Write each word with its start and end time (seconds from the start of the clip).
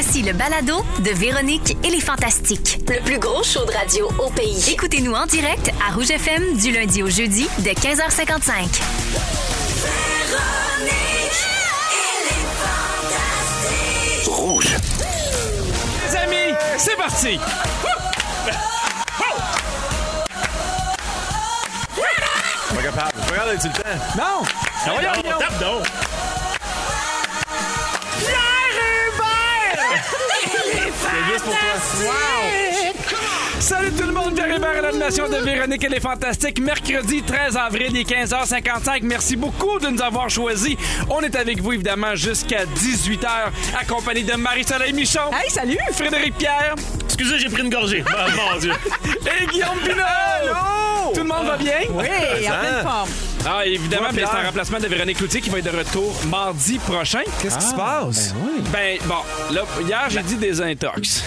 Voici 0.00 0.22
le 0.22 0.32
balado 0.32 0.84
de 1.00 1.10
Véronique 1.10 1.76
et 1.82 1.90
les 1.90 2.00
Fantastiques. 2.00 2.78
Le 2.88 3.02
plus 3.02 3.18
gros 3.18 3.42
show 3.42 3.64
de 3.64 3.72
radio 3.72 4.08
au 4.24 4.30
pays. 4.30 4.70
Écoutez-nous 4.70 5.12
en 5.12 5.26
direct 5.26 5.72
à 5.84 5.92
Rouge 5.92 6.12
FM 6.12 6.56
du 6.56 6.70
lundi 6.70 7.02
au 7.02 7.10
jeudi 7.10 7.48
dès 7.58 7.72
15h55. 7.72 8.80
Rouge. 14.26 14.68
Les 16.06 16.16
amis, 16.16 16.54
c'est 16.76 16.96
parti! 16.96 17.38
Pas 22.74 22.82
capable. 22.82 23.12
Regarde, 23.30 23.58
tu 23.60 23.68
le 23.68 23.72
temps. 23.72 23.88
Non! 24.16 24.44
Ça 24.84 24.92
va, 24.92 25.02
Non, 25.02 25.20
Guillaume? 25.20 25.38
tape 25.38 25.58
donc. 25.60 25.82
Pour 31.40 31.52
toi. 31.52 32.08
Salut 33.60 33.92
tout 33.92 34.06
le 34.06 34.12
monde, 34.12 34.34
Pierre 34.34 34.54
Hébert 34.54 34.78
à 34.78 34.80
l'animation 34.80 35.28
de 35.28 35.36
Véronique 35.36 35.84
et 35.84 35.88
les 35.88 36.00
Fantastiques. 36.00 36.60
Mercredi 36.60 37.22
13 37.22 37.56
avril, 37.56 37.88
il 37.90 37.98
est 37.98 38.08
15h55. 38.08 39.00
Merci 39.02 39.36
beaucoup 39.36 39.78
de 39.78 39.88
nous 39.88 40.00
avoir 40.02 40.30
choisis. 40.30 40.76
On 41.10 41.20
est 41.20 41.34
avec 41.36 41.60
vous, 41.60 41.72
évidemment, 41.72 42.14
jusqu'à 42.14 42.64
18h, 42.64 43.28
accompagné 43.80 44.22
de 44.22 44.34
Marie-Soleil 44.34 44.92
Michon. 44.92 45.30
Hey, 45.32 45.50
salut! 45.50 45.78
Frédéric 45.92 46.36
Pierre 46.36 46.74
Excusez, 47.04 47.38
j'ai 47.38 47.48
pris 47.48 47.62
une 47.62 47.70
gorgée. 47.70 48.04
Ah, 48.16 48.26
mon 48.36 48.58
Dieu. 48.58 48.72
et 49.04 49.46
Guillaume 49.46 49.78
Pinot. 49.82 51.14
Tout 51.14 51.20
le 51.20 51.26
monde 51.26 51.46
va 51.46 51.56
bien? 51.56 51.78
Oui, 51.90 52.06
en 52.48 52.60
pleine 52.60 52.82
forme. 52.82 53.08
Ah, 53.46 53.64
évidemment, 53.64 54.04
Toi, 54.08 54.12
ben, 54.12 54.20
c'est 54.24 54.30
Pierre. 54.30 54.42
un 54.42 54.46
remplacement 54.46 54.78
de 54.78 54.86
Véronique 54.88 55.16
Cloutier 55.18 55.40
qui 55.40 55.48
va 55.48 55.58
être 55.58 55.72
de 55.72 55.76
retour 55.78 56.14
mardi 56.28 56.78
prochain. 56.78 57.20
Qu'est-ce 57.40 57.56
qui 57.58 57.64
se 57.64 57.74
passe? 57.74 58.34
Ben, 58.72 58.98
bon, 59.06 59.14
là, 59.54 59.62
hier, 59.86 60.06
j'ai 60.10 60.22
dit 60.22 60.36
des 60.36 60.60
intox. 60.60 61.24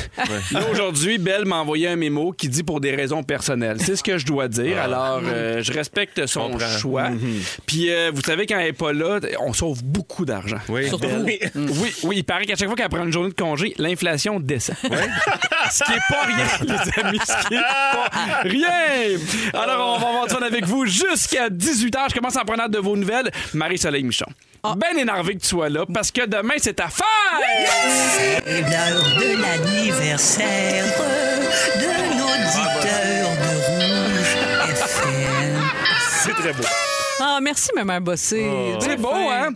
Là, 0.52 0.60
aujourd'hui, 0.72 1.18
Belle 1.18 1.46
m'a 1.46 1.58
envoyé 1.58 1.88
un 1.88 1.96
mémo 1.96 2.32
qui 2.32 2.48
dit 2.50 2.64
pour 2.64 2.80
des 2.80 2.96
raisons 2.96 3.24
personnelles. 3.24 3.78
C'est 3.80 3.96
ce 3.96 4.04
que 4.04 4.18
je 4.18 4.26
dois 4.26 4.48
dire. 4.50 4.80
Alors, 4.80 5.22
euh, 5.26 5.64
je 5.64 5.72
respecte 5.74 6.28
son 6.28 6.52
Comprends. 6.52 6.68
choix. 6.78 7.10
Puis, 7.66 7.92
euh, 7.92 8.12
vous 8.14 8.22
savez, 8.22 8.46
quand 8.46 8.60
elle 8.60 8.68
n'est 8.68 8.74
pas 8.74 8.94
là, 8.94 9.20
on 9.40 9.54
sauve 9.54 9.84
beaucoup 9.84 10.26
d'argent. 10.26 10.60
Oui, 10.70 10.88
Surtout 10.90 11.08
Belle. 11.08 11.26
Oui, 11.56 11.94
oui, 12.04 12.16
il 12.18 12.24
paraît 12.24 12.46
qu'à 12.46 12.56
chaque 12.56 12.68
fois 12.68 12.76
qu'elle 12.76 12.90
prend 12.90 13.04
une 13.06 13.12
journée 13.14 13.30
de 13.30 13.36
congé, 13.36 13.74
l'inflation 13.80 14.40
descend. 14.40 14.76
ce 14.84 15.84
qui 15.86 15.92
est 15.94 16.02
pas 16.10 16.26
rien, 16.28 16.46
les 16.62 17.04
amis. 17.04 17.20
Ce 17.26 17.48
qui 17.48 17.56
est 17.56 17.58
pas 17.58 18.10
rien. 18.44 19.18
Alors, 19.54 19.96
on 19.96 20.00
va 20.00 20.08
avoir 20.10 20.30
ça 20.30 20.38
avec 20.46 20.66
vous 20.66 20.86
jusqu'à 20.86 21.50
18h. 21.50 22.01
Je 22.10 22.16
commence 22.16 22.36
en 22.38 22.46
prenant 22.46 22.68
de 22.68 22.78
vos 22.80 22.96
nouvelles. 22.96 23.32
Marie-Soleil 23.54 24.04
Michon. 24.04 24.26
Ben 24.64 24.96
énervé 24.98 25.36
que 25.36 25.42
tu 25.42 25.48
sois 25.48 25.70
là 25.70 25.86
parce 25.92 26.12
que 26.12 26.26
demain, 26.26 26.54
c'est 26.58 26.76
ta 26.76 26.88
fête! 26.88 27.04
C'est 28.46 28.62
l'heure 28.62 29.04
de 29.18 29.42
l'anniversaire 29.42 30.86
de 31.76 31.88
l'auditeur 32.18 33.32
de 33.42 33.54
Rouge 33.68 34.36
FM. 34.70 35.62
C'est 36.24 36.34
très 36.34 36.54
beau. 36.54 36.64
Ah, 37.20 37.40
merci, 37.42 37.70
ma 37.76 37.84
mère 37.84 38.02
bossée. 38.02 38.76
C'est 38.80 38.98
beau, 38.98 39.10
hein? 39.14 39.50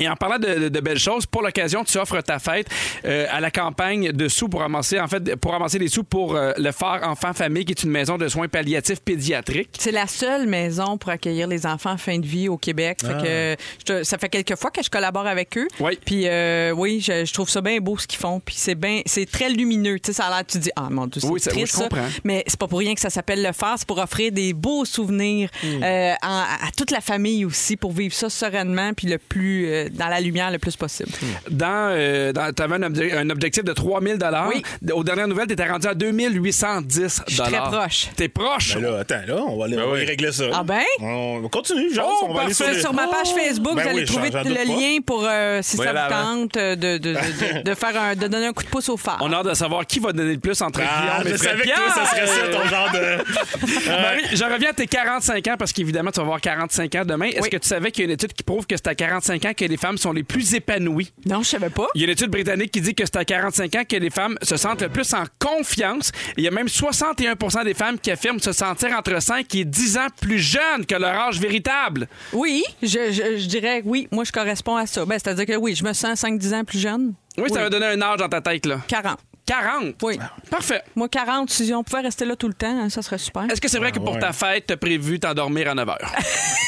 Et 0.00 0.08
en 0.08 0.16
parlant 0.16 0.38
de, 0.38 0.54
de- 0.54 0.68
de 0.70 0.80
belles 0.80 0.98
choses, 0.98 1.26
pour 1.26 1.42
l'occasion, 1.42 1.84
tu 1.84 1.98
offres 1.98 2.20
ta 2.22 2.38
fête 2.38 2.66
euh, 3.04 3.26
à 3.30 3.40
la 3.40 3.50
campagne 3.50 4.10
de 4.10 4.26
sous 4.26 4.48
pour 4.48 4.60
ramasser, 4.60 4.98
en 4.98 5.06
fait, 5.06 5.36
pour 5.36 5.52
ramasser 5.52 5.78
des 5.78 5.88
sous 5.88 6.02
pour 6.02 6.34
euh, 6.34 6.52
le 6.56 6.72
Phare 6.72 7.00
Enfants 7.06 7.34
Famille, 7.34 7.66
qui 7.66 7.72
est 7.72 7.82
une 7.82 7.90
maison 7.90 8.16
de 8.16 8.26
soins 8.26 8.48
palliatifs 8.48 9.00
pédiatriques. 9.00 9.68
C'est 9.78 9.92
la 9.92 10.06
seule 10.06 10.46
maison 10.46 10.96
pour 10.96 11.10
accueillir 11.10 11.46
les 11.46 11.66
enfants 11.66 11.92
en 11.92 11.96
fin 11.98 12.18
de 12.18 12.26
vie 12.26 12.48
au 12.48 12.56
Québec. 12.56 13.00
Fait 13.02 13.22
que 13.22 13.62
je 13.80 13.84
te- 13.84 14.02
ça 14.02 14.16
fait 14.16 14.30
quelques 14.30 14.56
fois 14.56 14.70
que 14.70 14.82
je 14.82 14.88
collabore 14.88 15.26
avec 15.26 15.58
eux. 15.58 15.68
Oui. 15.78 15.98
Puis 16.02 16.22
euh, 16.26 16.70
oui, 16.72 17.00
je, 17.06 17.26
je 17.26 17.32
trouve 17.34 17.50
ça 17.50 17.60
bien 17.60 17.78
beau 17.78 17.98
ce 17.98 18.06
qu'ils 18.06 18.18
font. 18.18 18.40
Puis 18.40 18.54
c'est 18.58 18.74
bien, 18.74 19.02
c'est 19.04 19.30
très 19.30 19.50
lumineux. 19.50 19.98
Tu 20.00 20.06
sais, 20.08 20.12
ça 20.14 20.26
a 20.28 20.30
l'air, 20.36 20.46
tu 20.46 20.58
dis, 20.58 20.70
ah 20.74 20.88
mon 20.90 21.06
Dieu, 21.06 21.20
c'est 21.20 21.26
Oui, 21.28 21.34
oui, 21.44 21.50
triste 21.52 21.72
je 21.74 21.76
ça. 21.76 21.82
comprends. 21.88 22.08
Mais 22.24 22.42
c'est 22.46 22.58
pas 22.58 22.66
pour 22.66 22.78
rien 22.78 22.94
que 22.94 23.00
ça 23.00 23.10
s'appelle 23.10 23.42
le 23.42 23.52
phare. 23.52 23.74
C'est 23.78 23.86
pour 23.86 23.98
offrir 23.98 24.32
des 24.32 24.54
beaux 24.54 24.86
souvenirs 24.86 25.50
Hmm. 25.62 25.82
en- 25.82 26.44
à 26.66 26.70
toute 26.76 26.90
la 26.90 27.00
famille 27.02 27.44
aussi, 27.44 27.76
pour 27.76 27.92
vivre 27.92 28.14
ça 28.14 28.30
sereinement 28.30 28.92
puis 28.94 29.06
le 29.06 29.18
plus 29.18 29.66
euh, 29.84 29.88
dans 29.90 30.08
la 30.08 30.20
lumière 30.20 30.50
le 30.50 30.58
plus 30.58 30.76
possible. 30.76 31.10
Dans, 31.50 31.90
euh, 31.92 32.32
dans- 32.32 32.52
t'avais 32.52 32.74
un, 32.76 32.80
obje- 32.90 33.16
un 33.16 33.30
objectif 33.30 33.64
de 33.64 33.72
3000 33.72 34.18
dollars. 34.18 34.48
Oui. 34.48 34.62
Aux 34.92 35.04
dernières 35.04 35.28
nouvelles, 35.28 35.46
t'étais 35.46 35.68
rendu 35.68 35.86
à 35.86 35.94
2810 35.94 37.22
Je 37.26 37.32
suis 37.34 37.42
très 37.42 37.58
proche. 37.58 38.08
T'es 38.16 38.28
proche. 38.28 38.74
Ben 38.74 38.82
là, 38.82 38.98
attends, 39.00 39.20
là, 39.26 39.36
on 39.46 39.58
va 39.58 39.64
aller, 39.66 39.78
on 39.78 39.90
va 39.90 39.98
y 40.00 40.04
régler 40.04 40.32
ça. 40.32 40.44
Ah 40.52 40.62
ben? 40.64 40.80
On 41.00 41.48
continue, 41.50 41.92
genre, 41.92 42.10
Oh, 42.22 42.26
on 42.30 42.34
va 42.34 42.42
aller 42.42 42.54
sur, 42.54 42.64
parfait. 42.64 42.76
les- 42.78 42.82
Sur 42.82 42.92
ma 42.94 43.06
page 43.06 43.28
Facebook, 43.34 43.74
Ben 43.76 43.82
vous 43.82 43.88
allez 43.88 43.98
oui, 44.00 44.04
trouver 44.06 44.28
j'en- 44.32 44.38
j'en 44.42 44.48
le 44.48 44.54
doute 44.54 44.58
pas. 44.58 44.64
lien 44.80 44.98
pour, 45.04 45.24
euh, 45.26 45.60
si 45.62 45.76
ça 45.76 45.82
vous 45.92 45.98
avant. 45.98 46.08
tente, 46.36 46.56
euh, 46.56 46.76
de, 46.76 46.98
de, 46.98 47.12
de, 47.14 47.62
de 47.62 47.74
faire 47.74 48.00
un, 48.00 48.14
de 48.14 48.26
donner 48.26 48.46
un 48.46 48.52
coup 48.52 48.62
de 48.64 48.68
pouce 48.68 48.88
au 48.88 48.96
phare. 48.96 49.18
On 49.20 49.32
a 49.32 49.36
hâte 49.36 49.46
de 49.48 49.54
savoir 49.54 49.86
qui 49.86 49.98
va 50.00 50.12
donner 50.12 50.34
le 50.34 50.40
plus 50.40 50.60
entre 50.62 50.80
Ah, 50.82 51.20
Guillaume 51.22 51.34
et 51.34 51.38
Fred 51.38 51.50
savais 51.50 51.62
que 51.62 51.74
toi, 51.74 51.94
ça 51.94 52.06
serait 52.06 52.26
ça, 52.26 52.48
ton 52.50 52.68
genre 52.68 52.90
de... 52.92 53.90
Marie, 53.90 54.24
je 54.36 54.44
reviens 54.44 54.70
à 54.70 54.72
tes 54.72 54.86
45 54.86 55.46
ans 55.48 55.54
parce 55.58 55.72
qu'évidemment, 55.72 56.10
tu 56.10 56.16
vas 56.18 56.22
avoir 56.24 56.40
45 56.40 56.94
ans 56.96 57.02
demain. 57.04 57.26
Est-ce 57.26 57.40
Oui. 57.42 57.50
que 57.50 57.56
tu 57.56 57.68
savais 57.68 57.90
qu'il 57.90 58.02
y 58.02 58.04
a 58.04 58.06
une 58.06 58.12
étude 58.14 58.32
qui 58.32 58.42
prouve 58.42 58.66
que 58.66 58.76
c'est 58.76 58.88
à 58.88 58.94
45 58.94 59.44
ans 59.44 59.52
que 59.56 59.64
les 59.72 59.78
femmes 59.78 59.96
sont 59.96 60.12
les 60.12 60.22
plus 60.22 60.54
épanouies? 60.54 61.12
Non, 61.24 61.42
je 61.42 61.48
savais 61.48 61.70
pas. 61.70 61.86
Il 61.94 62.02
y 62.02 62.04
a 62.04 62.06
une 62.06 62.12
étude 62.12 62.30
britannique 62.30 62.70
qui 62.70 62.82
dit 62.82 62.94
que 62.94 63.04
c'est 63.06 63.16
à 63.16 63.24
45 63.24 63.74
ans 63.74 63.82
que 63.88 63.96
les 63.96 64.10
femmes 64.10 64.36
se 64.42 64.58
sentent 64.58 64.82
le 64.82 64.90
plus 64.90 65.14
en 65.14 65.24
confiance. 65.38 66.12
Il 66.36 66.44
y 66.44 66.48
a 66.48 66.50
même 66.50 66.66
61% 66.66 67.64
des 67.64 67.72
femmes 67.72 67.98
qui 67.98 68.10
affirment 68.10 68.38
se 68.38 68.52
sentir 68.52 68.90
entre 68.92 69.20
5 69.20 69.54
et 69.54 69.64
10 69.64 69.96
ans 69.96 70.06
plus 70.20 70.38
jeunes 70.38 70.84
que 70.86 70.94
leur 70.94 71.14
âge 71.14 71.40
véritable. 71.40 72.06
Oui, 72.34 72.62
je, 72.82 72.88
je, 72.88 73.38
je 73.38 73.46
dirais 73.46 73.80
oui, 73.86 74.08
moi 74.12 74.24
je 74.24 74.32
corresponds 74.32 74.76
à 74.76 74.86
ça. 74.86 75.06
Ben, 75.06 75.18
C'est-à-dire 75.18 75.46
que 75.46 75.56
oui, 75.56 75.74
je 75.74 75.84
me 75.84 75.94
sens 75.94 76.22
5-10 76.22 76.54
ans 76.54 76.64
plus 76.64 76.78
jeune. 76.78 77.14
Oui, 77.38 77.48
ça 77.50 77.60
va 77.62 77.70
donner 77.70 77.86
un 77.86 78.02
âge 78.02 78.18
dans 78.18 78.28
ta 78.28 78.42
tête, 78.42 78.66
là. 78.66 78.80
40. 78.88 79.16
40? 79.46 79.94
Oui. 80.02 80.18
Parfait. 80.50 80.82
Moi, 80.94 81.08
40, 81.08 81.50
si 81.50 81.72
on 81.74 81.82
pouvait 81.82 82.02
rester 82.02 82.24
là 82.24 82.36
tout 82.36 82.48
le 82.48 82.54
temps, 82.54 82.66
hein, 82.84 82.88
ça 82.88 83.02
serait 83.02 83.18
super. 83.18 83.44
Est-ce 83.50 83.60
que 83.60 83.68
c'est 83.68 83.78
vrai 83.78 83.90
que 83.92 83.98
pour 83.98 84.14
ouais. 84.14 84.20
ta 84.20 84.32
fête, 84.32 84.66
t'as 84.66 84.76
prévu 84.76 85.18
t'endormir 85.18 85.68
à 85.70 85.74
9 85.74 85.88
heures? 85.88 86.12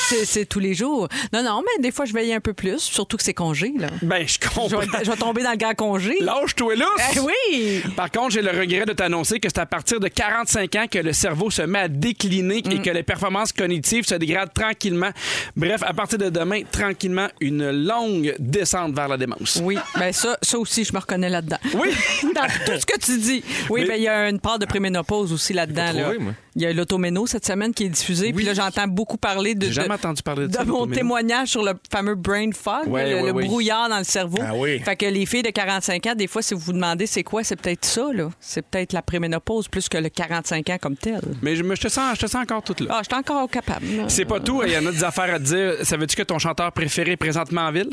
C'est 0.08 0.24
c'est 0.24 0.44
tous 0.46 0.58
les 0.58 0.74
jours. 0.74 1.08
Non, 1.32 1.42
non, 1.42 1.62
mais 1.62 1.82
des 1.82 1.90
fois, 1.92 2.04
je 2.04 2.12
veille 2.12 2.32
un 2.32 2.40
peu 2.40 2.52
plus, 2.52 2.78
surtout 2.80 3.16
que 3.16 3.22
c'est 3.22 3.34
congé. 3.34 3.72
Là. 3.78 3.88
Ben, 4.02 4.26
je 4.26 4.34
Je 4.34 4.48
comprends. 4.48 4.78
vais, 4.80 4.86
je 5.04 5.10
vais 5.10 5.16
tomber 5.16 5.42
dans 5.42 5.50
le 5.52 5.56
grand 5.56 5.74
congé. 5.74 6.16
Lâche-toi 6.20 6.76
là! 6.76 6.86
Eh 7.14 7.20
oui! 7.20 7.82
Par 7.96 8.10
contre, 8.10 8.30
j'ai 8.30 8.42
le 8.42 8.50
regret 8.50 8.84
de 8.86 8.92
t'annoncer 8.92 9.38
que 9.40 9.48
c'est 9.48 9.58
à 9.60 9.66
partir 9.66 10.00
de 10.00 10.08
45 10.08 10.74
ans 10.76 10.86
que 10.90 10.98
le 10.98 11.12
cerveau 11.12 11.50
se 11.50 11.62
met 11.62 11.78
à 11.80 11.88
décliner 11.88 12.62
Mm. 12.64 12.70
et 12.72 12.82
que 12.82 12.90
les 12.90 13.02
performances 13.02 13.52
cognitives 13.52 14.06
se 14.06 14.14
dégradent 14.14 14.52
tranquillement. 14.52 15.10
Bref, 15.56 15.82
à 15.84 15.92
partir 15.94 16.18
de 16.18 16.28
demain, 16.30 16.62
tranquillement, 16.70 17.28
une 17.40 17.70
longue 17.70 18.34
descente 18.38 18.94
vers 18.94 19.08
la 19.08 19.16
démence. 19.16 19.60
Oui, 19.62 19.76
ben 19.98 20.12
ça, 20.12 20.36
ça 20.42 20.58
aussi, 20.58 20.84
je 20.84 20.92
me 20.92 20.98
reconnais 20.98 21.28
là-dedans. 21.28 21.57
Oui. 21.74 21.88
Dans 22.34 22.46
tout 22.66 22.80
ce 22.80 22.86
que 22.86 22.98
tu 22.98 23.19
dis. 23.19 23.42
Oui, 23.70 23.82
Mais- 23.82 23.88
ben 23.88 23.94
il 23.96 24.02
y 24.02 24.08
a 24.08 24.28
une 24.28 24.41
part 24.41 24.58
de 24.58 24.66
préménopause 24.66 25.32
aussi 25.32 25.52
là-dedans. 25.52 25.92
Là. 25.92 26.02
trouvé, 26.02 26.19
moi. 26.19 26.32
Il 26.58 26.62
y 26.64 26.66
a 26.66 26.72
l'automéno 26.72 27.24
cette 27.26 27.46
semaine 27.46 27.72
qui 27.72 27.84
est 27.84 27.88
diffusée. 27.88 28.32
Puis 28.32 28.44
là, 28.44 28.52
j'entends 28.52 28.88
beaucoup 28.88 29.16
parler 29.16 29.54
de, 29.54 29.70
jamais 29.70 29.88
de- 29.88 29.92
entendu 29.94 30.22
parler 30.24 30.42
de 30.42 30.46
de 30.48 30.52
ça, 30.54 30.64
mon 30.64 30.88
témoignage 30.88 31.48
sur 31.48 31.62
le 31.62 31.74
fameux 31.91 32.16
brain 32.16 32.50
fog, 32.52 32.88
Ouais, 32.88 33.08
le, 33.10 33.14
ouais, 33.16 33.22
le 33.28 33.32
ouais. 33.32 33.44
brouillard 33.46 33.88
dans 33.88 33.98
le 33.98 34.02
cerveau. 34.04 34.38
Ah 34.42 34.54
oui. 34.56 34.80
Fait 34.80 34.97
que 34.97 35.06
les 35.06 35.24
filles 35.24 35.44
de 35.44 35.50
45 35.50 36.04
ans, 36.08 36.14
des 36.16 36.26
fois, 36.26 36.42
si 36.42 36.54
vous 36.54 36.60
vous 36.60 36.72
demandez 36.72 37.06
c'est 37.06 37.22
quoi, 37.22 37.44
c'est 37.44 37.54
peut-être 37.54 37.84
ça. 37.84 38.08
là. 38.12 38.28
C'est 38.41 38.62
peut-être 38.62 38.92
la 38.92 39.02
préménopause 39.02 39.68
plus 39.68 39.88
que 39.88 39.98
le 39.98 40.08
45 40.08 40.68
ans 40.70 40.78
comme 40.80 40.97
tel. 40.97 41.20
Mais 41.42 41.54
je, 41.54 41.62
me- 41.62 41.76
je 41.76 41.80
te 41.82 41.88
sens, 41.88 42.16
je 42.16 42.22
te 42.22 42.26
sens 42.26 42.42
encore 42.42 42.62
toute 42.64 42.80
là. 42.80 42.88
Ah, 42.91 43.00
je 43.02 43.08
suis 43.14 43.16
encore 43.18 43.48
capable. 43.48 43.86
C'est 44.08 44.24
pas 44.24 44.41
tout, 44.41 44.60
il 44.66 44.72
y 44.72 44.76
en 44.78 44.84
a 44.86 44.91
des 44.91 45.04
affaires 45.04 45.32
à 45.32 45.38
te 45.38 45.44
dire. 45.44 45.74
Savais-tu 45.84 46.16
que 46.16 46.22
ton 46.24 46.41
chanteur 46.41 46.72
préféré 46.72 47.12
est 47.12 47.16
présentement 47.16 47.62
en 47.68 47.71
ville? 47.71 47.88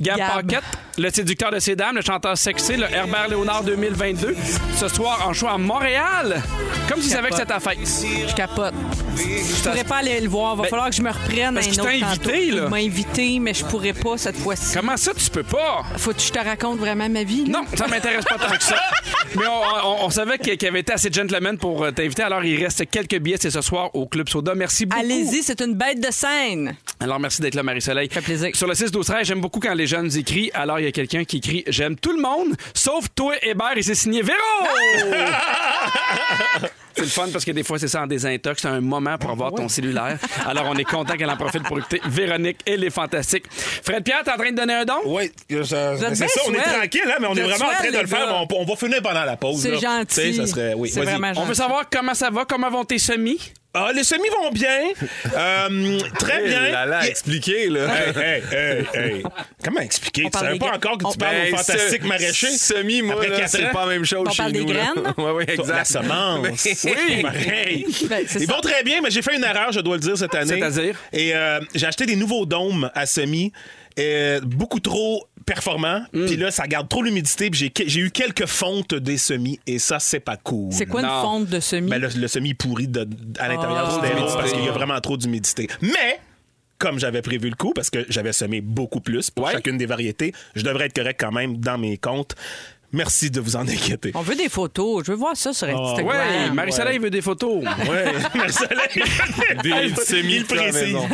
Gab, 0.00 0.16
Gab. 0.18 0.30
Paquette, 0.46 0.64
le 0.96 1.10
séducteur 1.10 1.50
de 1.50 1.58
ces 1.58 1.74
dames, 1.74 1.96
le 1.96 2.02
chanteur 2.02 2.38
sexy, 2.38 2.76
le 2.76 2.84
Herbert 2.88 3.26
Léonard 3.28 3.64
2022. 3.64 4.36
Ce 4.76 4.86
soir, 4.86 5.26
en 5.28 5.32
choix 5.32 5.50
à 5.54 5.58
Montréal. 5.58 6.40
Comme 6.88 7.00
tu 7.00 7.08
savais 7.08 7.30
que 7.30 7.34
c'était 7.34 7.48
ta 7.48 7.58
fête. 7.58 7.78
Je 8.02 8.34
capote. 8.34 8.74
Je 9.16 9.62
pourrais 9.62 9.84
pas 9.84 9.96
aller 9.96 10.20
le 10.20 10.28
voir. 10.28 10.56
Va 10.56 10.64
Ben, 10.64 10.68
falloir 10.68 10.90
que 10.90 10.96
je 10.96 11.02
me 11.02 11.10
reprenne 11.10 11.54
parce 11.54 11.66
un 11.66 11.70
qu'il 11.70 11.80
autre 11.80 11.90
tantôt. 11.92 12.30
invité, 12.30 12.50
là. 12.50 12.62
Il 12.64 12.68
m'a 12.68 12.76
invité, 12.76 13.38
mais 13.40 13.54
je 13.54 13.64
pourrais 13.64 13.92
pas 13.94 14.18
cette 14.18 14.36
fois-ci. 14.36 14.74
Comment 14.74 14.96
ça, 14.96 15.12
tu 15.14 15.30
peux 15.30 15.42
pas? 15.42 15.82
Faut 15.96 16.12
que 16.12 16.20
je 16.20 16.30
te 16.30 16.38
raconte 16.38 16.78
vraiment 16.78 17.08
ma 17.08 17.22
vie. 17.24 17.46
là? 17.46 17.60
Non, 17.60 17.64
ça 17.74 17.86
m'intéresse 17.86 18.24
pas 18.24 18.36
tant 18.38 18.54
que 18.56 18.62
ça. 18.62 18.76
Mais 19.34 19.46
on, 19.46 19.88
on- 19.88 20.04
on 20.06 20.10
savait 20.10 20.38
qu'il 20.38 20.66
avait 20.68 20.80
été 20.80 20.92
assez 20.92 21.10
gentleman 21.12 21.58
pour 21.58 21.84
euh, 21.84 21.90
t'inviter. 21.90 22.22
Alors, 22.22 22.44
il 22.44 22.62
reste 22.62 22.88
quelques 22.90 23.18
billets, 23.18 23.38
c'est 23.40 23.50
ce 23.50 23.60
soir 23.60 23.90
au 23.94 24.06
Club 24.06 24.28
Soda. 24.28 24.54
Merci 24.54 24.86
beaucoup. 24.86 25.00
Allez-y, 25.02 25.42
c'est 25.42 25.60
une 25.60 25.74
bête 25.74 26.00
de 26.00 26.10
scène. 26.12 26.76
Alors, 27.00 27.18
merci 27.18 27.40
d'être 27.42 27.54
là, 27.54 27.62
Marie-Soleil. 27.62 28.08
fait 28.10 28.20
plaisir. 28.20 28.50
Sur 28.54 28.66
le 28.66 28.74
6 28.74 28.90
12 28.90 29.06
13 29.06 29.26
j'aime 29.26 29.40
beaucoup 29.40 29.60
quand 29.60 29.74
les 29.74 29.86
jeunes 29.86 30.14
écrivent. 30.16 30.50
Alors, 30.54 30.78
il 30.80 30.84
y 30.84 30.88
a 30.88 30.92
quelqu'un 30.92 31.24
qui 31.24 31.38
écrit 31.38 31.64
J'aime 31.66 31.96
tout 31.96 32.12
le 32.12 32.20
monde, 32.22 32.54
sauf 32.74 33.06
toi, 33.14 33.34
Hébert, 33.42 33.76
et 33.76 33.82
c'est 33.82 33.94
signé 33.94 34.22
Véro! 34.22 34.36
C'est 36.94 37.02
le 37.02 37.08
fun 37.08 37.26
parce 37.30 37.44
que 37.44 37.50
des 37.50 37.62
fois, 37.62 37.78
c'est 37.78 37.85
ça 37.88 38.02
en 38.02 38.06
désintox. 38.06 38.62
C'est 38.62 38.68
un 38.68 38.80
moment 38.80 39.18
pour 39.18 39.30
avoir 39.30 39.52
ton 39.52 39.68
cellulaire. 39.68 40.18
Alors, 40.46 40.66
on 40.68 40.74
est 40.76 40.84
content 40.84 41.16
qu'elle 41.16 41.30
en 41.30 41.36
profite 41.36 41.62
pour 41.64 41.78
écouter 41.78 42.00
Véronique 42.06 42.58
et 42.66 42.76
les 42.76 42.90
Fantastiques. 42.90 43.46
Fred 43.50 44.04
Pierre, 44.04 44.22
t'es 44.24 44.30
en 44.30 44.36
train 44.36 44.50
de 44.50 44.56
donner 44.56 44.74
un 44.74 44.84
don? 44.84 44.94
Oui, 45.04 45.30
c'est 45.48 45.64
ça, 45.64 45.94
on 46.46 46.52
est 46.54 46.62
tranquille, 46.62 47.00
hein, 47.06 47.16
mais 47.20 47.26
on 47.26 47.34
est 47.34 47.42
vraiment 47.42 47.66
en 47.66 47.74
train 47.74 47.90
de 47.90 47.98
le 47.98 48.06
faire. 48.06 48.46
On, 48.56 48.64
va 48.64 48.76
finir 48.76 49.02
pendant 49.02 49.24
la 49.24 49.36
pause. 49.36 49.60
C'est 49.60 49.78
gentil. 49.78 50.34
Ça 50.34 50.46
serait. 50.46 50.74
Oui, 50.74 50.92
On 51.36 51.44
veut 51.44 51.54
savoir 51.54 51.88
comment 51.90 52.14
ça 52.14 52.30
va, 52.30 52.44
comment 52.44 52.70
vont 52.70 52.84
tes 52.84 52.98
semis? 52.98 53.52
Ah, 53.78 53.92
les 53.94 54.04
semis 54.04 54.28
vont 54.30 54.50
bien. 54.50 54.80
Euh, 55.36 55.98
très 56.18 56.42
bien. 56.46 56.70
Là, 56.70 56.86
là, 56.86 57.00
Il- 57.04 57.10
expliqué, 57.10 57.68
là. 57.68 57.80
Hey, 57.94 58.12
hey, 58.16 58.42
hey, 58.52 58.84
hey. 59.16 59.22
Comment 59.62 59.80
expliquer? 59.80 60.22
Tu 60.24 60.30
parle 60.30 60.46
savais 60.46 60.58
pas 60.58 60.66
gra- 60.70 60.76
encore 60.76 60.98
que 60.98 61.04
on- 61.06 61.10
tu 61.12 61.18
parles 61.18 61.34
Ben, 61.36 61.52
aux 61.52 61.56
fantastiques 61.58 62.02
se- 62.02 62.06
maraîchers? 62.08 62.56
Semi, 62.56 63.02
moi, 63.02 63.14
Après 63.16 63.28
là, 63.28 63.36
quatre 63.40 63.50
c'est 63.50 63.70
pas 63.70 63.84
la 63.84 63.92
même 63.92 64.04
chose 64.04 64.24
On 64.26 64.30
chez 64.30 64.36
parle 64.38 64.52
des 64.52 64.64
nous. 64.64 64.72
là. 64.72 64.92
graines? 64.94 65.14
Ouais, 65.18 65.30
oui, 65.36 65.44
La 65.46 65.54
exact. 65.54 65.84
semence. 65.86 66.46
Oui. 66.84 67.22
Pareil. 67.22 67.86
Ben, 68.08 68.24
Ils 68.40 68.46
vont 68.46 68.60
très 68.60 68.82
bien, 68.82 69.00
mais 69.02 69.10
j'ai 69.10 69.22
fait 69.22 69.36
une 69.36 69.44
erreur, 69.44 69.72
je 69.72 69.80
dois 69.80 69.96
le 69.96 70.00
dire, 70.02 70.16
cette 70.16 70.34
année. 70.34 70.58
C'est-à-dire? 70.58 70.96
Et 71.12 71.34
euh, 71.34 71.60
j'ai 71.74 71.86
acheté 71.86 72.06
des 72.06 72.16
nouveaux 72.16 72.46
dômes 72.46 72.90
à 72.94 73.04
semis, 73.04 73.52
euh, 73.98 74.40
beaucoup 74.42 74.80
trop 74.80 75.26
performants. 75.46 76.02
Mm. 76.12 76.26
Puis 76.26 76.36
là, 76.36 76.50
ça 76.50 76.66
garde 76.66 76.88
trop 76.88 77.02
l'humidité. 77.02 77.48
Puis 77.50 77.60
j'ai, 77.74 77.88
j'ai 77.88 78.00
eu 78.00 78.10
quelques 78.10 78.46
fontes 78.46 78.94
des 78.94 79.16
semis, 79.16 79.58
et 79.66 79.78
ça, 79.78 79.98
c'est 79.98 80.20
pas 80.20 80.36
cool. 80.36 80.72
C'est 80.72 80.84
quoi 80.86 81.00
une 81.00 81.06
Non. 81.06 81.22
fonte 81.22 81.46
de 81.46 81.60
semis? 81.60 81.88
Ben, 81.88 81.98
le, 82.00 82.08
le 82.08 82.28
semi 82.28 82.52
pourri 82.54 82.88
de- 82.88 83.08
à 83.38 83.48
l'intérieur 83.48 83.88
Ah. 83.88 83.94
du 83.94 84.00
terreau 84.00 84.14
d'humidité. 84.16 84.38
parce 84.38 84.52
qu'il 84.52 84.64
y 84.64 84.68
a 84.68 84.72
vraiment 84.72 85.00
trop 85.00 85.16
d'humidité. 85.16 85.68
Mais, 85.80 86.20
comme 86.78 86.98
j'avais 86.98 87.22
prévu 87.22 87.48
le 87.48 87.54
coup, 87.56 87.72
parce 87.72 87.88
que 87.88 88.04
j'avais 88.10 88.32
semé 88.34 88.60
beaucoup 88.60 89.00
plus 89.00 89.30
pour 89.30 89.46
Ouais. 89.46 89.52
chacune 89.52 89.78
des 89.78 89.86
variétés, 89.86 90.34
je 90.54 90.62
devrais 90.62 90.86
être 90.86 90.94
correct 90.96 91.18
quand 91.18 91.32
même 91.32 91.56
dans 91.58 91.78
mes 91.78 91.96
comptes. 91.96 92.34
Merci 92.96 93.30
de 93.30 93.40
vous 93.40 93.56
en 93.56 93.60
inquiéter. 93.68 94.10
On 94.14 94.22
veut 94.22 94.34
des 94.34 94.48
photos. 94.48 95.04
Je 95.06 95.12
veux 95.12 95.18
voir 95.18 95.36
ça 95.36 95.52
sur 95.52 95.68
Instagram. 95.68 96.06
Ouais, 96.06 96.50
Marie-Soleil 96.52 96.98
veut 96.98 97.10
des 97.10 97.20
photos. 97.22 97.62
Ouais, 97.88 98.12
Marcel, 98.34 98.68
Des 99.62 99.94
semis 100.04 100.40
de 100.40 100.54
la 100.54 100.62
précise. 100.62 100.82
maison. 100.94 101.08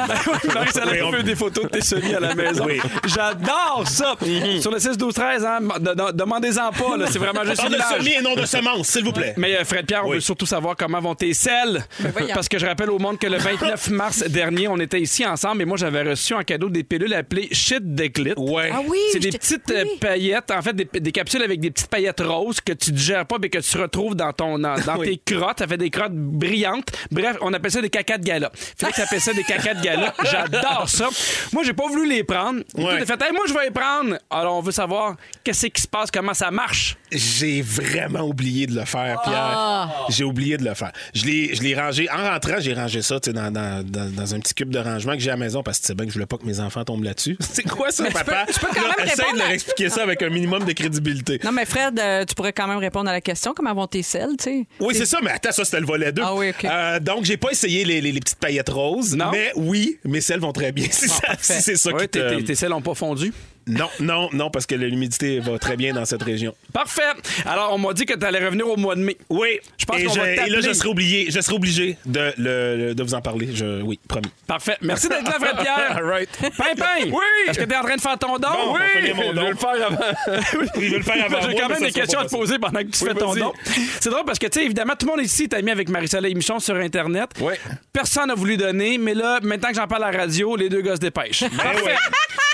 Marie-Soleil 0.54 1.00
Oui, 1.02 1.08
on- 1.08 1.10
veut 1.10 1.22
des 1.22 1.34
photos 1.36 1.64
de 1.64 1.68
tes 1.70 1.80
semis 1.80 2.14
à 2.14 2.20
la 2.20 2.34
maison. 2.34 2.64
Oui. 2.66 2.78
J'adore 3.06 3.84
ça. 3.86 4.14
Sur 4.60 4.70
le 4.70 4.78
6 4.78 4.96
12 4.96 5.14
13 5.14 5.44
hein, 5.44 5.58
de- 5.80 5.94
de- 5.94 6.12
demandez-en 6.12 6.70
pas, 6.70 7.06
c'est 7.10 7.18
vraiment 7.18 7.44
juste 7.44 7.56
parle 7.56 7.72
une 7.72 7.78
de 7.78 8.04
semis 8.04 8.14
et 8.18 8.22
non 8.22 8.34
de 8.34 8.46
semences, 8.46 8.88
s'il 8.88 9.04
vous 9.04 9.12
plaît. 9.12 9.34
Mais 9.36 9.56
euh, 9.56 9.64
Fred 9.64 9.86
Pierre, 9.86 10.04
on 10.06 10.10
Oui. 10.10 10.14
veut 10.16 10.20
surtout 10.20 10.46
savoir 10.46 10.76
comment 10.76 11.00
vont 11.00 11.14
tes 11.14 11.34
selles. 11.34 11.84
voyons. 11.98 12.34
Parce 12.34 12.48
que 12.48 12.58
je 12.58 12.66
rappelle 12.66 12.90
au 12.90 12.98
monde 12.98 13.18
que 13.18 13.26
le 13.26 13.38
29 13.38 13.90
mars 13.90 14.22
dernier, 14.28 14.68
on 14.68 14.78
était 14.78 15.00
ici 15.00 15.26
ensemble 15.26 15.62
et 15.62 15.64
moi 15.64 15.76
j'avais 15.76 16.02
reçu 16.02 16.34
en 16.34 16.42
cadeau 16.42 16.68
des 16.68 16.84
pilules 16.84 17.14
appelées 17.14 17.48
Shit 17.52 17.94
Declit. 17.94 18.34
Ouais. 18.36 18.70
Ah 18.72 18.80
oui, 18.86 18.98
C'est 19.12 19.18
des 19.18 19.30
petites 19.30 19.70
euh, 19.70 19.84
oui. 19.84 19.98
paillettes, 20.00 20.50
en 20.50 20.62
fait, 20.62 20.72
des, 20.74 20.88
des 21.00 21.12
capsules 21.12 21.42
avec 21.42 21.60
des 21.60 21.70
petites 21.72 21.88
paillettes 21.88 22.20
roses 22.20 22.60
que 22.60 22.72
tu 22.72 22.92
digères 22.92 23.26
pas, 23.26 23.36
mais 23.40 23.48
que 23.48 23.58
tu 23.58 23.78
retrouves 23.78 24.14
dans 24.14 24.32
ton 24.32 24.58
dans, 24.58 24.74
dans 24.80 24.96
Oui. 24.98 25.18
tes 25.24 25.34
crottes. 25.34 25.58
Ça 25.58 25.66
fait 25.66 25.76
des 25.78 25.90
crottes 25.90 26.12
brillantes. 26.14 26.88
Bref, 27.10 27.36
on 27.40 27.52
appelle 27.52 27.70
ça 27.70 27.80
des 27.82 27.90
cacas 27.90 28.18
de 28.18 28.24
gala. 28.24 28.50
Félix 28.54 28.98
appelle 28.98 29.20
ça 29.20 29.32
des 29.32 29.44
cacas 29.44 29.74
de 29.74 29.82
gala. 29.82 30.14
J'adore 30.30 30.88
ça. 30.88 31.08
Moi, 31.52 31.62
j'ai 31.64 31.72
pas 31.72 31.86
voulu 31.88 32.08
les 32.08 32.24
prendre. 32.24 32.60
Et 32.76 32.82
Ouais. 32.82 32.98
Toi, 32.98 33.06
t'as 33.06 33.18
fait, 33.18 33.24
Hey, 33.26 33.32
moi, 33.32 33.44
je 33.48 33.54
vais 33.54 33.64
les 33.64 33.70
prendre. 33.70 34.16
Alors, 34.30 34.56
on 34.56 34.60
veut 34.60 34.72
savoir 34.72 35.16
qu'est-ce 35.44 35.66
qui 35.68 35.80
se 35.82 35.86
passe, 35.88 36.10
comment 36.10 36.34
ça 36.34 36.50
marche. 36.50 36.96
J'ai 37.10 37.62
vraiment 37.62 38.20
oublié 38.22 38.66
de 38.66 38.74
le 38.74 38.84
faire, 38.84 39.20
Pierre. 39.22 39.34
Ah. 39.56 39.90
J'ai 40.08 40.24
oublié 40.24 40.56
de 40.56 40.64
le 40.64 40.74
faire. 40.74 40.92
Je 41.14 41.24
l'ai, 41.24 41.54
je 41.54 41.62
l'ai 41.62 41.74
rangé. 41.74 42.08
En 42.10 42.28
rentrant, 42.30 42.56
j'ai 42.58 42.74
rangé 42.74 43.00
ça 43.02 43.20
tu 43.20 43.30
sais, 43.30 43.34
dans, 43.34 43.50
dans, 43.50 43.84
dans, 43.86 44.10
dans 44.10 44.34
un 44.34 44.40
petit 44.40 44.54
cube 44.54 44.70
de 44.70 44.78
rangement 44.78 45.12
que 45.12 45.20
j'ai 45.20 45.30
à 45.30 45.34
la 45.34 45.38
maison 45.38 45.62
parce 45.62 45.78
que 45.78 45.86
c'est 45.86 45.94
bien 45.94 46.06
que 46.06 46.10
je 46.10 46.14
voulais 46.14 46.26
pas 46.26 46.36
que 46.38 46.44
mes 46.46 46.58
enfants 46.60 46.84
tombent 46.84 47.04
là-dessus. 47.04 47.36
C'est 47.40 47.68
quoi 47.68 47.90
ça, 47.90 48.04
papa? 48.10 48.44
peux- 48.46 48.52
tu 48.52 48.58
peux 48.60 48.66
quand 48.74 48.82
Là, 48.88 48.94
même 48.98 49.06
essaye 49.06 49.32
de 49.32 49.38
leur 49.38 49.50
expliquer 49.50 49.88
ça 49.90 50.02
avec 50.02 50.22
un 50.22 50.30
minimum 50.30 50.64
de 50.64 50.72
crédibilité. 50.72 51.38
Non, 51.44 51.51
mais 51.52 51.64
Fred, 51.64 51.98
euh, 51.98 52.24
tu 52.24 52.34
pourrais 52.34 52.52
quand 52.52 52.66
même 52.66 52.78
répondre 52.78 53.08
à 53.08 53.12
la 53.12 53.20
question. 53.20 53.52
Comment 53.54 53.74
vont 53.74 53.86
tes 53.86 54.02
selles, 54.02 54.36
tu 54.38 54.44
sais? 54.44 54.66
Oui, 54.80 54.94
c'est 54.94 55.06
ça, 55.06 55.18
mais 55.22 55.30
attends, 55.30 55.52
ça, 55.52 55.64
c'était 55.64 55.80
le 55.80 55.86
volet 55.86 56.12
2. 56.12 56.22
Ah 56.24 56.34
oui, 56.34 56.50
OK. 56.50 56.66
donc, 57.02 57.24
j'ai 57.24 57.36
pas 57.36 57.50
essayé 57.50 57.84
les, 57.84 58.00
les- 58.00 58.12
les 58.12 58.20
petites 58.20 58.38
paillettes 58.38 58.68
roses. 58.70 59.14
Non? 59.16 59.30
Mais 59.32 59.52
oui, 59.56 59.98
mes 60.04 60.20
selles 60.20 60.40
vont 60.40 60.52
très 60.52 60.72
bien. 60.72 60.86
Si, 60.92 61.08
ça- 61.08 61.34
si 61.40 61.60
c'est 61.62 61.76
ça 61.76 61.92
Ouais, 61.92 62.02
qui 62.02 62.18
te... 62.18 62.40
tes 62.42 62.54
selles 62.54 62.70
n'ont 62.70 62.82
pas 62.82 62.94
fondu? 62.94 63.32
Non, 63.66 63.88
non, 64.00 64.28
non, 64.32 64.50
parce 64.50 64.66
que 64.66 64.74
l'humidité 64.74 65.38
va 65.40 65.58
très 65.58 65.76
bien 65.76 65.94
dans 65.94 66.04
cette 66.04 66.22
région. 66.22 66.54
Parfait. 66.72 67.02
Alors, 67.46 67.72
on 67.72 67.78
m'a 67.78 67.92
dit 67.92 68.06
que 68.06 68.14
tu 68.14 68.24
allais 68.26 68.44
revenir 68.44 68.66
au 68.68 68.76
mois 68.76 68.94
de 68.96 69.00
mai. 69.00 69.16
Oui, 69.30 69.60
Je 69.78 69.84
pense 69.84 69.98
et, 70.00 70.04
qu'on 70.04 70.14
je- 70.14 70.20
va 70.20 70.30
et 70.46 70.50
là, 70.50 70.60
je 70.60 70.72
serai 70.72 70.88
obligé, 70.88 71.26
je 71.30 71.40
serai 71.40 71.54
obligé 71.54 71.96
de, 72.06 72.32
le- 72.38 72.94
de 72.94 73.02
vous 73.02 73.14
en 73.14 73.20
parler. 73.20 73.48
Je, 73.54 73.80
oui, 73.82 74.00
promis. 74.08 74.28
Parfait. 74.46 74.76
Merci 74.82 75.08
d'être 75.08 75.24
là, 75.24 75.36
Fred 75.40 75.56
Pierre. 75.60 75.96
All 75.96 76.04
right. 76.04 76.28
Pimpin! 76.56 77.06
Oui! 77.06 77.18
Est-ce 77.48 77.58
que 77.58 77.64
tu 77.64 77.72
es 77.72 77.76
en 77.76 77.82
train 77.82 77.96
de 77.96 78.00
faire 78.00 78.18
ton 78.18 78.38
don? 78.38 78.48
Bon, 78.50 78.76
Je 78.96 79.32
don. 79.32 79.42
veux 79.42 79.50
le 79.50 79.56
faire 79.56 79.86
avant. 79.86 80.72
Il 80.80 80.90
veut 80.90 80.98
le 80.98 81.02
faire 81.04 81.24
avant 81.24 81.40
J'ai 81.48 81.54
quand 81.54 81.68
même 81.68 81.82
des 81.82 81.92
questions 81.92 82.18
à 82.20 82.24
te 82.24 82.30
poser 82.30 82.58
pendant 82.58 82.80
que 82.80 82.86
tu 82.90 83.04
fais 83.04 83.14
ton 83.14 83.34
don. 83.34 83.52
C'est 84.00 84.10
drôle 84.10 84.24
parce 84.24 84.38
que, 84.38 84.46
tu 84.46 84.58
sais, 84.58 84.64
évidemment, 84.64 84.94
tout 84.98 85.06
le 85.06 85.12
monde 85.12 85.24
ici 85.24 85.44
est 85.44 85.54
ami 85.54 85.70
avec 85.70 85.88
Marie-Soleil 85.88 86.34
Michon 86.34 86.58
sur 86.58 86.74
Internet. 86.76 87.30
Oui. 87.40 87.54
Personne 87.92 88.26
n'a 88.28 88.34
voulu 88.34 88.56
donner, 88.56 88.98
mais 88.98 89.14
là, 89.14 89.38
maintenant 89.42 89.68
que 89.68 89.76
j'en 89.76 89.86
parle 89.86 90.04
à 90.04 90.10
la 90.10 90.18
radio, 90.18 90.56
les 90.56 90.68
deux 90.68 90.80
gars 90.82 90.96
se 90.96 91.00
dépêchent. 91.00 91.44
Parfait. 91.56 91.82
ouais. 91.84 91.94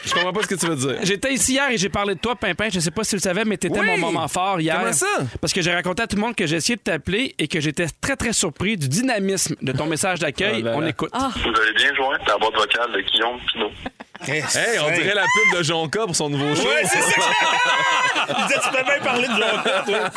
Je 0.08 0.14
comprends 0.14 0.32
pas 0.32 0.42
ce 0.42 0.46
que 0.46 0.54
tu 0.54 0.66
veux 0.66 0.76
dire. 0.76 0.96
J'étais 1.02 1.32
ici 1.34 1.52
hier 1.52 1.70
et 1.70 1.76
j'ai 1.78 1.88
parlé 1.88 2.14
de 2.14 2.20
toi, 2.20 2.34
Pimpin. 2.34 2.68
Je 2.72 2.80
sais 2.80 2.90
pas 2.90 3.04
si 3.04 3.10
tu 3.10 3.16
le 3.16 3.20
savais, 3.20 3.44
mais 3.44 3.56
t'étais 3.56 3.78
Oui. 3.78 3.86
mon 3.86 3.98
moment 3.98 4.26
fort 4.28 4.60
hier. 4.60 4.78
Comment 4.78 4.92
ça? 4.92 5.06
Parce 5.40 5.52
que 5.52 5.60
j'ai 5.62 5.72
raconté 5.72 6.02
à 6.02 6.06
tout 6.06 6.16
le 6.16 6.22
monde 6.22 6.34
que 6.34 6.46
j'ai 6.46 6.56
essayé 6.56 6.76
de 6.76 6.80
t'appeler 6.82 7.34
et 7.38 7.46
que 7.48 7.60
j'étais 7.60 7.86
très, 8.00 8.16
très 8.16 8.32
surpris 8.32 8.76
du 8.76 8.88
dynamisme 8.88 9.54
de 9.60 9.72
ton 9.72 9.86
message 9.86 10.18
d'accueil. 10.20 10.62
Là. 10.62 10.72
On 10.76 10.86
écoute. 10.86 11.10
Vous 11.12 11.60
avez 11.60 11.72
bien 11.74 11.94
joint 11.94 12.16
la 12.26 12.36
boîte 12.38 12.54
vocale 12.54 12.92
de 12.92 13.00
Guillaume 13.02 13.38
Pinot. 13.52 13.70
Hey, 14.26 14.42
on 14.80 14.90
dirait 14.90 15.14
la 15.14 15.22
pub 15.22 15.58
de 15.58 15.62
Jonca 15.62 16.00
pour 16.06 16.16
son 16.16 16.28
nouveau 16.28 16.54
show. 16.56 16.62
Ouais, 16.66 16.82
c'est 16.84 17.00
ça. 17.02 17.20
Il 18.28 18.46
disait, 18.46 18.60
tu 18.62 18.76
peux 18.76 18.84
bien 18.84 18.98
parler 19.02 19.28
de 19.28 19.32
Jonca, 19.32 19.84
toi. 19.86 20.10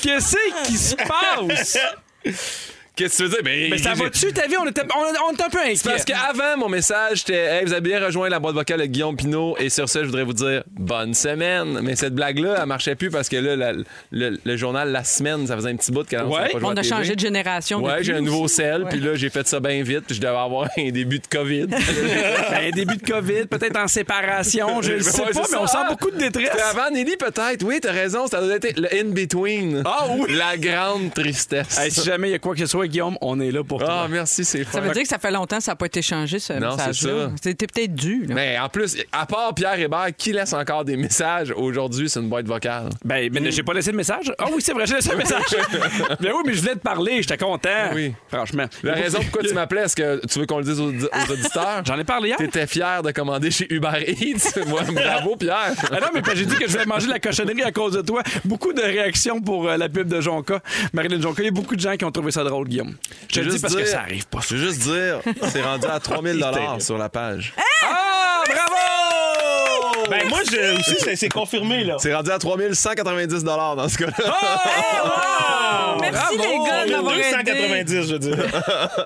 Qu'est-ce 0.00 0.36
qui 0.66 0.76
se 0.78 0.94
passe? 0.96 1.78
Qu'est-ce 3.00 3.18
que 3.18 3.22
tu 3.22 3.28
veux 3.28 3.28
dire? 3.36 3.42
Ben, 3.44 3.70
Mais 3.70 3.78
ça 3.78 3.94
va-tu, 3.94 4.32
ta 4.32 4.46
vie? 4.46 4.56
On 4.60 4.66
était, 4.68 4.82
on, 4.94 5.28
on 5.28 5.32
était 5.32 5.42
un 5.42 5.48
peu 5.48 5.58
inquiets. 5.60 5.76
C'est 5.76 5.88
parce 5.90 6.04
qu'avant, 6.04 6.56
mon 6.58 6.68
message, 6.68 7.18
c'était 7.20 7.40
Hey, 7.40 7.64
vous 7.64 7.72
avez 7.72 7.80
bien 7.80 8.04
rejoint 8.04 8.28
la 8.28 8.38
boîte 8.38 8.54
vocale 8.54 8.80
de 8.80 8.84
Guillaume 8.86 9.16
Pinot. 9.16 9.56
Et 9.58 9.70
sur 9.70 9.88
ça, 9.88 10.00
je 10.00 10.06
voudrais 10.06 10.24
vous 10.24 10.34
dire 10.34 10.62
bonne 10.78 11.14
semaine. 11.14 11.80
Mais 11.82 11.96
cette 11.96 12.14
blague-là, 12.14 12.56
elle 12.60 12.66
marchait 12.66 12.94
plus 12.94 13.08
parce 13.10 13.28
que 13.30 13.36
là, 13.36 13.56
la- 13.56 13.72
le, 14.12 14.38
le 14.44 14.56
journal 14.56 14.90
La 14.92 15.02
Semaine, 15.04 15.46
ça 15.46 15.56
faisait 15.56 15.70
un 15.70 15.76
petit 15.76 15.90
bout 15.92 16.04
qu'elle 16.06 16.24
Ouais. 16.24 16.50
pas 16.52 16.58
On 16.62 16.70
a 16.72 16.74
TV. 16.82 16.88
changé 16.88 17.14
de 17.14 17.20
génération. 17.20 17.82
Ouais, 17.82 18.02
j'ai 18.04 18.12
un 18.14 18.20
nouveau 18.20 18.46
sel, 18.48 18.84
puis 18.90 19.00
là, 19.00 19.14
j'ai 19.14 19.30
fait 19.30 19.46
ça 19.48 19.58
bien 19.60 19.82
vite, 19.82 20.02
puis 20.06 20.14
je 20.16 20.20
devais 20.20 20.36
avoir 20.36 20.68
un 20.78 20.90
début 20.90 21.18
de 21.20 21.26
COVID. 21.26 21.68
Ben, 22.50 22.70
début 22.72 22.96
de 22.96 23.06
COVID, 23.10 23.46
peut-être 23.46 23.78
en 23.78 23.88
séparation, 23.88 24.82
je 24.82 24.92
ne 24.94 24.98
sais 25.00 25.10
c'est 25.10 25.22
pas, 25.22 25.28
mais 25.40 25.44
ça. 25.46 25.62
on 25.62 25.66
sent 25.66 25.78
beaucoup 25.88 26.10
de 26.10 26.16
détresse. 26.18 26.48
C'était 26.50 26.62
avant 26.62 26.90
Nelly, 26.90 27.16
peut-être. 27.16 27.62
Oui, 27.64 27.78
t'as 27.80 27.92
raison, 27.92 28.26
ça 28.26 28.40
doit 28.40 28.54
être 28.56 28.78
le 28.78 28.88
in-between. 28.94 29.82
Ah 29.84 30.06
oui. 30.10 30.34
La 30.36 30.56
grande 30.56 31.12
tristesse. 31.14 31.78
Hey, 31.78 31.90
si 31.90 32.02
jamais 32.04 32.28
il 32.28 32.32
y 32.32 32.34
a 32.34 32.38
quoi 32.38 32.54
que 32.54 32.60
ce 32.60 32.66
soit, 32.66 32.86
Guillaume, 32.90 33.16
on 33.20 33.40
est 33.40 33.50
là 33.50 33.64
pour 33.64 33.80
Ah, 33.82 33.86
toi. 33.86 34.08
merci, 34.10 34.44
c'est 34.44 34.64
Ça 34.64 34.80
veut 34.80 34.90
dire 34.92 35.02
que 35.02 35.08
ça 35.08 35.18
fait 35.18 35.30
longtemps 35.30 35.56
que 35.58 35.62
ça 35.62 35.72
n'a 35.72 35.76
pas 35.76 35.86
été 35.86 36.02
changé, 36.02 36.38
ce 36.38 36.52
Non, 36.54 36.72
c'est 36.72 36.86
message-là. 36.88 37.26
ça. 37.28 37.32
C'était 37.42 37.66
peut-être 37.66 37.94
dû. 37.94 38.26
là. 38.26 38.34
Mais 38.34 38.58
en 38.58 38.68
plus, 38.68 38.96
à 39.12 39.26
part 39.26 39.54
Pierre 39.54 39.78
Hébert, 39.78 40.08
qui 40.16 40.32
laisse 40.32 40.52
encore 40.52 40.84
des 40.84 40.96
messages 40.96 41.52
aujourd'hui 41.56 42.08
sur 42.10 42.20
une 42.22 42.28
boîte 42.28 42.46
vocale? 42.46 42.90
Ben, 43.04 43.30
mais 43.32 43.50
j'ai 43.50 43.62
pas 43.62 43.72
laissé 43.72 43.92
de 43.92 43.96
message. 43.96 44.32
Ah 44.38 44.46
oui, 44.52 44.60
c'est 44.60 44.72
vrai, 44.72 44.86
j'ai 44.86 44.94
laissé 44.96 45.12
un 45.12 45.16
message. 45.16 45.42
ben 46.20 46.32
oui, 46.34 46.42
mais 46.46 46.54
je 46.54 46.60
voulais 46.60 46.74
te 46.74 46.78
parler, 46.80 47.22
j'étais 47.22 47.36
content. 47.38 47.68
Oui. 47.94 48.12
Franchement. 48.28 48.66
La 48.82 48.94
raison 48.94 49.18
pourquoi 49.20 49.42
tu 49.42 49.54
m'appelais, 49.54 49.82
est-ce 49.82 49.96
que 49.96 50.26
tu 50.26 50.38
veux 50.38 50.46
qu'on 50.46 50.58
le 50.58 50.64
dise 50.64 50.80
aux, 50.80 50.90
aux 50.90 51.32
auditeurs? 51.32 51.82
J'en 51.84 51.98
ai 51.98 52.04
parlé 52.04 52.28
hier. 52.28 52.38
T'étais 52.38 52.66
fier 52.66 53.02
de 53.02 53.10
commander 53.12 53.50
chez 53.50 53.66
Uber 53.72 54.04
Eats? 54.06 54.60
Moi, 54.66 54.82
bravo, 54.92 55.36
Pierre. 55.36 55.72
Ah 55.90 56.00
non, 56.00 56.08
mais 56.14 56.20
j'ai 56.34 56.46
dit 56.46 56.56
que 56.56 56.66
je 56.66 56.72
voulais 56.72 56.86
manger 56.86 57.06
de 57.06 57.12
la 57.12 57.18
cochonnerie 57.20 57.62
à 57.62 57.72
cause 57.72 57.92
de 57.94 58.02
toi. 58.02 58.22
Beaucoup 58.44 58.72
de 58.72 58.80
réactions 58.82 59.40
pour 59.40 59.68
euh, 59.68 59.76
la 59.76 59.88
pub 59.88 60.08
de 60.08 60.20
Jonca. 60.20 60.60
Marilyn 60.92 61.20
Jonca, 61.20 61.42
il 61.42 61.46
y 61.46 61.48
a 61.48 61.52
beaucoup 61.52 61.76
de 61.76 61.80
gens 61.80 61.96
qui 61.96 62.04
ont 62.04 62.10
trouvé 62.12 62.30
ça 62.30 62.44
drôle, 62.44 62.68
Guillaume. 62.70 62.94
Je 63.28 63.34
te 63.34 63.40
le 63.40 63.50
dis 63.50 63.58
parce 63.58 63.74
que 63.74 63.84
ça 63.84 64.00
arrive 64.00 64.26
pas. 64.28 64.38
Je 64.48 64.54
veux 64.54 64.66
juste 64.68 64.80
dire, 64.82 65.20
c'est 65.50 65.60
rendu 65.62 65.86
à 65.86 65.98
3000 66.00 66.44
sur 66.78 66.96
la 66.96 67.08
page. 67.08 67.52
Ah, 67.82 68.42
bravo! 68.46 70.06
Ben, 70.08 70.28
moi, 70.28 70.40
je, 70.50 70.78
aussi, 70.78 71.16
c'est- 71.16 71.28
confirmé, 71.28 71.84
là. 71.84 71.96
C'est 71.98 72.14
rendu 72.14 72.30
à 72.30 72.38
3190 72.38 73.44
dans 73.44 73.88
ce 73.88 73.98
cas-là. 73.98 74.12
Oh! 74.24 75.98
Merci 76.00 76.38
les 76.38 76.58
gars 76.66 76.86
de 76.86 76.90
m'avoir 76.92 77.14
aidé. 77.14 77.30
290, 77.44 78.02
je 78.02 78.12
veux 78.12 78.18
dire. 78.18 78.36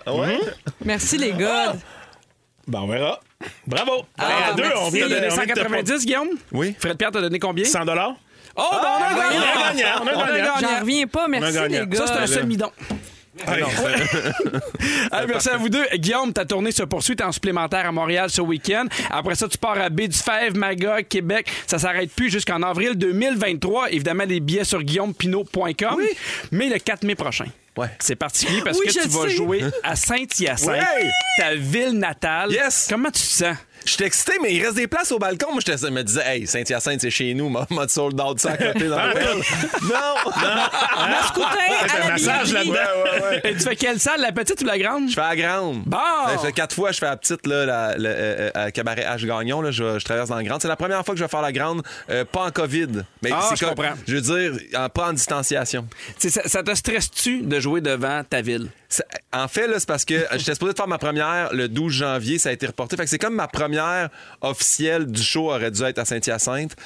Merci 0.85 1.19
les 1.19 1.33
gars. 1.33 1.75
Ben, 2.67 2.81
on 2.81 2.87
verra. 2.87 3.21
Bravo. 3.67 4.03
Ben, 4.17 4.25
Ah, 4.27 4.51
à 4.51 4.55
deux, 4.55 4.63
merci. 4.63 4.79
on 4.81 4.91
vient 4.91 5.09
de 5.09 5.15
te 5.15 5.31
190, 5.31 6.07
Guillaume? 6.07 6.29
Oui. 6.53 6.75
Fred 6.79 6.97
Pierre 6.97 7.11
t'a 7.11 7.21
donné 7.21 7.39
combien? 7.39 7.65
100 7.65 7.85
dollars. 7.85 8.15
Oh, 8.57 8.63
ben 8.71 8.79
on 8.99 9.03
a 9.03 9.07
un 9.07 9.15
On 9.15 9.19
a 9.19 9.71
un 9.71 9.75
gagnant! 9.75 9.89
On 10.03 10.07
a 10.07 10.25
un 10.25 10.37
gagnant. 10.37 10.53
J'en 10.61 10.81
reviens 10.81 11.07
pas. 11.07 11.29
Merci 11.29 11.59
les 11.69 11.87
gars. 11.87 12.07
Ça, 12.07 12.07
c'est 12.07 12.23
un 12.23 12.27
semi-don. 12.27 12.71
Hey, 13.47 13.63
Hey, 15.13 15.27
merci 15.27 15.49
à 15.49 15.57
vous 15.57 15.69
deux. 15.69 15.85
Guillaume, 15.95 16.33
ta 16.33 16.45
tournée 16.45 16.71
se 16.73 16.83
poursuit. 16.85 17.17
T'es 17.17 17.25
en 17.25 17.33
supplémentaire 17.33 17.87
à 17.87 17.93
Montréal 17.93 18.31
ce 18.31 18.41
week-end. 18.41 18.87
Après 19.11 19.35
ça, 19.35 19.49
tu 19.49 19.59
pars 19.59 19.79
à 19.79 19.89
Baie 19.89 20.09
du 20.09 20.17
Fèvre, 20.17 20.57
Magog, 20.57 21.07
Québec. 21.09 21.51
Ça 21.67 21.79
s'arrête 21.79 22.11
plus 22.13 22.31
jusqu'en 22.31 22.63
avril 22.63 22.95
2023. 22.95 23.91
Évidemment, 23.93 24.25
les 24.25 24.41
billets 24.41 24.65
sur 24.65 24.83
guillaumepinot.com. 24.83 26.01
Mais 26.53 26.69
le 26.69 26.79
4 26.79 27.03
mai 27.05 27.15
prochain. 27.15 27.47
Ouais. 27.77 27.89
C'est 27.99 28.15
particulier 28.15 28.63
parce 28.65 28.79
Oui, 28.79 28.87
que 28.87 28.93
tu 28.93 29.09
vas 29.09 29.27
jouer 29.29 29.65
à 29.83 29.97
Saint-Hyacinthe, 29.97 30.69
Ouais. 30.69 31.11
ta 31.39 31.57
ville 31.57 31.99
natale. 31.99 32.53
Yes. 32.53 32.87
Comment 32.89 33.09
tu 33.11 33.15
te 33.15 33.19
sens? 33.27 33.57
Je 33.85 33.93
suis 33.93 34.05
excité, 34.05 34.33
mais 34.43 34.53
il 34.55 34.63
reste 34.65 34.77
des 34.77 34.87
places 34.87 35.13
au 35.13 35.19
balcon. 35.19 35.53
Moi, 35.53 35.61
je 35.67 35.87
me 35.89 36.03
disais, 36.03 36.23
hey, 36.25 36.47
Saint-Hyacinthe, 36.47 37.01
c'est 37.03 37.11
chez 37.11 37.35
nous. 37.35 37.49
M'a 37.71 37.89
sold 37.89 38.21
out 38.21 38.39
ça 38.41 38.53
à 38.53 38.57
côté 38.57 38.89
dans 38.89 38.97
le 39.07 39.15
Non! 39.89 40.33
Mascoutin 41.09 41.49
à 41.81 41.97
un 41.97 41.99
la 41.99 42.09
massage 42.11 42.53
là-dedans. 42.53 43.41
Et 43.45 43.53
tu 43.55 43.61
fais 43.61 43.77
quelle 43.77 44.01
salle, 44.01 44.21
la 44.21 44.33
petite 44.33 44.61
ou 44.63 44.65
la 44.65 44.79
grande? 44.79 45.09
Je 45.09 45.15
fais 45.15 45.21
la 45.21 45.37
grande. 45.37 45.83
Bon. 45.85 45.99
Ben, 46.27 46.33
je 46.35 46.39
fais 46.47 46.53
quatre 46.53 46.75
fois, 46.75 46.93
je 46.93 46.99
fais 46.99 47.07
la 47.07 47.17
petite, 47.17 47.47
là, 47.47 47.67
la, 47.67 47.97
le, 47.97 48.09
euh, 48.09 48.51
euh, 48.57 48.71
cabaret 48.71 49.05
H 49.05 49.27
Gagnon. 49.27 49.61
Là, 49.61 49.71
je, 49.71 49.99
je 49.99 50.05
traverse 50.05 50.29
dans 50.29 50.37
la 50.37 50.43
grande. 50.45 50.63
C'est 50.63 50.69
la 50.69 50.77
première 50.77 51.05
fois 51.05 51.15
que 51.15 51.19
je 51.19 51.25
vais 51.25 51.29
faire 51.31 51.43
la 51.43 51.53
grande, 51.53 51.83
euh, 52.11 52.25
pas 52.25 52.45
en 52.47 52.51
COVID. 52.51 53.03
Mais 53.23 53.31
Ah, 53.33 53.47
c'est 53.49 53.57
je 53.57 53.61
comme- 53.65 53.75
comprends. 53.75 53.95
Je 54.07 54.17
veux 54.17 54.21
dire, 54.21 54.53
en- 54.79 54.89
pas 54.89 55.09
en 55.09 55.13
distanciation. 55.13 55.87
Tu 56.19 56.31
sais, 56.31 56.41
Ça, 56.43 56.49
ça 56.49 56.63
te 56.63 56.75
stresse-tu 56.75 57.43
de 57.43 57.61
jouer 57.61 57.81
devant 57.81 58.23
ta 58.25 58.41
ville? 58.41 58.69
Ça- 58.95 59.05
en 59.33 59.49
fait, 59.49 59.67
là, 59.67 59.81
c'est 59.81 59.89
parce 59.89 60.05
que 60.05 60.15
j'étais 60.37 60.55
supposé 60.55 60.73
de 60.73 60.77
faire 60.77 60.87
ma 60.87 60.99
première 60.99 61.53
le 61.53 61.67
12 61.69 61.93
janvier, 61.93 62.39
ça 62.39 62.51
a 62.51 62.53
été 62.53 62.65
reporté. 62.67 62.97
Fait 62.97 63.03
que 63.05 63.11
c'est 63.11 63.19
comme 63.19 63.35
ma 63.35 63.49
première 63.49 64.09
officielle 64.41 65.07
du 65.07 65.21
show 65.21 65.51
aurait 65.51 65.73
dû 65.73 65.83
être 65.83 65.99
à 65.99 66.05
Saint-Hyacinthe. 66.05 66.77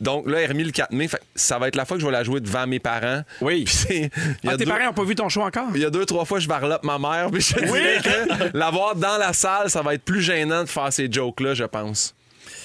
Donc 0.00 0.26
là, 0.28 0.38
elle 0.38 0.44
est 0.44 0.46
remis 0.48 0.64
le 0.64 0.72
4 0.72 0.90
mai. 0.92 1.06
Fait 1.06 1.20
ça 1.36 1.58
va 1.60 1.68
être 1.68 1.76
la 1.76 1.84
fois 1.84 1.96
que 1.96 2.00
je 2.00 2.06
vais 2.06 2.12
la 2.12 2.24
jouer 2.24 2.40
devant 2.40 2.66
mes 2.66 2.80
parents. 2.80 3.22
Oui. 3.40 3.64
Puis 3.64 3.74
c'est- 3.74 4.10
il 4.42 4.46
y 4.46 4.48
a 4.48 4.52
Ah, 4.54 4.56
tes 4.56 4.64
deux- 4.64 4.70
parents 4.72 4.86
n'ont 4.86 4.92
pas 4.92 5.04
vu 5.04 5.14
ton 5.14 5.28
show 5.28 5.42
encore? 5.42 5.68
il 5.74 5.80
y 5.80 5.84
a 5.84 5.90
deux, 5.90 6.04
trois 6.04 6.24
fois, 6.24 6.40
je 6.40 6.48
varlope 6.48 6.82
ma 6.82 6.98
mère. 6.98 7.30
Puis 7.30 7.42
je 7.42 7.54
dirais 7.64 8.00
que 8.02 8.56
l'avoir 8.58 8.96
dans 8.96 9.18
la 9.18 9.32
salle, 9.32 9.70
ça 9.70 9.82
va 9.82 9.94
être 9.94 10.02
plus 10.04 10.22
gênant 10.22 10.64
de 10.64 10.68
faire 10.68 10.92
ces 10.92 11.10
jokes-là, 11.12 11.54
je 11.54 11.64
pense. 11.64 12.14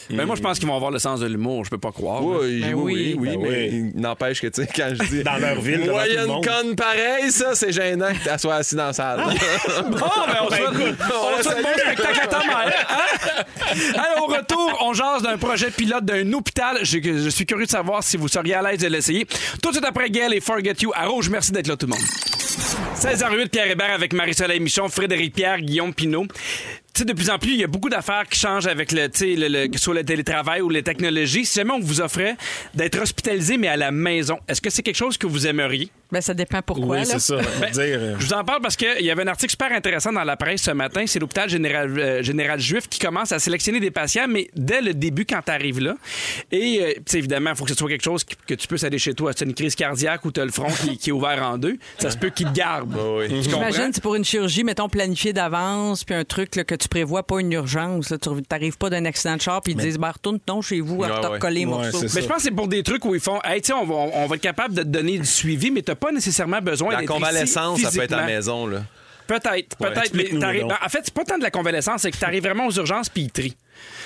Ben, 0.10 0.26
moi, 0.26 0.36
je 0.36 0.42
pense 0.42 0.58
qu'ils 0.60 0.68
vont 0.68 0.76
avoir 0.76 0.92
le 0.92 1.00
sens 1.00 1.20
de 1.20 1.28
l'humour. 1.28 1.66
Je 1.66 1.70
peux 1.70 1.78
pas 1.78 1.92
croire. 1.92 2.24
Oui, 2.24 2.62
Ben 2.62 2.74
oui, 2.74 3.16
oui, 3.18 3.30
oui. 3.30 3.38
Ben 3.38 3.40
mais 3.42 3.70
oui. 3.72 3.92
n'empêche 3.96 4.42
que, 4.42 4.48
tu 4.48 4.62
sais, 4.64 4.70
quand 4.74 4.90
je 4.94 5.04
dis. 5.10 5.24
Dans 5.24 5.38
leur 5.38 5.60
ville, 5.62 5.84
devant 5.84 6.00
tout 6.00 6.10
le 6.10 6.22
une 6.22 6.26
monde. 6.28 6.46
conne 6.48 6.76
pareille, 6.76 7.32
ça, 7.32 7.56
c'est 7.56 7.72
gênant 7.72 8.10
que 8.14 8.48
assis 8.50 8.76
dans 8.76 8.86
la 8.88 8.94
salle. 8.94 9.20
Bon, 9.90 9.98
ben, 9.98 10.38
on 10.44 10.48
souhaite, 10.50 10.96
on 11.40 11.44
souhaite 11.44 11.62
bon 11.64 11.70
spectacle 11.78 12.20
à 12.24 12.28
ta 12.28 12.40
mère. 12.46 12.88
Hein? 12.90 13.44
Alors, 13.96 14.28
au 14.30 14.32
retour, 14.34 14.78
on 14.86 14.94
jase 14.94 15.22
d'un 15.24 15.38
projet 15.38 15.72
pilote 15.72 16.06
d'un 16.06 16.32
hôpital. 16.34 16.80
Je, 16.84 17.00
je 17.02 17.30
suis 17.30 17.46
curieux 17.46 17.66
de 17.66 17.70
savoir 17.72 18.04
si 18.04 18.18
vous 18.18 18.28
seriez 18.28 18.54
à 18.56 18.62
l'aise 18.62 18.80
de 18.80 18.88
l'essayer. 18.88 19.26
Tout 19.62 19.70
de 19.70 19.76
suite 19.76 19.86
après 19.86 20.10
Gail 20.10 20.34
et 20.34 20.40
Forget 20.42 20.76
You 20.82 20.92
à 20.96 21.06
Rouge. 21.08 21.30
Merci 21.30 21.52
d'être 21.52 21.68
là, 21.68 21.76
tout 21.76 21.86
le 21.86 21.92
monde. 21.92 22.02
16h08, 23.00 23.50
Pierre 23.50 23.70
Hébert 23.72 23.94
avec 23.94 24.14
Marie-Soleil 24.14 24.60
Michon, 24.60 24.88
Frédéric 24.90 25.34
Pierre, 25.36 25.60
Guillaume 25.60 25.94
Pinot. 25.94 26.26
Tu 26.98 27.04
sais, 27.04 27.06
de 27.06 27.14
plus 27.14 27.30
en 27.30 27.38
plus, 27.38 27.52
il 27.52 27.60
y 27.60 27.64
a 27.64 27.68
beaucoup 27.68 27.90
d'affaires 27.90 28.24
qui 28.28 28.40
changent 28.40 28.66
avec 28.66 28.92
le, 28.92 29.08
tu 29.08 29.20
sais, 29.20 29.36
le, 29.36 29.68
le- 29.68 29.78
soit 29.78 30.04
télétravail 30.04 30.62
ou 30.62 30.70
les 30.70 30.82
technologies. 30.82 31.46
Si 31.46 31.60
jamais 31.60 31.74
on 31.74 31.80
vous 31.80 32.02
offrait 32.02 32.36
d'être 32.74 33.00
hospitalisé, 33.00 33.58
mais 33.58 33.68
à 33.68 33.78
la 33.78 33.92
maison, 33.92 34.40
est-ce 34.48 34.60
que 34.62 34.72
c'est 34.72 34.82
quelque 34.82 34.96
chose 34.96 35.16
que 35.16 35.28
vous 35.28 35.46
aimeriez? 35.46 35.92
Ben, 36.12 36.22
ça 36.22 36.34
dépend 36.34 36.62
pourquoi. 36.64 36.96
Oui, 36.96 37.00
là. 37.00 37.06
c'est 37.06 37.20
ça. 37.20 37.36
dire, 37.36 38.00
euh, 38.00 38.16
Je 38.18 38.26
vous 38.26 38.34
en 38.34 38.44
parle 38.44 38.62
parce 38.62 38.76
qu'il 38.78 39.02
y 39.06 39.12
avait 39.12 39.22
un 39.24 39.28
article 39.28 39.52
super 39.52 39.72
intéressant 39.74 40.12
dans 40.12 40.24
la 40.24 40.38
presse 40.38 40.62
ce 40.64 40.72
matin. 40.72 41.04
C'est 41.06 41.20
l'hôpital 41.20 41.50
général, 41.50 42.00
euh, 42.00 42.24
général 42.24 42.60
juif 42.60 42.88
qui 42.90 42.98
commence 42.98 43.32
à 43.32 43.38
sélectionner 43.40 43.80
des 43.82 43.92
patients, 43.92 44.26
mais 44.28 44.50
dès 44.56 44.82
le 44.82 44.94
début, 44.96 45.26
quand 45.26 45.42
tu 45.46 45.52
arrives 45.52 45.80
là. 45.82 45.96
Et, 46.52 46.80
euh, 46.82 46.94
évidemment, 47.14 47.52
il 47.52 47.56
faut 47.58 47.66
que 47.66 47.72
ce 47.72 47.78
soit 47.78 47.90
quelque 47.90 48.06
chose 48.06 48.24
que 48.24 48.54
tu 48.56 48.68
puisses 48.68 48.86
aller 48.86 48.98
chez 48.98 49.14
toi. 49.14 49.34
C'est 49.36 49.46
une 49.46 49.54
crise 49.54 49.76
cardiaque 49.76 50.24
ou 50.26 50.32
tu 50.32 50.40
as 50.40 50.46
le 50.46 50.52
front 50.52 50.72
qui, 50.72 50.98
qui 50.98 51.10
est 51.10 51.14
ouvert 51.14 51.44
en 51.44 51.58
deux. 51.60 51.78
Ça 52.00 52.10
se 52.10 52.18
peut 52.18 52.30
qu'il 52.30 52.48
te 52.48 52.54
garde. 52.54 52.96
oui. 52.98 53.44
J'imagine, 53.44 53.90
c'est 53.94 54.02
pour 54.02 54.16
une 54.16 54.26
chirurgie, 54.26 54.64
mettons, 54.64 54.88
planifiée 54.90 55.34
d'avance, 55.34 56.04
puis 56.06 56.16
un 56.16 56.24
truc 56.24 56.56
là, 56.56 56.64
que 56.64 56.74
tu 56.76 56.87
prévois, 56.90 57.24
pas 57.24 57.40
une 57.40 57.52
urgence. 57.54 58.10
Là, 58.10 58.18
tu 58.18 58.30
n'arrives 58.52 58.78
pas 58.78 58.90
d'un 58.90 59.06
accident 59.06 59.36
de 59.36 59.42
char, 59.42 59.62
puis 59.62 59.74
ils 59.74 59.78
te 59.78 59.82
disent, 59.82 59.98
ben, 59.98 60.12
retourne 60.12 60.40
ton 60.40 60.62
chez 60.62 60.82
vous, 60.82 61.04
à 61.04 61.08
Ouais, 61.08 61.16
te 61.22 61.28
ouais. 61.28 61.34
recoller 61.34 61.60
les 61.62 61.66
Ouais, 61.66 61.72
morceaux. 61.72 62.00
c'est 62.00 62.08
ça. 62.08 62.16
Mais 62.16 62.22
je 62.24 62.28
pense 62.28 62.38
que 62.38 62.44
c'est 62.44 62.52
pour 62.52 62.68
des 62.68 62.84
trucs 62.84 63.04
où 63.06 63.14
ils 63.16 63.22
font, 63.22 63.40
hey, 63.44 63.62
tu 63.62 63.68
sais, 63.68 63.74
on 63.74 63.86
va, 63.86 63.96
on 63.96 64.26
va 64.28 64.36
être 64.36 64.42
capable 64.42 64.74
de 64.76 64.84
te 64.84 64.88
donner 64.88 65.18
du 65.18 65.26
suivi, 65.26 65.72
mais 65.72 65.82
tu 65.82 65.94
pas 65.96 66.12
nécessairement 66.12 66.62
besoin 66.62 66.92
La 66.94 67.00
d'être 67.00 67.08
convalescence, 67.08 67.80
ici 67.80 67.86
ça 67.86 67.92
peut 67.92 68.04
être 68.04 68.14
à 68.14 68.18
la 68.18 68.26
maison, 68.26 68.68
là. 68.68 68.84
Peut-être, 69.28 69.76
peut-être. 69.78 70.14
mais 70.14 70.30
ben, 70.32 70.68
en 70.84 70.90
fait, 70.90 71.02
c'est 71.04 71.14
pas 71.14 71.26
tant 71.26 71.38
de 71.38 71.44
la 71.44 71.52
convalescence, 71.52 72.02
c'est 72.02 72.12
que 72.12 72.18
tu 72.18 72.24
arrives 72.24 72.44
vraiment 72.44 72.68
aux 72.68 72.72
urgences 72.72 73.10
puis 73.10 73.24
ils 73.24 73.32
trient. 73.32 73.58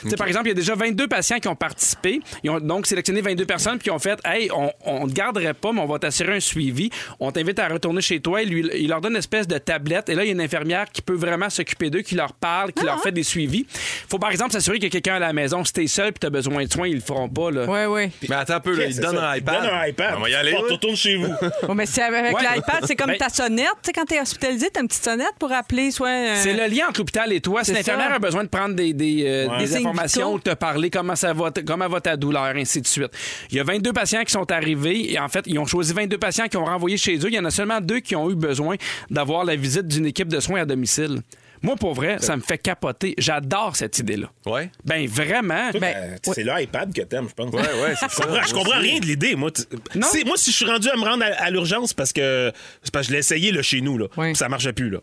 Tu 0.03 0.09
sais, 0.09 0.15
Par 0.15 0.27
exemple, 0.27 0.45
il 0.47 0.49
y 0.49 0.51
a 0.51 0.55
déjà 0.55 0.75
22 0.75 1.07
patients 1.07 1.39
qui 1.39 1.47
ont 1.47 1.55
participé. 1.55 2.19
Ils 2.43 2.49
ont 2.49 2.59
donc 2.59 2.87
sélectionné 2.87 3.21
22 3.21 3.45
personnes 3.45 3.77
puis 3.77 3.87
ils 3.87 3.91
ont 3.91 3.99
fait 3.99 4.19
Hey, 4.25 4.49
on, 4.51 4.71
on 4.85 5.07
te 5.07 5.13
garderait 5.13 5.53
pas, 5.53 5.71
mais 5.73 5.81
on 5.81 5.85
va 5.85 5.99
t'assurer 5.99 6.35
un 6.35 6.39
suivi. 6.39 6.89
On 7.19 7.31
t'invite 7.31 7.59
à 7.59 7.67
retourner 7.67 8.01
chez 8.01 8.19
toi. 8.19 8.41
Il, 8.41 8.49
lui, 8.49 8.69
il 8.75 8.89
leur 8.89 9.01
donne 9.01 9.11
une 9.13 9.17
espèce 9.19 9.47
de 9.47 9.57
tablette. 9.57 10.09
Et 10.09 10.15
là, 10.15 10.23
il 10.23 10.27
y 10.27 10.29
a 10.29 10.33
une 10.33 10.41
infirmière 10.41 10.85
qui 10.91 11.01
peut 11.01 11.13
vraiment 11.15 11.49
s'occuper 11.49 11.89
d'eux, 11.89 12.01
qui 12.01 12.15
leur 12.15 12.33
parle, 12.33 12.71
qui 12.73 12.83
leur 12.85 13.01
fait 13.01 13.11
des 13.11 13.23
suivis. 13.23 13.65
faut 14.09 14.19
par 14.19 14.31
exemple 14.31 14.51
s'assurer 14.53 14.77
qu'il 14.77 14.85
y 14.85 14.87
a 14.87 14.89
quelqu'un 14.91 15.15
à 15.15 15.19
la 15.19 15.33
maison. 15.33 15.63
Si 15.63 15.73
t'es 15.73 15.87
seul 15.87 16.11
puis 16.13 16.19
t'as 16.19 16.29
besoin 16.29 16.63
de 16.65 16.71
soins, 16.71 16.87
ils 16.87 16.95
le 16.95 17.01
feront 17.01 17.29
pas. 17.29 17.51
Là. 17.51 17.65
Oui, 17.67 17.85
oui. 18.05 18.11
Mais 18.29 18.35
attends 18.35 18.55
un 18.55 18.59
peu, 18.59 18.75
là, 18.75 18.85
il 18.85 18.93
c'est 18.95 19.01
donne 19.01 19.15
ça? 19.17 19.29
un 19.29 19.35
iPad. 19.37 19.61
Donne 19.63 19.71
un 19.73 19.85
iPad. 19.87 20.13
On 20.17 20.21
va 20.21 20.29
y 20.29 20.35
aller. 20.35 20.53
Oh, 20.57 20.61
là. 20.61 20.67
tu 20.67 20.73
retournes 20.73 20.95
chez 20.95 21.15
vous. 21.15 21.31
Bon, 21.67 21.75
mais 21.75 21.85
c'est 21.85 22.01
avec 22.01 22.35
Ouais. 22.35 22.41
l'iPad, 22.55 22.83
c'est 22.85 22.95
comme 22.95 23.07
Ben- 23.11 23.17
ta 23.17 23.29
sonnette. 23.29 23.67
Tu 23.83 23.87
sais, 23.87 23.93
quand 23.93 24.05
t'es 24.05 24.19
hospitalisé, 24.19 24.69
t'as 24.73 24.81
une 24.81 24.87
petite 24.87 25.03
sonnette 25.03 25.33
pour 25.39 25.51
appeler 25.51 25.91
soit. 25.91 26.07
euh, 26.09 26.35
C'est 26.37 26.53
le 26.53 26.65
lien 26.73 26.85
entre 26.89 26.99
l'hôpital 27.01 27.31
et 27.33 27.39
toi. 27.41 27.63
Si 27.63 27.71
l'infirmière 27.73 28.13
a 28.13 28.19
besoin 28.19 28.43
de 28.43 28.49
prendre 28.49 28.73
des, 28.75 28.93
des, 28.93 29.23
euh, 29.25 29.47
Ouais. 29.47 29.57
Des 29.65 29.77
informations, 29.77 30.39
te 30.39 30.53
parler 30.53 30.89
comment 30.89 31.15
ça 31.15 31.33
va, 31.33 31.51
comment 31.65 31.87
va 31.87 32.01
ta 32.01 32.17
douleur, 32.17 32.43
ainsi 32.55 32.81
de 32.81 32.87
suite. 32.87 33.11
Il 33.49 33.57
y 33.57 33.59
a 33.59 33.63
22 33.63 33.93
patients 33.93 34.23
qui 34.23 34.31
sont 34.31 34.51
arrivés 34.51 35.11
et 35.13 35.19
en 35.19 35.27
fait, 35.29 35.43
ils 35.47 35.57
ont 35.59 35.65
choisi 35.65 35.93
22 35.93 36.17
patients 36.17 36.47
qui 36.47 36.57
ont 36.57 36.65
renvoyé 36.65 36.97
chez 36.97 37.15
eux. 37.17 37.27
Il 37.27 37.33
y 37.35 37.39
en 37.39 37.45
a 37.45 37.51
seulement 37.51 37.81
deux 37.81 37.99
qui 37.99 38.15
ont 38.15 38.29
eu 38.29 38.35
besoin 38.35 38.75
d'avoir 39.09 39.43
la 39.45 39.55
visite 39.55 39.87
d'une 39.87 40.05
équipe 40.05 40.27
de 40.27 40.39
soins 40.39 40.61
à 40.61 40.65
domicile. 40.65 41.21
Moi, 41.63 41.75
pour 41.75 41.93
vrai, 41.93 42.17
ça 42.19 42.35
me 42.35 42.41
fait 42.41 42.57
capoter. 42.57 43.13
J'adore 43.19 43.75
cette 43.75 43.99
idée-là. 43.99 44.31
Ouais. 44.47 44.71
Ben 44.83 45.07
vraiment. 45.07 45.69
Ben, 45.79 46.17
C'est 46.23 46.43
l'iPad 46.43 46.91
que 46.91 47.01
t'aimes, 47.03 47.27
je 47.29 47.35
pense. 47.35 47.53
Ouais, 47.53 47.61
ouais, 47.61 47.93
c'est 47.99 48.09
Je 48.11 48.15
comprends, 48.15 48.41
je 48.47 48.53
comprends 48.55 48.79
rien 48.79 48.99
de 48.99 49.05
l'idée, 49.05 49.35
moi. 49.35 49.51
Non. 49.93 50.07
Moi, 50.25 50.37
si 50.37 50.49
je 50.51 50.55
suis 50.55 50.65
rendu 50.65 50.89
à 50.89 50.95
me 50.95 51.03
rendre 51.03 51.23
à, 51.23 51.43
à 51.43 51.49
l'urgence 51.51 51.93
parce 51.93 52.13
que, 52.13 52.51
c'est 52.81 52.91
parce 52.91 53.05
que 53.05 53.09
je 53.09 53.13
l'ai 53.13 53.19
essayé 53.19 53.51
là, 53.51 53.61
chez 53.61 53.81
nous, 53.81 53.99
là, 53.99 54.07
Oui. 54.17 54.27
puis 54.29 54.35
ça 54.37 54.49
marchait 54.49 54.73
plus. 54.73 54.89
Là. 54.89 55.01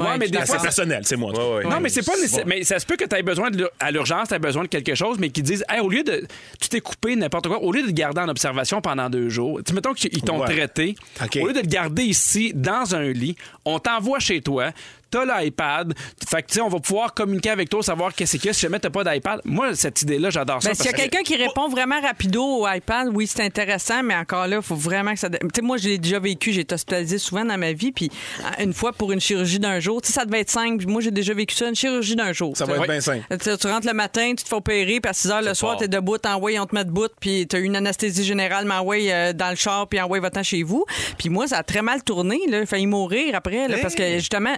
Ouais, 0.00 0.10
Ouais, 0.12 0.18
mais 0.18 0.26
je 0.26 0.32
des 0.32 0.38
fois, 0.38 0.46
c'est 0.58 0.62
personnel, 0.62 1.02
c'est 1.04 1.16
moi. 1.16 1.32
Ouais, 1.32 1.64
ouais. 1.64 1.70
Non, 1.70 1.80
mais 1.80 1.88
c'est 1.88 2.04
pas 2.04 2.16
nécessaire. 2.16 2.44
Mais 2.46 2.64
ça 2.64 2.78
se 2.78 2.86
peut 2.86 2.96
que 2.96 3.04
tu 3.04 3.16
aies 3.16 3.22
besoin 3.22 3.50
de, 3.50 3.68
à 3.78 3.90
l'urgence, 3.90 4.28
tu 4.28 4.34
as 4.34 4.38
besoin 4.38 4.62
de 4.62 4.68
quelque 4.68 4.94
chose, 4.94 5.18
mais 5.18 5.30
qu'ils 5.30 5.42
disent, 5.44 5.64
Hey, 5.68 5.80
au 5.80 5.88
lieu 5.88 6.02
de. 6.02 6.26
Tu 6.60 6.68
t'es 6.68 6.80
coupé 6.80 7.16
n'importe 7.16 7.48
quoi, 7.48 7.62
au 7.62 7.72
lieu 7.72 7.82
de 7.82 7.88
te 7.88 7.92
garder 7.92 8.20
en 8.20 8.28
observation 8.28 8.80
pendant 8.80 9.08
deux 9.10 9.28
jours, 9.28 9.60
tu 9.64 9.72
mettons 9.74 9.92
qu'ils 9.94 10.22
t'ont 10.22 10.40
Ouais. 10.40 10.46
traité, 10.54 10.94
au 11.40 11.46
lieu 11.46 11.52
de 11.52 11.60
te 11.60 11.66
garder 11.66 12.02
ici, 12.04 12.52
dans 12.54 12.94
un 12.94 13.10
lit, 13.12 13.36
on 13.64 13.78
t'envoie 13.78 14.18
chez 14.20 14.40
toi. 14.40 14.70
T'as 15.10 15.24
l'iPad. 15.42 15.92
Fait 16.28 16.42
que, 16.42 16.48
tu 16.48 16.54
sais, 16.54 16.60
on 16.60 16.68
va 16.68 16.78
pouvoir 16.78 17.14
communiquer 17.14 17.50
avec 17.50 17.68
toi, 17.68 17.82
savoir 17.82 18.14
qu'est-ce 18.14 18.36
qu'il 18.36 18.46
y 18.46 18.48
a 18.50 18.52
si 18.52 18.60
jamais 18.60 18.78
t'as 18.78 18.90
pas 18.90 19.02
d'iPad. 19.04 19.40
Moi, 19.44 19.74
cette 19.74 20.02
idée-là, 20.02 20.30
j'adore 20.30 20.62
ça. 20.62 20.68
Ben, 20.68 20.74
s'il 20.74 20.86
y 20.86 20.88
a 20.88 20.92
que- 20.92 20.96
quelqu'un 20.98 21.22
qui 21.22 21.36
répond 21.36 21.68
vraiment 21.68 22.00
rapido 22.00 22.42
au 22.44 22.68
iPad, 22.68 23.08
oui, 23.12 23.26
c'est 23.26 23.42
intéressant, 23.42 24.02
mais 24.02 24.14
encore 24.14 24.46
là, 24.46 24.56
il 24.56 24.62
faut 24.62 24.76
vraiment 24.76 25.12
que 25.12 25.18
ça. 25.18 25.28
Tu 25.28 25.38
sais, 25.54 25.62
moi, 25.62 25.76
j'ai 25.78 25.98
déjà 25.98 26.18
vécu, 26.20 26.52
j'ai 26.52 26.60
été 26.60 26.74
hospitalisée 26.74 27.18
souvent 27.18 27.44
dans 27.44 27.58
ma 27.58 27.72
vie, 27.72 27.92
puis 27.92 28.10
euh, 28.40 28.62
une 28.64 28.72
fois 28.72 28.92
pour 28.92 29.10
une 29.12 29.20
chirurgie 29.20 29.58
d'un 29.58 29.80
jour, 29.80 30.00
tu 30.00 30.08
sais, 30.08 30.12
ça 30.14 30.24
devait 30.24 30.40
être 30.40 30.50
simple. 30.50 30.86
Moi, 30.86 31.00
j'ai 31.00 31.10
déjà 31.10 31.34
vécu 31.34 31.54
ça, 31.56 31.68
une 31.68 31.74
chirurgie 31.74 32.14
d'un 32.16 32.32
jour. 32.32 32.56
Ça 32.56 32.64
va 32.64 32.76
être 32.76 32.86
bien 32.86 33.00
simple. 33.00 33.24
Tu, 33.38 33.56
tu 33.56 33.66
rentres 33.66 33.86
le 33.86 33.94
matin, 33.94 34.30
tu 34.36 34.44
te 34.44 34.48
fais 34.48 34.54
opérer, 34.56 35.00
puis 35.00 35.10
à 35.10 35.12
6 35.12 35.30
heures 35.30 35.42
le 35.42 35.54
soir, 35.54 35.76
t'es 35.76 35.88
debout, 35.88 36.18
t'envoies, 36.18 36.58
on 36.60 36.66
te 36.66 36.74
met 36.74 36.84
debout, 36.84 37.08
puis 37.20 37.46
t'as 37.48 37.58
eu 37.58 37.64
une 37.64 37.76
anesthésie 37.76 38.24
générale, 38.24 38.64
m'envoie 38.64 38.96
euh, 38.96 39.32
dans 39.32 39.50
le 39.50 39.56
char, 39.56 39.88
puis 39.88 40.00
envoie 40.00 40.20
va-t'en 40.20 40.42
chez 40.42 40.62
vous. 40.62 40.84
Puis 41.18 41.28
moi, 41.30 41.46
ça 41.48 41.58
a 41.58 41.62
très 41.62 41.82
mal 41.82 42.02
tourné, 42.04 42.38
là. 42.48 42.60
J'ai 42.60 42.66
failli 42.66 42.86
mourir 42.86 43.34
après, 43.34 43.66
là, 43.68 43.78
parce 43.82 43.94
que 43.94 44.18
justement, 44.18 44.54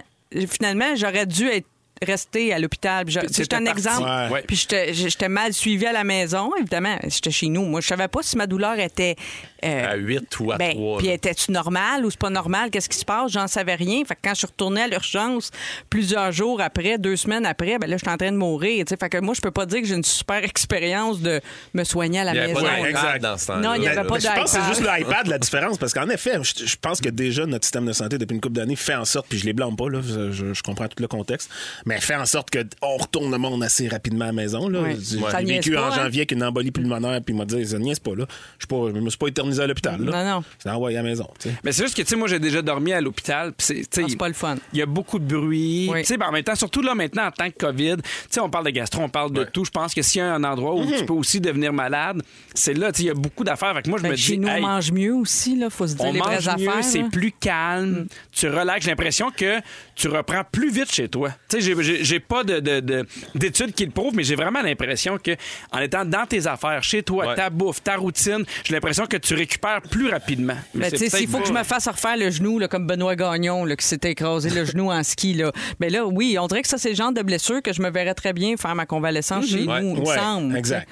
finalement, 0.47 0.95
j'aurais 0.95 1.25
dû 1.25 1.47
être 1.47 1.67
resté 2.01 2.53
à 2.53 2.59
l'hôpital. 2.59 3.05
J'étais 3.07 3.53
un 3.55 3.63
parti. 3.63 3.79
exemple. 3.79 4.09
Ouais. 4.33 4.43
Puis 4.47 4.55
j'étais 4.57 4.93
j'étais 4.93 5.29
mal 5.29 5.53
suivi 5.53 5.85
à 5.85 5.93
la 5.93 6.03
maison, 6.03 6.51
évidemment. 6.59 6.97
J'étais 7.07 7.31
chez 7.31 7.47
nous. 7.47 7.63
Moi, 7.65 7.81
je 7.81 7.87
savais 7.87 8.07
pas 8.07 8.19
si 8.23 8.37
ma 8.37 8.45
douleur 8.47 8.77
était. 8.79 9.15
euh, 9.63 9.93
À 9.93 9.95
8 9.95 10.39
ou 10.41 10.51
à 10.51 10.57
ben, 10.57 10.71
3. 10.71 10.97
Puis 10.97 11.07
était-tu 11.07 11.51
normal 11.51 12.05
ou 12.05 12.11
c'est 12.11 12.19
pas 12.19 12.29
normal? 12.29 12.69
Qu'est-ce 12.71 12.89
qui 12.89 12.97
se 12.97 13.05
passe? 13.05 13.31
J'en 13.31 13.47
savais 13.47 13.75
rien. 13.75 14.03
Fait 14.05 14.15
que 14.15 14.19
quand 14.23 14.31
je 14.33 14.39
suis 14.39 14.47
retournée 14.47 14.81
à 14.81 14.87
l'urgence 14.87 15.51
plusieurs 15.89 16.31
jours 16.31 16.59
après, 16.61 16.97
deux 16.97 17.15
semaines 17.15 17.45
après, 17.45 17.77
ben 17.79 17.89
là, 17.89 17.95
j'étais 17.97 18.11
en 18.11 18.17
train 18.17 18.31
de 18.31 18.37
mourir. 18.37 18.83
tu 18.85 18.89
sais. 18.89 18.97
Fait 18.97 19.09
que 19.09 19.19
moi, 19.19 19.33
je 19.33 19.41
peux 19.41 19.51
pas 19.51 19.65
dire 19.65 19.79
que 19.81 19.87
j'ai 19.87 19.95
une 19.95 20.03
super 20.03 20.43
expérience 20.43 21.21
de 21.21 21.39
me 21.73 21.83
soigner 21.85 22.19
à 22.19 22.23
la 22.25 22.31
Il 22.31 22.33
n'y 22.35 22.39
avait 22.41 22.53
maison. 22.53 22.65
pas 22.65 22.73
Ouais, 22.81 22.87
d'iPad 22.87 22.89
exact. 23.05 23.19
dans 23.21 23.37
ce 23.37 23.47
temps-là. 23.47 23.59
Non, 23.61 23.73
il 23.75 23.83
y 23.83 23.87
avait 23.87 24.03
pas 24.07 24.13
Mais 24.15 24.19
je 24.19 24.27
pense 24.27 24.43
que 24.43 24.49
c'est 24.49 24.57
d'iPad. 24.57 24.75
juste 24.75 24.81
l'iPad 24.97 25.27
la 25.27 25.37
différence 25.37 25.77
parce 25.77 25.93
qu'en 25.93 26.09
effet, 26.09 26.33
je, 26.41 26.65
je 26.65 26.75
pense 26.81 26.99
que 26.99 27.09
déjà 27.09 27.45
notre 27.45 27.63
système 27.63 27.85
de 27.85 27.93
santé 27.93 28.17
depuis 28.17 28.35
une 28.35 28.41
couple 28.41 28.55
d'années 28.55 28.75
fait 28.75 28.95
en 28.95 29.05
sorte, 29.05 29.27
puis 29.29 29.37
je 29.39 29.45
les 29.45 29.53
blâme 29.53 29.75
pas, 29.77 29.89
là, 29.89 30.01
je 30.01 30.61
comprends 30.61 30.87
tout 30.87 31.01
le 31.01 31.07
contexte, 31.07 31.49
mais 31.85 31.99
fait 31.99 32.15
en 32.15 32.25
sorte 32.25 32.49
qu'on 32.51 32.97
retourne 32.97 33.31
le 33.31 33.37
monde 33.37 33.63
assez 33.63 33.87
rapidement 33.87 34.25
à 34.25 34.27
la 34.27 34.33
maison. 34.33 34.67
Là. 34.69 34.81
Ouais. 34.81 34.97
J'ai 34.99 35.17
vécu 35.45 35.71
pas, 35.73 35.81
en 35.89 35.91
hein? 35.91 35.95
janvier 36.03 36.21
avec 36.21 36.31
une 36.31 36.43
embolie 36.43 36.71
pulmonaire, 36.71 37.19
puis 37.25 37.33
il 37.33 37.37
m'a 37.37 37.45
dit, 37.45 37.65
ça 37.65 37.77
niaise 37.79 37.99
pas, 37.99 38.15
là. 38.15 38.25
Je 38.59 38.65
suis 38.65 38.67
pas- 38.67 38.91
je 38.95 38.99
me 39.01 39.09
suis 39.09 39.17
pas 39.17 39.27
éternisé 39.27 39.61
à 39.63 39.67
l'hôpital. 39.67 40.01
là. 40.03 40.23
Non, 40.23 40.29
non. 40.37 40.43
C'est 40.59 40.69
envoyé 40.69 40.97
à 40.97 41.01
la 41.03 41.09
maison. 41.09 41.27
tu 41.39 41.49
sais. 41.49 41.55
Mais 41.63 41.71
c'est 41.71 41.83
juste 41.83 41.95
que, 41.95 42.01
tu 42.01 42.07
sais, 42.09 42.15
moi, 42.15 42.27
j'ai 42.27 42.39
déjà 42.39 42.61
dormi 42.61 42.93
à 42.93 43.01
l'hôpital. 43.01 43.53
c'est, 43.57 43.81
Ah, 43.97 44.01
c'est 44.07 44.17
pas 44.17 44.27
le 44.27 44.33
fun. 44.33 44.55
Il 44.73 44.79
y 44.79 44.81
a 44.81 44.85
beaucoup 44.85 45.19
de 45.19 45.25
bruit. 45.25 45.89
Oui. 45.91 45.99
Tu 46.01 46.05
sais, 46.07 46.17
ben, 46.17 46.27
en 46.27 46.31
même 46.31 46.43
temps, 46.43 46.55
surtout 46.55 46.81
là, 46.81 46.95
maintenant, 46.95 47.25
en 47.27 47.31
tant 47.31 47.49
que 47.49 47.57
COVID, 47.57 47.97
tu 47.97 48.09
sais, 48.29 48.39
on 48.39 48.49
parle 48.49 48.65
de 48.65 48.71
gastro, 48.71 49.01
on 49.01 49.09
parle 49.09 49.31
de 49.31 49.43
tout. 49.43 49.65
Je 49.65 49.71
pense 49.71 49.93
que 49.93 50.01
s'il 50.01 50.19
y 50.19 50.21
a 50.21 50.33
un 50.33 50.43
endroit 50.43 50.75
où 50.75 50.85
tu 50.85 51.05
peux 51.05 51.13
aussi 51.13 51.39
devenir 51.41 51.73
malade, 51.73 52.21
c'est 52.53 52.73
là, 52.73 52.91
tu 52.91 52.97
sais, 52.97 53.03
il 53.03 53.07
y 53.07 53.11
a 53.11 53.13
beaucoup 53.13 53.43
d'affaires. 53.43 53.73
Fait 53.75 53.81
que 53.83 53.89
moi, 53.89 53.97
je 53.97 54.03
Ben, 54.03 54.11
me 54.11 54.15
chez 54.15 54.33
dis, 54.33 54.39
nous, 54.39 54.47
hey, 54.47 54.63
on 54.63 54.67
mange 54.67 54.91
mieux 54.91 55.13
aussi, 55.13 55.57
là. 55.57 55.69
Faut 55.69 55.87
se 55.87 55.95
dire 55.95 56.05
on 56.05 56.13
les 56.13 56.19
vraies 56.19 56.35
mange 56.35 56.57
mieux, 56.59 56.69
affaires. 56.69 56.83
c'est. 56.83 57.03
Mm. 57.03 57.09
plus 57.09 57.31
calme, 57.31 58.07
tu 58.31 58.47
relaxes. 58.47 58.85
J'ai 58.85 58.91
l'impression 58.91 59.29
que 59.35 59.59
tu 59.95 60.07
reprends 60.07 60.43
plus 60.51 60.71
vite 60.71 60.91
chez 60.91 61.07
toi. 61.09 61.29
Tu 61.49 61.57
sais, 61.57 61.61
j'ai- 61.81 62.19
pas 62.19 62.43
de- 62.43 62.59
de- 62.59 62.79
de- 62.79 63.05
d'études 63.35 63.73
qui 63.73 63.85
le 63.85 63.91
prouvent, 63.91 64.15
mais 64.15 64.23
j'ai 64.23 64.35
vraiment 64.35 64.61
l'impression 64.61 65.17
que 65.17 65.31
en 65.71 65.79
étant 65.79 66.05
dans 66.05 66.25
tes 66.25 66.45
affaires, 66.47 66.83
chez 66.83 67.03
toi, 67.03 67.27
Ouais. 67.27 67.35
ta 67.35 67.49
bouffe, 67.49 67.81
ta 67.83 67.95
routine, 67.95 68.43
j'ai 68.63 68.73
l'impression 68.73 69.05
que 69.05 69.17
tu 69.17 69.33
récupères 69.33 69.81
plus 69.81 70.09
rapidement. 70.09 70.55
Mais 70.73 70.89
Ben, 70.89 70.91
tu 70.91 70.97
sais, 71.09 71.09
s'il 71.17 71.27
faut 71.27 71.39
que 71.39 71.47
je 71.47 71.53
me 71.53 71.63
fasse 71.63 71.87
refaire 71.87 72.17
le 72.17 72.29
genou, 72.29 72.59
là, 72.59 72.67
comme 72.67 72.87
Benoît 72.87 73.15
Gagnon, 73.15 73.65
là, 73.65 73.75
qui 73.75 73.85
s'était 73.85 74.11
écrasé 74.11 74.49
le 74.49 74.65
genou 74.65 74.91
en 74.91 75.03
ski, 75.03 75.33
là. 75.33 75.51
Ben 75.79 75.91
là, 75.91 76.05
oui, 76.05 76.37
on 76.39 76.47
dirait 76.47 76.61
que 76.61 76.67
ça, 76.67 76.77
c'est 76.77 76.89
le 76.89 76.95
genre 76.95 77.11
de 77.13 77.21
blessure 77.21 77.61
que 77.61 77.73
je 77.73 77.81
me 77.81 77.89
verrais 77.89 78.13
très 78.13 78.33
bien 78.33 78.55
faire 78.57 78.75
ma 78.75 78.85
convalescence 78.85 79.47
chez 79.47 79.65
Ouais. 79.65 79.81
nous, 79.81 79.95
il 79.95 80.01
me 80.01 80.07
Ouais, 80.07 80.15
semble. 80.17 80.57
exact. 80.57 80.87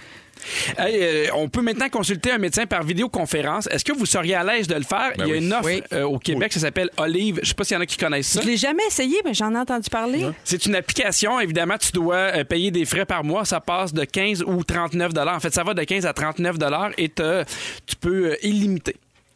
Hey, 0.78 0.98
euh, 1.02 1.26
on 1.36 1.50
peut 1.50 1.62
maintenant 1.62 1.90
consulter 1.90 2.32
un 2.32 2.38
médecin 2.38 2.66
par 2.66 2.84
vidéoconférence. 2.84 3.68
Est-ce 3.68 3.84
que 3.86 3.92
vous 3.94 4.06
seriez 4.06 4.36
à 4.36 4.44
l'aise 4.44 4.68
de 4.68 4.76
le 4.76 4.84
faire? 4.84 5.12
Ben 5.18 5.26
Il 5.26 5.28
y 5.28 5.32
a 5.32 5.34
oui. 5.36 5.46
une 5.46 5.54
offre 5.54 5.66
Oui. 5.66 5.84
euh, 5.94 6.04
au 6.04 6.20
Québec, 6.20 6.54
ça 6.54 6.60
s'appelle 6.60 6.90
Olive. 6.98 7.40
Je 7.44 7.50
sais 7.50 7.54
pas 7.54 7.64
s'il 7.64 7.76
y 7.76 7.78
en 7.78 7.82
a 7.82 7.86
qui 7.86 7.98
connaissent 7.98 8.28
ça. 8.28 8.42
Je 8.42 8.48
l'ai 8.48 8.58
jamais 8.58 8.84
essayé, 8.88 9.18
mais 9.26 9.34
j'en 9.34 9.54
ai 9.54 9.58
entendu 9.58 9.90
parler. 9.90 10.26
C'est 10.44 10.66
une 10.66 10.76
application. 10.76 11.40
Évidemment, 11.40 11.78
tu 11.78 11.92
dois 11.92 12.16
euh, 12.16 12.44
payer 12.44 12.72
des 12.72 12.86
frais 12.86 13.06
par 13.06 13.24
mois. 13.24 13.46
Ça 13.46 13.60
passe 13.60 13.94
de 13.94 14.04
15 14.04 14.44
ou 14.48 14.64
39 14.64 15.12
En 15.28 15.40
fait, 15.40 15.54
ça 15.54 15.64
va 15.64 15.74
de 15.74 15.84
15 15.84 16.06
à 16.06 16.14
39 16.14 16.58
et 16.98 17.10
tu 17.10 17.96
peux 18.00 18.32
euh, 18.32 18.36
illimité 18.44 18.96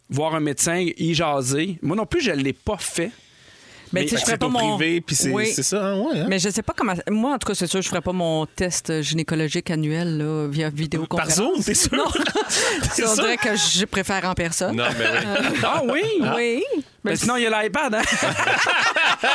voir 0.09 0.35
un 0.35 0.39
médecin 0.39 0.85
y 0.97 1.13
jaser. 1.13 1.77
Moi 1.81 1.95
non 1.95 2.05
plus, 2.05 2.21
je 2.21 2.31
ne 2.31 2.41
l'ai 2.41 2.53
pas 2.53 2.77
fait. 2.77 3.11
Mais 3.95 4.05
tu 4.05 4.09
sais, 4.09 4.17
je 4.17 4.21
ferais 4.21 4.31
c'est 4.33 4.37
pas 4.37 4.47
mon. 4.49 4.77
privé, 4.77 5.01
puis 5.01 5.15
c'est 5.15 5.31
Oui. 5.31 5.47
c'est 5.47 5.63
ça, 5.63 5.83
hein, 5.83 5.99
ouais. 5.99 6.19
hein? 6.19 6.25
Mais 6.29 6.37
je 6.39 6.49
sais 6.49 6.61
pas 6.61 6.73
comment. 6.75 6.93
Moi, 7.09 7.33
en 7.33 7.37
tout 7.37 7.47
cas, 7.47 7.55
c'est 7.55 7.67
sûr, 7.67 7.81
je 7.81 7.89
ferais 7.89 8.01
pas 8.01 8.11
mon 8.13 8.45
test 8.45 9.01
gynécologique 9.01 9.69
annuel 9.71 10.17
là, 10.17 10.47
via 10.47 10.69
vidéoconférence. 10.69 11.35
Par 11.35 11.45
Zoom, 11.55 11.63
t'es 11.63 11.73
sûr? 11.73 11.91
Non. 11.95 12.11
Sûr? 12.93 13.13
dirait 13.15 13.37
que 13.37 13.55
je 13.55 13.85
préfère 13.85 14.23
en 14.29 14.33
personne. 14.33 14.75
Non, 14.75 14.83
mais 14.97 15.05
oui. 15.05 15.57
Ah 15.63 15.81
oui? 15.85 16.01
Oui. 16.35 16.63
Mais 17.11 17.15
sinon, 17.15 17.37
il 17.37 17.43
y 17.43 17.47
a 17.47 17.63
l'iPad. 17.63 17.95
hein? 17.95 18.01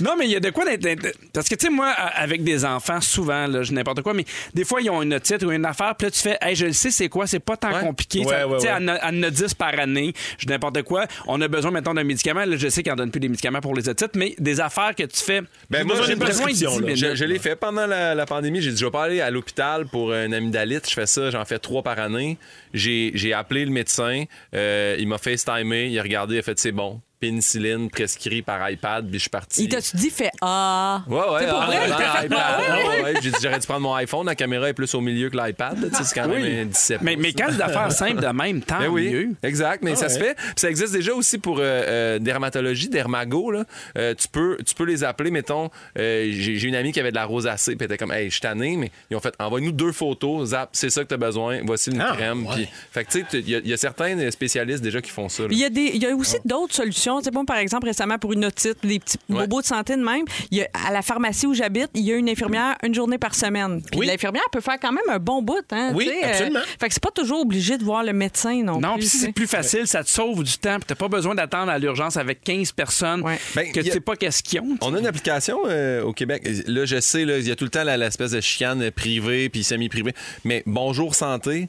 non, 0.00 0.16
mais 0.18 0.26
il 0.26 0.30
y 0.32 0.36
a 0.36 0.40
de 0.40 0.50
quoi 0.50 0.64
d'être. 0.76 1.12
Parce 1.32 1.48
que, 1.48 1.54
tu 1.54 1.66
sais, 1.66 1.72
moi, 1.72 1.88
avec 1.90 2.42
des 2.44 2.64
enfants, 2.64 3.00
souvent, 3.00 3.46
là, 3.46 3.62
je 3.62 3.72
n'importe 3.72 4.02
quoi, 4.02 4.14
mais 4.14 4.24
des 4.54 4.64
fois, 4.64 4.80
ils 4.80 4.90
ont 4.90 5.02
une 5.02 5.18
titre 5.20 5.46
ou 5.46 5.50
une 5.52 5.64
affaire, 5.64 5.94
puis 5.96 6.06
là, 6.06 6.10
tu 6.10 6.20
fais, 6.20 6.38
hey, 6.40 6.54
je 6.54 6.66
le 6.66 6.72
sais, 6.72 6.90
c'est 6.90 7.08
quoi, 7.08 7.26
c'est 7.26 7.38
pas 7.40 7.56
tant 7.56 7.72
Ouais. 7.72 7.80
compliqué. 7.80 8.24
Ouais, 8.24 8.42
tu 8.54 8.60
sais, 8.60 8.72
en 8.72 8.88
a- 8.88 8.94
elle 8.94 9.18
en 9.18 9.22
a 9.24 9.30
10 9.30 9.54
par 9.54 9.78
année, 9.78 10.12
je 10.38 10.46
n'importe 10.46 10.82
quoi. 10.82 11.06
On 11.26 11.40
a 11.40 11.48
besoin, 11.48 11.70
maintenant 11.70 11.94
d'un 11.94 12.04
médicament. 12.04 12.44
Là, 12.44 12.56
je 12.56 12.68
sais 12.68 12.82
qu'ils 12.82 12.92
en 12.92 12.96
donnent 12.96 13.10
plus 13.10 13.20
des 13.20 13.28
médicaments 13.28 13.60
pour 13.60 13.74
les 13.74 13.88
otites, 13.88 14.14
mais 14.16 14.34
des 14.38 14.60
affaires 14.60 14.94
que 14.94 15.02
tu 15.04 15.22
fais. 15.22 15.42
Ben, 15.70 15.84
moi, 15.86 15.96
j'ai 16.06 16.14
besoin 16.14 16.14
de 16.14 16.20
prescription, 16.20 16.70
10 16.70 16.80
là. 16.80 16.86
minutes. 16.86 16.96
Je, 17.10 17.14
je 17.14 17.24
l'ai 17.24 17.38
fait 17.38 17.56
pendant 17.56 17.86
la, 17.86 18.14
la 18.14 18.26
pandémie. 18.26 18.60
J'ai 18.60 18.70
dit, 18.70 18.76
je 18.78 18.84
vais 18.84 18.90
pas 18.90 19.04
aller 19.04 19.20
à 19.20 19.30
l'hôpital 19.30 19.86
pour 19.86 20.12
une 20.12 20.34
amygdalite. 20.34 20.88
Je 20.88 20.94
fais 20.94 21.06
ça, 21.06 21.30
j'en 21.30 21.44
fais 21.44 21.58
trois 21.58 21.82
par 21.82 21.98
année. 21.98 22.38
J'ai 22.74 23.12
j'ai 23.14 23.32
appelé 23.32 23.64
le 23.64 23.70
médecin. 23.70 24.24
euh, 24.54 24.96
il 24.98 25.08
m'a 25.08 25.18
FaceTimé. 25.18 25.86
Il 25.88 25.98
a 25.98 26.02
regardé, 26.02 26.27
il 26.34 26.38
a 26.38 26.42
fait, 26.42 26.58
c'est 26.58 26.72
bon. 26.72 27.00
Pénicilline 27.20 27.90
prescrit 27.90 28.42
par 28.42 28.70
iPad, 28.70 29.04
puis 29.06 29.14
je 29.14 29.22
suis 29.22 29.30
parti. 29.30 29.64
Il 29.64 29.68
t'a-tu 29.68 29.96
dit, 29.96 30.10
fait 30.10 30.30
Ah. 30.40 31.02
Ouais, 31.08 31.16
ouais, 31.16 31.46
ah, 31.48 31.66
vrai? 31.66 32.24
iPad. 32.26 32.30
Ouais, 32.30 32.36
ouais, 32.36 32.88
Ouais, 32.88 33.02
ouais. 33.02 33.14
J'ai 33.22 33.30
dit, 33.30 33.36
j'aurais 33.42 33.58
dû 33.58 33.66
prendre 33.66 33.80
mon 33.80 33.94
iPhone. 33.94 34.26
La 34.26 34.34
caméra 34.34 34.68
est 34.68 34.72
plus 34.72 34.94
au 34.94 35.00
milieu 35.00 35.28
que 35.30 35.36
l'iPad. 35.36 35.90
C'est 35.92 36.14
quand 36.14 36.28
même 36.28 36.42
Oui. 36.42 36.60
un 36.60 36.64
17 36.66 37.02
Mais, 37.02 37.16
mais 37.16 37.32
quand 37.32 37.46
c'est 37.50 37.56
d'affaires 37.56 37.90
simples 37.92 38.20
de 38.22 38.26
même, 38.28 38.62
tant 38.62 38.78
Ben 38.78 38.88
oui, 38.88 39.10
mieux. 39.10 39.28
exact. 39.42 39.82
Mais 39.82 39.92
Ah 39.92 39.96
ça 39.96 40.08
se 40.08 40.18
fait. 40.18 40.34
Puis 40.34 40.52
ça 40.56 40.70
existe 40.70 40.92
déjà 40.92 41.12
aussi 41.14 41.38
pour 41.38 41.58
euh, 41.58 41.62
euh, 41.62 42.18
dermatologie, 42.18 42.88
dermago. 42.88 43.50
Là. 43.50 43.64
Euh, 43.96 44.14
tu, 44.14 44.28
peux, 44.28 44.56
tu 44.64 44.74
peux 44.74 44.84
les 44.84 45.02
appeler, 45.04 45.30
mettons. 45.30 45.70
euh, 45.98 46.28
J'ai 46.30 46.62
une 46.68 46.74
amie 46.76 46.92
qui 46.92 47.00
avait 47.00 47.10
de 47.10 47.16
la 47.16 47.24
rosacée, 47.24 47.72
puis 47.76 47.84
elle 47.84 47.92
était 47.92 47.98
comme, 47.98 48.12
hey, 48.12 48.26
je 48.26 48.32
suis 48.34 48.40
tanné, 48.40 48.76
mais 48.76 48.90
ils 49.10 49.16
ont 49.16 49.20
fait, 49.20 49.34
envoie-nous 49.38 49.72
deux 49.72 49.92
photos, 49.92 50.50
zap, 50.50 50.70
c'est 50.72 50.90
ça 50.90 51.02
que 51.02 51.08
tu 51.08 51.14
as 51.14 51.18
besoin, 51.18 51.60
voici 51.64 51.90
une 51.90 52.00
Ah, 52.00 52.12
crème. 52.14 52.46
Puis, 52.54 52.68
fait 52.92 53.04
que 53.04 53.10
tu 53.10 53.20
sais, 53.20 53.26
il 53.40 53.48
y, 53.48 53.54
a- 53.54 53.58
il 53.58 53.68
y 53.68 53.72
a 53.72 53.76
certains 53.76 54.30
spécialistes 54.30 54.82
déjà 54.82 55.00
qui 55.00 55.10
font 55.10 55.28
ça. 55.28 55.44
Il 55.50 55.58
y, 55.58 55.64
a 55.64 55.70
des, 55.70 55.90
il 55.94 56.02
y 56.02 56.06
a 56.06 56.14
aussi 56.14 56.36
d'autres 56.44 56.74
solutions. 56.74 57.07
Tu 57.18 57.24
sais, 57.24 57.30
moi, 57.32 57.44
par 57.46 57.56
exemple, 57.56 57.86
récemment, 57.86 58.18
pour 58.18 58.32
une 58.34 58.44
otite, 58.44 58.76
des 58.84 58.98
petits 58.98 59.16
Ouais. 59.28 59.40
bobos 59.46 59.62
de 59.62 59.66
santé 59.66 59.96
de 59.96 60.02
même, 60.02 60.24
il 60.50 60.58
y 60.58 60.62
a, 60.62 60.68
à 60.86 60.92
la 60.92 61.02
pharmacie 61.02 61.46
où 61.46 61.54
j'habite, 61.54 61.88
il 61.94 62.02
y 62.02 62.12
a 62.12 62.16
une 62.16 62.28
infirmière 62.28 62.76
une 62.82 62.94
journée 62.94 63.18
par 63.18 63.34
semaine. 63.34 63.82
Puis 63.90 64.00
Oui. 64.00 64.06
l'infirmière 64.06 64.44
peut 64.52 64.60
faire 64.60 64.78
quand 64.80 64.92
même 64.92 65.04
un 65.08 65.18
bon 65.18 65.42
bout. 65.42 65.54
Hein, 65.70 65.92
Oui, 65.94 66.04
tu 66.06 66.10
sais, 66.12 66.24
absolument. 66.24 66.60
fait 66.80 66.88
que 66.88 66.94
c'est 66.94 67.02
pas 67.02 67.10
toujours 67.10 67.40
obligé 67.40 67.78
de 67.78 67.84
voir 67.84 68.02
le 68.04 68.12
médecin 68.12 68.62
non, 68.62 68.80
Non, 68.80 68.94
plus. 68.94 69.00
puis 69.00 69.06
si 69.08 69.10
tu 69.12 69.18
sais. 69.20 69.26
c'est 69.26 69.32
plus 69.32 69.46
facile, 69.46 69.86
ça 69.86 70.04
te 70.04 70.10
sauve 70.10 70.42
du 70.44 70.58
temps, 70.58 70.76
puis 70.76 70.84
t'as 70.86 70.94
pas 70.94 71.08
besoin 71.08 71.34
d'attendre 71.34 71.70
à 71.72 71.78
l'urgence 71.78 72.16
avec 72.16 72.42
15 72.44 72.72
personnes 72.72 73.22
Ouais. 73.22 73.38
Ben, 73.54 73.70
que 73.72 73.80
tu 73.80 73.90
sais 73.90 74.00
pas 74.00 74.16
qu'est-ce 74.16 74.42
qu'ils 74.42 74.60
ont. 74.60 74.76
On 74.80 74.94
a 74.94 74.98
une 74.98 75.06
application 75.06 75.58
euh, 75.66 76.02
au 76.02 76.12
Québec. 76.12 76.46
Là, 76.66 76.84
je 76.84 77.00
sais, 77.00 77.24
là, 77.24 77.38
il 77.38 77.46
y 77.48 77.50
a 77.50 77.56
tout 77.56 77.64
le 77.64 77.70
temps 77.70 77.84
la- 77.84 77.96
l'espèce 77.96 78.30
de 78.32 78.40
chicane 78.40 78.90
privée 78.90 79.48
puis 79.48 79.64
semi-privée. 79.64 80.14
Mais 80.44 80.62
Bonjour 80.66 81.14
Santé, 81.14 81.68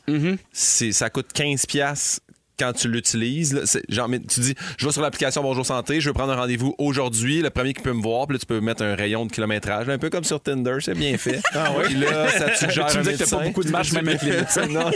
c'est, 0.52 0.92
ça 0.92 1.10
coûte 1.10 1.28
15$ 1.34 1.66
piastres 1.68 2.22
quand 2.60 2.74
tu 2.74 2.90
l'utilises. 2.90 3.80
Genre, 3.90 4.10
tu 4.28 4.40
dis, 4.42 4.56
je 4.78 4.86
vais 4.86 4.92
sur 4.92 5.02
l'application 5.02 5.42
Bonjour 5.42 5.66
Santé, 5.66 6.02
je 6.02 6.10
veux 6.10 6.14
prendre 6.14 6.34
un 6.34 6.36
rendez-vous 6.36 6.76
aujourd'hui, 6.78 7.42
le 7.42 7.50
premier 7.50 7.74
qui 7.74 7.82
peut 7.82 7.94
me 7.94 8.02
voir, 8.02 8.28
puis 8.28 8.36
là, 8.36 8.40
tu 8.40 8.46
peux 8.46 8.60
mettre 8.60 8.84
un 8.84 8.96
rayon 8.96 9.26
de 9.26 9.32
kilométrage, 9.32 9.88
un 9.90 9.98
peu 9.98 10.10
comme 10.10 10.24
sur 10.24 10.42
Tinder, 10.42 10.78
c'est 10.82 10.94
bien 10.94 11.18
fait. 11.18 11.40
Ah 11.54 11.72
oui? 11.78 11.84
Puis 11.86 11.96
là, 11.96 12.28
ça 12.30 12.50
te 12.50 12.58
suggère 12.58 12.88
Tu 12.88 12.98
me 12.98 13.04
dis 13.04 13.12
que 13.12 13.24
t'as 13.24 13.38
pas 13.38 13.44
beaucoup 13.44 13.64
de 13.64 13.72
matchs, 13.72 13.92
même 13.94 14.08
avec 14.08 14.22
les 14.24 14.32
médecins. 14.32 14.68
non. 14.68 14.92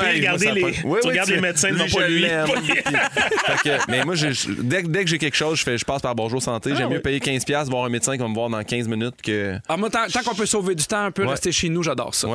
mais, 0.00 0.12
regarder 0.14 0.50
les- 0.52 0.60
pogne. 0.60 0.74
Oui, 0.84 0.98
tu 1.02 1.08
oui, 1.08 1.12
regardes 1.12 1.30
les 1.30 1.40
médecins, 1.40 1.70
non, 1.70 1.86
pas 1.86 2.08
lui. 2.08 2.26
mais 3.88 4.04
moi, 4.04 4.14
dès, 4.14 4.82
que- 4.82 4.88
dès 4.88 5.04
que 5.04 5.10
j'ai 5.10 5.18
quelque 5.18 5.36
chose, 5.36 5.58
je, 5.58 5.64
fais, 5.64 5.78
je 5.78 5.84
passe 5.84 6.02
par 6.02 6.14
Bonjour 6.14 6.40
Santé. 6.40 6.74
J'aime 6.76 6.88
oui. 6.88 6.94
mieux 6.94 7.00
payer 7.02 7.18
15$, 7.18 7.44
piastres, 7.44 7.70
voir 7.70 7.84
un 7.84 7.88
médecin 7.88 8.12
qui 8.12 8.18
va 8.18 8.28
me 8.28 8.34
voir 8.34 8.48
dans 8.48 8.62
15 8.62 8.88
minutes 8.88 9.20
que. 9.22 9.56
Ah, 9.68 9.76
moi, 9.76 9.90
tant, 9.90 10.06
tant 10.12 10.22
qu'on 10.22 10.34
peut 10.34 10.46
sauver 10.46 10.74
du 10.74 10.84
temps, 10.84 11.04
un 11.04 11.10
peu 11.10 11.26
rester 11.26 11.52
chez 11.52 11.68
nous, 11.68 11.82
j'adore 11.82 12.14
ça. 12.14 12.28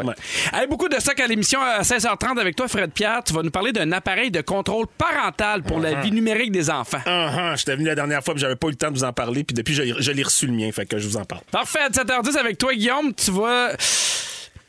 Beaucoup 0.70 0.90
de 0.90 1.00
ça 1.00 1.14
qu'à 1.14 1.26
l'émission 1.26 1.60
à 1.62 1.82
16h30 1.82 2.40
avec 2.40 2.56
toi, 2.56 2.68
Fred 2.68 2.92
Pierre. 2.92 3.22
Tu 3.26 3.34
vas 3.34 3.42
nous 3.42 3.50
parler 3.50 3.72
d'un 3.72 3.92
appareil 3.92 4.19
de 4.30 4.42
contrôle 4.42 4.86
parental 4.98 5.64
pour 5.64 5.80
la 5.80 6.02
vie 6.02 6.12
numérique 6.12 6.52
des 6.52 6.70
enfants. 6.70 7.00
Ah, 7.06 7.32
ah, 7.52 7.56
J'étais 7.56 7.76
venu 7.76 7.88
la 7.88 7.96
dernière 7.96 8.24
fois, 8.24 8.34
puis 8.34 8.42
j'avais 8.42 8.56
pas 8.58 8.68
eu 8.68 8.72
le 8.72 8.76
temps 8.76 8.92
de 8.92 8.98
vous 8.98 9.04
en 9.06 9.14
parler, 9.14 9.44
puis 9.44 9.54
depuis, 9.56 9.74
je, 9.74 9.84
je 9.98 10.12
l'ai 10.12 10.24
reçu 10.24 10.46
le 10.48 10.54
mien, 10.54 10.70
fait 10.72 10.86
que 10.86 11.00
je 11.00 11.08
vous 11.08 11.18
en 11.18 11.26
parle. 11.26 11.42
Parfait, 11.52 11.80
à 11.80 11.90
7h10 11.90 12.38
avec 12.38 12.58
toi, 12.58 12.74
Guillaume, 12.74 13.14
tu 13.14 13.32
vas 13.32 13.72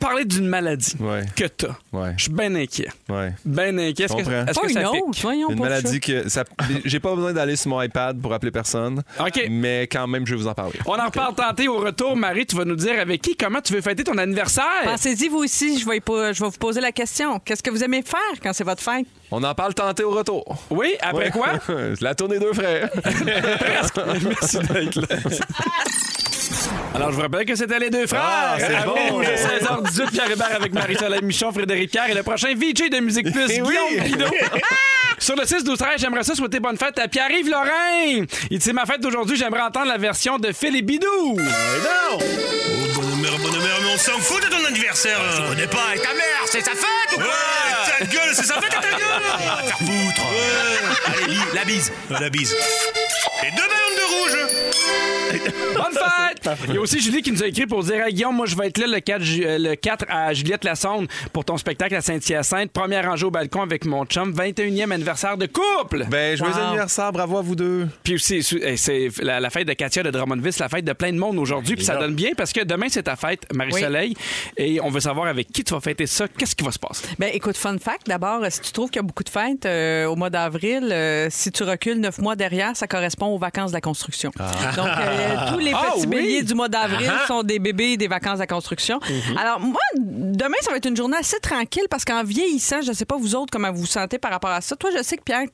parler 0.00 0.24
d'une 0.24 0.48
maladie 0.48 0.94
Ouais. 0.98 1.24
que 1.36 1.44
t'as. 1.44 1.68
Ouais. 1.92 2.14
Je 2.16 2.24
suis 2.24 2.32
bien 2.32 2.52
inquiet. 2.56 2.88
Ouais. 3.08 3.32
Ben 3.44 3.78
inquiet. 3.78 4.04
Est-ce 4.06 4.14
que, 4.14 4.20
est-ce 4.20 4.28
Pas 4.60 4.66
que 4.66 4.72
ça 4.72 4.80
une 4.82 4.90
pique? 4.90 5.04
autre, 5.08 5.18
voyons 5.22 5.50
Une 5.50 5.60
maladie 5.60 6.00
que. 6.00 6.28
ça- 6.28 6.44
J'ai 6.84 6.98
pas 7.00 7.14
besoin 7.14 7.32
d'aller 7.32 7.54
sur 7.56 7.70
mon 7.70 7.80
iPad 7.82 8.20
pour 8.20 8.32
appeler 8.32 8.50
personne. 8.50 9.02
OK. 9.20 9.46
Mais 9.50 9.82
quand 9.82 10.06
même, 10.08 10.26
je 10.26 10.34
vais 10.34 10.40
vous 10.40 10.48
en 10.48 10.54
parler. 10.54 10.78
On 10.86 10.98
en 10.98 11.04
reparle 11.06 11.34
tenter 11.34 11.68
au 11.68 11.78
retour. 11.78 12.16
Marie, 12.16 12.46
tu 12.46 12.56
vas 12.56 12.64
nous 12.64 12.76
dire 12.76 12.98
avec 12.98 13.22
qui, 13.22 13.36
comment 13.36 13.60
tu 13.60 13.72
veux 13.74 13.80
fêter 13.80 14.02
ton 14.02 14.18
anniversaire? 14.18 14.64
Pensez-y, 14.84 15.28
vous 15.28 15.38
aussi, 15.44 15.78
je 15.78 15.86
vais, 15.88 16.00
je 16.06 16.40
vais 16.42 16.50
vous 16.50 16.58
poser 16.58 16.80
la 16.80 16.92
question. 16.92 17.38
Qu'est-ce 17.38 17.62
que 17.62 17.70
vous 17.70 17.84
aimez 17.84 18.02
faire 18.02 18.18
quand 18.42 18.52
c'est 18.52 18.64
votre 18.64 18.82
fête? 18.82 19.06
On 19.30 19.44
en 19.44 19.54
parle 19.54 19.74
tenter 19.74 20.02
au 20.02 20.10
retour. 20.10 20.44
Oui, 20.70 20.94
après 21.00 21.26
Ouais. 21.26 21.30
quoi? 21.30 21.52
La 22.00 22.14
tournée 22.16 22.38
deux 22.40 22.52
frères. 22.52 22.90
Merci 24.24 24.58
d'être 24.58 24.96
là. 24.96 25.06
Alors, 26.94 27.10
je 27.10 27.16
vous 27.16 27.22
rappelle 27.22 27.44
que 27.44 27.54
c'était 27.54 27.78
les 27.78 27.90
deux 27.90 28.06
frères. 28.06 28.22
Ah, 28.24 28.56
c'est 28.58 28.74
À 28.74 28.82
bon. 28.82 28.94
Rouge, 29.10 29.26
16h18, 29.26 30.10
Pierre 30.10 30.30
Hébert 30.30 30.54
avec 30.56 30.72
Marie-Soleil 30.72 31.20
Michon, 31.22 31.52
Frédéric 31.52 31.90
Pierre 31.90 32.10
et 32.10 32.14
le 32.14 32.22
prochain 32.22 32.48
VJ 32.54 32.90
de 32.90 33.00
Musique 33.00 33.30
Plus, 33.32 33.46
Eh 33.50 33.62
oui. 33.62 33.74
Guillaume 34.04 34.04
Pinault. 34.30 34.30
Sur 35.18 35.36
le 35.36 35.44
6 35.44 35.64
12 35.64 35.78
13 35.78 35.90
j'aimerais 36.00 36.22
ça 36.24 36.34
souhaiter 36.34 36.60
bonne 36.60 36.78
fête 36.78 36.98
à 36.98 37.06
Pierre-Yves 37.06 37.50
Lorrain. 37.50 38.24
Il 38.50 38.58
dit 38.58 38.64
c'est 38.64 38.72
ma 38.72 38.86
fête 38.86 39.00
d'aujourd'hui, 39.02 39.36
j'aimerais 39.36 39.60
entendre 39.60 39.86
la 39.88 39.98
version 39.98 40.38
de 40.38 40.50
Philippe 40.52 40.86
Bidou. 40.86 41.06
Oh, 41.12 41.36
bonne 41.36 43.20
mère, 43.20 43.38
bonne 43.38 43.52
mère, 43.62 43.76
mais 43.82 43.92
on 43.94 43.98
s'en 43.98 44.18
fout 44.18 44.42
de 44.42 44.48
ton 44.48 44.64
anniversaire. 44.66 45.18
Je 45.36 45.42
connais 45.42 45.66
pas. 45.66 45.94
Et 45.94 45.98
ta 45.98 46.14
mère, 46.14 46.42
c'est 46.46 46.62
sa 46.64 46.70
fête 46.72 47.12
ou 47.12 47.20
quoi? 47.20 47.26
Ta 47.98 48.04
gueule, 48.06 48.30
c'est 48.32 48.44
sa 48.46 48.54
fête 48.54 48.72
et 48.72 48.76
ta 48.76 48.90
gueule 48.90 49.66
Faire 49.66 49.78
foutre. 49.78 50.22
Allez, 51.06 51.26
bi- 51.34 51.40
la 51.54 51.64
bise. 51.64 51.92
La 52.08 52.30
bise. 52.30 52.56
Et 53.42 53.50
deux 53.50 53.56
ballons 53.56 53.96
de 53.96 54.04
rouge. 54.14 54.36
Bonne 55.74 55.84
fête! 55.94 56.58
Il 56.68 56.74
y 56.74 56.76
a 56.78 56.80
aussi 56.80 57.00
Julie 57.00 57.22
qui 57.22 57.30
nous 57.30 57.42
a 57.42 57.46
écrit 57.46 57.66
pour 57.66 57.82
dire 57.84 58.04
Hey, 58.04 58.12
Guillaume, 58.12 58.34
moi 58.34 58.46
je 58.46 58.56
vais 58.56 58.66
être 58.66 58.78
là 58.78 58.86
le 58.88 58.98
4, 59.00 59.22
ju- 59.22 59.44
euh, 59.46 59.58
le 59.58 59.76
4 59.76 60.04
à 60.08 60.32
Juliette 60.34 60.64
Lassonde 60.64 61.06
pour 61.32 61.44
ton 61.44 61.56
spectacle 61.56 61.94
à 61.94 62.00
Saint-Hyacinthe. 62.00 62.72
Première 62.72 63.04
rangée 63.04 63.24
au 63.26 63.30
balcon 63.30 63.62
avec 63.62 63.84
mon 63.84 64.04
chum, 64.04 64.32
21e 64.32 64.90
anniversaire 64.90 65.36
de 65.36 65.46
couple. 65.46 66.06
Ben, 66.10 66.36
joyeux 66.36 66.52
Wow. 66.54 66.60
anniversaire, 66.68 67.12
bravo 67.12 67.38
à 67.38 67.42
vous 67.42 67.54
deux. 67.54 67.86
Puis 68.02 68.14
aussi, 68.16 68.44
eh, 68.62 68.76
c'est 68.76 69.08
la, 69.22 69.38
la 69.38 69.50
fête 69.50 69.68
de 69.68 69.72
Katia 69.74 70.02
de 70.02 70.10
Drummondville, 70.10 70.52
c'est 70.52 70.64
la 70.64 70.68
fête 70.68 70.84
de 70.84 70.92
plein 70.92 71.12
de 71.12 71.18
monde 71.18 71.38
aujourd'hui. 71.38 71.76
Puis 71.76 71.84
ça 71.84 71.96
donne 71.96 72.14
bien 72.14 72.30
parce 72.36 72.52
que 72.52 72.64
demain, 72.64 72.86
c'est 72.90 73.04
ta 73.04 73.14
fête, 73.16 73.46
Marie-Soleil. 73.54 74.14
Et 74.56 74.80
on 74.80 74.90
veut 74.90 75.00
savoir 75.00 75.28
avec 75.28 75.52
qui 75.52 75.62
tu 75.62 75.72
vas 75.72 75.80
fêter 75.80 76.06
ça. 76.06 76.26
Qu'est-ce 76.28 76.56
qui 76.56 76.64
va 76.64 76.72
se 76.72 76.78
passer? 76.80 77.06
Ben, 77.18 77.30
écoute, 77.32 77.56
fun 77.56 77.78
fact, 77.78 78.08
d'abord, 78.08 78.44
si 78.50 78.60
tu 78.60 78.72
trouves 78.72 78.90
qu'il 78.90 78.96
y 79.00 79.04
a 79.04 79.06
beaucoup 79.06 79.24
de 79.24 79.28
fêtes 79.28 79.64
euh, 79.66 80.06
au 80.06 80.16
mois 80.16 80.30
d'avril, 80.30 80.88
euh, 80.90 81.28
si 81.30 81.52
tu 81.52 81.62
recules 81.62 82.00
neuf 82.00 82.18
mois 82.18 82.34
derrière, 82.34 82.74
ça 82.76 82.88
correspond 82.88 83.28
aux 83.34 83.38
vacances 83.38 83.70
de 83.70 83.76
la 83.76 83.80
construction. 83.80 84.30
Donc, 84.36 84.86
euh, 84.86 85.36
tous 85.52 85.58
les 85.58 85.72
Ah, 85.74 85.92
petits 85.94 86.06
béliers 86.06 86.42
du 86.42 86.54
mois 86.54 86.68
d'avril 86.68 87.10
sont 87.26 87.42
des 87.42 87.58
bébés 87.58 87.96
des 87.96 88.08
vacances 88.08 88.34
de 88.34 88.40
la 88.40 88.46
construction. 88.46 89.00
Alors, 89.38 89.60
moi, 89.60 89.80
demain, 89.96 90.54
ça 90.62 90.70
va 90.70 90.76
être 90.76 90.86
une 90.88 90.96
journée 90.96 91.16
assez 91.18 91.38
tranquille 91.40 91.86
parce 91.90 92.04
qu'en 92.04 92.22
vieillissant, 92.24 92.80
je 92.82 92.88
ne 92.88 92.94
sais 92.94 93.04
pas 93.04 93.16
vous 93.16 93.34
autres 93.34 93.50
comment 93.52 93.72
vous 93.72 93.80
vous 93.80 93.86
sentez 93.86 94.18
par 94.18 94.30
rapport 94.30 94.50
à 94.50 94.60
ça. 94.60 94.76
Toi, 94.76 94.90
je 94.96 95.02
sais 95.02 95.16
que 95.16 95.22
Pierre, 95.22 95.44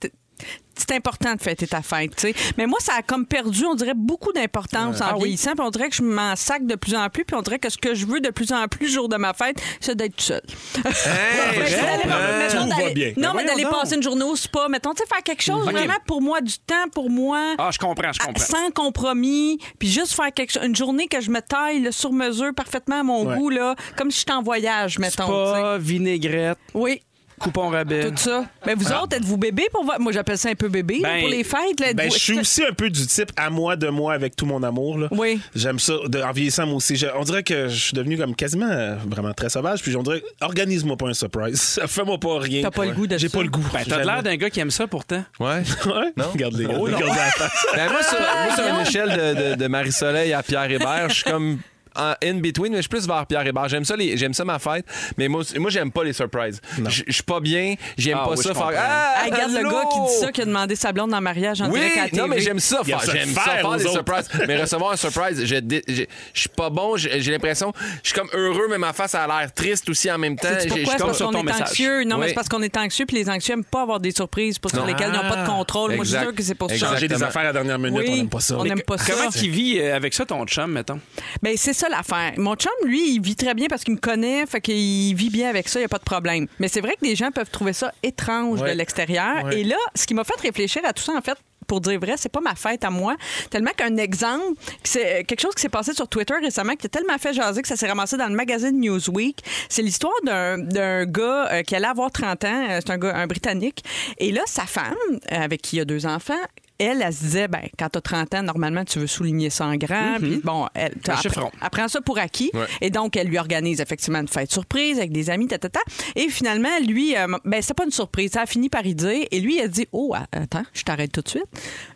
c'est 0.79 0.93
important 0.93 1.35
de 1.35 1.41
fêter 1.41 1.67
ta 1.67 1.81
fête, 1.81 2.15
tu 2.17 2.29
sais. 2.29 2.35
Mais 2.59 2.67
moi, 2.67 2.79
ça 2.81 2.93
a 2.99 3.03
comme 3.03 3.25
perdu, 3.25 3.65
on 3.65 3.75
dirait, 3.75 3.95
beaucoup 3.95 4.33
d'importance 4.33 5.01
en 5.01 5.07
Ah 5.07 5.13
oui? 5.15 5.21
vieillissant. 5.23 5.53
Puis 5.53 5.65
on 5.67 5.71
dirait 5.71 5.89
que 5.89 5.97
je 5.97 6.03
m'en 6.03 6.37
sac 6.37 6.67
de 6.67 6.75
plus 6.75 6.95
en 6.95 7.09
plus. 7.09 7.25
Puis 7.25 7.35
on 7.35 7.41
dirait 7.43 7.59
que 7.59 7.71
ce 7.71 7.79
que 7.79 7.95
je 7.95 8.05
veux 8.07 8.21
de 8.21 8.29
plus 8.29 8.53
en 8.53 8.69
plus 8.69 8.87
le 8.87 8.93
jour 8.93 9.09
de 9.09 9.17
ma 9.17 9.33
fête, 9.33 9.57
c'est 9.81 9.95
d'être 9.97 10.17
Tout 10.75 10.83
va 10.83 12.65
d'aller- 12.67 12.93
bien. 12.95 13.13
Non, 13.17 13.31
Ben 13.33 13.37
mais 13.39 13.45
d'aller 13.45 13.65
passer 13.65 13.97
une 13.97 14.03
journée 14.03 14.25
au 14.25 14.37
spa. 14.37 14.69
Mettons, 14.69 14.93
tu 14.93 14.99
sais, 15.03 15.09
faire 15.09 15.23
quelque 15.23 15.43
chose 15.43 15.65
OK. 15.67 15.73
vraiment 15.73 15.95
pour 16.07 16.21
moi, 16.23 16.41
du 16.41 16.55
temps 16.59 16.89
pour 16.93 17.11
moi. 17.11 17.55
Ah, 17.59 17.71
je 17.73 17.79
comprends, 17.79 18.13
je 18.13 18.21
à- 18.23 18.27
comprends. 18.27 18.45
Sans 18.45 18.71
compromis, 18.71 19.59
puis 19.79 19.89
juste 19.89 20.13
faire 20.15 20.33
quelque 20.33 20.53
chose, 20.53 20.63
une 20.65 20.77
journée 20.77 21.07
que 21.09 21.21
je 21.21 21.31
me 21.31 21.41
taille 21.41 21.81
là, 21.81 21.93
sur 21.93 22.13
mesure 22.13 22.55
parfaitement 22.55 23.01
à 23.01 23.03
mon 23.03 23.25
Ouais. 23.27 23.37
goût, 23.37 23.51
là, 23.51 23.75
comme 23.97 24.11
si 24.11 24.21
j'étais 24.21 24.33
en 24.33 24.43
voyage, 24.43 24.99
mettons. 24.99 25.27
Pas 25.27 25.79
vinaigrette, 25.79 26.59
Oui, 26.75 27.01
coupon 27.39 27.69
rabais. 27.69 28.11
tout 28.11 28.17
ça. 28.17 28.45
Mais 28.67 28.75
vous 28.75 28.91
autres, 28.93 29.17
êtes-vous 29.17 29.37
bébé 29.37 29.65
pour 29.73 29.85
votre... 29.85 30.01
Moi, 30.01 30.13
j'appelle 30.13 30.39
ça 30.39 30.49
un 30.51 30.55
peu 30.55 30.69
bébé 30.69 30.99
là, 31.01 31.09
Ben, 31.15 31.21
pour 31.21 31.29
les 31.29 31.45
fêtes. 31.45 31.81
Là, 31.81 31.93
Ben, 31.95 32.07
êtes-vous- 32.07 32.15
je 32.19 32.23
suis 32.23 32.39
aussi 32.39 32.65
un 32.65 32.73
peu 32.73 32.89
du 32.91 33.07
type 33.07 33.31
à 33.37 33.51
moi, 33.51 33.77
de 33.77 33.89
moi, 33.89 34.15
avec 34.15 34.35
tout 34.37 34.47
mon 34.47 34.63
amour. 34.63 34.99
Là. 34.99 35.09
Oui. 35.11 35.41
J'aime 35.55 35.79
ça. 35.79 35.95
De- 36.09 36.21
en 36.23 36.33
vieillissant, 36.33 36.67
moi 36.67 36.77
aussi. 36.77 36.97
Je- 36.97 37.07
on 37.15 37.23
dirait 37.25 37.43
que 37.43 37.69
je 37.69 37.77
suis 37.77 37.95
devenu 37.95 38.17
comme 38.19 38.35
quasiment 38.35 38.69
euh, 38.71 38.97
vraiment 39.09 39.33
très 39.33 39.49
sauvage. 39.49 39.83
Puis 39.83 39.95
on 39.97 40.03
dirait, 40.03 40.23
organise-moi 40.41 40.97
pas 40.97 41.09
un 41.09 41.15
surprise. 41.15 41.81
Fais-moi 41.87 42.19
pas 42.19 42.39
rien. 42.39 42.63
T'as 42.63 42.71
pas 42.71 42.85
le 42.87 42.93
goût 42.93 43.07
de 43.07 43.19
J'ai 43.19 43.29
ça. 43.29 43.39
pas 43.39 43.45
le 43.45 43.51
goût. 43.51 43.65
Ben, 43.73 43.81
t'as 43.89 44.05
l'air 44.05 44.23
d'un 44.23 44.37
gars 44.37 44.51
qui 44.51 44.61
aime 44.61 44.71
ça 44.71 44.87
pourtant. 44.87 45.25
Ouais. 45.41 45.63
Ouais? 45.87 46.13
Non? 46.17 46.25
Regarde 46.33 46.55
les 46.55 46.65
gars. 46.67 46.75
Oh, 46.79 46.89
non. 46.89 46.97
Regarde 46.97 47.17
la 47.17 47.31
face. 47.31 47.67
Ben, 47.75 47.91
moi, 47.91 48.03
sur, 48.03 48.19
moi, 48.19 48.55
sur 48.57 48.75
une 48.75 48.81
échelle 48.87 49.11
de, 49.11 49.51
de- 49.51 49.55
de 49.57 49.67
Marie-Soleil 49.69 50.33
à 50.33 50.43
Pierre 50.43 50.71
Hébert, 50.71 51.09
je 51.11 51.15
suis 51.15 51.25
comme 51.25 51.59
en 51.97 52.15
in 52.23 52.35
between, 52.41 52.71
mais 52.73 52.77
je 52.79 52.83
suis 52.83 52.89
plus 52.89 53.07
vers 53.07 53.27
Pierre 53.27 53.47
Hébert. 53.47 53.69
J'aime 53.69 53.85
ça, 53.85 53.97
les- 53.97 54.17
j'aime 54.17 54.35
ça 54.35 54.45
ma 54.45 54.59
fête, 54.59 54.85
mais 55.17 55.29
moi, 55.29 55.43
moi 55.59 55.71
j'aime 55.71 55.91
pas 55.91 56.05
les 56.05 56.13
surprises. 56.13 56.61
Je 56.89 57.03
je 57.07 57.13
suis 57.13 57.23
pas 57.23 57.41
bien, 57.41 57.75
j'aime 57.97 58.19
Ah 58.21 58.25
pas 58.25 58.31
oui, 58.33 58.37
ça 58.37 58.43
je 58.51 58.55
faire. 58.55 58.63
comprends. 58.67 58.77
Ah, 58.79 59.25
Hey, 59.25 59.31
regarde 59.33 59.53
le 59.53 59.59
allô? 59.59 59.71
gars 59.71 59.83
qui 59.93 60.01
dit 60.01 60.19
ça, 60.21 60.33
qui 60.33 60.43
a 60.43 60.45
demandé 60.45 60.77
sa 60.77 60.93
blonde 60.93 61.13
en 61.15 61.21
mariage 61.21 61.61
en 61.63 61.71
Oui, 61.71 61.81
direct 61.81 61.97
à 61.97 62.01
la 62.05 62.09
TV. 62.11 62.23
non, 62.23 62.29
mais 62.29 62.41
j'aime 62.41 62.59
ça. 62.61 62.81
Il 62.83 62.87
faire- 62.91 63.03
ça 63.03 63.13
J'aime 63.13 63.29
faire 63.31 63.43
ça 63.45 63.51
faire 63.51 63.69
aux 63.69 63.77
des 63.77 63.85
autres. 63.87 63.93
surprises. 63.95 64.29
mais 64.49 64.61
recevoir 64.61 64.93
un 64.93 64.97
surprise, 64.97 65.45
je 65.45 65.57
dé- 65.57 65.83
je 65.89 66.03
je 66.35 66.41
suis 66.41 66.49
pas 66.49 66.71
bon. 66.71 66.97
J'ai 66.97 67.21
j'ai 67.21 67.33
l'impression, 67.33 67.73
je 68.03 68.11
suis 68.11 68.19
comme 68.19 68.29
heureux, 68.33 68.67
mais 68.71 68.79
ma 68.79 68.93
face 68.93 69.15
a 69.15 69.27
l'air 69.27 69.53
triste 69.53 69.89
aussi 69.89 70.11
en 70.11 70.19
même 70.19 70.37
temps. 70.37 70.49
C'est 70.53 70.63
J'ai- 70.63 70.69
pourquoi? 70.69 70.85
je 70.85 70.91
C'est 70.91 70.97
comme 70.99 71.07
parce 71.09 71.17
sur 71.19 71.27
qu'on 71.27 71.33
ton 71.33 71.41
est 71.41 71.45
message. 71.45 71.63
anxieux. 71.71 72.05
Non, 72.05 72.17
mais 72.19 72.23
Oui. 72.25 72.29
c'est 72.29 72.35
parce 72.35 72.49
qu'on 72.49 72.63
est 72.63 72.77
anxieux, 72.77 73.07
puis 73.07 73.17
les 73.17 73.29
anxieux 73.31 73.55
n'aiment 73.55 73.65
pas 73.65 73.83
avoir 73.83 74.01
des 74.01 74.11
surprises 74.13 74.59
pour 74.59 74.71
sur 74.71 74.81
Non. 74.81 74.87
lesquelles 74.87 75.11
ils 75.13 75.17
n'ont 75.23 75.29
pas 75.29 75.43
de 75.43 75.47
contrôle. 75.47 75.95
Moi, 75.95 76.05
je 76.05 76.09
suis 76.11 76.15
Exact. 76.17 76.27
sûre 76.29 76.35
que 76.35 76.43
c'est 76.43 76.55
pour 76.55 76.71
ça. 76.71 76.77
Changer 76.77 77.09
des 77.09 77.15
Exactement. 77.15 77.29
affaires 77.29 77.43
à 77.43 77.45
la 77.45 77.53
dernière 77.53 77.79
minute, 77.79 77.99
Oui, 77.99 78.07
on 78.09 78.17
n'aime 78.17 78.29
pas 78.29 78.41
ça. 78.41 78.57
on 78.59 78.65
n'aime 78.65 78.83
pas 78.83 78.99
ça. 78.99 79.13
Comment 79.13 79.31
tu 79.31 79.49
vis 79.49 79.79
euh, 79.81 79.97
avec 79.97 80.15
ça, 80.15 80.25
ton 80.27 80.45
chum, 80.47 80.71
mettons? 80.73 81.01
Ben, 81.43 81.55
c'est 81.57 81.73
ça 81.73 81.86
l'affaire. 81.89 82.33
Mon 82.37 82.55
chum, 82.55 82.73
lui, 82.85 83.15
il 83.15 83.21
vit 83.21 83.37
très 83.37 83.55
bien 83.55 83.67
parce 83.69 83.85
qu'il 83.85 83.95
me 83.95 83.99
connaît, 84.01 84.47
fait 84.47 84.61
qu'il 84.61 85.15
vit 85.15 85.31
bien 85.31 85.49
avec 85.49 85.69
ça, 85.69 85.79
il 85.79 85.83
n'y 85.83 85.87
a 85.87 85.89
pas 85.89 85.99
de 85.99 86.05
problème. 86.05 86.47
Mais 86.59 86.69
c'est 86.69 86.81
vrai 86.81 86.95
que 87.01 87.07
des 87.07 87.17
gens 87.17 87.31
peuvent 87.31 87.51
trouver 87.51 87.73
ça 87.73 87.93
étrange 88.03 88.61
Ouais. 88.61 88.73
de 88.73 88.79
l'extérieur. 88.79 89.45
Ouais. 89.45 89.61
Et 89.61 89.65
là, 89.65 89.77
ce 89.95 90.07
qui 90.07 90.15
m'a 90.15 90.25
fait 90.25 90.41
réfléchir 90.41 90.83
à 90.85 90.93
tout 90.93 91.03
ça, 91.03 91.13
en 91.15 91.21
fait, 91.21 91.37
pour 91.67 91.81
dire 91.81 91.99
vrai, 91.99 92.15
c'est 92.17 92.29
pas 92.31 92.41
ma 92.41 92.55
fête 92.55 92.85
à 92.85 92.91
moi. 92.91 93.17
Tellement 93.51 93.73
qu'un 93.77 93.97
exemple, 93.97 94.55
c'est 94.85 95.25
quelque 95.25 95.41
chose 95.41 95.53
qui 95.55 95.63
s'est 95.63 95.69
passé 95.69 95.93
sur 95.95 96.07
Twitter 96.07 96.35
récemment 96.41 96.75
qui 96.77 96.87
a 96.87 96.89
tellement 96.89 97.19
fait 97.19 97.33
jaser 97.33 97.61
que 97.61 97.67
ça 97.67 97.75
s'est 97.75 97.89
ramassé 97.89 98.17
dans 98.17 98.29
le 98.29 98.37
magazine 98.37 98.79
Newsweek. 98.81 99.43
C'est 99.69 99.83
l'histoire 99.83 100.13
d'un 100.23 101.05
gars 101.07 101.49
euh, 101.51 101.63
qui 101.63 101.75
allait 101.75 101.89
avoir 101.89 102.13
30 102.13 102.45
ans. 102.45 102.67
euh, 102.71 102.81
C'est 102.85 102.93
un 102.93 102.99
gars, 102.99 103.17
un 103.17 103.27
Britannique. 103.27 103.83
Et 104.19 104.31
là, 104.31 104.43
sa 104.47 104.65
femme, 104.65 104.95
euh, 105.13 105.19
avec 105.41 105.61
qui 105.63 105.77
il 105.77 105.81
a 105.81 105.85
deux 105.85 106.07
enfants, 106.07 106.35
elle, 106.79 107.03
elle 107.03 107.13
se 107.13 107.21
disait, 107.25 107.49
ben, 107.49 107.61
quand 107.79 107.89
tu 107.91 107.99
as 107.99 108.01
30 108.03 108.35
ans, 108.35 108.43
normalement, 108.43 108.85
tu 108.85 108.99
veux 108.99 109.07
souligner 109.07 109.51
ça 109.51 109.67
en 109.67 109.77
grand. 109.77 110.17
Puis 110.21 110.41
bon, 110.45 110.67
elle, 110.75 110.93
Un 111.09 111.13
elle 111.13 111.19
chiffron. 111.19 111.51
elle 111.63 111.71
prend 111.71 111.89
ça 111.89 112.01
pour 112.01 112.19
acquis. 112.19 112.51
Ouais. 112.55 112.67
Et 112.81 112.91
donc, 112.91 113.17
elle 113.17 113.29
lui 113.29 113.39
organise 113.39 113.81
effectivement 113.81 114.21
une 114.21 114.29
fête 114.29 114.51
surprise 114.53 114.99
avec 114.99 115.13
des 115.13 115.31
amis, 115.31 115.47
ta, 115.49 115.59
ta, 115.59 115.69
ta. 115.69 115.81
Et 116.15 116.29
finalement, 116.29 116.69
lui, 116.87 117.17
euh, 117.17 117.27
ben, 117.45 117.63
c'est 117.63 117.75
pas 117.75 117.85
une 117.85 117.91
surprise. 117.91 118.33
Ça 118.33 118.43
a 118.43 118.47
fini 118.47 118.69
par 118.69 118.85
y 118.87 118.95
dire. 118.95 119.27
Et 119.31 119.41
lui, 119.41 119.57
il 119.57 119.61
a 119.63 119.69
dit 119.69 119.87
Oh, 119.93 120.15
attends, 120.33 120.65
je 120.73 120.83
t'arrête 120.83 121.13
tout 121.13 121.23
de 121.23 121.29
suite. 121.29 121.45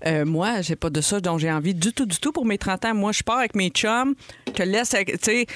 Euh, 0.06 0.24
moi, 0.24 0.60
j'ai 0.62 0.76
pas 0.76 0.90
de 0.90 1.00
ça 1.00 1.20
dont 1.20 1.38
j'ai 1.38 1.50
envie 1.52 1.74
du 1.74 1.92
tout, 1.92 2.06
du 2.06 2.18
tout 2.18 2.32
pour 2.32 2.46
mes 2.46 2.58
30 2.58 2.84
ans. 2.86 2.94
Moi, 2.94 3.12
je 3.12 3.22
pars 3.22 3.38
avec 3.38 3.54
mes 3.54 3.68
chums. 3.70 4.14
Je 4.48 4.52
te 4.52 4.62
laisse, 4.62 4.90
tu 4.90 5.14
sais, 5.22 5.46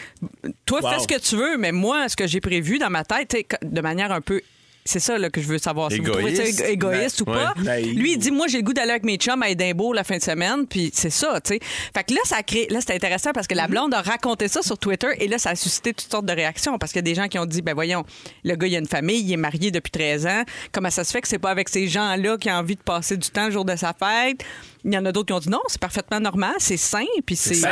toi, 0.66 0.80
Wow. 0.82 0.90
fais 0.90 0.98
ce 1.00 1.08
que 1.08 1.18
tu 1.20 1.36
veux, 1.36 1.56
mais 1.56 1.72
moi, 1.72 2.08
ce 2.08 2.16
que 2.16 2.26
j'ai 2.26 2.40
prévu 2.40 2.78
dans 2.78 2.90
ma 2.90 3.04
tête, 3.04 3.36
de 3.62 3.80
manière 3.80 4.12
un 4.12 4.20
peu. 4.20 4.40
C'est 4.86 5.00
ça 5.00 5.16
là, 5.16 5.30
que 5.30 5.40
je 5.40 5.46
veux 5.46 5.56
savoir. 5.56 5.90
Si 5.90 5.98
vous 5.98 6.10
trouvez 6.10 6.34
ça 6.34 6.42
Égoïste. 6.42 6.60
égo- 6.60 6.92
égoïste 6.92 7.20
ou 7.22 7.24
pas. 7.24 7.54
Naïf. 7.56 7.96
Lui, 7.96 8.12
il 8.12 8.18
dit 8.18 8.30
Moi, 8.30 8.48
j'ai 8.48 8.58
le 8.58 8.64
goût 8.64 8.74
d'aller 8.74 8.90
avec 8.90 9.04
mes 9.04 9.16
chums 9.16 9.42
à 9.42 9.48
Édimbourg 9.48 9.94
la 9.94 10.04
fin 10.04 10.18
de 10.18 10.22
semaine. 10.22 10.66
Puis 10.66 10.90
c'est 10.92 11.08
ça, 11.08 11.40
tu 11.40 11.54
sais. 11.54 11.60
Fait 11.96 12.04
que 12.04 12.12
là, 12.12 12.20
ça 12.24 12.42
crée. 12.42 12.66
Là, 12.68 12.80
c'est 12.86 12.94
intéressant 12.94 13.30
parce 13.32 13.46
que 13.46 13.54
la 13.54 13.66
blonde 13.66 13.94
a 13.94 14.02
raconté 14.02 14.46
ça 14.46 14.60
sur 14.60 14.76
Twitter 14.78 15.08
et 15.20 15.26
là, 15.28 15.38
ça 15.38 15.50
a 15.50 15.54
suscité 15.56 15.94
toutes 15.94 16.10
sortes 16.10 16.26
de 16.26 16.32
réactions 16.34 16.76
parce 16.78 16.92
qu'il 16.92 16.98
y 16.98 17.04
a 17.10 17.10
des 17.10 17.14
gens 17.14 17.28
qui 17.28 17.38
ont 17.38 17.46
dit 17.46 17.62
Ben 17.62 17.72
voyons, 17.72 18.04
le 18.44 18.56
gars, 18.56 18.66
il 18.66 18.76
a 18.76 18.78
une 18.78 18.86
famille, 18.86 19.20
il 19.22 19.32
est 19.32 19.36
marié 19.38 19.70
depuis 19.70 19.90
13 19.90 20.26
ans. 20.26 20.42
Comment 20.70 20.90
ça 20.90 21.02
se 21.04 21.12
fait 21.12 21.22
que 21.22 21.28
c'est 21.28 21.38
pas 21.38 21.50
avec 21.50 21.70
ces 21.70 21.88
gens-là 21.88 22.36
qui 22.36 22.50
a 22.50 22.58
envie 22.58 22.76
de 22.76 22.82
passer 22.82 23.16
du 23.16 23.30
temps 23.30 23.46
le 23.46 23.52
jour 23.52 23.64
de 23.64 23.76
sa 23.76 23.94
fête? 23.94 24.44
Il 24.84 24.92
y 24.92 24.98
en 24.98 25.04
a 25.06 25.12
d'autres 25.12 25.26
qui 25.28 25.32
ont 25.32 25.38
dit 25.38 25.48
non, 25.48 25.60
c'est 25.68 25.80
parfaitement 25.80 26.20
normal, 26.20 26.54
c'est 26.58 26.76
sain, 26.76 27.04
puis 27.24 27.36
c'est. 27.36 27.54
Moi, 27.60 27.70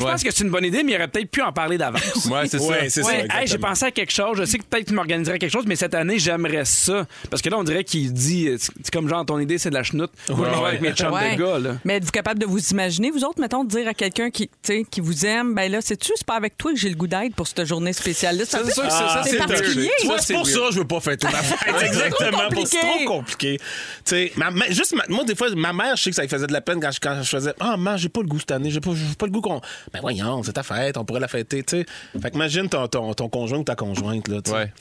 je 0.00 0.04
Ouais. 0.04 0.10
pense 0.12 0.22
que 0.22 0.30
c'est 0.30 0.44
une 0.44 0.50
bonne 0.50 0.64
idée, 0.64 0.82
mais 0.82 0.92
il 0.92 0.96
aurait 0.96 1.08
peut-être 1.08 1.30
pu 1.30 1.42
en 1.42 1.52
parler 1.52 1.76
d'avance. 1.78 2.24
Ouais, 2.30 2.46
c'est 2.48 2.58
Ouais, 2.60 2.88
ça. 2.88 2.90
c'est 2.90 3.02
ça. 3.02 3.12
Hey, 3.40 3.46
j'ai 3.46 3.58
pensé 3.58 3.84
à 3.84 3.90
quelque 3.90 4.12
chose. 4.12 4.38
Je 4.38 4.44
sais 4.44 4.58
que 4.58 4.64
peut-être 4.64 4.86
tu 4.88 4.94
m'organiserais 4.94 5.38
quelque 5.38 5.52
chose, 5.52 5.64
mais 5.66 5.76
cette 5.76 5.94
année, 5.94 6.18
j'aimerais 6.18 6.64
ça. 6.64 7.06
Parce 7.30 7.42
que 7.42 7.50
là, 7.50 7.58
on 7.58 7.64
dirait 7.64 7.84
qu'il 7.84 8.12
dit, 8.12 8.48
euh, 8.48 8.56
c'est 8.58 8.90
comme 8.92 9.08
genre, 9.08 9.24
ton 9.26 9.38
idée, 9.38 9.58
c'est 9.58 9.70
de 9.70 9.74
la 9.74 9.82
chenoute. 9.82 10.10
Moi, 10.30 10.48
je 10.50 10.54
m'en 10.56 10.62
vais 10.62 10.68
avec 10.68 10.80
mes 10.80 10.92
chums 10.92 11.12
Ouais. 11.12 11.36
de 11.36 11.42
gars, 11.42 11.58
là. 11.58 11.76
Mais 11.84 11.96
êtes-vous 11.96 12.10
capable 12.10 12.40
de 12.40 12.46
vous 12.46 12.58
imaginer, 12.70 13.10
vous 13.10 13.24
autres, 13.24 13.40
mettons, 13.40 13.64
de 13.64 13.68
dire 13.70 13.86
à 13.88 13.94
quelqu'un 13.94 14.30
qui, 14.30 14.48
tu 14.48 14.54
sais, 14.62 14.84
qui 14.90 15.00
vous 15.00 15.26
aime, 15.26 15.54
ben 15.54 15.70
là, 15.70 15.80
sais-tu, 15.80 16.12
c'est 16.16 16.26
pas 16.26 16.36
avec 16.36 16.56
toi 16.56 16.72
que 16.72 16.78
j'ai 16.78 16.88
le 16.88 16.94
goût 16.96 17.06
d'être 17.06 17.34
pour 17.34 17.46
cette 17.46 17.64
journée 17.66 17.92
spéciale-là? 17.92 18.44
Ça, 18.46 18.60
c'est 18.64 18.72
sûr 18.72 18.82
que 18.84 18.90
c'est- 18.90 18.96
ça, 18.96 19.22
c'est 19.24 19.36
particulier. 19.36 19.90
C'est 20.20 20.34
pour 20.34 20.46
ça 20.46 20.60
que 20.68 20.72
je 20.72 20.78
veux 20.78 20.86
pas 20.86 21.00
fêter 21.00 21.26
ma 21.30 21.32
fête. 21.42 21.82
Exactement. 21.82 22.38
C'est 22.64 22.78
trop 22.80 23.04
compliqué. 23.06 23.58
Tu 23.58 23.64
sais, 24.04 24.32
juste 24.70 24.94
moi, 25.08 25.24
des 25.24 25.34
fois, 25.34 25.48
ma 25.54 25.72
mère, 25.72 25.96
je 25.96 26.02
sais 26.04 26.10
que 26.10 26.16
ça 26.16 26.22
faisait 26.30 26.46
de 26.46 26.52
la 26.52 26.60
peine 26.60 26.80
quand 26.80 26.90
je, 26.90 27.00
quand 27.00 27.22
je 27.22 27.28
faisais 27.28 27.52
Ah, 27.60 27.76
maman, 27.76 27.96
j'ai 27.96 28.08
pas 28.08 28.20
le 28.22 28.26
goût 28.28 28.38
cette 28.38 28.50
année. 28.52 28.70
J'ai 28.70 28.80
pas, 28.80 28.90
j'ai 28.94 29.14
pas 29.16 29.26
le 29.26 29.32
goût 29.32 29.40
qu'on. 29.40 29.60
Ben 29.92 30.00
voyons, 30.00 30.42
c'est 30.42 30.52
ta 30.52 30.62
fête, 30.62 30.96
on 30.96 31.04
pourrait 31.04 31.20
la 31.20 31.28
fêter. 31.28 31.62
Tu 31.62 31.78
sais. 31.80 31.86
Fait 32.22 32.30
que 32.30 32.36
imagine 32.36 32.68
ton, 32.68 32.86
ton, 32.88 33.12
ton 33.14 33.28
conjoint 33.28 33.58
ou 33.58 33.64
ta 33.64 33.74
conjointe. 33.74 34.28
Là, 34.28 34.40
tu. 34.42 34.50
Ouais. 34.52 34.72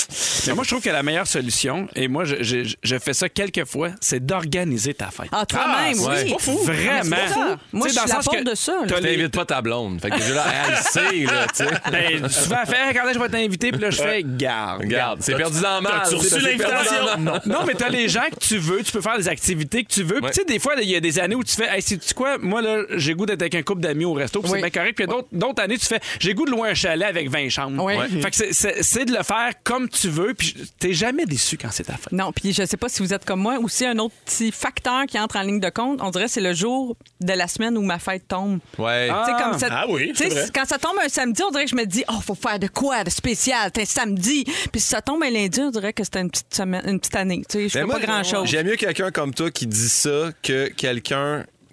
Mais 0.47 0.53
moi, 0.53 0.63
je 0.63 0.69
trouve 0.69 0.81
que 0.83 0.89
la 0.89 1.03
meilleure 1.03 1.27
solution, 1.27 1.87
et 1.95 2.07
moi, 2.07 2.23
je, 2.25 2.35
je, 2.41 2.75
je 2.81 2.99
fais 2.99 3.13
ça 3.13 3.27
quelques 3.29 3.65
fois, 3.65 3.89
c'est 4.01 4.25
d'organiser 4.25 4.93
ta 4.93 5.07
fête. 5.11 5.29
Ah, 5.31 5.45
toi-même, 5.45 5.97
Ah, 5.99 6.09
oui. 6.09 6.15
c'est 6.17 6.31
pas 6.33 6.39
fou. 6.39 6.57
Vraiment. 6.63 7.03
Mais 7.05 7.17
c'est 7.27 7.33
ça. 7.33 7.57
Moi, 7.73 7.87
Tu 7.87 7.93
je 7.93 7.99
dans 7.99 8.01
suis 8.07 8.09
le 8.09 8.15
sens 8.15 8.25
la 8.25 8.31
que 8.31 8.35
porte 8.37 8.43
de 8.43 8.55
ça. 8.55 8.73
Tu 8.87 8.93
les- 9.03 9.15
t'invites 9.17 9.33
pas 9.35 9.45
ta 9.45 9.61
blonde. 9.61 10.01
Fait 10.01 10.09
que 10.09 10.17
déjà 10.17 10.33
là, 10.35 10.45
elle 10.67 10.71
le 10.71 10.77
sait, 10.77 11.25
là, 11.33 11.47
tu 11.47 11.63
sais. 11.63 11.69
Ben, 11.91 12.29
souvent, 12.29 12.65
fait, 12.65 12.93
quand 12.93 13.03
je 13.13 13.19
vais 13.19 13.29
t'inviter, 13.29 13.71
puis 13.71 13.81
là, 13.81 13.89
je 13.89 14.01
fais, 14.01 14.23
garde. 14.25 14.81
Regarde, 14.81 15.19
c'est 15.21 15.35
perdu 15.35 15.59
dans 15.61 15.77
le 15.77 15.81
mal. 15.81 16.01
T'as-tu 16.03 16.15
reçu 16.15 16.39
l'invitation? 16.39 17.17
Non, 17.45 17.59
mais 17.65 17.73
t'as 17.73 17.89
les 17.89 18.07
gens 18.09 18.21
que 18.31 18.39
tu 18.45 18.57
veux, 18.57 18.83
tu 18.83 18.91
peux 18.91 19.01
faire 19.01 19.17
les 19.17 19.27
activités 19.27 19.83
que 19.83 19.91
tu 19.91 20.03
veux. 20.03 20.21
Puis 20.21 20.31
tu 20.31 20.39
sais, 20.41 20.45
des 20.45 20.59
fois, 20.59 20.73
il 20.81 20.89
y 20.89 20.95
a 20.95 20.99
des 20.99 21.19
années 21.19 21.35
où 21.39 21.43
tu 21.43 21.55
fais, 21.55 21.67
hey, 21.75 21.81
sais-tu 21.81 22.13
quoi, 22.13 22.37
moi, 22.37 22.61
là, 22.61 22.83
j'ai 22.95 23.13
goût 23.13 23.25
d'être 23.25 23.41
avec 23.41 23.55
un 23.55 23.63
couple 23.63 23.81
d'amis 23.81 24.05
au 24.05 24.13
resto, 24.13 24.41
puis 24.41 24.51
Oui. 24.51 24.59
c'est 24.61 24.69
bien 24.69 24.81
correct. 24.81 24.95
Puis 24.95 25.05
il 25.05 25.09
y 25.09 25.11
a 25.11 25.15
d'autres- 25.15 25.27
d'autres 25.31 25.63
années, 25.63 25.77
tu 25.77 25.85
fais, 25.85 25.99
j'ai 26.19 26.33
goût 26.33 26.45
de 26.45 26.51
louer 26.51 26.69
un 26.69 26.73
chalet 26.73 27.07
avec 27.07 27.29
20 27.29 27.49
chambres. 27.49 27.83
Oui. 27.83 27.95
Ouais. 27.95 28.07
Fait 28.21 28.29
que 28.29 28.35
c'est- 28.35 28.53
c'est 28.53 28.83
c'est 28.83 29.05
de 29.05 29.11
le 29.15 29.23
faire 29.23 29.51
comme 29.63 29.87
tu 29.89 30.09
veux, 30.09 30.33
puis 30.33 30.55
t'es 30.79 30.93
jamais 30.93 31.25
déçu 31.25 31.57
quand 31.57 31.69
c'est 31.71 31.83
ta 31.85 31.93
fête. 31.93 32.11
Non, 32.11 32.31
puis 32.31 32.53
je 32.53 32.65
sais 32.65 32.77
pas 32.77 32.89
si 32.89 33.01
vous 33.01 33.13
êtes 33.13 33.25
comme 33.25 33.39
moi. 33.41 33.57
Aussi, 33.59 33.85
un 33.85 33.97
autre 33.99 34.13
petit 34.25 34.51
facteur 34.51 35.05
qui 35.07 35.19
entre 35.19 35.37
en 35.37 35.41
ligne 35.41 35.59
de 35.59 35.69
compte, 35.69 35.99
on 36.01 36.09
dirait 36.11 36.27
c'est 36.27 36.41
le 36.41 36.53
jour 36.53 36.95
de 37.21 37.33
la 37.33 37.47
semaine 37.47 37.77
où 37.77 37.81
ma 37.81 37.99
fête 37.99 38.27
tombe. 38.27 38.59
Ouais. 38.77 39.09
Ah. 39.11 39.23
Tu 39.27 39.31
sais, 39.35 39.43
comme 39.43 39.59
cette- 39.59 39.69
Ah 39.71 39.85
oui, 39.87 40.09
tu 40.09 40.15
sais, 40.15 40.29
c'est 40.29 40.35
vrai. 40.41 40.49
Quand 40.53 40.65
ça 40.65 40.77
tombe 40.77 40.97
un 41.03 41.09
samedi, 41.09 41.41
on 41.43 41.51
dirait 41.51 41.65
que 41.65 41.71
je 41.71 41.75
me 41.75 41.85
dis, 41.85 42.03
oh, 42.09 42.19
faut 42.25 42.35
faire 42.35 42.59
de 42.59 42.67
quoi 42.67 43.03
de 43.03 43.09
spécial, 43.09 43.71
c'est 43.75 43.81
un 43.81 43.85
samedi. 43.85 44.43
Puis 44.71 44.81
si 44.81 44.87
ça 44.87 45.01
tombe 45.01 45.23
un 45.23 45.29
lundi, 45.29 45.59
on 45.61 45.69
dirait 45.71 45.93
que 45.93 46.03
c'était 46.03 46.21
une 46.21 46.29
petite 46.31 46.53
semaine, 46.53 46.81
une 46.87 46.99
petite 46.99 47.15
année. 47.15 47.41
Tu 47.49 47.57
sais, 47.57 47.69
je 47.69 47.73
Ben 47.79 47.85
fais 47.87 47.99
pas 47.99 48.05
grand 48.05 48.23
chose. 48.23 48.47
J'aime 48.49 48.67
mieux 48.67 48.75
quelqu'un 48.75 49.11
comme 49.11 49.33
toi 49.33 49.51
qui 49.51 49.67
dit 49.67 49.89
ça 49.89 50.31
que 50.41 50.67
quelqu'un 50.69 51.28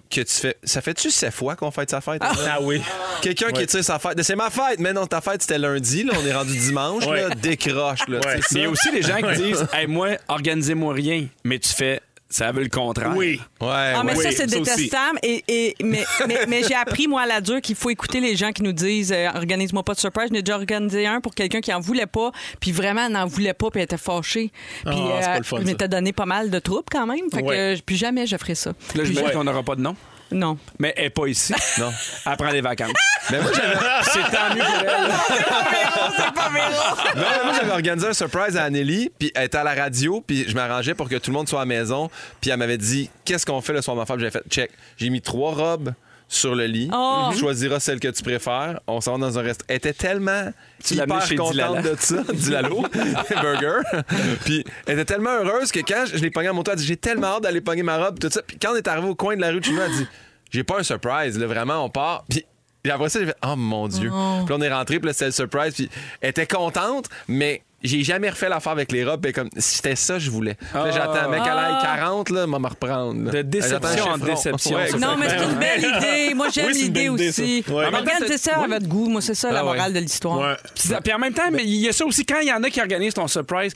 que 0.09 0.21
tu 0.21 0.33
fais. 0.33 0.55
Ça 0.63 0.81
fait-tu 0.81 1.11
sept 1.11 1.33
fois 1.33 1.55
qu'on 1.55 1.69
fête 1.71 1.89
sa 1.89 1.99
fête? 2.01 2.21
Ah 2.23 2.59
oui. 2.61 2.81
Quelqu'un 3.21 3.51
qui 3.51 3.65
tire 3.67 3.83
sa 3.83 3.99
fête. 3.99 4.21
C'est 4.23 4.35
ma 4.35 4.49
fête, 4.49 4.79
mais 4.79 4.93
non, 4.93 5.05
ta 5.05 5.19
fête 5.21 5.41
c'était 5.41 5.57
lundi, 5.57 6.03
là, 6.03 6.13
on 6.21 6.25
est 6.25 6.33
rendu 6.33 6.55
dimanche, 6.57 7.05
Ouais. 7.05 7.23
là, 7.27 7.29
décroche. 7.35 8.07
Là, 8.07 8.19
il 8.51 8.57
y 8.57 8.63
a 8.65 8.69
aussi 8.69 8.91
des 8.91 9.01
gens 9.01 9.17
qui 9.17 9.41
disent, 9.41 9.67
hey, 9.73 9.85
moi, 9.87 10.11
organisez-moi 10.29 10.93
rien, 10.93 11.27
mais 11.43 11.59
tu 11.59 11.69
fais, 11.69 11.99
ça 12.29 12.51
veut 12.51 12.63
le 12.63 12.69
contraire. 12.69 13.13
Oui. 13.15 13.39
Ouais, 13.61 13.67
Ah, 13.95 14.01
mais 14.03 14.15
ça, 14.15 14.31
c'est 14.31 14.47
détestable. 14.47 15.17
Et, 15.23 15.43
et- 15.47 15.75
mais 15.83 16.03
mais, 16.27 16.39
mais 16.47 16.61
j'ai 16.67 16.75
appris, 16.75 17.07
moi, 17.07 17.21
à 17.21 17.25
la 17.25 17.41
dure, 17.41 17.61
qu'il 17.61 17.75
faut 17.75 17.89
écouter 17.89 18.19
les 18.19 18.35
gens 18.35 18.51
qui 18.51 18.63
nous 18.63 18.73
disent 18.73 19.11
euh, 19.13 19.29
Organise-moi 19.33 19.83
pas 19.83 19.93
de 19.93 19.99
surprise. 19.99 20.29
J'ai 20.33 20.41
déjà 20.41 20.55
organisé 20.57 21.07
un 21.07 21.21
pour 21.21 21.33
quelqu'un 21.35 21.61
qui 21.61 21.73
en 21.73 21.79
voulait 21.79 22.05
pas, 22.05 22.31
puis 22.59 22.71
vraiment, 22.71 23.05
elle 23.05 23.13
n'en 23.13 23.25
voulait 23.27 23.53
pas, 23.53 23.69
puis 23.69 23.79
elle 23.79 23.85
était 23.85 23.97
fâchée. 23.97 24.51
Puis 24.85 24.93
euh, 24.95 25.09
Ah, 25.17 25.21
c'est 25.21 25.27
pas 25.31 25.37
le 25.37 25.43
fun, 25.43 25.57
je 25.57 25.61
ça. 25.63 25.67
m'étais 25.71 25.87
donné 25.87 26.11
pas 26.13 26.25
mal 26.25 26.49
de 26.49 26.59
troubles 26.59 26.83
quand 26.91 27.05
même. 27.07 27.29
Fait 27.33 27.41
que 27.41 27.47
Ouais. 27.47 27.57
euh, 27.57 27.75
plus 27.85 27.95
jamais 27.95 28.27
je 28.27 28.35
ferai 28.37 28.55
ça. 28.55 28.71
Là, 28.95 29.03
je 29.05 29.11
me 29.11 29.15
dis 29.15 29.31
qu'on 29.33 29.43
n'aura 29.43 29.63
pas 29.63 29.75
de 29.75 29.81
nom. 29.81 29.95
Non. 30.31 30.57
Mais 30.79 30.93
elle 30.97 31.05
n'est 31.05 31.09
pas 31.09 31.27
ici. 31.27 31.53
Non. 31.79 31.91
Elle 32.25 32.37
prend 32.37 32.51
des 32.51 32.61
vacances. 32.61 32.91
Mais 33.31 33.41
moi, 33.41 33.51
j'avais. 33.53 33.75
C'est 34.03 34.19
tant 34.35 34.55
mieux 34.55 34.61
pour 34.63 34.89
elle. 34.89 35.07
Non, 37.15 37.23
moi, 37.43 37.53
j'avais 37.59 37.71
organisé 37.71 38.07
un 38.07 38.13
surprise 38.13 38.57
à 38.57 38.63
Anneli, 38.63 39.11
puis 39.17 39.31
elle 39.35 39.45
était 39.45 39.57
à 39.57 39.63
la 39.63 39.73
radio, 39.75 40.23
puis 40.25 40.45
je 40.47 40.55
m'arrangeais 40.55 40.95
pour 40.95 41.07
que 41.09 41.15
tout 41.15 41.31
le 41.31 41.37
monde 41.37 41.47
soit 41.47 41.59
à 41.59 41.63
la 41.63 41.67
maison, 41.67 42.09
puis 42.41 42.49
elle 42.49 42.57
m'avait 42.57 42.77
dit 42.77 43.09
Qu'est-ce 43.25 43.45
qu'on 43.45 43.61
fait 43.61 43.73
le 43.73 43.81
soir 43.81 43.95
ma 43.95 44.05
femme 44.05 44.19
J'ai 44.19 44.31
fait 44.31 44.43
check. 44.49 44.71
J'ai 44.97 45.09
mis 45.09 45.21
trois 45.21 45.53
robes 45.53 45.93
sur 46.27 46.55
le 46.55 46.65
lit. 46.65 46.89
Oh. 46.93 47.29
Tu 47.31 47.39
choisiras 47.39 47.79
celle 47.79 47.99
que 47.99 48.07
tu 48.09 48.21
préfères. 48.23 48.79
On 48.87 49.01
s'en 49.01 49.13
va 49.17 49.27
dans 49.27 49.39
un 49.39 49.41
restaurant. 49.41 49.67
Elle 49.69 49.77
était 49.77 49.93
tellement 49.93 50.51
Tu 50.83 50.95
hyper 50.95 51.25
chez 51.25 51.35
contente 51.35 51.53
Dilala. 51.53 51.81
de 51.81 51.95
ça, 51.99 52.23
du 52.33 52.51
lalo, 52.51 52.83
burger. 53.41 53.79
Puis 54.43 54.63
elle 54.85 54.99
était 54.99 55.13
tellement 55.13 55.31
heureuse 55.31 55.71
que 55.71 55.79
quand 55.79 56.05
je 56.11 56.17
l'ai 56.17 56.31
pogné 56.31 56.49
à 56.49 56.53
mon 56.53 56.63
toit, 56.63 56.73
elle 56.73 56.79
dit 56.79 56.85
J'ai 56.85 56.97
tellement 56.97 57.27
hâte 57.27 57.43
d'aller 57.43 57.61
pogner 57.61 57.83
ma 57.83 57.97
robe, 57.97 58.19
tout 58.19 58.29
ça. 58.29 58.41
Puis 58.41 58.57
quand 58.61 58.73
on 58.73 58.75
est 58.75 58.87
arrivé 58.87 59.07
au 59.07 59.15
coin 59.15 59.35
de 59.35 59.41
la 59.41 59.49
rue 59.51 59.59
de 59.59 59.65
chez 59.65 59.71
nous, 59.71 59.81
elle 59.81 59.91
dit 59.91 60.07
J'ai 60.51 60.63
pas 60.63 60.79
un 60.79 60.83
surprise, 60.83 61.37
là, 61.39 61.47
vraiment, 61.47 61.83
on 61.85 61.89
part. 61.89 62.25
Puis 62.29 62.45
puis 62.83 62.91
après 62.93 63.09
ça, 63.09 63.19
j'ai 63.19 63.25
fait 63.25 63.37
Oh 63.45 63.55
mon 63.57 63.87
Dieu. 63.89 64.09
Puis 64.09 64.49
là, 64.49 64.55
on 64.55 64.61
est 64.61 64.71
rentré, 64.73 64.99
puis 64.99 65.07
là, 65.07 65.13
c'était 65.13 65.25
le 65.25 65.31
surprise. 65.31 65.73
Puis 65.73 65.89
elle 66.21 66.29
était 66.29 66.47
contente, 66.47 67.09
mais 67.27 67.61
j'ai 67.83 68.03
jamais 68.03 68.29
refait 68.29 68.49
l'affaire 68.49 68.71
avec 68.71 68.91
les 68.91 69.05
robes. 69.05 69.21
Puis 69.21 69.33
comme, 69.33 69.49
c'était 69.57 69.95
ça, 69.95 70.17
je 70.19 70.29
voulais. 70.31 70.57
Là, 70.73 70.91
j'attends, 70.91 71.29
mec, 71.29 71.43
qu'elle 71.43 71.51
aille 71.53 71.81
40, 71.81 72.29
là, 72.31 72.47
m'a 72.47 72.59
me 72.59 72.67
reprendre. 72.67 73.25
là. 73.25 73.31
De 73.31 73.41
déception 73.43 73.79
J'attends 73.81 74.09
en 74.09 74.13
chiffron. 74.15 74.25
déception, 74.25 74.75
Ouais. 74.77 74.91
Non, 74.99 75.15
mais 75.19 75.29
c'est 75.29 75.43
une 75.43 75.59
belle 75.59 75.79
idée. 75.97 76.33
Moi, 76.33 76.47
j'aime 76.53 76.67
Oui, 76.67 76.73
c'est 76.73 76.79
une 76.79 76.85
l'idée 76.85 77.03
belle 77.09 77.13
idée, 77.13 77.29
aussi. 77.29 77.63
ça. 77.67 77.73
Ouais. 77.73 77.85
Organisez 77.93 78.37
ça 78.37 78.57
à 78.61 78.67
votre 78.67 78.87
goût. 78.87 79.09
Moi, 79.09 79.21
c'est 79.21 79.35
ça 79.35 79.51
la 79.51 79.59
Ah 79.59 79.65
ouais. 79.65 79.75
morale 79.75 79.93
de 79.93 79.99
l'histoire. 79.99 80.39
Ouais. 80.39 80.55
Puis, 80.75 80.89
puis 81.03 81.13
en 81.13 81.19
même 81.19 81.33
temps, 81.33 81.49
mais 81.51 81.63
il 81.63 81.75
y 81.75 81.87
a 81.89 81.93
ça 81.93 82.05
aussi, 82.05 82.25
quand 82.25 82.39
il 82.41 82.47
y 82.47 82.53
en 82.53 82.63
a 82.63 82.69
qui 82.69 82.81
organisent 82.81 83.13
ton 83.13 83.27
surprise, 83.27 83.73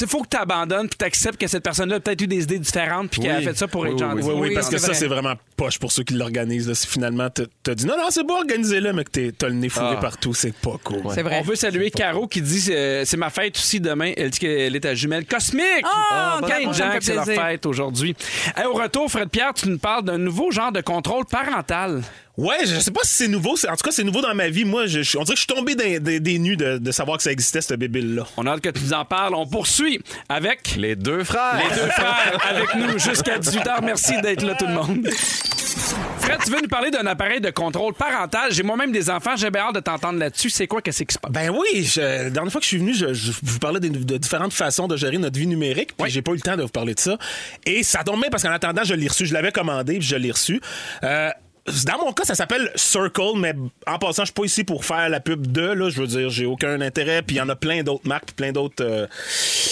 il 0.00 0.06
faut 0.06 0.22
que 0.22 0.28
tu 0.28 0.36
abandonnes 0.36 0.88
puis 0.88 0.96
tu 0.98 1.04
acceptes 1.04 1.40
que 1.40 1.46
cette 1.48 1.64
personne-là 1.64 1.96
a 1.96 2.00
peut-être 2.00 2.20
eu 2.22 2.26
des 2.28 2.42
idées 2.44 2.58
différentes 2.60 3.10
puis 3.10 3.20
qu'elle 3.20 3.32
a 3.32 3.38
Oui. 3.38 3.44
fait 3.44 3.56
ça 3.58 3.66
pour 3.66 3.80
Oui, 3.82 3.88
être 3.88 3.94
oui, 3.94 4.00
gentille. 4.00 4.22
Oui, 4.28 4.34
oui, 4.34 4.48
Oui, 4.50 4.54
parce 4.54 4.66
c'est 4.68 4.72
que 4.74 4.78
ça, 4.80 4.86
vrai. 4.88 4.94
c'est 4.96 5.08
vraiment 5.08 5.34
poche 5.58 5.78
pour 5.78 5.92
ceux 5.92 6.04
qui 6.04 6.14
l'organisent. 6.14 6.72
Si 6.72 6.86
finalement 6.86 7.28
t'as 7.28 7.42
t'as 7.62 7.74
dit 7.74 7.84
non, 7.84 7.96
non, 7.98 8.06
c'est 8.10 8.22
beau, 8.24 8.36
organisez-le, 8.36 8.92
mais 8.92 9.04
que 9.04 9.10
t'es- 9.10 9.32
t'as 9.36 9.48
le 9.48 9.54
nez 9.54 9.68
fourré 9.68 9.94
Ah. 9.98 10.00
partout, 10.00 10.32
c'est 10.32 10.54
pas 10.54 10.76
cool. 10.84 11.02
C'est 11.14 11.22
vrai. 11.22 11.38
On 11.40 11.42
veut 11.42 11.56
saluer 11.56 11.90
Caro 11.90 12.26
qui 12.28 12.40
dit 12.40 12.68
euh, 12.70 13.02
c'est 13.04 13.16
ma 13.16 13.28
fête 13.30 13.56
aussi 13.58 13.80
demain. 13.80 14.12
Elle 14.16 14.30
dit 14.30 14.38
qu'elle 14.38 14.74
est 14.76 14.86
à 14.86 14.94
jumelle 14.94 15.26
cosmique. 15.26 15.64
Ah, 15.84 16.38
gens 16.72 16.72
fait 16.92 16.98
que 17.00 17.04
c'est 17.04 17.14
leur 17.14 17.24
fête 17.26 17.66
aujourd'hui. 17.66 18.14
Hey, 18.56 18.64
au 18.66 18.72
retour, 18.74 19.10
Fred 19.10 19.28
Pierre, 19.28 19.52
tu 19.54 19.68
nous 19.68 19.78
parles 19.78 20.04
d'un 20.04 20.18
nouveau 20.18 20.50
genre 20.52 20.70
de 20.72 20.80
contrôle 20.80 21.24
parental. 21.26 22.02
Ouais, 22.36 22.58
je 22.66 22.78
sais 22.78 22.92
pas 22.92 23.00
si 23.02 23.14
c'est 23.14 23.28
nouveau. 23.28 23.56
c'est- 23.56 23.68
En 23.68 23.74
tout 23.74 23.82
cas, 23.82 23.90
c'est 23.90 24.04
nouveau 24.04 24.20
dans 24.20 24.32
ma 24.32 24.48
vie. 24.48 24.64
Moi, 24.64 24.86
je, 24.86 25.02
je- 25.02 25.18
on 25.18 25.24
dirait 25.24 25.34
que 25.34 25.40
je 25.40 25.44
suis 25.44 25.52
tombé 25.52 25.74
des, 25.74 25.98
des- 25.98 26.20
des 26.20 26.38
nues 26.38 26.56
de, 26.56 26.78
de 26.78 26.92
savoir 26.92 27.16
que 27.16 27.24
ça 27.24 27.32
existait, 27.32 27.60
ce 27.60 27.74
bébé-là. 27.74 28.28
On 28.36 28.46
a 28.46 28.52
hâte 28.52 28.60
que 28.60 28.68
tu 28.68 28.80
nous 28.84 28.92
en 28.92 29.04
parles. 29.04 29.34
On 29.34 29.44
poursuit 29.44 30.00
avec 30.28 30.76
Les 30.76 30.94
deux 30.94 31.24
frères. 31.24 31.58
les 31.68 31.74
deux 31.74 31.88
frères 31.90 32.38
avec 32.48 32.74
nous 32.76 32.96
jusqu'à 32.96 33.38
18h. 33.40 33.82
Merci 33.82 34.20
d'être 34.22 34.42
là, 34.44 34.54
tout 34.54 34.66
le 34.68 34.74
monde. 34.74 35.08
Fred, 36.20 36.38
tu 36.44 36.50
veux 36.50 36.60
nous 36.60 36.68
parler 36.68 36.90
d'un 36.90 37.06
appareil 37.06 37.40
de 37.40 37.50
contrôle 37.50 37.94
parental? 37.94 38.52
J'ai 38.52 38.62
moi-même 38.62 38.92
des 38.92 39.08
enfants. 39.10 39.36
J'ai 39.36 39.50
bien 39.50 39.62
hâte 39.62 39.74
de 39.76 39.80
t'entendre 39.80 40.18
là-dessus. 40.18 40.50
C'est 40.50 40.66
quoi, 40.66 40.82
qu'est-ce 40.82 41.02
qui 41.04 41.14
se 41.14 41.18
passe? 41.18 41.32
Ben 41.32 41.50
oui, 41.50 41.84
je- 41.84 42.00
la 42.00 42.30
dernière 42.30 42.52
fois 42.52 42.60
que 42.60 42.64
je 42.64 42.68
suis 42.68 42.78
venu, 42.78 42.94
je, 42.94 43.14
je 43.14 43.32
vous 43.42 43.58
parlais 43.58 43.80
de, 43.80 43.88
différentes 44.18 44.52
façons 44.52 44.88
de 44.88 44.96
gérer 44.96 45.18
notre 45.18 45.38
vie 45.38 45.46
numérique, 45.46 45.96
puis 45.96 46.10
j'ai 46.10 46.22
pas 46.22 46.32
eu 46.32 46.34
le 46.36 46.40
temps 46.40 46.56
de 46.56 46.62
vous 46.62 46.68
parler 46.68 46.94
de 46.94 47.00
ça. 47.00 47.16
Et 47.64 47.82
ça 47.82 48.04
tombe 48.04 48.20
bien 48.20 48.30
parce 48.30 48.42
qu'en 48.42 48.50
attendant, 48.52 48.84
je 48.84 48.94
l'ai 48.94 49.08
reçu. 49.08 49.26
Je 49.26 49.32
l'avais 49.34 49.52
commandé, 49.52 49.98
puis 49.98 50.06
je 50.06 50.16
l'ai 50.16 50.30
reçu. 50.30 50.60
Euh, 51.02 51.30
dans 51.86 51.98
mon 52.04 52.12
cas, 52.12 52.24
ça 52.24 52.34
s'appelle 52.34 52.70
Circle, 52.74 53.36
mais 53.36 53.54
en 53.86 53.98
passant, 53.98 54.22
je 54.22 54.26
suis 54.26 54.34
pas 54.34 54.44
ici 54.44 54.64
pour 54.64 54.84
faire 54.84 55.08
la 55.08 55.20
pub 55.20 55.46
de, 55.50 55.60
là. 55.60 55.88
Je 55.90 56.00
veux 56.00 56.06
dire, 56.06 56.30
j'ai 56.30 56.46
aucun 56.46 56.80
intérêt, 56.80 57.22
puis 57.22 57.36
il 57.36 57.38
y 57.38 57.42
en 57.42 57.48
a 57.48 57.56
plein 57.56 57.82
d'autres 57.82 58.06
marques, 58.06 58.32
plein 58.32 58.52
d'autres. 58.52 58.82
euh, 58.84 59.06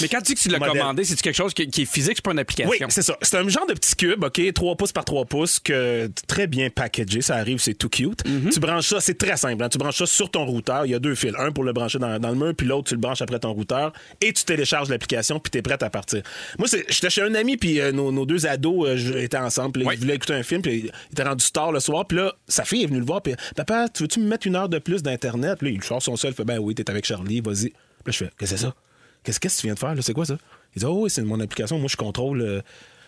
Mais 0.01 0.09
quand 0.09 0.19
tu 0.19 0.33
dis 0.33 0.35
que 0.35 0.41
tu 0.41 0.49
l'as 0.49 0.59
commandé, 0.81 1.05
c'est 1.05 1.21
quelque 1.21 1.35
chose 1.37 1.55
qui, 1.55 1.69
qui 1.69 1.83
est 1.83 1.91
physique, 1.93 2.15
c'est 2.17 2.25
pas 2.25 2.33
une 2.33 2.39
application? 2.39 2.71
Oui, 2.71 2.79
c'est 2.89 3.03
ça. 3.03 3.17
C'est 3.23 3.37
un 3.37 3.49
genre 3.49 3.67
de 3.67 3.75
petit 3.75 3.95
cube, 3.97 4.23
OK, 4.25 4.41
3 4.53 4.77
pouces 4.77 4.93
par 4.93 5.05
3 5.05 5.25
pouces, 5.27 5.59
que 5.61 6.11
très 6.27 6.47
bien 6.47 6.71
packagé. 6.71 7.21
Ça 7.23 7.37
arrive, 7.37 7.59
c'est 7.59 7.75
tout 7.75 7.89
cute. 7.89 8.23
Tu 8.53 8.61
branches 8.61 8.87
ça, 8.89 9.01
c'est 9.01 9.19
très 9.19 9.37
simple. 9.37 9.63
hein. 9.63 9.69
Tu 9.69 9.79
branches 9.79 9.99
ça 9.99 10.07
sur 10.07 10.31
ton 10.31 10.45
routeur. 10.45 10.87
Il 10.87 10.93
y 10.93 10.95
a 10.95 10.99
deux 10.99 11.15
fils. 11.15 11.33
Un 11.39 11.53
pour 11.53 11.65
le 11.65 11.73
brancher 11.73 11.99
dans, 11.99 12.19
dans 12.19 12.31
le 12.31 12.35
mur, 12.37 12.53
puis 12.57 12.67
l'autre, 12.67 12.89
tu 12.89 12.95
le 12.95 13.01
branches 13.01 13.23
après 13.23 13.39
ton 13.39 13.53
routeur. 13.53 13.93
Et 14.21 14.33
tu 14.33 14.45
télécharges 14.45 14.89
l'application, 14.89 15.39
puis 15.41 15.51
tu 15.51 15.59
es 15.59 15.63
prêt 15.63 15.83
à 15.83 15.91
partir. 15.91 16.23
Moi, 16.59 16.69
j'étais 16.89 17.11
chez 17.11 17.23
un 17.23 17.35
ami, 17.35 17.57
puis 17.57 17.81
euh, 17.81 17.93
nos, 17.93 18.13
nos 18.13 18.27
deux 18.27 18.47
ados 18.47 18.87
euh, 18.89 19.21
étaient 19.23 19.37
ensemble. 19.37 19.73
Puis 19.73 19.83
là, 19.85 19.93
ils 19.95 19.99
voulaient 20.01 20.15
écouter 20.17 20.35
un 20.35 20.43
film, 20.43 20.63
puis 20.63 20.79
il 20.87 20.93
était 21.13 21.23
rendu 21.23 21.45
tard 21.51 21.73
le 21.73 21.81
soir. 21.87 22.07
Puis 22.07 22.19
là, 22.19 22.35
sa 22.49 22.65
fille 22.65 22.83
est 22.83 22.87
venue 22.87 23.01
le 23.01 23.07
voir, 23.07 23.23
puis 23.23 23.35
Papa, 23.55 23.89
tu 23.89 24.05
veux-tu 24.05 24.21
me 24.21 24.29
mettre 24.29 24.47
une 24.47 24.57
heure 24.57 24.69
de 24.69 24.79
plus 24.79 25.03
d'Internet? 25.03 25.59
Puis 25.59 25.69
là, 25.69 25.75
il 25.75 25.83
sort 25.83 26.03
son 26.03 26.17
seul, 26.17 26.33
il 26.33 26.35
fait 26.35 26.45
Ben 26.45 26.59
oui, 26.59 26.75
t'es 26.75 26.89
avec 26.91 27.05
Charlie, 27.05 27.41
vas-y. 27.41 27.71
Puis 27.71 27.73
là, 28.07 28.13
je 28.13 28.17
fais 28.19 28.31
Qu'est-ce 28.39 28.53
que 28.53 28.59
c'est 28.59 28.65
ça? 28.67 28.75
Qu'est-ce 29.23 29.41
que 29.41 29.49
tu 29.49 29.67
viens 29.67 29.75
de 29.75 29.79
faire? 29.79 29.95
C'est 30.01 30.13
quoi 30.13 30.25
ça? 30.25 30.37
Il 30.75 30.81
dit, 30.81 30.85
oh 30.85 31.03
oui, 31.03 31.11
c'est 31.11 31.23
mon 31.23 31.41
application. 31.41 31.79
Moi, 31.79 31.89
je 31.91 31.97
contrôle 31.97 32.43
euh, 32.43 32.61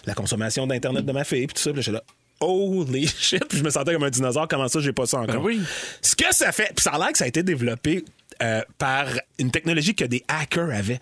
la 0.05 0.15
consommation 0.15 0.67
d'Internet 0.67 1.05
de 1.05 1.13
ma 1.13 1.23
fille. 1.23 1.47
Puis 1.47 1.55
tout 1.55 1.63
ça. 1.63 1.71
Puis 1.71 1.77
là, 1.77 1.83
j'étais 1.83 1.97
là, 1.99 2.05
holy 2.41 3.07
shit. 3.19 3.45
Puis 3.45 3.59
je 3.59 3.63
me 3.63 3.71
sentais 3.71 3.93
comme 3.93 4.05
un 4.05 4.11
dinosaure. 4.11 4.49
Comment 4.49 4.69
ça, 4.69 4.81
j'ai 4.81 4.93
pas 4.93 5.07
ça 5.07 5.19
encore? 5.19 5.37
Ben 5.37 5.43
oui. 5.43 5.61
Ce 6.03 6.17
que 6.17 6.35
ça 6.35 6.51
fait, 6.51 6.73
puis 6.75 6.83
ça 6.83 6.91
a 6.91 6.99
l'air 6.99 7.13
que 7.13 7.19
ça 7.19 7.25
a 7.25 7.29
été 7.29 7.43
développé 7.43 8.05
euh, 8.43 8.63
par 8.79 9.07
une 9.39 9.51
technologie 9.51 9.95
que 9.95 10.05
des 10.05 10.25
hackers 10.29 10.71
avaient. 10.71 10.99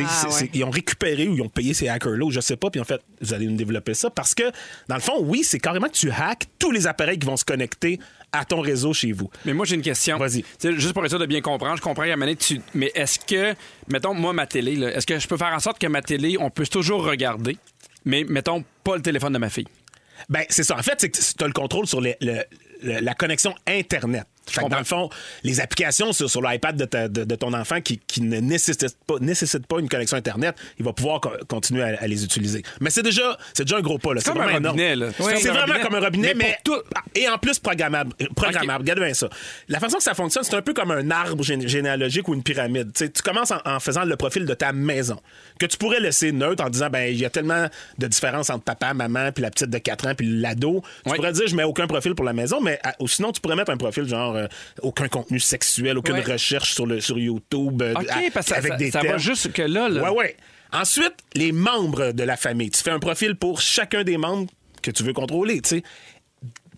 Ah, 0.00 0.28
ouais. 0.30 0.50
ils 0.54 0.64
ont 0.64 0.70
récupéré 0.70 1.28
ou 1.28 1.34
ils 1.36 1.42
ont 1.42 1.48
payé 1.48 1.74
ces 1.74 1.88
hackers-là, 1.88 2.24
ou 2.24 2.30
je 2.30 2.40
sais 2.40 2.56
pas, 2.56 2.70
puis 2.70 2.80
en 2.80 2.84
fait, 2.84 3.00
vous 3.20 3.34
allez 3.34 3.46
nous 3.46 3.56
développer 3.56 3.94
ça. 3.94 4.08
Parce 4.10 4.34
que, 4.34 4.44
dans 4.88 4.94
le 4.94 5.00
fond, 5.00 5.18
oui, 5.20 5.42
c'est 5.44 5.58
carrément 5.58 5.88
que 5.88 5.92
tu 5.92 6.10
hacks 6.10 6.46
tous 6.58 6.70
les 6.70 6.86
appareils 6.86 7.18
qui 7.18 7.26
vont 7.26 7.36
se 7.36 7.44
connecter 7.44 7.98
à 8.32 8.44
ton 8.46 8.60
réseau 8.60 8.94
chez 8.94 9.12
vous. 9.12 9.28
Mais 9.44 9.52
moi, 9.52 9.66
j'ai 9.66 9.74
une 9.74 9.82
question. 9.82 10.16
Vas-y. 10.16 10.44
Juste 10.62 10.94
pour 10.94 11.04
être 11.04 11.10
sûr 11.10 11.18
de 11.18 11.26
bien 11.26 11.42
comprendre, 11.42 11.76
je 11.76 11.82
comprends 11.82 12.06
donné, 12.06 12.36
tu... 12.36 12.60
Mais 12.74 12.90
est-ce 12.94 13.18
que, 13.18 13.54
mettons, 13.88 14.14
moi, 14.14 14.32
ma 14.32 14.46
télé, 14.46 14.76
là, 14.76 14.94
est-ce 14.96 15.06
que 15.06 15.18
je 15.18 15.28
peux 15.28 15.36
faire 15.36 15.52
en 15.52 15.60
sorte 15.60 15.78
que 15.78 15.86
ma 15.86 16.00
télé, 16.00 16.36
on 16.40 16.48
puisse 16.48 16.70
toujours 16.70 17.04
regarder, 17.04 17.58
mais 18.06 18.24
mettons, 18.24 18.64
pas 18.84 18.96
le 18.96 19.02
téléphone 19.02 19.34
de 19.34 19.38
ma 19.38 19.50
fille? 19.50 19.68
Ben, 20.28 20.44
c'est 20.48 20.62
ça. 20.62 20.76
En 20.78 20.82
fait, 20.82 20.94
c'est 21.00 21.10
que 21.10 21.18
tu 21.18 21.44
as 21.44 21.46
le 21.46 21.52
contrôle 21.52 21.86
sur 21.86 22.00
les- 22.00 22.16
le- 22.20 22.42
le- 22.82 23.00
la 23.00 23.14
connexion 23.14 23.54
Internet. 23.66 24.24
Fait 24.46 24.62
que 24.64 24.68
dans 24.68 24.78
le 24.78 24.84
fond, 24.84 25.08
les 25.44 25.60
applications 25.60 26.12
sur, 26.12 26.28
sur 26.28 26.42
l'iPad 26.42 26.76
de, 26.76 26.84
ta- 26.84 27.08
de- 27.08 27.24
de 27.24 27.34
ton 27.36 27.52
enfant 27.54 27.80
qui, 27.80 27.98
qui 28.06 28.20
ne 28.22 28.38
nécessitent 28.40 28.96
pas, 29.06 29.14
nécessitent 29.20 29.66
pas 29.66 29.78
une 29.78 29.88
connexion 29.88 30.16
Internet, 30.16 30.56
il 30.78 30.84
va 30.84 30.92
pouvoir 30.92 31.20
co- 31.20 31.30
continuer 31.48 31.82
à, 31.82 31.98
à 32.02 32.06
les 32.06 32.24
utiliser. 32.24 32.62
Mais 32.80 32.90
c'est 32.90 33.02
déjà, 33.02 33.36
c'est 33.54 33.64
déjà 33.64 33.76
un 33.76 33.80
gros 33.82 33.98
pas. 33.98 34.10
C'est 34.16 34.24
comme 34.32 34.42
vraiment 34.42 34.68
un 34.68 34.70
robinet. 34.70 34.94
C'est 35.16 35.22
C'est 35.22 35.48
comme 35.48 35.50
un 35.50 35.52
vraiment 35.52 35.60
robinet. 35.74 35.80
comme 35.84 35.94
un 35.94 36.00
robinet, 36.00 36.34
Mais 36.34 36.44
mais, 36.44 36.58
pour 36.64 36.76
tout- 36.76 36.82
Ah, 36.94 37.00
et 37.14 37.28
en 37.28 37.38
plus 37.38 37.58
programmable. 37.58 38.12
euh, 38.20 38.26
programmable. 38.34 38.82
Regarde 38.82 39.00
bien 39.00 39.14
ça. 39.14 39.28
La 39.68 39.78
façon 39.80 39.98
que 39.98 40.02
ça 40.02 40.14
fonctionne, 40.14 40.44
c'est 40.44 40.56
un 40.56 40.62
peu 40.62 40.74
comme 40.74 40.90
un 40.90 41.10
arbre 41.10 41.42
gé- 41.44 41.66
généalogique 41.68 42.28
ou 42.28 42.34
une 42.34 42.42
pyramide. 42.42 42.92
Tu 42.94 43.08
commences 43.22 43.52
en, 43.52 43.60
en 43.64 43.78
faisant 43.80 44.04
le 44.04 44.16
profil 44.16 44.44
de 44.44 44.54
ta 44.54 44.72
maison, 44.72 45.20
que 45.58 45.66
tu 45.66 45.76
pourrais 45.76 46.00
laisser 46.00 46.32
neutre 46.32 46.64
en 46.64 46.68
disant, 46.70 46.90
ben 46.90 47.04
il 47.12 47.18
y 47.18 47.24
a 47.24 47.30
tellement 47.30 47.66
de 47.98 48.06
différences 48.06 48.50
entre 48.50 48.64
papa, 48.64 48.92
maman, 48.94 49.30
puis 49.32 49.42
la 49.42 49.50
petite 49.50 49.70
de 49.70 49.78
4 49.78 50.08
ans, 50.08 50.14
puis 50.16 50.26
l'ado. 50.40 50.82
Tu 51.04 51.10
Oui. 51.10 51.16
pourrais 51.16 51.32
dire, 51.32 51.46
je 51.46 51.54
mets 51.56 51.64
aucun 51.64 51.86
profil 51.86 52.14
pour 52.14 52.24
la 52.24 52.32
maison, 52.32 52.60
mais 52.60 52.78
à- 52.82 52.94
ou 53.00 53.08
sinon, 53.08 53.32
tu 53.32 53.40
pourrais 53.40 53.56
mettre 53.56 53.70
un 53.70 53.76
profil 53.76 54.04
genre 54.08 54.31
euh, 54.36 54.46
aucun 54.82 55.08
contenu 55.08 55.38
sexuel, 55.40 55.98
aucune 55.98 56.14
Ouais. 56.16 56.20
recherche 56.22 56.74
sur, 56.74 56.86
le, 56.86 57.00
sur 57.00 57.18
YouTube, 57.18 57.82
euh, 57.82 57.94
à- 57.94 58.04
parce 58.32 58.46
que 58.46 58.52
ça, 58.52 58.58
avec 58.58 58.72
ça- 58.72 58.76
des 58.78 58.90
ça 58.90 59.00
va 59.00 59.18
juste 59.18 59.52
que 59.52 59.62
là, 59.62 59.88
là. 59.88 60.02
Ouais, 60.12 60.18
ouais. 60.18 60.36
Ensuite, 60.72 61.14
les 61.34 61.52
membres 61.52 62.12
de 62.12 62.22
la 62.22 62.36
famille. 62.36 62.70
Tu 62.70 62.82
fais 62.82 62.90
un 62.90 62.98
profil 62.98 63.34
pour 63.36 63.60
chacun 63.60 64.04
des 64.04 64.16
membres 64.16 64.50
que 64.80 64.90
tu 64.90 65.02
veux 65.02 65.12
contrôler, 65.12 65.60
tu 65.60 65.68
sais. 65.68 65.82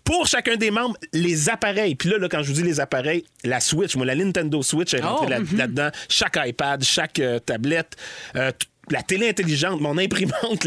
Pour 0.03 0.27
chacun 0.27 0.55
des 0.55 0.69
membres, 0.69 0.95
les 1.13 1.49
appareils. 1.49 1.95
Puis 1.95 2.09
là, 2.09 2.19
là, 2.19 2.29
quand 2.29 2.43
je 2.43 2.49
vous 2.49 2.53
dis 2.53 2.61
les 2.61 2.79
appareils, 2.79 3.23
la 3.43 3.59
Switch, 3.59 3.95
moi, 3.95 4.05
la 4.05 4.13
Nintendo 4.13 4.61
Switch 4.61 4.93
est 4.93 4.99
rentrée 5.01 5.35
Oh, 5.35 5.41
mhm. 5.41 5.57
là-dedans. 5.57 5.89
Chaque 6.09 6.37
iPad, 6.45 6.83
chaque 6.83 7.17
euh, 7.19 7.39
tablette, 7.39 7.95
euh, 8.35 8.51
la 8.91 9.01
télé 9.01 9.29
intelligente, 9.29 9.81
mon 9.81 9.97
imprimante, 9.97 10.65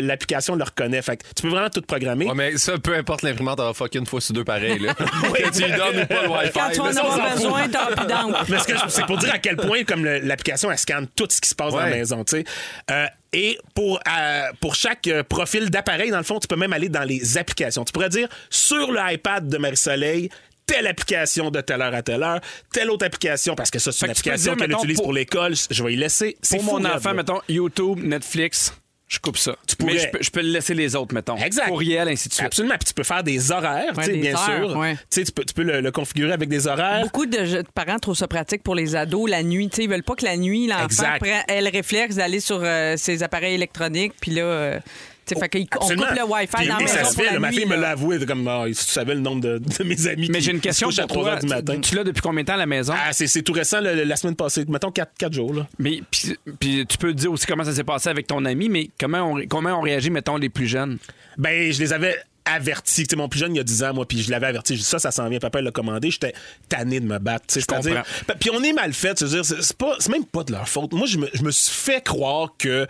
l'application 0.00 0.56
le 0.56 0.64
reconnaît. 0.64 1.02
Fait 1.02 1.16
que 1.16 1.24
tu 1.34 1.42
peux 1.42 1.48
vraiment 1.48 1.68
tout 1.70 1.82
programmer. 1.82 2.26
Ouais, 2.26 2.34
mais 2.34 2.56
ça, 2.58 2.78
peu 2.78 2.94
importe 2.94 3.22
l'imprimante, 3.22 3.58
elle 3.60 3.66
va 3.66 3.74
fucker 3.74 3.98
une 3.98 4.06
fois 4.06 4.20
sur 4.20 4.34
deux 4.34 4.44
pareil. 4.44 4.78
Là. 4.78 4.94
que 4.94 5.50
tu 5.50 5.62
lui 5.64 5.72
donnes 5.72 6.02
ou 6.02 6.06
pas 6.06 6.22
le 6.22 6.28
Wi-Fi. 6.28 6.52
Quand 6.54 6.70
tu 6.72 6.80
en 6.80 6.84
fout. 6.92 7.34
besoin, 7.36 7.68
t'as 7.68 7.86
plus 7.96 8.06
d'encre. 8.06 8.44
Mais 8.48 8.58
ce 8.58 8.64
que 8.66 8.74
je- 8.76 8.88
c'est 8.88 9.06
pour 9.06 9.18
dire 9.18 9.32
à 9.32 9.38
quel 9.38 9.56
point 9.56 9.84
comme 9.84 10.04
l'application 10.04 10.70
elle 10.70 10.78
scanne 10.78 11.06
tout 11.14 11.26
ce 11.28 11.40
qui 11.40 11.48
se 11.48 11.54
passe 11.54 11.72
dans 11.72 11.80
la 11.80 11.86
maison, 11.90 12.24
tu 12.24 12.38
sais. 12.38 12.44
Euh, 12.90 13.06
et 13.32 13.58
pour 13.74 14.00
euh, 14.08 14.42
pour 14.60 14.74
chaque 14.74 15.06
euh, 15.06 15.22
profil 15.22 15.70
d'appareil 15.70 16.10
dans 16.10 16.18
le 16.18 16.24
fond, 16.24 16.40
tu 16.40 16.48
peux 16.48 16.56
même 16.56 16.72
aller 16.72 16.88
dans 16.88 17.04
les 17.04 17.38
applications. 17.38 17.84
Tu 17.84 17.92
pourrais 17.92 18.08
dire 18.08 18.28
sur 18.50 18.90
le 18.90 18.98
iPad 19.12 19.48
de 19.48 19.56
Marie-Soleil 19.56 20.30
telle 20.72 20.86
application 20.86 21.50
de 21.50 21.60
telle 21.60 21.82
heure 21.82 21.94
à 21.94 22.02
telle 22.02 22.22
heure, 22.22 22.40
telle 22.72 22.90
autre 22.90 23.04
application, 23.06 23.54
parce 23.54 23.70
que 23.70 23.78
ça, 23.78 23.92
c'est 23.92 24.00
Fait 24.00 24.06
une 24.06 24.12
tu 24.14 24.18
application 24.20 24.54
qu'elle 24.56 24.72
utilise 24.72 24.96
pour- 24.96 25.04
pour, 25.06 25.12
l'école. 25.12 25.54
Je 25.70 25.82
vais 25.84 25.92
y 25.92 25.96
laisser. 25.96 26.36
C'est 26.42 26.56
Pour 26.56 26.64
mon 26.78 26.84
enfant, 26.84 27.10
là. 27.10 27.14
mettons, 27.14 27.40
YouTube, 27.48 28.00
Netflix, 28.02 28.74
je 29.08 29.18
coupe 29.18 29.36
ça. 29.38 29.56
pourrais. 29.78 29.94
Mais 29.94 29.98
je 29.98 30.08
peux, 30.10 30.18
je 30.20 30.30
peux 30.30 30.40
le 30.42 30.50
laisser 30.50 30.72
les 30.74 30.94
autres, 30.94 31.12
mettons. 31.14 31.36
Exact. 31.36 31.66
Courriel, 31.68 32.06
ainsi 32.08 32.28
de 32.28 32.34
suite. 32.34 32.46
Absolument. 32.46 32.76
Puis 32.76 32.86
tu 32.88 32.94
peux 32.94 33.02
faire 33.02 33.24
des 33.24 33.50
horaires, 33.50 33.92
Ouais, 33.96 34.04
tu 34.04 34.10
sais, 34.10 34.12
des 34.12 34.18
bien 34.20 34.34
heures, 34.36 34.70
sûr. 34.70 34.76
ouais. 34.78 34.94
Tu 34.94 35.00
sais, 35.10 35.24
tu 35.24 35.32
peux, 35.32 35.44
tu 35.44 35.52
peux 35.54 35.62
le, 35.64 35.80
le 35.80 35.90
configurer 35.90 36.32
avec 36.32 36.48
des 36.48 36.66
horaires. 36.68 37.02
Beaucoup 37.02 37.26
de 37.26 37.62
parents 37.74 37.98
trouvent 37.98 38.16
ça 38.16 38.28
pratique 38.28 38.62
pour 38.62 38.76
les 38.76 38.94
ados 38.94 39.28
la 39.28 39.42
nuit. 39.42 39.68
Tu 39.68 39.76
sais, 39.76 39.84
ils 39.84 39.90
veulent 39.90 40.04
pas 40.04 40.14
que 40.14 40.24
la 40.24 40.36
nuit, 40.36 40.68
l'enfant 40.68 40.84
Exact. 40.84 41.18
prenne- 41.20 41.42
ait 41.48 41.60
le 41.62 41.70
réflexe 41.70 42.14
d'aller 42.16 42.38
sur 42.38 42.60
euh, 42.62 42.96
ses 42.96 43.24
appareils 43.24 43.54
électroniques. 43.54 44.12
Puis 44.20 44.30
là, 44.30 44.42
euh, 44.42 44.78
tu 44.78 44.90
fait 45.26 45.48
qu'ils- 45.48 45.66
on 45.80 45.86
coupe 45.88 45.96
le 45.98 46.24
Wi-Fi 46.24 46.48
Puis- 46.56 46.66
dans 46.68 46.74
la 46.74 46.80
et 46.80 46.84
maison 46.84 46.94
ça 46.96 47.04
se 47.04 47.14
pour 47.14 47.22
fait, 47.22 47.26
la 47.26 47.32
là, 47.34 47.38
ma 47.40 47.50
nuit, 47.50 47.56
fille 47.58 47.66
me 47.66 47.76
l'a 47.76 47.90
avoué, 47.90 48.18
de 48.18 48.24
comme, 48.24 48.46
ah, 48.48 48.64
si 48.72 48.86
tu 48.86 48.92
savais 48.92 49.14
le 49.14 49.20
nombre 49.20 49.40
de, 49.42 49.58
de 49.58 49.84
mes 49.84 50.06
amis 50.06 50.28
Mais 50.30 50.38
qui 50.38 50.44
j'ai 50.44 50.50
une 50.52 50.60
question 50.60 50.90
se 50.90 50.96
couchent 50.96 51.04
à 51.04 51.06
pour 51.06 51.16
3 51.18 51.22
toi. 51.24 51.32
heures 51.34 51.40
du 51.40 51.46
matin. 51.46 51.74
Tu, 51.80 51.90
tu 51.90 51.94
l'as 51.96 52.04
depuis 52.04 52.20
combien 52.22 52.42
de 52.42 52.46
temps 52.46 52.54
à 52.54 52.58
la 52.58 52.66
maison? 52.66 52.92
Ah, 52.96 53.12
c'est, 53.12 53.26
c'est 53.26 53.42
tout 53.42 53.52
récent, 53.52 53.80
le- 53.80 54.04
la 54.04 54.16
semaine 54.16 54.36
passée. 54.36 54.64
Mettons 54.68 54.90
4, 54.90 55.32
jours. 55.32 55.54
Là. 55.54 55.66
Mais 55.78 56.00
puis, 56.10 56.36
puis 56.58 56.86
tu 56.86 56.98
peux 56.98 57.12
dire 57.14 57.30
aussi 57.32 57.46
comment 57.46 57.64
ça 57.64 57.72
s'est 57.72 57.84
passé 57.84 58.08
avec 58.08 58.26
ton 58.26 58.44
ami, 58.44 58.68
mais 58.68 58.90
comment 58.98 59.32
on, 59.32 59.46
comment 59.46 59.78
on 59.78 59.82
réagit, 59.82 60.10
mettons, 60.10 60.36
les 60.36 60.48
plus 60.48 60.66
jeunes? 60.66 60.98
Ben, 61.38 61.72
je 61.72 61.78
les 61.80 61.92
avais 61.92 62.16
avertis. 62.54 63.04
Tu 63.06 63.10
sais, 63.10 63.16
mon 63.16 63.28
plus 63.28 63.40
jeune, 63.40 63.54
il 63.54 63.58
y 63.58 63.60
a 63.60 63.64
10 63.64 63.82
ans, 63.84 63.94
moi, 63.94 64.06
puis 64.06 64.22
je 64.22 64.30
l'avais 64.30 64.46
averti. 64.46 64.74
Je 64.74 64.80
dis, 64.80 64.84
ça, 64.86 64.98
ça 64.98 65.10
s'en 65.10 65.28
vient. 65.28 65.38
Papa 65.38 65.60
l'a 65.60 65.70
commandé. 65.70 66.10
J'étais 66.10 66.34
tanné 66.68 67.00
de 67.00 67.06
me 67.06 67.18
battre. 67.18 67.44
C'est-à-dire. 67.48 68.02
Puis 68.38 68.50
on 68.52 68.62
est 68.62 68.72
mal 68.72 68.92
fait. 68.92 69.18
C'est, 69.26 69.76
pas, 69.76 69.96
même 70.10 70.24
pas 70.24 70.44
de 70.44 70.52
leur 70.52 70.68
faute. 70.68 70.92
Moi, 70.92 71.06
je 71.06 71.18
me, 71.18 71.28
je 71.32 71.42
me 71.42 71.50
suis 71.50 71.72
fait 71.74 72.02
croire 72.04 72.54
que, 72.58 72.86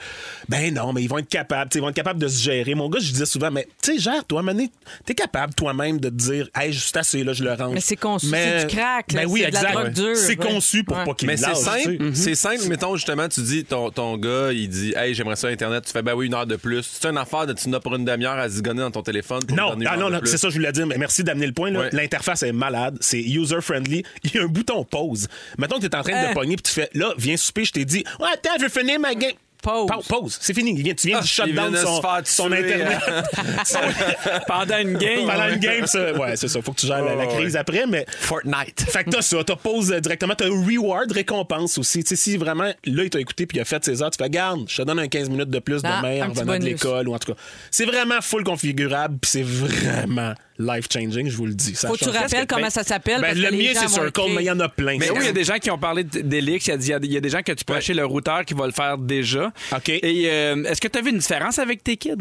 ben 0.49 0.73
non, 0.75 0.93
mais 0.93 1.03
ils 1.03 1.09
vont 1.09 1.19
être 1.19 1.29
capables. 1.29 1.71
Ils 1.75 1.81
vont 1.81 1.89
être 1.89 1.95
capables 1.97 2.21
de 2.21 2.29
se 2.29 2.43
gérer. 2.43 2.75
Mon 2.75 2.89
gars, 2.89 3.01
je 3.01 3.11
disais 3.13 3.27
souvent, 3.27 3.51
mais 3.51 3.67
tu 3.83 3.93
sais, 3.93 3.99
gère-toi, 3.99 4.43
mané. 4.43 4.71
T'es 5.05 5.15
capable 5.15 5.55
toi-même 5.55 5.99
de 5.99 6.09
te 6.09 6.15
dire, 6.15 6.49
hey, 6.55 6.73
juste 6.73 6.97
assez, 6.97 7.25
là, 7.25 7.33
je 7.33 7.45
le 7.45 7.51
rentre. 7.51 7.71
Mais 7.75 7.81
c'est 7.81 7.97
conçu, 7.97 8.29
c'est 8.31 8.67
du 8.67 8.75
crack, 8.75 9.13
là, 9.13 9.23
Ben 9.23 9.29
oui, 9.31 9.43
c'est 9.45 9.51
de 9.51 9.55
la 9.55 9.61
exact. 9.61 9.75
drogue 9.75 9.93
dure, 9.93 10.17
C'est 10.17 10.37
conçu 10.37 10.85
pour 10.85 10.97
Ouais. 10.97 11.05
pas 11.05 11.15
qu'il 11.15 11.29
Mais 11.29 11.37
c'est 11.37 11.55
simple, 11.55 12.11
c'est 12.15 12.35
simple. 12.35 12.67
Mettons, 12.69 12.95
justement, 12.97 13.29
tu 13.29 13.41
dis, 13.43 13.65
ton, 13.65 13.91
ton 13.91 14.17
gars, 14.17 14.53
il 14.53 14.69
dit, 14.69 14.93
hey, 14.97 15.15
j'aimerais 15.15 15.37
ça 15.37 15.49
Internet. 15.49 15.85
Tu 15.87 15.93
fais, 15.93 16.03
ben 16.03 16.15
oui, 16.15 16.27
une 16.27 16.35
heure 16.35 16.47
de 16.47 16.57
plus. 16.57 16.83
C'est 17.01 17.09
une 17.09 17.17
affaire 17.19 17.47
de 17.47 17.53
tu 17.53 17.69
n'as 17.69 17.81
pour 17.81 17.95
une 17.95 18.05
demi-heure 18.05 18.39
à 18.39 18.49
zigonner 18.49 18.81
dans 18.81 18.91
ton 18.91 19.03
téléphone. 19.03 19.41
Pour 19.51 19.77
Non, 19.77 19.87
ah, 19.87 19.97
non, 19.97 20.11
non, 20.11 20.21
c'est 20.25 20.39
ça 20.39 20.49
que 20.49 20.55
je 20.55 20.59
voulais 20.59 20.73
dire, 20.73 20.87
mais 20.87 20.99
merci 20.99 21.23
d'amener 21.25 21.47
le 21.47 21.53
point. 21.53 21.75
Ouais. 21.75 21.91
L'interface 21.93 22.43
est 22.43 22.53
malade, 22.53 22.97
c'est 23.01 23.21
user-friendly. 23.21 24.03
Il 24.25 24.35
y 24.35 24.39
a 24.39 24.43
un 24.43 24.47
bouton 24.47 24.85
pause. 24.85 25.29
Mettons 25.59 25.77
que 25.77 25.81
tu 25.83 25.87
es 25.87 25.95
en 25.97 26.03
train 26.03 26.23
de 26.23 26.29
Hein? 26.29 26.35
pogner 26.35 26.57
puis 26.57 26.63
tu 26.65 26.73
fais 26.73 26.91
là, 26.95 27.13
viens 27.19 27.37
souper, 27.37 27.65
je 27.65 27.73
t'ai 27.73 27.85
dit, 27.85 28.05
ouais, 28.21 28.29
attends, 28.33 28.51
je 28.59 28.65
veux 28.65 28.69
finir 28.69 28.99
ma 29.01 29.15
game. 29.15 29.33
Pause. 29.63 29.87
Pa- 29.89 29.99
Pause. 30.09 30.39
C'est 30.41 30.55
fini. 30.55 30.73
Il 30.77 30.83
vient, 30.83 30.95
tu 30.95 31.09
viens 31.09 31.19
Ah, 31.19 31.23
de 31.23 31.27
shut 31.27 31.45
il 31.47 31.53
vient 31.53 31.71
down 31.71 31.73
de 31.73 32.27
son, 32.27 32.53
Internet. 32.53 32.99
Pendant 34.47 34.79
une 34.79 34.97
game. 34.97 35.27
Pendant 35.27 35.49
une 35.49 35.59
game, 35.59 35.87
ça. 35.87 36.13
Ouais, 36.15 36.37
c'est 36.37 36.49
ça. 36.49 36.61
Faut 36.63 36.73
que 36.73 36.81
tu 36.81 36.87
gères 36.87 37.05
la, 37.05 37.15
la 37.15 37.27
Ouais, 37.27 37.35
crise 37.37 37.57
après, 37.57 37.87
mais. 37.87 38.05
Fortnite. 38.09 38.81
Fait 38.89 39.05
que 39.05 39.11
t'as 39.11 39.23
ça, 39.23 39.39
t'as 39.45 39.57
pause 39.57 39.91
directement, 40.01 40.35
t'as 40.35 40.47
un 40.47 40.65
reward, 40.67 41.13
récompense 41.13 41.79
aussi. 41.79 42.03
Tu 42.05 42.11
sais, 42.11 42.17
si 42.17 42.37
vraiment, 42.37 42.65
là, 42.85 43.05
il 43.05 43.11
t'a 43.11 43.21
écouté 43.21 43.47
puis 43.47 43.59
il 43.59 43.61
a 43.61 43.65
fait 43.65 43.85
ses 43.85 44.03
heures, 44.03 44.11
tu 44.11 44.23
fais, 44.23 44.31
garde, 44.31 44.65
je 44.69 44.77
te 44.77 44.83
donne 44.83 44.99
un 44.99 45.09
15 45.09 45.29
minutes 45.31 45.51
de 45.51 45.59
plus 45.59 45.81
Ah, 45.85 46.01
demain 46.03 46.27
en 46.27 46.31
revenant 46.31 46.53
de 46.55 46.59
bonus. 46.59 46.65
l'école 46.65 47.09
ou 47.09 47.15
en 47.15 47.19
tout 47.19 47.33
cas. 47.33 47.39
C'est 47.71 47.85
vraiment 47.85 48.21
full 48.21 48.45
configurable 48.45 49.19
puis 49.21 49.31
c'est 49.31 49.43
vraiment 49.43 50.35
life-changing, 50.59 51.29
je 51.31 51.37
vous 51.37 51.47
le 51.47 51.55
dis. 51.55 51.75
Ça 51.75 51.89
Faut 51.89 51.95
que 51.95 52.01
tu 52.05 52.11
rappelles 52.11 52.47
comment 52.47 52.63
ben, 52.65 52.71
ça 52.71 52.83
s'appelle. 52.85 53.21
Ben, 53.23 53.35
le 53.37 53.51
mien, 53.51 53.71
c'est 53.75 53.89
Circle, 53.89 54.21
mais 54.35 54.43
il 54.43 54.47
y 54.47 54.51
en 54.51 54.61
a 54.61 54.69
plein. 54.69 54.99
Mais 54.99 55.11
oui, 55.11 55.17
il 55.21 55.27
y 55.27 55.29
a 55.29 55.33
des 55.33 55.45
gens 55.45 55.57
qui 55.57 55.71
ont 55.71 55.79
parlé 55.79 56.05
d'Elix. 56.05 56.67
Il 56.67 56.71
y 56.71 56.73
a 56.73 56.77
dit- 56.77 56.87
il 56.89 56.91
y 56.91 56.95
a- 56.95 56.99
il 57.03 57.13
y 57.13 57.17
a 57.17 57.21
des 57.21 57.31
gens 57.31 57.43
que 57.43 57.53
tu 57.53 57.65
peux 57.65 57.75
acheter 57.75 57.95
le 57.95 58.05
routeur 58.05 58.45
qui 58.45 58.53
va 58.53 58.67
le 58.67 58.73
faire 58.73 58.99
déjà. 58.99 59.50
OK. 59.75 59.89
Et 59.89 60.31
euh, 60.31 60.65
est-ce 60.65 60.81
que 60.81 60.89
tu 60.89 60.99
as 60.99 61.03
vu 61.03 61.11
une 61.11 61.19
différence 61.19 61.59
avec 61.59 61.83
tes 61.85 61.97
kids? 61.97 62.17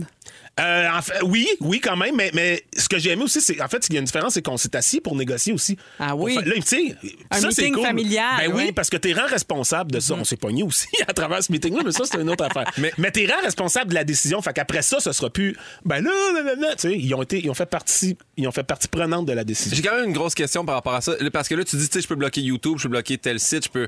Euh, 0.59 0.89
en 0.91 1.01
fait, 1.01 1.13
oui, 1.23 1.47
oui, 1.61 1.79
quand 1.79 1.95
même, 1.95 2.15
mais, 2.17 2.31
mais 2.33 2.63
ce 2.75 2.89
que 2.89 2.97
j'ai 2.99 3.11
aimé 3.11 3.23
aussi, 3.23 3.39
c'est 3.39 3.61
en 3.61 3.67
fait, 3.69 3.85
il 3.87 3.93
y 3.93 3.97
a 3.97 3.99
une 3.99 4.05
différence, 4.05 4.33
c'est 4.33 4.41
qu'on 4.41 4.57
s'est 4.57 4.75
assis 4.75 4.99
pour 4.99 5.15
négocier 5.15 5.53
aussi. 5.53 5.77
Ah 5.99 6.15
oui. 6.15 6.35
Fait- 6.35 6.41
là, 6.45 6.55
tu 6.55 6.61
sais, 6.63 6.95
Un 7.31 7.39
ça, 7.39 7.47
c'est 7.51 7.61
meeting 7.61 7.75
cool. 7.75 7.85
familial, 7.85 8.25
Ben 8.39 8.51
oui, 8.53 8.63
ouais. 8.65 8.71
parce 8.73 8.89
que 8.89 8.97
t'es 8.97 9.13
rend 9.13 9.25
responsable 9.27 9.91
de 9.91 10.01
ça. 10.01 10.15
On 10.15 10.25
s'est 10.25 10.35
pogné 10.35 10.63
aussi 10.63 10.87
à 11.07 11.13
travers 11.13 11.41
ce 11.41 11.51
meeting-là, 11.51 11.81
mais 11.85 11.91
ça, 11.93 12.03
c'est 12.05 12.19
une 12.19 12.29
autre 12.29 12.43
affaire. 12.43 12.69
Mais, 12.77 12.91
mais 12.97 13.09
t'es 13.11 13.25
rend 13.25 13.41
responsable 13.41 13.89
de 13.91 13.95
la 13.95 14.03
décision. 14.03 14.41
Fait 14.41 14.51
qu'après 14.53 14.81
ça, 14.81 14.99
ce 14.99 15.11
sera 15.13 15.29
plus. 15.29 15.55
Ben 15.85 16.01
là, 16.03 16.11
là, 16.33 16.41
là, 16.43 16.55
là, 16.55 16.75
tu 16.75 16.89
sais, 16.89 16.97
ils 16.97 17.13
ont 17.15 17.21
été, 17.23 17.39
ils 17.39 17.49
ont 17.49 17.53
fait 17.53 17.65
partie, 17.65 18.17
ils 18.37 18.47
ont 18.47 18.51
fait 18.51 18.63
partie 18.63 18.87
prenante 18.89 19.25
de 19.25 19.33
la 19.33 19.43
décision. 19.45 19.75
J'ai 19.75 19.81
quand 19.81 19.95
même 19.95 20.05
une 20.07 20.13
grosse 20.13 20.35
question 20.35 20.65
par 20.65 20.75
rapport 20.75 20.93
à 20.95 21.01
ça. 21.01 21.13
Parce 21.31 21.47
que 21.47 21.55
là, 21.55 21.63
tu 21.63 21.77
dis, 21.77 21.87
tu 21.87 21.93
sais, 21.93 22.01
je 22.01 22.07
peux 22.07 22.15
bloquer 22.15 22.41
YouTube, 22.41 22.73
je 22.77 22.83
peux 22.83 22.89
bloquer 22.89 23.17
tel 23.17 23.39
site, 23.39 23.65
je 23.65 23.69
peux. 23.69 23.87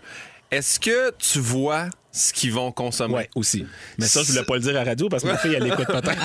Est-ce 0.52 0.80
que 0.80 1.12
tu 1.18 1.40
vois 1.40 1.88
ce 2.12 2.34
qu'ils 2.34 2.52
vont 2.54 2.72
consommer? 2.72 3.14
Ouais, 3.16 3.30
aussi. 3.36 3.66
Mais 3.98 4.06
ça, 4.08 4.22
je 4.24 4.32
voulais 4.32 4.44
pas 4.44 4.56
le 4.56 4.60
dire 4.62 4.72
à 4.72 4.74
la 4.74 4.84
radio 4.84 5.10
parce 5.10 5.24
que 5.24 5.28
ma 5.30 5.38
fille, 5.38 5.54
elle 5.56 5.68
écoute 5.68 5.88
peut-être. 5.88 6.12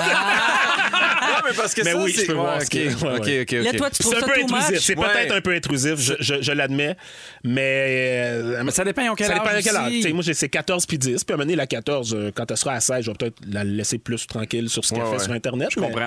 Ah, 1.29 1.43
mais 1.45 1.55
parce 1.57 1.75
que 1.75 1.83
Mais 1.83 1.93
ça, 1.93 1.99
oui, 2.03 2.13
c'est- 2.15 2.23
je 2.23 2.27
peux 2.29 2.33
voir 2.35 2.59
Ouais, 2.59 2.65
ce 2.65 2.71
que- 2.71 2.79
ok, 2.95 3.03
ouais, 3.03 3.17
ok, 3.19 3.25
ouais. 3.27 3.41
ok, 3.43 3.47
ok. 3.59 3.65
Là, 3.65 3.73
toi, 3.79 3.91
tu 3.91 3.97
C'est 3.97 4.03
trouves 4.05 4.15
un 4.17 4.21
ça 4.21 4.27
peu 4.27 4.41
intrusif. 4.41 4.71
much? 4.71 4.79
C'est 4.81 4.97
Ouais. 4.99 5.07
peut-être 5.13 5.35
un 5.35 5.41
peu 5.41 5.55
intrusif, 5.55 5.95
je, 5.99 6.15
je- 6.21 6.41
je 6.43 6.53
l'admets. 6.53 6.97
Mais. 7.45 8.31
euh, 8.33 8.63
Mais 8.65 8.71
ça 8.71 8.85
dépend, 8.85 9.03
ont 9.11 9.15
quel 9.15 9.27
ça 9.27 9.35
dépend 9.35 9.47
âge 9.47 9.65
de 9.65 9.69
quel 9.69 9.77
âge. 9.77 10.13
Moi, 10.13 10.23
j'ai 10.23 10.35
c'est 10.35 10.49
14 10.49 10.87
puis 10.87 10.99
10. 10.99 11.25
Puis 11.25 11.33
à 11.33 11.35
un 11.35 11.37
moment 11.37 11.45
donné, 11.47 11.57
la 11.57 11.67
14, 11.67 12.15
euh, 12.15 12.31
quand 12.35 12.49
elle 12.51 12.57
sera 12.57 12.73
à 12.75 12.81
16, 12.81 13.05
je 13.05 13.11
vais 13.11 13.17
peut-être 13.17 13.37
la 13.51 13.65
laisser 13.65 13.99
plus 13.99 14.27
tranquille 14.27 14.69
sur 14.69 14.85
ce 14.85 14.95
qu'elle 14.95 15.03
Ouais, 15.03 15.11
fait 15.11 15.17
ouais. 15.19 15.25
sur 15.25 15.33
Internet. 15.33 15.69
Je 15.73 15.81
mais- 15.81 15.87
comprends. 15.91 16.07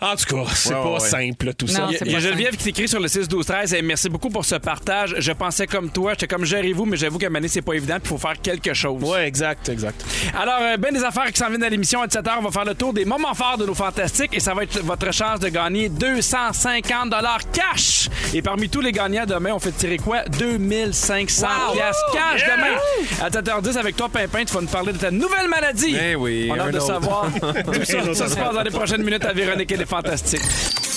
En 0.00 0.14
tout 0.14 0.36
cas, 0.36 0.50
c'est 0.54 0.68
Ouais, 0.74 0.82
pas 0.82 0.92
ouais, 0.92 1.00
simple, 1.00 1.54
tout 1.54 1.66
Non, 1.66 1.72
ça. 1.72 1.88
Il 2.04 2.12
y 2.12 2.14
a, 2.14 2.20
Geneviève 2.20 2.56
qui 2.56 2.64
t'écrit 2.64 2.86
sur 2.86 3.00
le 3.00 3.08
6 3.08 3.26
12 3.26 3.44
13 3.44 3.74
et 3.74 3.82
merci 3.82 4.08
beaucoup 4.08 4.28
pour 4.30 4.44
ce 4.44 4.54
partage. 4.54 5.16
Je 5.18 5.32
pensais 5.32 5.66
comme 5.66 5.90
toi, 5.90 6.12
j'étais 6.12 6.28
comme 6.28 6.44
gérez-vous, 6.44 6.84
mais 6.84 6.96
j'avoue 6.96 7.18
qu'à 7.18 7.28
Mané, 7.28 7.48
c'est 7.48 7.62
pas 7.62 7.72
évident, 7.72 7.96
puis 7.96 8.04
il 8.04 8.08
faut 8.10 8.18
faire 8.18 8.40
quelque 8.40 8.72
chose. 8.74 9.02
Ouais, 9.02 9.26
exact, 9.26 9.68
exact. 9.68 10.04
Alors, 10.40 10.60
euh, 10.60 10.76
ben 10.76 10.94
des 10.94 11.02
affaires 11.02 11.32
qui 11.32 11.38
s'en 11.38 11.48
viennent 11.48 11.64
à 11.64 11.68
l'émission 11.68 12.00
à 12.00 12.06
17h. 12.06 12.30
On 12.38 12.42
va 12.42 12.50
faire 12.52 12.64
le 12.64 12.74
tour 12.76 12.92
des 12.92 13.04
moments 13.04 13.34
forts 13.34 13.58
de 13.58 13.66
nos 13.66 13.74
fantastiques 13.74 14.34
et 14.34 14.40
ça 14.40 14.54
va 14.54 14.62
être 14.62 14.78
votre 14.84 15.12
chance 15.12 15.40
de 15.40 15.48
gagner 15.48 15.88
250 15.88 17.12
cash. 17.52 18.08
Et 18.34 18.40
parmi 18.40 18.68
tous 18.68 18.80
les 18.80 18.92
gagnants 18.92 19.26
demain, 19.26 19.50
on 19.52 19.58
fait 19.58 19.72
tirer 19.72 19.96
quoi? 19.96 20.22
2500 20.38 21.46
piastres 21.72 22.12
cash 22.12 22.44
demain. 22.44 22.78
À 23.20 23.30
7h10 23.30 23.76
avec 23.76 23.96
toi, 23.96 24.08
Pimpin, 24.08 24.44
tu 24.44 24.54
vas 24.54 24.60
nous 24.60 24.68
parler 24.68 24.92
de 24.92 24.98
ta 24.98 25.10
nouvelle 25.10 25.48
maladie. 25.48 25.96
Eh 26.00 26.14
oui, 26.14 26.48
On 26.52 26.54
a 26.58 26.66
hâte 26.66 26.74
de 26.74 26.78
savoir 26.80 27.26
tout 27.40 27.84
ça. 27.84 28.14
Ça 28.14 28.28
se 28.28 28.36
passe 28.36 28.54
dans 28.54 28.62
les 28.62 28.70
prochaines 28.70 29.02
minutes 29.02 29.24
à 29.24 29.32
Véronique 29.32 29.72
et 29.72 29.76
les 29.76 29.87
Fantastiques. 29.88 30.87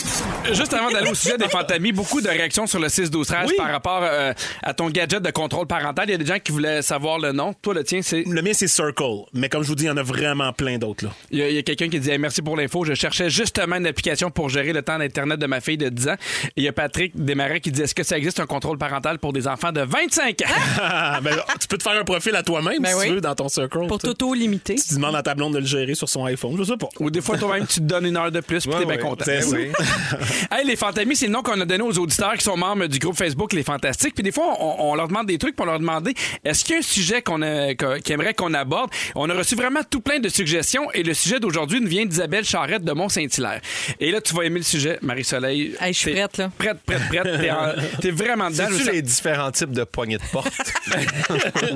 Juste 0.53 0.73
avant 0.73 0.89
d'aller 0.91 1.09
au 1.09 1.15
sujet 1.15 1.37
des 1.37 1.47
fantamies, 1.47 1.91
beaucoup 1.91 2.19
de 2.19 2.27
réactions 2.27 2.65
sur 2.67 2.79
le 2.79 2.87
6-12-13 2.87 3.45
Oui. 3.47 3.53
par 3.57 3.69
rapport 3.71 4.01
euh, 4.03 4.33
à 4.63 4.73
ton 4.73 4.89
gadget 4.89 5.21
de 5.21 5.29
contrôle 5.31 5.67
parental. 5.67 6.05
Il 6.07 6.11
y 6.11 6.15
a 6.15 6.17
des 6.17 6.25
gens 6.25 6.39
qui 6.43 6.51
voulaient 6.51 6.81
savoir 6.81 7.19
le 7.19 7.31
nom. 7.31 7.53
Toi, 7.61 7.73
le 7.75 7.83
tien, 7.83 8.01
c'est? 8.01 8.23
Le 8.27 8.41
mien, 8.41 8.51
c'est 8.53 8.67
Circle. 8.67 9.25
Mais 9.33 9.49
comme 9.49 9.63
je 9.63 9.67
vous 9.67 9.75
dis, 9.75 9.83
il 9.83 9.87
y 9.87 9.91
en 9.91 9.97
a 9.97 10.03
vraiment 10.03 10.51
plein 10.51 10.77
d'autres. 10.77 11.05
là. 11.05 11.11
Il 11.29 11.37
y 11.39 11.57
a, 11.57 11.61
quelqu'un 11.61 11.89
qui 11.89 11.99
dit 11.99 12.09
Hey, 12.09 12.17
merci 12.17 12.41
pour 12.41 12.57
l'info. 12.57 12.83
Je 12.85 12.93
cherchais 12.95 13.29
justement 13.29 13.75
une 13.77 13.85
application 13.87 14.31
pour 14.31 14.49
gérer 14.49 14.73
le 14.73 14.81
temps 14.81 14.97
d'Internet 14.97 15.39
de 15.39 15.45
ma 15.45 15.61
fille 15.61 15.77
de 15.77 15.89
10 15.89 16.07
ans. 16.09 16.15
Et 16.45 16.51
il 16.57 16.63
y 16.63 16.67
a 16.67 16.73
Patrick 16.73 17.13
Desmarais 17.15 17.59
qui 17.61 17.71
dit 17.71 17.81
Est-ce 17.81 17.95
que 17.95 18.03
ça 18.03 18.17
existe 18.17 18.39
un 18.39 18.45
contrôle 18.47 18.77
parental 18.77 19.19
pour 19.19 19.33
des 19.33 19.47
enfants 19.47 19.71
de 19.71 19.81
25 19.81 20.41
ans? 20.41 20.45
Ah, 20.81 21.19
ben, 21.23 21.35
tu 21.59 21.67
peux 21.67 21.77
te 21.77 21.83
faire 21.83 21.99
un 21.99 22.03
profil 22.03 22.35
à 22.35 22.43
toi-même 22.43 22.81
Ben 22.81 22.89
si 22.89 22.95
oui. 22.99 23.07
tu 23.07 23.13
veux 23.15 23.21
dans 23.21 23.35
ton 23.35 23.47
Circle. 23.47 23.87
Pour 23.87 23.99
t'auto-limiter. 23.99 24.75
Tu 24.75 24.95
demandes 24.95 25.15
à 25.15 25.21
ta 25.23 25.35
blonde 25.35 25.53
de 25.53 25.59
le 25.59 25.65
gérer 25.65 25.93
sur 25.95 26.09
son 26.09 26.25
iPhone. 26.25 26.55
Je 26.57 26.63
sais 26.63 26.77
pas. 26.77 26.89
Ou 26.99 27.11
des 27.11 27.21
fois, 27.21 27.37
toi-même, 27.37 27.67
tu 27.67 27.75
te 27.79 27.85
donnes 27.85 28.07
une 28.07 28.17
heure 28.17 28.31
de 28.31 28.39
plus 28.39 28.61
puis 28.65 28.71
Ouais, 28.73 28.79
t'es 28.79 28.85
bien 28.85 28.95
ouais. 28.95 29.01
content. 29.01 29.25
Hey, 30.51 30.65
les 30.65 30.75
Fantamis, 30.75 31.15
c'est 31.15 31.27
le 31.27 31.31
nom 31.31 31.41
qu'on 31.43 31.59
a 31.59 31.65
donné 31.65 31.83
aux 31.83 31.97
auditeurs 31.97 32.33
qui 32.33 32.43
sont 32.43 32.57
membres 32.57 32.85
du 32.87 32.99
groupe 32.99 33.15
Facebook 33.15 33.53
Les 33.53 33.63
Fantastiques. 33.63 34.13
Puis 34.15 34.23
des 34.23 34.31
fois, 34.31 34.55
on, 34.59 34.91
on 34.91 34.95
leur 34.95 35.07
demande 35.07 35.27
des 35.27 35.37
trucs 35.37 35.55
pour 35.55 35.65
leur 35.65 35.79
demander 35.79 36.13
est-ce 36.43 36.63
qu'il 36.65 36.73
y 36.73 36.75
a 36.75 36.79
un 36.79 36.81
sujet 36.83 37.21
qu'on 37.21 37.41
a- 37.41 37.73
que- 37.75 37.99
qu'ils 37.99 38.13
aimeraient 38.13 38.33
qu'on 38.33 38.53
aborde? 38.53 38.89
On 39.15 39.29
a 39.29 39.33
reçu 39.33 39.55
vraiment 39.55 39.81
tout 39.89 40.01
plein 40.01 40.19
de 40.19 40.29
suggestions 40.29 40.91
et 40.93 41.03
le 41.03 41.13
sujet 41.13 41.39
d'aujourd'hui 41.39 41.79
nous 41.81 41.87
vient 41.87 42.05
d'Isabelle 42.05 42.43
Charrette 42.45 42.83
de 42.83 42.91
Mont-Saint-Hilaire. 42.91 43.61
Et 43.99 44.11
là, 44.11 44.19
tu 44.21 44.33
vas 44.35 44.43
aimer 44.43 44.59
le 44.59 44.65
sujet, 44.65 44.99
Marie-Soleil. 45.01 45.75
Hey, 45.79 45.93
je 45.93 45.99
suis 45.99 46.11
prête, 46.13 46.37
là. 46.37 46.51
Prête, 46.57 46.77
prête, 46.85 47.07
prête. 47.09 47.23
T'es, 47.39 47.51
en- 47.51 47.73
t'es 48.01 48.11
vraiment 48.11 48.49
dedans. 48.49 48.67
Sa- 48.83 48.91
les 48.91 49.01
différents 49.01 49.51
types 49.51 49.71
de 49.71 49.83
poignées 49.83 50.17
de 50.17 50.23
porte? 50.31 50.51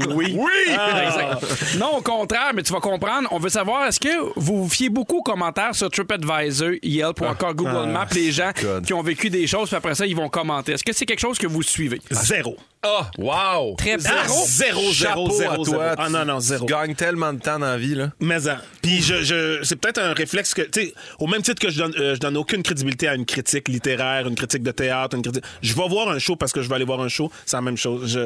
Oui. 0.10 0.36
Oui! 0.38 0.52
Exact. 0.70 1.76
Non, 1.78 1.98
au 1.98 2.02
contraire, 2.02 2.52
mais 2.54 2.64
tu 2.64 2.74
vas 2.74 2.80
comprendre. 2.80 3.28
On 3.32 3.40
veut 3.40 3.50
savoir, 3.50 3.86
est-ce 3.88 4.00
que 4.00 4.10
vous 4.36 4.64
vous 4.64 4.70
fiez 4.70 4.90
beaucoup 4.90 5.18
aux 5.18 5.24
commentaires 5.24 5.74
sur 5.76 5.90
TripAdvisor, 5.90 6.72
Yelp 6.84 7.22
ou 7.22 7.26
encore 7.26 7.54
Google 7.54 7.90
Maps, 7.92 8.08
les 8.14 8.32
gens 8.36 8.52
God. 8.62 8.86
qui 8.86 8.94
ont 8.94 9.02
vécu 9.02 9.30
des 9.30 9.48
choses, 9.48 9.70
puis 9.70 9.78
après 9.78 9.96
ça, 9.96 10.06
ils 10.06 10.16
vont 10.16 10.30
commenter. 10.30 10.74
Est-ce 10.74 10.84
que 10.84 10.94
c'est 10.94 11.06
quelque 11.06 11.20
chose 11.20 11.38
que 11.38 11.48
vous 11.48 11.64
suivez? 11.64 12.02
Zéro. 12.12 12.58
Ah, 12.88 13.10
wow! 13.18 13.76
Très 13.78 13.98
bien. 13.98 14.12
Zéro, 14.46 14.92
zéro, 14.94 15.32
zéro, 15.32 15.52
à 15.54 15.56
toi. 15.56 15.66
zéro. 15.66 15.80
Ah 15.98 16.10
non, 16.10 16.24
non, 16.24 16.40
zéro. 16.40 16.66
Tu 16.68 16.72
gagnes 16.74 16.94
tellement 16.94 17.34
de 17.34 17.40
temps 17.40 17.58
dans 17.58 17.66
la 17.66 17.78
vie, 17.78 17.96
là. 17.96 18.12
Mais 18.20 18.48
en. 18.48 18.58
Puis 18.84 19.02
je, 19.02 19.24
je, 19.24 19.60
c'est 19.64 19.76
peut-être 19.76 19.98
un 20.00 20.14
réflexe 20.14 20.54
que, 20.54 20.62
tu 20.62 20.82
sais, 20.82 20.94
au 21.20 21.26
même 21.26 21.42
titre 21.42 21.60
que 21.60 21.72
je 21.72 21.80
donne, 21.80 21.94
euh, 21.98 22.14
je 22.14 22.20
donne 22.20 22.38
aucune 22.38 22.62
crédibilité 22.62 23.08
à 23.08 23.16
une 23.16 23.26
critique 23.26 23.68
littéraire, 23.70 24.28
une 24.28 24.36
critique 24.36 24.62
de 24.62 24.70
théâtre, 24.72 25.16
une 25.16 25.24
critique. 25.24 25.44
Je 25.64 25.74
vais 25.74 25.88
voir 25.88 26.10
un 26.10 26.20
show 26.20 26.36
parce 26.36 26.52
que 26.52 26.62
je 26.62 26.70
vais 26.70 26.76
aller 26.76 26.86
voir 26.86 27.02
un 27.02 27.08
show, 27.08 27.32
c'est 27.46 27.58
la 27.58 27.62
même 27.62 27.78
chose. 27.78 28.08
Je, 28.12 28.20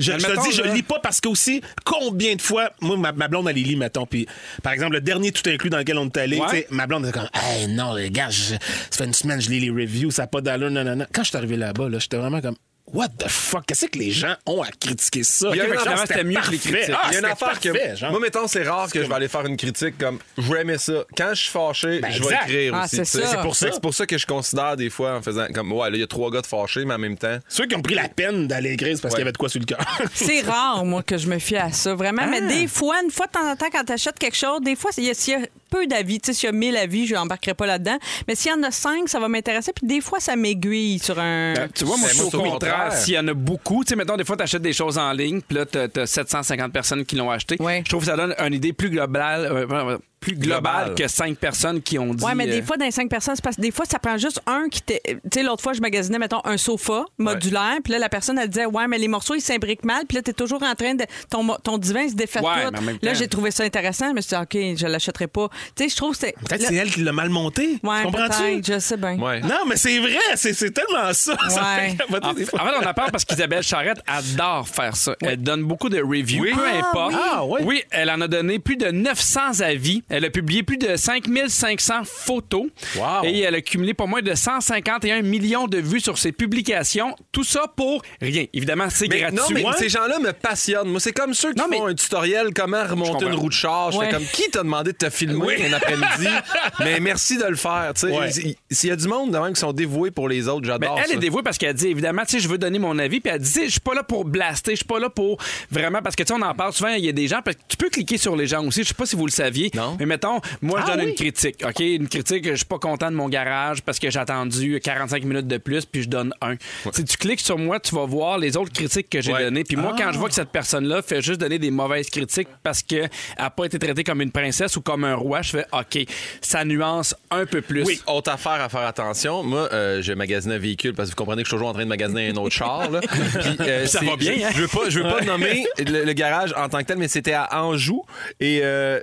je, 0.00 0.12
je 0.18 0.26
te 0.26 0.42
dis, 0.48 0.56
je 0.56 0.62
lis 0.74 0.82
pas 0.82 0.98
parce 0.98 1.20
que 1.20 1.28
aussi, 1.28 1.60
combien 1.84 2.34
de 2.34 2.42
fois, 2.42 2.70
moi, 2.80 2.96
ma, 2.96 3.12
ma 3.12 3.28
blonde, 3.28 3.48
elle 3.48 3.54
les 3.56 3.62
lit, 3.62 3.76
mettons. 3.76 4.06
Puis, 4.06 4.26
par 4.62 4.72
exemple, 4.72 4.94
le 4.94 5.00
dernier 5.00 5.30
tout 5.30 5.48
inclus 5.48 5.70
dans 5.70 5.78
lequel 5.78 5.98
on 5.98 6.06
est 6.06 6.16
allé, 6.16 6.38
Ouais. 6.40 6.46
tu 6.50 6.56
sais, 6.56 6.66
ma 6.70 6.86
blonde, 6.88 7.04
elle 7.04 7.10
est 7.10 7.12
comme, 7.12 7.28
hey, 7.34 7.68
non, 7.68 7.94
les 7.94 8.10
gars, 8.10 8.30
je- 8.30 8.54
ça 8.54 8.58
fait 8.98 9.04
une 9.04 9.14
semaine, 9.14 9.40
je 9.40 9.50
lis 9.50 9.60
les 9.60 9.70
reviews, 9.70 10.10
ça 10.10 10.22
n'a 10.22 10.26
pas 10.26 10.40
d'allure, 10.40 10.70
non, 10.70 10.82
non, 10.82 10.96
non. 10.96 11.06
Quand 11.12 11.22
je 11.22 11.28
suis 11.28 11.36
arrivé 11.36 11.56
là-bas, 11.56 11.88
là, 11.88 11.98
j'étais 12.00 12.16
vraiment 12.16 12.40
comme, 12.40 12.56
What 12.92 13.08
the 13.18 13.28
fuck? 13.28 13.66
Qu'est-ce 13.66 13.86
que 13.86 13.98
les 13.98 14.10
gens 14.10 14.34
ont 14.46 14.62
à 14.62 14.68
critiquer 14.68 15.22
ça? 15.22 15.48
Il 15.52 15.56
y 15.56 15.60
a 15.60 15.66
une 15.66 15.72
affaire, 15.72 15.98
c'était 16.06 16.24
mieux 16.24 16.40
que 16.40 16.50
les 16.50 16.58
critiques. 16.58 16.90
Ah, 16.94 17.08
Il 17.10 17.12
y 17.12 17.16
a 17.16 17.18
une 17.20 17.24
affaire 17.26 17.60
que. 17.60 17.96
genre. 17.96 18.10
Moi, 18.10 18.20
mettons, 18.20 18.46
c'est 18.48 18.62
rare 18.62 18.90
que 18.90 19.02
je 19.02 19.08
vais 19.08 19.14
aller 19.14 19.28
faire 19.28 19.46
une 19.46 19.56
critique 19.56 19.96
comme 19.98 20.18
je 20.36 20.52
vais 20.52 20.62
aimer 20.62 20.78
ça. 20.78 21.04
Quand 21.16 21.30
je 21.30 21.40
suis 21.42 21.50
fâché, 21.50 22.00
Ben, 22.00 22.10
je 22.10 22.18
vais 22.20 22.24
exact. 22.26 22.48
écrire 22.48 22.72
Ah, 22.74 22.84
aussi. 22.84 23.04
c'est 23.04 23.40
pour 23.42 23.54
ça. 23.56 23.68
C'est 23.72 23.80
pour 23.80 23.94
ça 23.94 24.06
que 24.06 24.18
je 24.18 24.26
considère 24.26 24.76
des 24.76 24.90
fois 24.90 25.16
en 25.16 25.22
faisant 25.22 25.46
comme 25.54 25.72
ouais, 25.72 25.90
là, 25.90 25.96
il 25.96 26.00
y 26.00 26.02
a 26.02 26.06
trois 26.06 26.30
gars 26.30 26.40
de 26.40 26.46
fâchés, 26.46 26.84
mais 26.84 26.94
en 26.94 26.98
même 26.98 27.16
temps. 27.16 27.38
Ceux 27.48 27.66
qui 27.66 27.74
ont 27.76 27.82
pris 27.82 27.94
la 27.94 28.08
peine 28.08 28.48
d'aller 28.48 28.72
écrire, 28.72 28.96
c'est 28.96 29.02
parce 29.02 29.14
Ouais. 29.14 29.18
qu'il 29.18 29.24
y 29.24 29.28
avait 29.28 29.32
de 29.32 29.38
quoi 29.38 29.48
sur 29.48 29.60
le 29.60 29.66
cœur. 29.66 29.78
C'est 30.14 30.40
rare, 30.42 30.84
moi, 30.84 31.02
que 31.02 31.16
je 31.18 31.28
me 31.28 31.38
fie 31.38 31.56
à 31.56 31.72
ça, 31.72 31.94
vraiment. 31.94 32.26
Mais 32.26 32.40
des 32.40 32.66
fois, 32.66 32.96
une 33.04 33.10
fois 33.10 33.26
de 33.26 33.32
temps 33.32 33.48
en 33.50 33.56
temps, 33.56 33.66
quand 33.72 33.84
tu 33.84 33.92
achètes 33.92 34.18
quelque 34.18 34.36
chose, 34.36 34.60
des 34.62 34.76
fois, 34.76 34.92
s'il 34.92 35.04
y, 35.04 35.06
y 35.08 35.34
a 35.34 35.38
peu 35.70 35.86
d'avis, 35.86 36.20
tu 36.20 36.26
sais, 36.26 36.38
s'il 36.38 36.46
y 36.48 36.50
a 36.50 36.52
1000 36.52 36.76
avis, 36.76 37.06
je 37.06 37.14
n'embarquerai 37.14 37.54
pas 37.54 37.66
là-dedans. 37.66 37.98
Mais 38.28 38.34
s'il 38.34 38.50
y 38.50 38.54
en 38.54 38.62
a 38.62 38.70
5, 38.70 39.08
ça 39.08 39.20
va 39.20 39.28
m'intéresser. 39.28 39.72
Puis 39.72 39.86
des 39.86 40.00
fois, 40.00 40.20
ça 40.20 40.36
m'aiguille 40.36 40.98
sur 40.98 41.18
un. 41.18 41.54
Ben, 41.54 41.68
tu 41.74 41.84
vois, 41.84 41.96
moi, 41.96 42.08
je 42.08 42.14
suis 42.14 42.24
au 42.24 42.30
contraire. 42.42 42.92
S'il 42.92 43.14
y 43.14 43.18
en 43.18 43.28
a 43.28 43.34
beaucoup, 43.34 43.84
tu 43.84 43.90
sais, 43.90 43.96
mettons, 43.96 44.16
des 44.16 44.24
fois, 44.24 44.36
tu 44.36 44.42
achètes 44.42 44.62
des 44.62 44.72
choses 44.72 44.98
en 44.98 45.12
ligne, 45.12 45.40
puis 45.40 45.56
là, 45.56 45.66
tu 45.66 46.00
as 46.00 46.06
750 46.06 46.72
personnes 46.72 47.04
qui 47.04 47.16
l'ont 47.16 47.30
acheté. 47.30 47.56
Ouais. 47.60 47.82
Je 47.84 47.90
trouve 47.90 48.00
que 48.00 48.10
ça 48.10 48.16
donne 48.16 48.34
une 48.38 48.54
idée 48.54 48.72
plus 48.72 48.90
globale, 48.90 49.46
euh, 49.50 49.98
plus 50.20 50.34
Globale. 50.36 50.94
que 50.94 51.08
5 51.08 51.36
personnes 51.38 51.80
qui 51.80 51.98
ont 51.98 52.12
dit. 52.14 52.22
Ouais, 52.24 52.34
mais 52.34 52.46
des 52.46 52.60
euh, 52.60 52.62
fois, 52.62 52.76
dans 52.76 52.84
les 52.84 52.90
cinq 52.90 53.08
personnes, 53.08 53.34
c'est 53.36 53.42
parce 53.44 53.56
que 53.56 53.62
des 53.62 53.70
fois, 53.70 53.86
ça 53.86 53.98
prend 53.98 54.18
juste 54.18 54.40
un 54.46 54.68
qui 54.70 54.82
t'est. 54.82 55.00
Tu 55.04 55.18
sais, 55.32 55.42
l'autre 55.42 55.62
fois, 55.62 55.72
je 55.72 55.80
magasinais, 55.80 56.18
mettons, 56.18 56.40
un 56.44 56.56
sofa 56.58 57.04
modulaire, 57.18 57.76
puis 57.82 57.92
là, 57.92 57.98
la 57.98 58.08
personne, 58.10 58.38
elle 58.38 58.48
disait, 58.48 58.66
ouais, 58.66 58.86
mais 58.86 58.98
les 58.98 59.08
morceaux, 59.08 59.34
ils 59.34 59.40
s'imbriquent 59.40 59.84
mal, 59.84 60.04
puis 60.06 60.16
là, 60.16 60.22
t'es 60.22 60.32
toujours 60.34 60.62
en 60.62 60.74
train 60.74 60.94
de. 60.94 61.04
Ton, 61.30 61.46
ton 61.62 61.78
divan, 61.78 62.00
il 62.00 62.10
se 62.10 62.14
défait 62.14 62.40
Ouais, 62.40 62.66
tout. 62.66 62.82
mais 62.82 62.96
Là, 63.02 63.14
j'ai 63.14 63.28
trouvé 63.28 63.50
ça 63.50 63.64
intéressant, 63.64 64.08
je 64.10 64.14
me 64.14 64.20
suis 64.20 64.36
dit, 64.36 64.36
OK, 64.36 64.76
je 64.78 64.86
l'achèterai 64.86 65.26
pas. 65.26 65.48
Tu 65.74 65.84
sais, 65.84 65.88
je 65.90 65.96
trouve 65.96 66.12
que 66.12 66.18
c'est. 66.18 66.34
Peut-être 66.46 66.62
là- 66.62 66.68
c'est 66.68 66.74
elle 66.76 66.90
qui 66.90 67.00
l'a 67.02 67.12
mal 67.12 67.30
monté. 67.30 67.78
Ouais, 67.82 68.02
Comprends-tu? 68.02 68.42
peut-être, 68.42 68.66
je 68.74 68.78
sais 68.78 68.96
bien. 68.96 69.18
Ouais. 69.18 69.40
Non, 69.40 69.64
mais 69.68 69.76
c'est 69.76 69.98
vrai, 70.00 70.18
c'est 70.36 70.52
c'est 70.52 70.70
tellement 70.70 71.12
ça. 71.12 71.36
ça 71.48 71.62
Ouais. 71.78 71.96
fait 71.96 72.02
En 72.24 72.34
fait, 72.34 72.44
fois. 72.44 72.60
en 72.62 72.66
fait, 72.66 72.72
on 72.82 72.86
en 72.86 72.94
parle 72.94 73.10
parce 73.10 73.24
qu'Isabelle 73.24 73.62
Charrette 73.62 74.00
adore 74.06 74.68
faire 74.68 74.96
ça. 74.96 75.14
Elle 75.22 75.42
donne 75.42 75.62
beaucoup 75.62 75.88
de 75.88 76.00
reviews, 76.02 76.44
peu 76.54 76.66
importe. 76.78 77.14
Ah. 77.18 77.42
Oui, 77.44 77.82
elle 77.90 78.10
en 78.10 78.20
a 78.20 78.28
donné 78.28 78.58
plus 78.58 78.76
de 78.76 78.90
900 78.90 79.60
avis 79.60 80.02
Elle 80.10 80.24
a 80.24 80.30
publié 80.30 80.62
plus 80.62 80.76
de 80.76 80.96
5500 80.96 82.02
photos. 82.04 82.66
Wow. 82.96 83.24
Et 83.24 83.40
elle 83.40 83.54
a 83.54 83.60
cumulé 83.60 83.94
pas 83.94 84.06
moins 84.06 84.22
de 84.22 84.34
151 84.34 85.22
millions 85.22 85.66
de 85.66 85.78
vues 85.78 86.00
sur 86.00 86.18
ses 86.18 86.32
publications. 86.32 87.14
Tout 87.32 87.44
ça 87.44 87.64
pour 87.74 88.02
rien. 88.20 88.46
Évidemment, 88.52 88.88
c'est 88.90 89.08
gratuit. 89.08 89.36
non, 89.36 89.44
mais 89.52 89.64
Ouais. 89.64 89.72
ces 89.78 89.88
gens-là 89.88 90.18
me 90.18 90.32
passionnent. 90.32 90.88
Moi, 90.88 91.00
c'est 91.00 91.12
comme 91.12 91.32
ceux 91.34 91.52
qui 91.52 91.58
Non, 91.60 91.66
mais- 91.70 91.76
font 91.78 91.86
un 91.86 91.94
tutoriel 91.94 92.48
comment 92.54 92.82
remonter 92.84 93.26
une 93.26 93.34
roue 93.34 93.48
de 93.48 93.54
char. 93.54 93.94
Ouais. 93.96 94.08
comme 94.10 94.24
qui 94.24 94.50
t'a 94.50 94.62
demandé 94.62 94.92
de 94.92 94.96
te 94.96 95.10
filmer 95.10 95.64
un 95.66 95.72
après-midi? 95.72 96.28
mais 96.80 97.00
merci 97.00 97.36
de 97.38 97.44
le 97.44 97.56
faire. 97.56 97.92
Ouais. 98.02 98.30
S'il 98.70 98.88
y 98.88 98.92
a 98.92 98.96
du 98.96 99.06
monde 99.08 99.38
qui 99.54 99.60
sont 99.60 99.72
dévoués 99.72 100.10
pour 100.10 100.28
les 100.28 100.48
autres, 100.48 100.62
Ben, 100.66 100.72
j'adore 100.80 100.98
elle 101.00 101.06
ça. 101.08 101.14
est 101.14 101.18
dévouée 101.18 101.42
parce 101.42 101.58
qu'elle 101.58 101.74
dit 101.74 101.88
évidemment, 101.88 102.22
je 102.28 102.48
veux 102.48 102.58
donner 102.58 102.78
mon 102.78 102.98
avis, 102.98 103.20
puis 103.20 103.32
elle 103.32 103.40
dit, 103.40 103.64
je 103.66 103.70
suis 103.70 103.80
pas 103.80 103.94
là 103.94 104.02
pour 104.02 104.24
blaster, 104.24 104.72
je 104.72 104.76
suis 104.76 104.84
pas 104.84 104.98
là 104.98 105.08
pour 105.10 105.38
vraiment 105.70 106.00
parce 106.02 106.16
que 106.16 106.22
tu 106.22 106.32
sais, 106.34 106.38
on 106.38 106.42
en 106.42 106.54
parle 106.54 106.72
souvent, 106.72 106.90
il 106.90 107.04
y 107.04 107.08
a 107.08 107.12
des 107.12 107.28
gens 107.28 107.40
parce 107.44 107.56
que 107.56 107.62
tu 107.68 107.76
peux 107.76 107.88
cliquer 107.90 108.18
sur 108.18 108.34
les 108.36 108.46
gens 108.46 108.64
aussi, 108.66 108.82
je 108.82 108.88
sais 108.88 108.94
pas 108.94 109.06
si 109.06 109.16
vous 109.16 109.26
le 109.26 109.32
saviez, 109.32 109.70
Non. 109.74 109.96
Mais 110.00 110.06
mettons, 110.06 110.40
moi 110.62 110.80
je 110.80 110.90
Ah 110.90 110.96
donne 110.96 111.04
oui? 111.04 111.10
une 111.10 111.14
critique, 111.16 111.62
OK, 111.64 111.78
une 111.80 112.08
critique, 112.08 112.48
je 112.50 112.54
suis 112.56 112.64
pas 112.64 112.78
content 112.78 113.10
de 113.10 113.16
mon 113.16 113.28
garage 113.28 113.82
parce 113.82 113.98
que 114.00 114.10
j'ai 114.10 114.18
attendu 114.18 114.80
45 114.82 115.22
minutes 115.24 115.46
de 115.46 115.58
plus 115.58 115.84
puis 115.86 116.02
je 116.02 116.08
donne 116.08 116.32
un. 116.40 116.54
Si 116.92 117.04
tu 117.04 117.16
cliques 117.16 117.40
sur 117.40 117.58
moi, 117.58 117.78
tu 117.78 117.94
vas 117.94 118.06
voir 118.06 118.38
les 118.38 118.56
autres 118.56 118.72
critiques 118.72 119.08
que 119.08 119.20
j'ai 119.20 119.32
Ouais. 119.32 119.44
données, 119.44 119.62
puis 119.64 119.76
moi 119.76 119.94
quand 119.96 120.10
je 120.10 120.16
Ah. 120.16 120.18
vois 120.18 120.28
que 120.28 120.34
cette 120.34 120.48
personne-là 120.50 121.02
fait 121.02 121.22
juste 121.22 121.40
donner 121.40 121.58
des 121.60 121.70
mauvaises 121.70 122.10
critiques 122.10 122.48
parce 122.62 122.82
que 122.82 122.96
elle 122.96 123.08
a 123.36 123.50
pas 123.50 123.66
été 123.66 123.78
traitée 123.78 124.02
comme 124.02 124.20
une 124.22 124.32
princesse 124.32 124.76
ou 124.76 124.80
comme 124.80 125.04
un 125.04 125.14
roi, 125.14 125.42
je 125.42 125.50
fais 125.50 125.66
OK, 125.72 125.98
ça 126.40 126.64
nuance 126.64 127.14
un 127.30 127.46
peu 127.46 127.60
plus. 127.60 127.84
Oui, 127.84 128.00
autre 128.06 128.30
affaire 128.32 128.52
à 128.60 128.68
faire 128.68 128.80
attention. 128.86 129.42
Moi, 129.42 129.68
euh, 129.72 130.00
j'ai 130.02 130.14
magasiné 130.14 130.54
un 130.54 130.58
véhicule 130.58 130.94
parce 130.94 131.10
que 131.10 131.12
vous 131.14 131.16
comprenez 131.18 131.42
que 131.42 131.46
je 131.46 131.50
suis 131.50 131.56
toujours 131.56 131.68
en 131.68 131.72
train 131.74 131.84
de 131.84 131.88
magasiner 131.88 132.30
un 132.30 132.36
autre 132.36 132.54
char. 132.54 132.90
Là. 132.90 133.00
Puis, 133.42 133.56
euh, 133.60 133.86
Ça 133.86 134.00
va 134.00 134.16
bien, 134.16 134.34
je, 134.38 134.44
hein? 134.44 134.48
je 134.54 134.62
veux 134.62 134.68
pas, 134.68 134.88
je 134.88 134.98
veux 135.00 135.08
pas 135.10 135.20
nommer 135.22 135.66
le, 135.78 136.04
le 136.04 136.12
garage 136.12 136.52
en 136.56 136.68
tant 136.68 136.78
que 136.78 136.84
tel, 136.84 136.98
mais 136.98 137.08
c'était 137.08 137.32
à 137.34 137.62
Anjou 137.62 138.02
et 138.40 138.60
euh, 138.62 139.00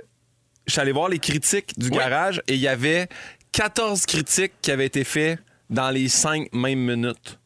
je 0.68 0.72
suis 0.72 0.80
allé 0.80 0.92
voir 0.92 1.08
les 1.08 1.18
critiques 1.18 1.78
du 1.78 1.90
garage 1.90 2.42
et 2.46 2.54
il 2.54 2.60
y 2.60 2.68
avait 2.68 3.08
14 3.52 4.04
critiques 4.04 4.52
qui 4.60 4.70
avaient 4.70 4.86
été 4.86 5.02
faites 5.02 5.40
dans 5.70 5.90
les 5.90 6.08
5 6.08 6.52
mêmes 6.52 6.78
minutes. 6.78 7.38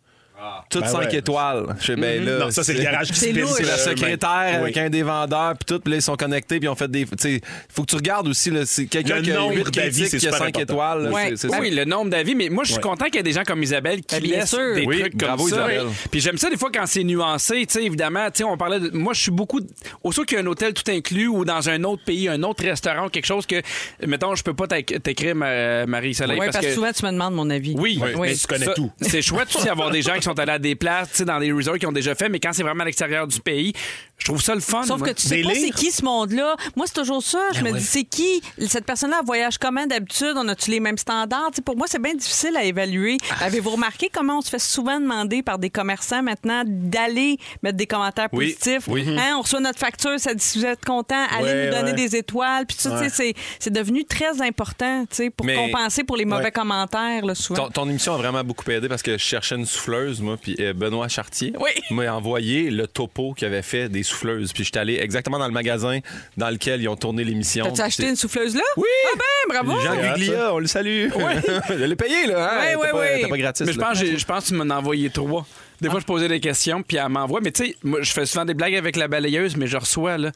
Toutes 0.70 0.82
Ben 0.82 0.88
5 0.88 0.98
ouais. 1.10 1.16
étoiles. 1.16 1.66
Je 1.80 1.86
sais, 1.86 1.96
ben 1.96 2.24
là, 2.24 2.38
Non, 2.38 2.50
ça, 2.50 2.64
c'est 2.64 2.74
le 2.74 2.82
garage 2.82 3.08
qui 3.08 3.18
C'est 3.18 3.32
se 3.32 3.46
c'est 3.46 3.62
la 3.64 3.76
sur 3.76 3.90
le 3.90 3.96
secrétaire 3.96 4.60
avec 4.60 4.76
un 4.76 4.90
des 4.90 5.02
vendeurs, 5.02 5.54
puis 5.56 5.64
tout, 5.66 5.80
puis 5.80 5.90
là, 5.92 5.98
ils 5.98 6.02
sont 6.02 6.16
connectés, 6.16 6.58
puis 6.58 6.66
ils 6.66 6.70
ont 6.70 6.74
fait 6.74 6.90
des. 6.90 7.04
Tu 7.04 7.10
sais, 7.18 7.40
faut 7.68 7.82
que 7.82 7.90
tu 7.90 7.96
regardes 7.96 8.28
aussi, 8.28 8.50
là, 8.50 8.62
c'est 8.64 8.86
quelqu'un 8.86 9.16
Le 9.16 9.22
qui 9.22 9.32
a 9.32 9.36
nombre 9.36 9.54
8 9.56 9.70
d'avis, 9.74 10.08
qui 10.08 10.16
a 10.16 10.18
super 10.20 10.38
5 10.38 10.44
important. 10.48 10.60
étoiles. 10.60 11.02
là, 11.04 11.10
Ouais. 11.10 11.28
c'est- 11.30 11.36
c'est 11.36 11.48
Ben 11.48 11.54
ça. 11.54 11.60
oui, 11.60 11.70
le 11.70 11.84
nombre 11.84 12.10
d'avis, 12.10 12.34
mais 12.34 12.48
moi, 12.48 12.64
je 12.64 12.70
suis 12.72 12.76
Ouais. 12.76 12.82
content 12.82 13.04
qu'il 13.06 13.16
y 13.16 13.18
ait 13.18 13.22
des 13.22 13.32
gens 13.32 13.44
comme 13.44 13.62
Isabelle 13.62 14.00
qui 14.02 14.14
Ben, 14.16 14.22
bien 14.22 14.38
laissent 14.40 14.50
sûr. 14.50 14.74
des 14.74 14.84
Oui, 14.86 15.00
trucs 15.00 15.12
comme 15.18 15.28
bravo, 15.28 15.48
ça. 15.48 15.56
Isabelle. 15.56 15.86
Puis 16.10 16.20
j'aime 16.20 16.38
ça 16.38 16.50
des 16.50 16.56
fois 16.56 16.70
quand 16.72 16.86
c'est 16.86 17.04
nuancé, 17.04 17.66
tu 17.66 17.74
sais, 17.74 17.84
évidemment, 17.84 18.26
tu 18.30 18.38
sais, 18.38 18.44
on 18.44 18.56
parlait 18.56 18.80
de... 18.80 18.90
Moi, 18.96 19.12
je 19.14 19.20
suis 19.22 19.30
beaucoup... 19.30 19.60
Au 20.02 20.10
qu'il 20.10 20.36
y 20.36 20.36
a 20.36 20.40
un 20.42 20.46
hôtel 20.46 20.72
tout 20.74 20.88
inclus 20.90 21.26
ou 21.28 21.44
dans 21.44 21.68
un 21.68 21.82
autre 21.84 22.04
pays, 22.04 22.28
un 22.28 22.42
autre 22.42 22.64
restaurant, 22.64 23.08
quelque 23.08 23.26
chose 23.26 23.44
que, 23.46 23.56
mettons, 24.06 24.34
je 24.34 24.42
peux 24.44 24.54
pas 24.54 24.66
t'éc- 24.66 25.00
t'écrire, 25.02 25.34
ma- 25.34 25.86
Marie-Soleil, 25.86 26.38
Oui, 26.38 26.46
parce, 26.52 26.64
que 26.64 26.72
souvent, 26.72 26.92
tu 26.92 27.04
me 27.04 27.10
demandes 27.12 27.34
mon 27.34 27.48
avis. 27.50 27.74
Oui, 27.76 28.00
mais 28.20 28.34
tu 28.34 28.46
connais 28.46 28.72
tout. 28.74 28.90
C'est 29.00 29.22
chouette 29.22 29.48
aussi 29.54 29.66
d'avoir 29.66 29.90
des 29.90 30.02
gens 30.02 30.14
qui 30.14 30.22
sont 30.22 30.31
allés 30.40 30.52
à 30.52 30.58
des 30.58 30.74
places, 30.74 31.22
dans 31.22 31.38
des 31.38 31.52
resorts 31.52 31.78
qui 31.78 31.86
ont 31.86 31.92
déjà 31.92 32.14
fait, 32.14 32.28
mais 32.28 32.40
quand 32.40 32.52
c'est 32.52 32.62
vraiment 32.62 32.82
à 32.82 32.86
l'extérieur 32.86 33.26
du 33.26 33.40
pays, 33.40 33.72
je 34.22 34.26
trouve 34.28 34.40
ça 34.40 34.54
le 34.54 34.60
fun. 34.60 34.84
Sauf 34.84 35.00
moi. 35.00 35.08
que 35.08 35.14
tu 35.14 35.26
sais 35.26 35.42
pas 35.42 35.50
c'est 35.52 35.70
qui 35.70 35.90
ce 35.90 36.04
monde-là. 36.04 36.54
Moi, 36.76 36.86
c'est 36.86 36.94
toujours 36.94 37.22
ça. 37.24 37.40
Je 37.54 37.62
me 37.64 37.72
dis, 37.72 37.82
c'est 37.84 38.04
qui? 38.04 38.40
Cette 38.68 38.84
personne-là 38.86 39.20
voyage 39.26 39.58
comment 39.58 39.84
d'habitude? 39.84 40.34
On 40.36 40.46
a-tu 40.46 40.70
les 40.70 40.78
mêmes 40.78 40.96
standards? 40.96 41.50
Pour 41.64 41.76
moi, 41.76 41.86
c'est 41.88 42.00
bien 42.00 42.14
difficile 42.14 42.56
à 42.56 42.62
évaluer. 42.62 43.16
Ah. 43.30 43.46
Avez-vous 43.46 43.70
remarqué 43.70 44.08
comment 44.12 44.38
on 44.38 44.40
se 44.40 44.48
fait 44.48 44.60
souvent 44.60 45.00
demander 45.00 45.42
par 45.42 45.58
des 45.58 45.70
commerçants 45.70 46.22
maintenant 46.22 46.62
d'aller 46.66 47.36
mettre 47.64 47.76
des 47.76 47.86
commentaires 47.88 48.28
Oui, 48.32 48.52
positifs? 48.54 48.86
oui. 48.86 49.04
Hein, 49.18 49.34
on 49.38 49.42
reçoit 49.42 49.58
notre 49.58 49.80
facture, 49.80 50.18
ça 50.20 50.34
dit 50.34 50.44
si 50.44 50.58
vous 50.60 50.66
êtes 50.66 50.84
content, 50.84 51.26
allez 51.30 51.44
Ouais, 51.46 51.66
nous 51.66 51.72
donner 51.72 51.90
ouais. 51.90 52.08
des 52.08 52.14
étoiles. 52.16 52.64
Puis 52.66 52.76
ça, 52.78 53.08
c'est- 53.08 53.34
devenu 53.70 54.04
très 54.04 54.40
important 54.40 55.04
pour 55.36 55.46
Mais- 55.46 55.56
compenser 55.56 56.04
pour 56.04 56.16
les 56.16 56.24
mauvais 56.26 56.44
Ouais. 56.44 56.50
commentaires, 56.52 57.24
là, 57.24 57.34
souvent. 57.34 57.64
Ton, 57.64 57.70
ton 57.70 57.88
émission 57.88 58.14
a 58.14 58.18
vraiment 58.18 58.44
beaucoup 58.44 58.70
aidé 58.70 58.88
parce 58.88 59.02
que 59.02 59.12
je 59.12 59.24
cherchais 59.24 59.56
une 59.56 59.66
souffleuse, 59.66 60.20
moi, 60.20 60.36
puis 60.40 60.54
euh, 60.60 60.72
Benoît 60.74 61.08
Chartier 61.08 61.52
Oui. 61.58 61.70
m'a 61.90 62.14
envoyé 62.14 62.70
le 62.70 62.86
topo 62.86 63.32
qu'il 63.34 63.46
avait 63.48 63.62
fait 63.62 63.88
des 63.88 64.02
souffleuses. 64.12 64.52
Puis 64.52 64.64
j'étais 64.64 64.78
allé 64.78 64.98
exactement 65.00 65.38
dans 65.38 65.46
le 65.46 65.52
magasin 65.52 65.98
dans 66.36 66.50
lequel 66.50 66.80
ils 66.82 66.88
ont 66.88 66.96
tourné 66.96 67.24
l'émission. 67.24 67.70
Puis 67.72 67.82
acheté 67.82 68.08
une 68.08 68.16
souffleuse 68.16 68.54
là? 68.54 68.62
Oui! 68.76 68.84
Ah 69.14 69.18
ben, 69.18 69.62
bravo! 69.64 69.80
Jean 69.80 69.96
Guglia, 70.14 70.54
on 70.54 70.58
le 70.58 70.66
salue. 70.66 71.08
je 71.68 71.74
l'ai 71.84 71.96
payé, 71.96 72.26
là. 72.26 72.50
Hein? 72.52 72.58
Oui, 72.60 72.66
T'as 72.72 72.76
oui, 72.76 72.88
pas, 72.92 72.98
oui. 73.14 73.22
t'as 73.22 73.28
pas 73.28 73.38
gratis. 73.38 73.66
Mais 73.66 73.72
je 73.72 73.78
pense, 73.78 73.98
je 73.98 74.24
pense 74.24 74.44
que 74.44 74.48
tu 74.48 74.54
m'en 74.54 74.74
as 74.74 74.78
envoyé 74.78 75.10
trois. 75.10 75.46
Des 75.80 75.90
fois, 75.90 75.98
je 76.00 76.04
posais 76.06 76.28
des 76.28 76.38
questions, 76.40 76.82
puis 76.82 76.96
elle 76.96 77.08
m'envoie. 77.08 77.40
Mais 77.42 77.50
tu 77.50 77.64
sais, 77.66 77.76
moi, 77.82 78.00
je 78.02 78.12
fais 78.12 78.24
souvent 78.26 78.44
des 78.44 78.54
blagues 78.54 78.76
avec 78.76 78.94
la 78.96 79.08
balayeuse, 79.08 79.56
mais 79.56 79.66
je 79.66 79.76
reçois 79.76 80.16
là, 80.16 80.30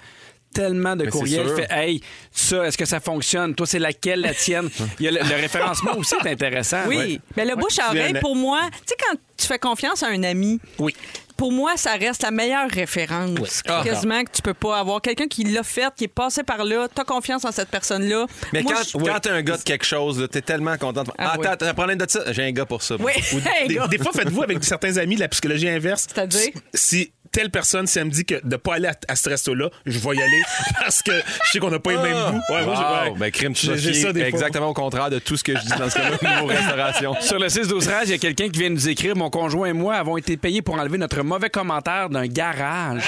tellement 0.53 0.97
de 0.97 1.05
Mais 1.05 1.11
courriels. 1.11 1.49
Fait, 1.55 1.69
hey, 1.71 2.01
ça, 2.33 2.67
est-ce 2.67 2.77
que 2.77 2.85
ça 2.85 2.99
fonctionne? 2.99 3.55
Toi, 3.55 3.67
c'est 3.67 3.79
laquelle, 3.79 4.23
la 4.23 4.35
tienne? 4.35 4.69
Il 4.99 5.05
y 5.05 5.09
a 5.09 5.13
le, 5.13 5.19
le 5.21 5.35
référencement 5.41 5.97
aussi 5.97 6.15
est 6.25 6.29
intéressant. 6.31 6.87
Oui. 6.89 6.97
Ouais. 6.97 7.21
Mais 7.37 7.45
le 7.45 7.55
bouche 7.55 7.79
à 7.79 7.89
oreille, 7.91 8.15
pour 8.21 8.35
moi, 8.35 8.63
tu 8.73 8.79
sais, 8.87 8.95
quand 8.99 9.17
tu 9.37 9.47
fais 9.47 9.59
confiance 9.59 10.03
à 10.03 10.09
un 10.09 10.23
ami, 10.25 10.59
Oui. 10.79 10.97
Pour 11.37 11.53
moi, 11.53 11.77
ça 11.77 11.93
reste 11.93 12.23
la 12.23 12.31
meilleure 12.31 12.69
référence. 12.71 13.63
Ah. 13.69 13.83
Quasiment 13.85 14.23
que 14.25 14.31
tu 14.33 14.43
peux 14.43 14.55
pas 14.55 14.79
avoir. 14.79 15.01
Quelqu'un 15.03 15.27
qui 15.29 15.45
l'a 15.45 15.63
fait, 15.63 15.93
qui 15.97 16.05
est 16.05 16.09
passé 16.09 16.43
par 16.43 16.65
là, 16.65 16.87
t'as 16.93 17.05
confiance 17.05 17.45
en 17.45 17.53
cette 17.53 17.69
personne-là. 17.69 18.27
Mais 18.53 18.63
Moi, 18.63 18.73
quand, 18.75 18.83
je- 19.01 19.05
quand 19.05 19.21
t'es 19.21 19.31
un 19.31 19.43
gars 19.43 19.57
de 19.57 19.63
quelque 19.63 19.85
chose, 19.85 20.27
t'es 20.31 20.41
tellement 20.43 20.77
content. 20.77 21.05
de- 21.05 21.11
Ah 21.19 21.33
Ah, 21.35 21.37
oui. 21.39 21.47
t'as 21.59 21.69
un 21.69 21.75
problème 21.75 21.99
de 21.99 22.07
ça? 22.09 22.33
J'ai 22.33 22.45
un 22.45 22.53
gars 22.53 22.67
pour 22.67 22.83
ça. 22.83 22.97
Oui. 22.99 23.13
Ou 23.35 23.41
des, 23.69 23.79
des 23.97 23.99
fois, 24.03 24.13
faites-vous 24.13 24.43
avec 24.43 24.63
certains 24.65 24.97
amis 24.97 25.17
la 25.17 25.29
psychologie 25.29 25.69
inverse. 25.69 26.07
C'est-à-dire? 26.13 26.51
Si 26.75 27.13
telle 27.33 27.51
personne, 27.51 27.87
si 27.87 27.99
elle 27.99 28.07
me 28.07 28.11
dit 28.11 28.25
que 28.25 28.35
de 28.45 28.57
pas 28.57 28.75
aller 28.75 28.89
à, 28.89 28.95
à 29.09 29.17
ce 29.17 29.29
resto-là, 29.29 29.71
je 29.87 29.99
vais 29.99 30.15
y 30.17 30.23
aller 30.23 30.43
parce 30.81 31.03
que 31.03 31.13
je 31.45 31.51
sais 31.53 31.59
qu'on 31.59 31.71
n'a 31.71 31.79
pas 31.79 31.91
les 31.93 31.99
mêmes 31.99 32.13
goûts. 32.33 32.55
Ouais, 32.55 32.65
moi, 32.65 32.75
Wow, 33.07 33.13
ouais. 33.13 33.19
ben, 33.19 33.31
crime, 33.31 33.55
J'ai- 33.55 33.95
ça 33.95 34.13
des 34.13 34.21
fois. 34.21 34.29
exactement 34.29 34.69
au 34.69 34.75
contraire 34.75 35.11
de 35.11 35.19
tout 35.19 35.37
ce 35.37 35.45
que 35.45 35.55
je 35.57 35.63
dis 35.63 35.79
dans 35.79 35.89
ce 35.91 35.95
cas-là 35.97 36.17
au 36.21 36.25
niveau 36.27 36.47
restauration. 36.61 37.15
Sur 37.21 37.39
le 37.39 37.49
6 37.49 37.69
12 37.69 37.89
il 38.05 38.11
y 38.11 38.15
a 38.15 38.19
quelqu'un 38.19 38.49
qui 38.49 38.59
vient 38.61 38.71
nous 38.71 38.89
écrire 38.89 39.17
Mon 39.17 39.31
conjoint 39.31 39.69
et 39.69 39.73
moi 39.73 39.95
avons 39.97 40.17
été 40.17 40.37
payés 40.37 40.63
pour 40.63 40.75
enlever 40.79 40.99
notre 40.99 41.23
mauvais 41.23 41.51
commentaire 41.51 42.09
d'un 42.11 42.27
garage. 42.27 43.03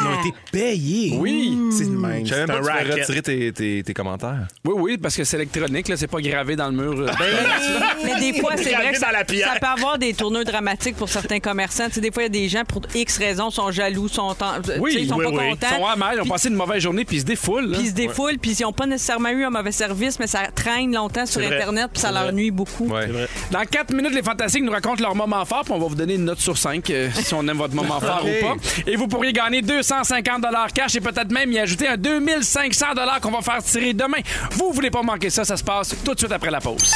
Ils 0.00 0.06
ont 0.06 0.20
été 0.20 0.34
payés? 0.52 1.16
Oui. 1.18 1.58
C'est 1.76 1.84
le 1.84 1.90
même. 1.90 2.24
Je 2.24 2.30
savais 2.34 2.46
même 2.52 2.62
pas 2.64 2.94
retirer 2.94 3.22
tes, 3.22 3.52
tes- 3.52 3.82
tes 3.82 3.94
commentaires. 3.94 4.46
Oui, 4.64 4.74
oui, 4.76 4.98
parce 4.98 5.16
que 5.16 5.24
c'est 5.24 5.36
électronique, 5.36 5.88
là, 5.88 5.96
c'est 5.96 6.06
pas 6.06 6.20
gravé 6.20 6.54
dans 6.56 6.68
le 6.68 6.72
mur. 6.76 6.94
ben, 6.94 7.14
Mais 8.04 8.20
des 8.32 8.38
fois, 8.40 8.52
c'est 8.56 8.74
vrai 8.74 8.92
que 8.92 8.98
ça, 8.98 9.08
ça 9.10 9.24
peut 9.60 9.66
avoir 9.66 9.98
des 9.98 10.14
tournures 10.14 10.44
dramatiques 10.44 10.96
pour 10.96 11.08
certains 11.08 11.40
commerçants. 11.40 11.86
Tu 11.88 11.94
sais, 11.94 12.00
des 12.00 12.10
fois, 12.12 12.22
il 12.22 12.26
y 12.26 12.28
a 12.28 12.42
des 12.42 12.48
gens, 12.48 12.64
pour 12.64 12.82
X 12.94 13.18
raisons, 13.18 13.47
sont 13.50 13.70
jaloux, 13.70 14.08
sont, 14.08 14.22
en- 14.22 14.34
tu 14.62 14.70
sais, 14.72 14.78
Oui, 14.78 14.96
ils 15.00 15.08
sont 15.08 15.16
oui, 15.16 15.24
pas 15.24 15.30
oui. 15.30 15.36
Ils 15.46 15.50
contents. 15.58 15.76
sont 15.76 15.86
amers, 15.86 16.10
ils 16.14 16.18
ont 16.18 16.22
Puis- 16.22 16.30
passé 16.30 16.48
une 16.48 16.54
mauvaise 16.54 16.82
journée, 16.82 17.04
puis 17.04 17.16
ils 17.16 17.20
se 17.20 17.24
défoulent. 17.24 17.66
là. 17.70 17.76
Puis 17.78 17.86
ils 17.86 17.90
se 17.90 17.94
défoulent, 17.94 18.38
puis 18.38 18.52
ils 18.58 18.62
n'ont 18.62 18.72
pas 18.72 18.86
nécessairement 18.86 19.30
eu 19.30 19.44
un 19.44 19.50
mauvais 19.50 19.72
service, 19.72 20.18
mais 20.18 20.26
ça 20.26 20.40
traîne 20.54 20.94
longtemps 20.94 21.26
sur 21.26 21.40
vrai. 21.40 21.54
Internet, 21.56 21.90
puis 21.92 22.00
ça 22.02 22.10
leur 22.12 22.24
vrai. 22.24 22.32
nuit 22.32 22.50
beaucoup. 22.50 22.86
Ouais. 22.88 23.08
Dans 23.50 23.64
4 23.64 23.92
minutes, 23.92 24.14
les 24.14 24.22
Fantastiques 24.22 24.62
nous 24.64 24.72
racontent 24.72 25.02
leur 25.02 25.14
moment 25.14 25.44
fort, 25.44 25.62
puis 25.64 25.72
on 25.72 25.78
va 25.78 25.86
vous 25.86 25.94
donner 25.94 26.14
une 26.14 26.24
note 26.24 26.40
sur 26.40 26.56
5 26.58 26.86
si 27.14 27.34
on 27.34 27.46
aime 27.48 27.58
votre 27.58 27.74
moment 27.74 28.00
fort 28.00 28.24
ou 28.24 28.44
pas. 28.44 28.54
Et 28.86 28.96
vous 28.96 29.06
pourriez 29.08 29.32
gagner 29.32 29.62
250 29.62 30.44
cash 30.74 30.94
et 30.96 31.00
peut-être 31.00 31.30
même 31.30 31.50
y 31.52 31.58
ajouter 31.58 31.88
un 31.88 31.96
2500 31.96 32.86
qu'on 33.22 33.30
va 33.30 33.40
faire 33.42 33.62
tirer 33.62 33.92
demain. 33.92 34.18
Vous 34.52 34.72
voulez 34.72 34.90
pas 34.90 35.02
manquer 35.02 35.30
ça, 35.30 35.44
ça 35.44 35.56
se 35.56 35.64
passe 35.64 35.94
tout 36.04 36.14
de 36.14 36.18
suite 36.18 36.32
après 36.32 36.50
la 36.50 36.60
pause. 36.60 36.92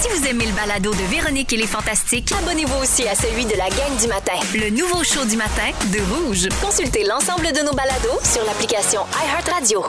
Si 0.00 0.08
vous 0.08 0.26
aimez 0.26 0.46
le 0.46 0.52
balado 0.52 0.92
de 0.92 1.02
Véronique 1.10 1.52
et 1.52 1.56
les 1.56 1.66
Fantastiques, 1.66 2.32
Abonnez-vous 2.42 2.82
aussi 2.82 3.06
à 3.08 3.14
celui 3.14 3.44
de 3.44 3.52
la 3.56 3.68
gang 3.68 3.96
du 4.00 4.06
matin. 4.06 4.32
le 4.54 4.70
nouveau 4.70 5.02
show 5.02 5.24
du 5.24 5.36
matin 5.36 5.57
de 5.58 5.98
Rouge. 6.14 6.48
Consultez 6.62 7.02
l'ensemble 7.02 7.46
de 7.52 7.64
nos 7.64 7.72
balados 7.72 8.20
sur 8.22 8.44
l'application 8.44 9.00
iHeartRadio. 9.12 9.84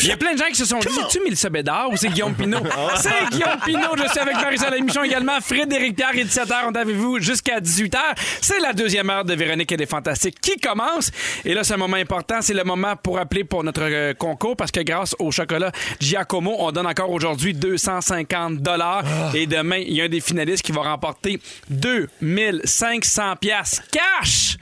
Il 0.00 0.06
y 0.06 0.12
a 0.12 0.16
plein 0.16 0.34
de 0.34 0.38
gens 0.38 0.46
qui 0.46 0.54
se 0.54 0.64
sont 0.64 0.78
dit, 0.78 0.86
c'est-tu 0.88 1.20
Mélissa 1.24 1.50
Bédard 1.50 1.90
ou 1.90 1.96
c'est 1.96 2.10
Guillaume 2.10 2.32
Pinot? 2.32 2.58
c'est 2.96 3.28
Guillaume 3.32 3.58
Pinot, 3.64 3.96
je 3.96 4.08
suis 4.08 4.20
avec 4.20 4.36
Marie-Soleil 4.36 4.78
l'émission 4.78 5.02
également. 5.02 5.40
Frédéric 5.40 5.96
Pierre 5.96 6.14
et 6.14 6.24
17h, 6.24 6.54
on 6.68 6.72
est 6.72 6.78
avec 6.78 6.94
vous 6.94 7.18
jusqu'à 7.18 7.58
18h. 7.58 7.98
C'est 8.40 8.60
la 8.60 8.72
deuxième 8.72 9.10
heure 9.10 9.24
de 9.24 9.34
Véronique 9.34 9.72
et 9.72 9.76
les 9.76 9.86
Fantastiques 9.86 10.40
qui 10.40 10.60
commence. 10.60 11.10
Et 11.44 11.54
là, 11.54 11.64
c'est 11.64 11.74
un 11.74 11.78
moment 11.78 11.96
important. 11.96 12.36
C'est 12.40 12.54
le 12.54 12.62
moment 12.62 12.94
pour 12.94 13.18
appeler 13.18 13.42
pour 13.42 13.64
notre 13.64 13.82
euh, 13.82 14.14
concours 14.14 14.56
parce 14.56 14.70
que 14.70 14.80
grâce 14.80 15.16
au 15.18 15.32
chocolat 15.32 15.72
Giacomo, 15.98 16.54
on 16.60 16.70
donne 16.70 16.86
encore 16.86 17.10
aujourd'hui 17.10 17.52
250 17.52 18.58
dollars. 18.58 19.02
Et 19.34 19.48
demain, 19.48 19.78
il 19.78 19.94
y 19.94 20.02
a 20.02 20.04
un 20.04 20.08
des 20.08 20.20
finalistes 20.20 20.62
qui 20.62 20.70
va 20.70 20.82
remporter 20.82 21.40
2500 21.68 23.34
pièces 23.40 23.82
cash. 23.90 24.56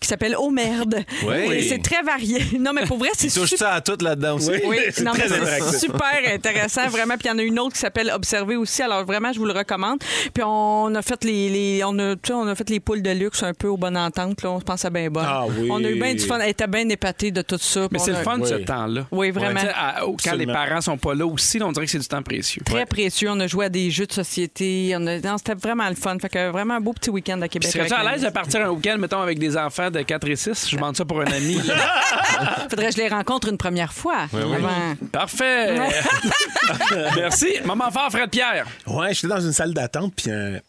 qui 0.00 0.08
s'appelle 0.08 0.36
Oh 0.38 0.50
merde. 0.50 1.04
Oui. 1.26 1.34
Et 1.52 1.62
C'est 1.68 1.82
très 1.82 2.02
varié. 2.02 2.40
Non, 2.62 2.72
mais 2.72 2.84
pour 2.86 2.98
vrai, 2.98 3.08
c'est 3.14 3.28
super. 3.28 3.58
ça 3.58 3.70
à 3.74 3.80
tout 3.80 3.96
là-dedans 4.00 4.36
aussi. 4.36 4.50
Oui, 4.66 4.76
C'est 4.92 5.02
non, 5.02 5.12
mais 5.16 5.24
c'est 5.28 5.78
super 5.78 6.20
intéressant, 6.32 6.88
vraiment. 6.88 7.14
Puis 7.16 7.26
il 7.26 7.28
y 7.28 7.30
en 7.34 7.38
a 7.38 7.42
une 7.42 7.58
autre 7.58 7.74
qui 7.74 7.80
s'appelle 7.80 8.10
Observer 8.14 8.56
aussi. 8.56 8.82
Alors 8.82 9.04
vraiment, 9.04 9.32
je 9.32 9.38
vous 9.38 9.46
le 9.46 9.52
recommande. 9.52 9.98
Puis 10.32 10.42
on 10.44 10.94
a 10.94 11.02
fait 11.02 11.24
les, 11.24 11.48
les- 11.48 11.84
on 11.84 11.98
a, 11.98 12.14
tu 12.14 12.20
sais, 12.28 12.32
on 12.32 12.46
a 12.46 12.54
fait 12.54 12.68
les 12.70 12.80
poules 12.80 13.02
de 13.02 13.10
luxe 13.10 13.42
un 13.42 13.52
peu 13.54 13.68
aux 13.68 13.76
bonnes 13.76 13.96
ententes. 13.96 14.42
Là. 14.42 14.50
On 14.52 14.60
se 14.60 14.64
pense 14.64 14.84
à 14.84 14.90
bien 14.90 15.08
bonne. 15.10 15.24
Ah 15.26 15.44
oui. 15.48 15.68
On 15.70 15.82
a 15.82 15.88
eu 15.88 15.98
bien 16.00 16.14
du 16.14 16.20
fun. 16.24 16.38
Elle 16.40 16.50
était 16.50 16.66
bien 16.66 16.88
épatée 16.88 17.30
de 17.30 17.42
tout 17.42 17.58
ça. 17.58 17.88
Mais 17.90 17.98
c'est 17.98 18.10
le 18.12 18.16
fun 18.18 18.38
de 18.38 18.46
ce 18.46 18.54
temps-là. 18.54 19.06
Oui, 19.10 19.30
vraiment. 19.30 19.60
À- 19.74 20.02
Quand 20.24 20.34
les 20.34 20.46
parents 20.46 20.80
sont 20.80 20.98
pas 20.98 21.14
là 21.14 21.26
aussi, 21.26 21.58
là, 21.58 21.66
on 21.66 21.72
dirait 21.72 21.86
que 21.86 21.92
c'est 21.92 21.98
du 21.98 22.06
temps 22.08 22.22
précieux. 22.22 22.62
Très 22.64 22.86
précieux. 22.86 23.28
On 23.30 23.40
a 23.40 23.46
joué 23.46 23.66
à 23.66 23.68
des 23.68 23.90
jeux 23.90 24.06
de 24.06 24.12
société. 24.12 24.92
On 24.96 25.06
a... 25.06 25.18
non, 25.18 25.38
C'était 25.38 25.54
vraiment 25.54 25.88
le 25.88 25.94
fun. 25.94 26.16
Fait 26.20 26.28
que 26.28 26.50
vraiment 26.50 26.74
un 26.74 26.80
beau 26.80 26.92
petit 26.92 27.10
week-end 27.10 27.40
à 27.42 27.48
Québec. 27.48 27.70
Serais-tu 27.70 27.94
à 27.94 28.12
l'aise 28.12 28.22
de 28.22 28.30
partir 28.30 28.60
un 28.66 28.70
week-end, 28.70 28.96
mettons, 28.98 29.20
avec 29.20 29.38
des 29.38 29.56
enfants 29.66 29.90
de 29.90 30.02
4 30.02 30.28
et 30.28 30.36
6? 30.36 30.68
Je 30.70 30.76
demande 30.76 30.96
ça 30.96 31.04
pour 31.04 31.20
un 31.20 31.26
ami. 31.26 31.58
Faudrait 32.70 32.86
que 32.86 32.92
je 32.92 32.98
les 32.98 33.08
rencontre 33.08 33.48
une 33.48 33.58
première 33.58 33.92
fois. 33.92 34.26
avant. 34.32 34.94
Parfait. 35.10 35.78
Merci. 37.16 37.54
Maman 37.64 37.90
fort, 37.90 38.10
Fred 38.10 38.30
Pierre. 38.30 38.66
Ouais, 38.86 39.14
j'étais 39.14 39.28
dans 39.28 39.40
une 39.40 39.52
salle 39.52 39.72
d'attente, 39.74 40.12
puis 40.16 40.30
un- 40.30 40.60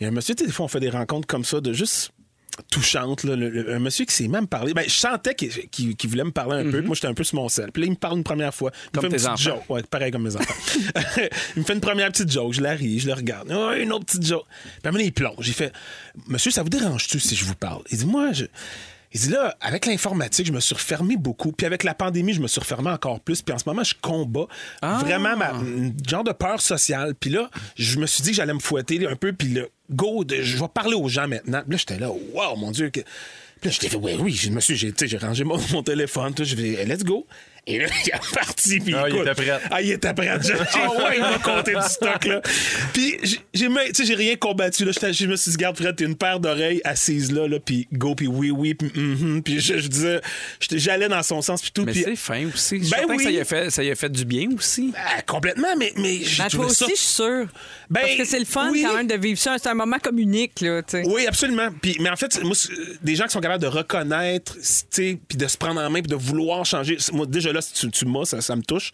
il 0.00 0.04
y 0.04 0.06
a 0.06 0.08
un 0.08 0.12
monsieur, 0.12 0.34
tu 0.34 0.42
sais, 0.44 0.46
des 0.46 0.52
fois, 0.52 0.66
on 0.66 0.68
fait 0.68 0.78
des 0.80 0.90
rencontres 0.90 1.26
comme 1.26 1.44
ça, 1.44 1.60
de 1.60 1.72
juste 1.72 2.10
touchantes. 2.70 3.24
là. 3.24 3.36
Le- 3.36 3.48
le- 3.48 3.74
un 3.74 3.78
monsieur 3.78 4.04
qui 4.04 4.14
s'est 4.14 4.28
même 4.28 4.46
parlé. 4.46 4.74
Ben, 4.74 4.84
je 4.86 4.90
sentais 4.94 5.34
qu'il 5.34 5.96
voulait 6.08 6.24
me 6.24 6.30
parler 6.30 6.56
un 6.60 6.70
peu. 6.70 6.78
puis 6.78 6.86
Moi, 6.86 6.94
j'étais 6.94 7.06
un 7.08 7.14
peu 7.14 7.24
sur 7.24 7.36
mon 7.36 7.48
sel. 7.48 7.70
Puis 7.72 7.82
là, 7.82 7.86
il 7.86 7.90
me 7.90 7.96
parle 7.96 8.18
une 8.18 8.24
première 8.24 8.54
fois. 8.54 8.70
Il 8.74 8.86
me 8.86 8.90
Comme 8.92 9.00
fait 9.02 9.06
une 9.06 9.10
tes 9.12 9.16
petite 9.28 9.28
enfants. 9.48 9.56
joke. 9.60 9.70
Ouais, 9.70 9.82
pareil 9.82 10.10
comme 10.12 10.22
mes 10.24 10.36
enfants. 10.36 10.54
il 11.56 11.60
me 11.60 11.64
fait 11.64 11.74
une 11.74 11.80
première 11.80 12.08
petite 12.10 12.30
joke. 12.30 12.52
Je 12.52 12.60
la 12.60 12.72
ris, 12.72 12.98
je 13.00 13.06
le 13.06 13.14
regarde. 13.14 13.50
Ouais, 13.50 13.82
une 13.82 13.92
autre 13.92 14.04
petite 14.06 14.26
joke. 14.26 14.44
Puis 14.48 14.70
à 14.84 14.88
un 14.88 14.90
moment 14.90 14.98
donné, 14.98 15.04
il 15.04 15.12
plonge. 15.12 15.46
Il 15.48 15.54
fait 15.54 15.72
Monsieur, 16.26 16.50
ça 16.50 16.62
vous 16.62 16.68
dérange-tu 16.68 17.20
si 17.20 17.34
je 17.36 17.44
vous 17.44 17.54
parle? 17.54 17.82
Il 17.90 17.98
dit 17.98 18.06
Moi, 18.06 18.32
je. 18.32 18.44
Il 19.14 19.20
dit 19.20 19.30
là, 19.30 19.56
avec 19.62 19.86
l'informatique, 19.86 20.46
je 20.46 20.52
me 20.52 20.60
suis 20.60 20.74
refermé 20.74 21.16
beaucoup. 21.16 21.50
Puis 21.50 21.64
avec 21.66 21.82
la 21.82 21.94
pandémie, 21.94 22.34
je 22.34 22.42
me 22.42 22.46
suis 22.46 22.60
refermé 22.60 22.90
encore 22.90 23.20
plus. 23.20 23.40
Puis 23.40 23.54
en 23.54 23.58
ce 23.58 23.64
moment, 23.66 23.82
je 23.82 23.94
combats 24.02 24.46
vraiment 24.82 25.34
ma 25.34 25.52
genre 26.06 26.24
de 26.24 26.32
peur 26.32 26.60
sociale. 26.60 27.14
Puis 27.14 27.30
là, 27.30 27.48
je 27.76 27.98
me 27.98 28.04
suis 28.06 28.22
dit 28.22 28.30
que 28.32 28.36
j'allais 28.36 28.52
me 28.52 28.58
fouetter 28.58 29.06
un 29.06 29.16
peu. 29.16 29.32
Puis 29.32 29.48
le 29.48 29.70
go, 29.90 30.24
je 30.28 30.56
vais 30.58 30.68
parler 30.68 30.94
aux 30.94 31.08
gens 31.08 31.28
maintenant. 31.28 31.62
Puis 31.62 31.72
là, 31.72 31.76
j'étais 31.76 31.98
là, 31.98 32.10
wow, 32.10 32.56
mon 32.56 32.70
Dieu. 32.70 32.90
Puis 32.90 33.02
là, 33.64 33.70
je 33.70 33.88
fait, 33.88 33.96
oui, 33.96 34.16
oui, 34.20 34.32
je 34.32 34.50
me 34.50 34.60
suis, 34.60 34.76
j'ai, 34.76 34.92
j'ai 34.96 35.16
rangé 35.18 35.44
mon, 35.44 35.58
mon 35.72 35.82
téléphone. 35.82 36.34
Tout, 36.34 36.44
je 36.44 36.54
vais, 36.54 36.84
let's 36.84 37.04
go. 37.04 37.26
Et 37.66 37.78
là, 37.78 37.86
il 38.04 38.08
est 38.08 38.34
parti. 38.34 38.80
Puis 38.80 38.94
Ah, 38.94 39.04
il 39.08 39.16
était 39.18 39.34
prêt. 39.34 39.60
Ah, 39.70 39.82
il 39.82 39.90
était 39.90 40.14
prêt. 40.14 40.28
Ah 40.74 40.90
ouais, 40.90 41.16
il 41.16 41.20
m'a 41.20 41.38
compté 41.38 41.74
du 41.74 41.82
stock, 41.88 42.24
là. 42.24 42.40
Puis 42.92 43.16
j'ai, 43.22 43.38
j'ai 43.52 43.68
même- 43.68 43.88
tu 43.88 43.94
sais, 43.96 44.04
j'ai 44.04 44.14
rien 44.14 44.36
combattu, 44.36 44.84
là. 44.84 44.92
Je 44.92 45.26
me 45.26 45.36
suis 45.36 45.50
dit, 45.52 45.56
garde, 45.56 45.76
Fred, 45.76 45.96
t'es 45.96 46.04
une 46.04 46.16
paire 46.16 46.40
d'oreilles 46.40 46.80
assise 46.84 47.30
là, 47.32 47.46
là, 47.48 47.58
puis 47.60 47.86
go, 47.92 48.14
puis 48.14 48.26
oui, 48.26 48.50
oui, 48.50 48.74
puis 48.74 48.90
mhm. 48.94 49.42
Puis 49.42 49.60
je, 49.60 49.78
je 49.78 49.88
disais, 49.88 50.20
j'allais 50.60 51.08
dans 51.08 51.22
son 51.22 51.42
sens, 51.42 51.60
puis 51.60 51.70
tout. 51.72 51.84
Mais 51.84 51.92
puis- 51.92 52.02
c'est 52.04 52.16
fin 52.16 52.46
aussi. 52.46 52.78
Je 52.78 52.84
suis 52.84 52.90
Ben 52.92 53.06
que 53.06 53.12
oui. 53.12 53.24
ça 53.24 53.30
y, 53.30 53.40
a 53.40 53.44
fait, 53.44 53.70
ça 53.70 53.82
y 53.82 53.90
a 53.90 53.94
fait 53.94 54.08
du 54.10 54.24
bien 54.24 54.48
aussi. 54.56 54.92
Ah, 54.96 55.22
complètement, 55.22 55.76
mais, 55.78 55.92
mais 55.96 56.20
Ben, 56.38 56.48
toi 56.48 56.66
aussi, 56.66 56.84
je 56.90 56.94
suis 56.94 57.06
sûre. 57.06 57.46
Ben, 57.90 58.00
Parce 58.02 58.16
que 58.16 58.24
c'est 58.24 58.38
le 58.38 58.44
fun 58.44 58.70
oui. 58.72 58.82
quand 58.86 58.94
même 58.96 59.06
de 59.06 59.14
vivre 59.16 59.38
ça. 59.38 59.56
C'est 59.58 59.68
un 59.68 59.74
moment 59.74 59.96
comme 60.02 60.18
unique, 60.18 60.60
là, 60.60 60.82
tu 60.82 61.02
sais. 61.02 61.02
Oui, 61.06 61.26
absolument. 61.26 61.68
Puis, 61.80 61.96
mais 62.00 62.10
en 62.10 62.16
fait, 62.16 62.42
moi, 62.42 62.54
c'est- 62.54 62.72
des 63.02 63.14
gens 63.16 63.24
qui 63.24 63.32
sont 63.32 63.40
capables 63.40 63.62
de 63.62 63.68
reconnaître, 63.68 64.54
tu 64.54 64.60
sais, 64.90 65.18
puis 65.28 65.36
de 65.38 65.46
se 65.46 65.56
prendre 65.56 65.80
en 65.80 65.90
main, 65.90 66.00
puis 66.00 66.10
de 66.10 66.16
vouloir 66.16 66.64
changer. 66.64 66.96
Moi, 67.12 67.26
déjà 67.26 67.52
là, 67.52 67.57
tu, 67.60 67.90
tu 67.90 68.06
m'as, 68.06 68.24
ça, 68.24 68.40
ça 68.40 68.56
me 68.56 68.62
touche. 68.62 68.92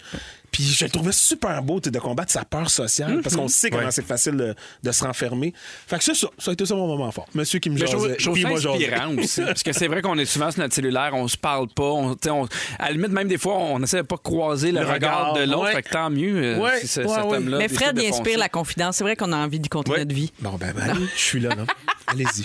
Puis 0.54 0.62
je 0.62 0.84
le 0.84 0.90
trouvais 0.90 1.10
super 1.10 1.60
beau 1.64 1.80
de 1.80 1.98
combattre 1.98 2.30
sa 2.30 2.44
peur 2.44 2.70
sociale, 2.70 3.20
parce 3.24 3.34
qu'on 3.34 3.48
sait 3.48 3.70
comment 3.70 3.90
c'est 3.90 4.06
facile 4.06 4.36
de, 4.36 4.54
de 4.84 4.92
se 4.92 5.02
renfermer. 5.04 5.52
Fait 5.88 5.98
que 5.98 6.04
ça, 6.04 6.14
ça, 6.14 6.28
ça 6.38 6.50
a 6.52 6.54
été 6.54 6.64
ça 6.64 6.76
mon 6.76 6.86
moment 6.86 7.10
fort. 7.10 7.26
Monsieur 7.34 7.58
qui 7.58 7.70
me 7.70 7.74
Mais 7.74 7.80
je 7.80 7.86
trouve, 7.90 8.06
jasait, 8.06 8.16
je 8.20 8.30
puis 8.30 8.44
moi 8.44 8.52
inspirant 8.58 9.16
aussi. 9.18 9.40
Parce 9.46 9.64
que 9.64 9.72
c'est 9.72 9.88
vrai 9.88 10.00
qu'on 10.00 10.16
est 10.16 10.24
souvent 10.26 10.52
sur 10.52 10.60
notre 10.60 10.72
cellulaire, 10.72 11.10
on 11.14 11.26
se 11.26 11.36
parle 11.36 11.66
pas. 11.68 11.82
On, 11.82 12.16
on- 12.28 12.44
à 12.78 12.84
la 12.86 12.90
limite, 12.92 13.10
même 13.10 13.26
des 13.26 13.36
fois, 13.36 13.56
on 13.56 13.82
essaie 13.82 13.96
de 13.96 14.02
pas 14.02 14.16
croiser 14.16 14.70
le, 14.70 14.78
Le 14.80 14.86
regard, 14.86 15.30
regard, 15.30 15.32
de 15.34 15.50
l'autre. 15.50 15.64
ouais. 15.64 15.72
Fait 15.72 15.82
que 15.82 15.90
tant 15.90 16.08
mieux 16.08 16.36
euh, 16.36 16.58
Ouais, 16.60 16.78
si 16.82 16.86
ce- 16.86 17.00
ouais, 17.00 17.08
cet 17.08 17.24
ouais. 17.24 17.36
homme-là. 17.38 17.58
Mais 17.58 17.68
Fred, 17.68 17.98
inspire 17.98 18.38
la 18.38 18.48
confidence. 18.48 18.96
C'est 18.98 19.04
vrai 19.04 19.16
qu'on 19.16 19.32
a 19.32 19.36
envie 19.36 19.58
d'y 19.58 19.68
Ouais. 19.74 19.98
notre 19.98 20.14
vie. 20.14 20.32
Bon, 20.38 20.50
ben, 20.52 20.72
ben, 20.72 20.94
je 21.16 21.20
suis 21.20 21.40
là, 21.40 21.48
là. 21.50 21.64
Allez-y. 22.06 22.44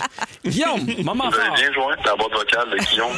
Guillaume, 0.50 0.80
moment 1.04 1.28
Vous 1.30 1.36
avez 1.36 1.46
fort. 1.46 1.54
bien 1.54 1.72
joint 1.72 1.94
la 2.04 2.16
boîte 2.16 2.32
vocale 2.32 2.70
de 2.72 2.78
Guillaume. 2.84 3.12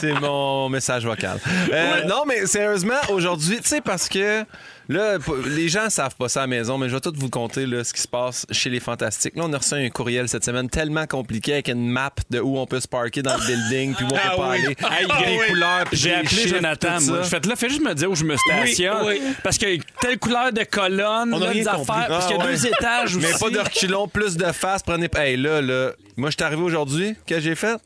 C'est 0.00 0.12
mon 0.20 0.68
message 0.68 1.06
vocal. 1.06 1.38
Euh, 1.72 2.04
Non, 2.04 2.24
mais 2.26 2.44
sérieusement, 2.46 2.94
aujourd'hui, 3.10 3.58
tu 3.60 3.68
sais, 3.68 3.80
parce 3.80 4.08
que 4.08 4.44
là, 4.88 5.18
les 5.46 5.68
gens 5.68 5.90
savent 5.90 6.14
pas 6.16 6.28
ça 6.28 6.40
à 6.40 6.42
la 6.44 6.46
maison, 6.48 6.78
mais 6.78 6.88
je 6.88 6.94
vais 6.94 7.00
tout 7.00 7.12
vous 7.16 7.28
conter 7.30 7.66
là, 7.66 7.82
ce 7.84 7.92
qui 7.92 8.00
se 8.00 8.08
passe 8.08 8.46
chez 8.50 8.70
les 8.70 8.80
Fantastiques. 8.80 9.34
Là, 9.36 9.42
on 9.46 9.52
a 9.52 9.58
reçu 9.58 9.74
un 9.74 9.88
courriel 9.90 10.28
cette 10.28 10.44
semaine 10.44 10.68
tellement 10.70 11.06
compliqué 11.06 11.54
avec 11.54 11.68
une 11.68 11.88
map 11.88 12.10
de 12.30 12.40
où 12.40 12.58
on 12.58 12.66
peut 12.66 12.80
se 12.80 12.88
parker 12.88 13.22
dans 13.22 13.36
le 13.36 13.46
building, 13.46 13.94
puis 13.94 14.04
où 14.04 14.08
on 14.12 14.16
Ah 14.16 14.30
peut 14.30 14.36
pas 14.36 14.50
oui. 14.50 14.56
aller. 14.58 14.66
Hey, 14.68 15.06
Puis 15.08 15.24
des 15.26 15.38
oui. 15.40 15.46
couleurs, 15.48 15.84
puis 15.86 15.96
J'ai 15.96 16.14
appelé 16.14 16.28
chiffres, 16.28 16.54
Jonathan. 16.56 17.00
Moi. 17.00 17.22
Je 17.22 17.28
fais 17.28 17.40
là, 17.46 17.56
fais 17.56 17.68
juste 17.68 17.82
me 17.82 17.94
dire 17.94 18.10
où 18.10 18.14
je 18.14 18.24
me 18.24 18.36
stationne. 18.36 18.96
Oui, 19.06 19.20
Parce 19.42 19.58
que 19.58 19.66
telle 20.00 20.18
couleur 20.18 20.52
de 20.52 20.62
colonne, 20.64 21.32
On 21.34 21.42
a 21.42 21.48
rien 21.48 21.62
des 21.64 21.68
compris. 21.70 21.92
affaires. 21.92 22.08
parce 22.08 22.24
Ah, 22.24 22.28
qu'il 22.28 22.36
y 22.36 22.40
a 22.40 22.44
ouais. 22.44 22.52
deux 22.52 22.66
étages 22.66 23.16
aussi. 23.16 23.26
Mais 23.26 23.38
pas 23.38 23.50
de 23.50 23.58
reculons, 23.58 24.08
plus 24.08 24.36
de 24.36 24.52
face. 24.52 24.82
Prenez. 24.82 25.08
Hey, 25.16 25.36
là, 25.36 25.60
là. 25.60 25.92
Moi, 26.16 26.30
je 26.30 26.36
suis 26.36 26.44
arrivé 26.44 26.62
aujourd'hui. 26.62 27.14
Qu'est-ce 27.26 27.40
que 27.40 27.44
j'ai 27.44 27.54
fait? 27.54 27.76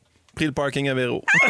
Pris 0.41 0.47
le 0.47 0.53
parking 0.53 0.89
à 0.89 0.95
Véro. 0.95 1.23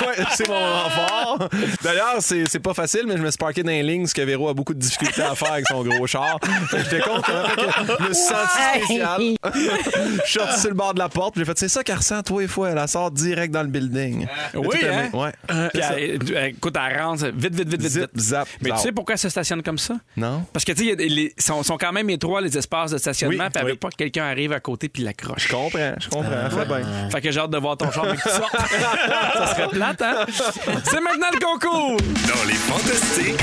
ouais, 0.00 0.24
c'est 0.34 0.48
mon 0.48 0.58
moment 0.58 0.90
fort. 0.90 1.48
D'ailleurs, 1.80 2.16
c'est 2.18 2.44
c'est 2.48 2.58
pas 2.58 2.74
facile, 2.74 3.02
mais 3.06 3.16
je 3.16 3.22
me 3.22 3.30
suis 3.30 3.38
parké 3.38 3.62
dans 3.62 3.70
les 3.70 3.84
lignes, 3.84 4.06
ce 4.06 4.14
que 4.14 4.22
Véro 4.22 4.48
a 4.48 4.54
beaucoup 4.54 4.74
de 4.74 4.80
difficultés 4.80 5.22
à 5.22 5.36
faire 5.36 5.52
avec 5.52 5.68
son 5.68 5.84
gros 5.84 6.06
char. 6.08 6.38
J'étais 6.72 6.98
content. 7.00 7.44
Fait 7.50 7.56
que 7.56 8.02
je 8.02 8.08
me 8.08 8.12
suis 8.14 8.24
senti 8.24 8.84
spécial. 8.84 9.22
Je 9.54 10.28
suis 10.28 10.40
sorti 10.40 10.60
sur 10.60 10.70
le 10.70 10.74
bord 10.74 10.92
de 10.94 10.98
la 10.98 11.08
porte. 11.08 11.34
puis 11.34 11.42
J'ai 11.42 11.46
fait, 11.46 11.56
c'est 11.58 11.68
ça 11.68 11.84
qu'elle 11.84 11.98
ressent, 11.98 12.20
toi 12.22 12.42
et 12.42 12.48
fois. 12.48 12.70
Elle 12.70 12.74
la 12.74 12.88
sort 12.88 13.10
direct 13.12 13.52
dans 13.54 13.62
le 13.62 13.68
building. 13.68 14.26
Oui, 14.54 14.76
hein? 14.84 15.08
Ouais. 15.12 15.30
Puis, 15.46 15.56
C'est 15.74 15.80
ça. 15.82 15.92
elle- 15.98 16.18
elle- 16.34 16.44
écoute, 16.50 16.74
elle 16.76 17.00
rentre 17.00 17.26
vite, 17.28 17.54
vite, 17.54 17.68
vite, 17.68 17.80
vite. 17.80 17.90
Zip, 17.90 18.10
vite. 18.12 18.20
zap, 18.20 18.48
Mais 18.60 18.70
tu 18.70 18.78
sais 18.78 18.90
pourquoi 18.92 19.12
elle 19.14 19.18
se 19.20 19.28
stationne 19.28 19.62
comme 19.62 19.78
ça? 19.78 19.94
Non? 20.16 20.44
Parce 20.52 20.64
que, 20.64 20.72
tu 20.72 20.84
sais, 20.96 21.32
sont, 21.38 21.62
sont 21.62 21.76
quand 21.78 21.92
même 21.92 22.10
étroits, 22.10 22.40
les 22.40 22.58
espaces 22.58 22.90
de 22.90 22.98
stationnement, 22.98 23.44
Oui, 23.44 23.50
puis 23.50 23.60
elle 23.60 23.66
veut 23.66 23.72
oui. 23.74 23.78
pas 23.78 23.90
que 23.90 23.96
quelqu'un 23.96 24.24
arrive 24.24 24.52
à 24.52 24.58
côté 24.60 24.88
puis 24.88 25.04
l'accroche. 25.04 25.46
Je 25.46 25.52
comprends, 25.52 25.92
je 26.00 26.08
comprends. 26.08 26.50
Fais 26.50 26.64
bien. 26.66 27.03
Fait 27.10 27.20
que 27.20 27.30
j'ai 27.30 27.40
hâte 27.40 27.50
de 27.50 27.58
voir 27.58 27.76
ton 27.76 27.90
char 27.90 28.04
avec 28.04 28.20
tout 28.20 28.28
ça. 28.28 28.42
ça 29.38 29.46
serait 29.54 29.68
plate, 29.68 30.02
hein? 30.02 30.24
C'est 30.84 31.00
maintenant 31.00 31.26
le 31.32 31.38
concours! 31.44 31.96
Dans 31.98 32.44
les 32.46 32.54
fantastiques, 32.54 33.40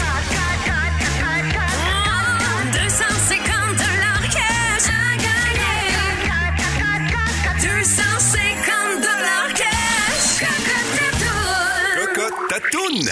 Tatoune. 12.71 13.09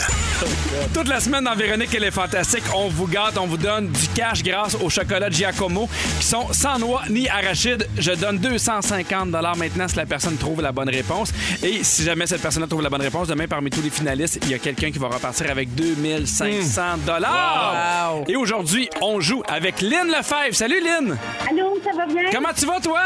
Toute 0.93 1.07
la 1.07 1.19
semaine 1.19 1.43
dans 1.43 1.55
Véronique 1.55 1.93
et 1.93 1.99
les 1.99 2.11
Fantastiques, 2.11 2.63
on 2.73 2.87
vous 2.87 3.07
gâte, 3.07 3.37
on 3.37 3.45
vous 3.45 3.57
donne 3.57 3.89
du 3.89 4.07
cash 4.09 4.41
grâce 4.43 4.75
au 4.75 4.89
chocolat 4.89 5.29
Giacomo 5.29 5.87
qui 6.19 6.25
sont 6.25 6.51
sans 6.53 6.79
noix 6.79 7.03
ni 7.09 7.27
arachide. 7.27 7.87
Je 7.97 8.11
donne 8.11 8.37
250 8.37 9.29
maintenant 9.29 9.87
si 9.87 9.95
la 9.95 10.05
personne 10.05 10.37
trouve 10.37 10.61
la 10.61 10.71
bonne 10.71 10.89
réponse. 10.89 11.33
Et 11.63 11.83
si 11.83 12.03
jamais 12.03 12.27
cette 12.27 12.41
personne 12.41 12.67
trouve 12.67 12.81
la 12.81 12.89
bonne 12.89 13.01
réponse, 13.01 13.27
demain 13.27 13.47
parmi 13.47 13.69
tous 13.69 13.81
les 13.81 13.89
finalistes, 13.89 14.39
il 14.43 14.51
y 14.51 14.53
a 14.53 14.59
quelqu'un 14.59 14.91
qui 14.91 14.99
va 14.99 15.07
repartir 15.07 15.49
avec 15.51 15.73
2500 15.75 16.81
dollars. 17.05 18.13
Wow. 18.15 18.25
Et 18.27 18.35
aujourd'hui, 18.35 18.89
on 19.01 19.19
joue 19.19 19.43
avec 19.47 19.81
Lynn 19.81 20.07
Lefebvre. 20.07 20.53
Salut 20.53 20.81
Lynn! 20.81 21.17
Allô, 21.49 21.79
ça 21.83 21.91
va 21.97 22.05
bien? 22.05 22.29
Comment 22.31 22.53
tu 22.55 22.65
vas 22.65 22.79
toi? 22.79 23.01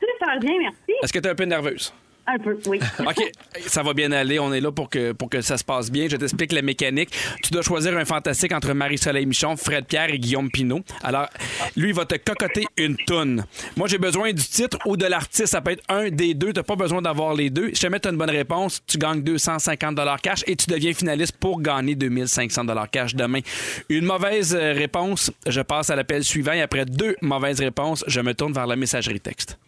Super 0.00 0.40
bien, 0.40 0.54
merci. 0.60 0.98
Est-ce 1.02 1.12
que 1.12 1.18
tu 1.18 1.28
es 1.28 1.30
un 1.30 1.34
peu 1.34 1.44
nerveuse? 1.44 1.92
Un 2.26 2.38
peu, 2.38 2.58
oui. 2.66 2.78
OK, 3.00 3.32
ça 3.66 3.82
va 3.82 3.94
bien 3.94 4.12
aller. 4.12 4.38
On 4.38 4.52
est 4.52 4.60
là 4.60 4.70
pour 4.70 4.88
que, 4.88 5.12
pour 5.12 5.28
que 5.28 5.40
ça 5.40 5.56
se 5.56 5.64
passe 5.64 5.90
bien. 5.90 6.08
Je 6.08 6.16
t'explique 6.16 6.52
la 6.52 6.62
mécanique. 6.62 7.10
Tu 7.42 7.50
dois 7.50 7.62
choisir 7.62 7.96
un 7.96 8.04
fantastique 8.04 8.52
entre 8.52 8.72
Marie-Soleil 8.72 9.26
Michon, 9.26 9.56
Fred 9.56 9.86
Pierre 9.86 10.10
et 10.10 10.18
Guillaume 10.18 10.50
Pinot. 10.50 10.82
Alors, 11.02 11.28
lui, 11.76 11.88
il 11.88 11.94
va 11.94 12.04
te 12.04 12.14
cocoter 12.14 12.66
une 12.76 12.96
toune. 12.96 13.44
Moi, 13.76 13.88
j'ai 13.88 13.98
besoin 13.98 14.32
du 14.32 14.42
titre 14.42 14.78
ou 14.86 14.96
de 14.96 15.06
l'artiste. 15.06 15.46
Ça 15.46 15.60
peut 15.60 15.72
être 15.72 15.84
un 15.88 16.10
des 16.10 16.34
deux. 16.34 16.52
T'as 16.52 16.62
pas 16.62 16.76
besoin 16.76 17.02
d'avoir 17.02 17.34
les 17.34 17.50
deux. 17.50 17.70
Si 17.74 17.80
jamais 17.80 17.98
t'as 17.98 18.10
une 18.10 18.18
bonne 18.18 18.30
réponse, 18.30 18.82
tu 18.86 18.98
gagnes 18.98 19.22
250 19.22 19.98
cash 20.22 20.44
et 20.46 20.54
tu 20.54 20.66
deviens 20.66 20.92
finaliste 20.92 21.36
pour 21.38 21.60
gagner 21.60 21.94
2500 21.94 22.66
cash 22.90 23.14
demain. 23.14 23.40
Une 23.88 24.04
mauvaise 24.04 24.54
euh, 24.54 24.72
réponse, 24.72 25.30
je 25.46 25.60
passe 25.60 25.90
à 25.90 25.96
l'appel 25.96 26.24
suivant 26.24 26.52
et 26.52 26.62
après 26.62 26.84
deux 26.84 27.16
mauvaises 27.20 27.60
réponses, 27.60 28.04
je 28.06 28.20
me 28.20 28.34
tourne 28.34 28.52
vers 28.52 28.66
la 28.66 28.76
messagerie 28.76 29.20
texte. 29.20 29.58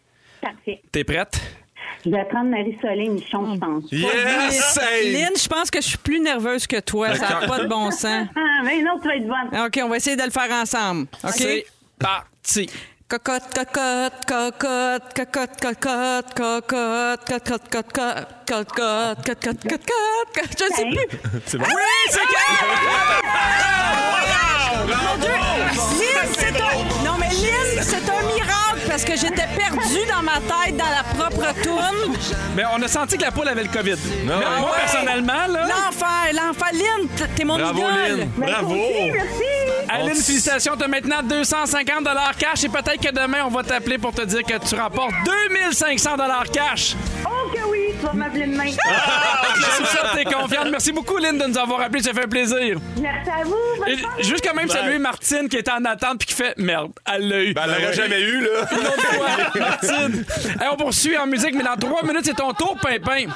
Parfait. 0.40 0.80
T'es 0.92 1.04
prête? 1.04 1.40
Je 2.04 2.10
vais 2.10 2.24
prendre 2.24 2.50
Marie-Soleil 2.50 3.08
Michon, 3.08 3.54
je 3.54 3.58
pense. 3.58 3.84
Yes! 3.92 4.78
Lynn, 5.04 5.36
je 5.36 5.48
pense 5.48 5.70
que 5.70 5.80
je 5.80 5.88
suis 5.88 5.98
plus 5.98 6.20
nerveuse 6.20 6.66
que 6.66 6.80
toi. 6.80 7.14
Ça 7.14 7.40
n'a 7.40 7.46
pas 7.46 7.60
de 7.60 7.66
bon 7.66 7.90
sens. 7.90 8.28
Ah, 8.36 8.62
mais 8.64 8.82
non, 8.82 8.98
tu 9.00 9.08
vas 9.08 9.16
être 9.16 9.26
bonne. 9.26 9.66
OK, 9.66 9.80
on 9.82 9.88
va 9.88 9.96
essayer 9.96 10.16
de 10.16 10.22
le 10.22 10.30
faire 10.30 10.50
ensemble. 10.50 11.06
OK? 11.22 11.32
C'est 11.34 11.66
parti. 11.98 12.70
Cocotte, 13.06 13.54
cocotte, 13.54 14.24
cocotte, 14.26 15.12
cocotte, 15.14 15.60
cocotte, 15.60 16.34
cocotte, 16.34 17.22
cocotte, 17.24 17.62
cocotte, 17.68 18.34
cocotte, 18.48 19.22
cocotte, 19.24 19.24
cocotte, 19.24 19.62
cocotte, 19.68 20.58
je 20.58 20.66
sais 20.74 20.86
plus. 20.86 21.08
C'est 21.46 21.58
bon? 21.58 21.66
Oui, 21.66 21.72
c'est 22.08 22.20
Mon 24.86 25.16
Dieu! 25.20 25.36
Lynn, 26.00 26.28
c'est 26.32 26.56
un... 26.60 26.74
Non, 27.04 27.16
mais 27.20 27.28
Lynn, 27.28 27.82
c'est 27.82 28.08
un 28.10 28.22
miracle 28.34 28.43
parce 28.94 29.04
que 29.04 29.16
j'étais 29.16 29.48
perdue 29.56 30.06
dans 30.08 30.22
ma 30.22 30.34
tête 30.34 30.76
dans 30.76 30.84
la 30.84 31.02
propre 31.02 31.52
toune. 31.64 32.14
Mais 32.54 32.62
on 32.72 32.80
a 32.80 32.86
senti 32.86 33.16
que 33.16 33.22
la 33.22 33.32
poule 33.32 33.48
avait 33.48 33.64
le 33.64 33.68
COVID. 33.68 33.96
Mais 34.24 34.32
ouais. 34.32 34.60
moi, 34.60 34.70
personnellement, 34.76 35.48
là. 35.48 35.66
L'enfer, 35.66 36.32
l'enfer. 36.32 36.68
Lynn, 36.72 37.08
t'es 37.34 37.44
mon 37.44 37.58
Bravo, 37.58 37.80
idole. 37.80 38.18
Lynn. 38.18 38.30
Bravo! 38.36 38.76
Aline, 39.88 40.10
félicitations. 40.10 40.74
T'as 40.78 40.86
maintenant 40.86 41.24
250 41.24 42.08
cash 42.38 42.62
et 42.62 42.68
peut-être 42.68 43.00
que 43.00 43.12
demain, 43.12 43.38
on 43.44 43.50
va 43.50 43.64
t'appeler 43.64 43.98
pour 43.98 44.12
te 44.12 44.22
dire 44.22 44.44
que 44.44 44.64
tu 44.64 44.76
rapportes 44.76 45.12
2500 45.24 46.10
cash. 46.52 46.94
Sûr 48.04 50.02
que 50.12 50.16
t'es 50.16 50.24
confiante. 50.24 50.68
Merci 50.70 50.92
beaucoup, 50.92 51.18
Lynn, 51.18 51.38
de 51.38 51.46
nous 51.46 51.58
avoir 51.58 51.80
appelés. 51.80 52.02
Ça 52.02 52.12
fait 52.12 52.26
plaisir. 52.26 52.78
Merci 53.00 53.30
à 53.30 53.44
vous. 53.44 53.54
bonne 53.78 53.88
Et 53.88 54.22
juste 54.22 54.44
quand 54.46 54.54
même 54.54 54.68
saluer 54.68 54.98
Martine 54.98 55.48
qui 55.48 55.56
était 55.56 55.70
en 55.72 55.84
attente 55.84 56.18
puis 56.18 56.28
qui 56.28 56.34
fait 56.34 56.54
merde, 56.58 56.92
elle 57.12 57.28
l'a 57.28 57.42
eu. 57.42 57.54
Ben, 57.54 57.62
elle 57.64 57.70
l'aurait 57.82 57.92
jamais 57.94 58.20
eu, 58.20 58.40
là. 58.40 58.48
Une 58.72 58.78
autre 58.86 59.06
fois, 59.06 59.28
Martine. 59.60 60.24
Hey, 60.60 60.68
on 60.72 60.76
poursuit 60.76 61.16
en 61.16 61.26
musique, 61.26 61.54
mais 61.54 61.64
dans 61.64 61.76
trois 61.76 62.02
minutes, 62.02 62.24
c'est 62.24 62.34
ton 62.34 62.52
tour, 62.52 62.76
Pimpin. 62.80 63.26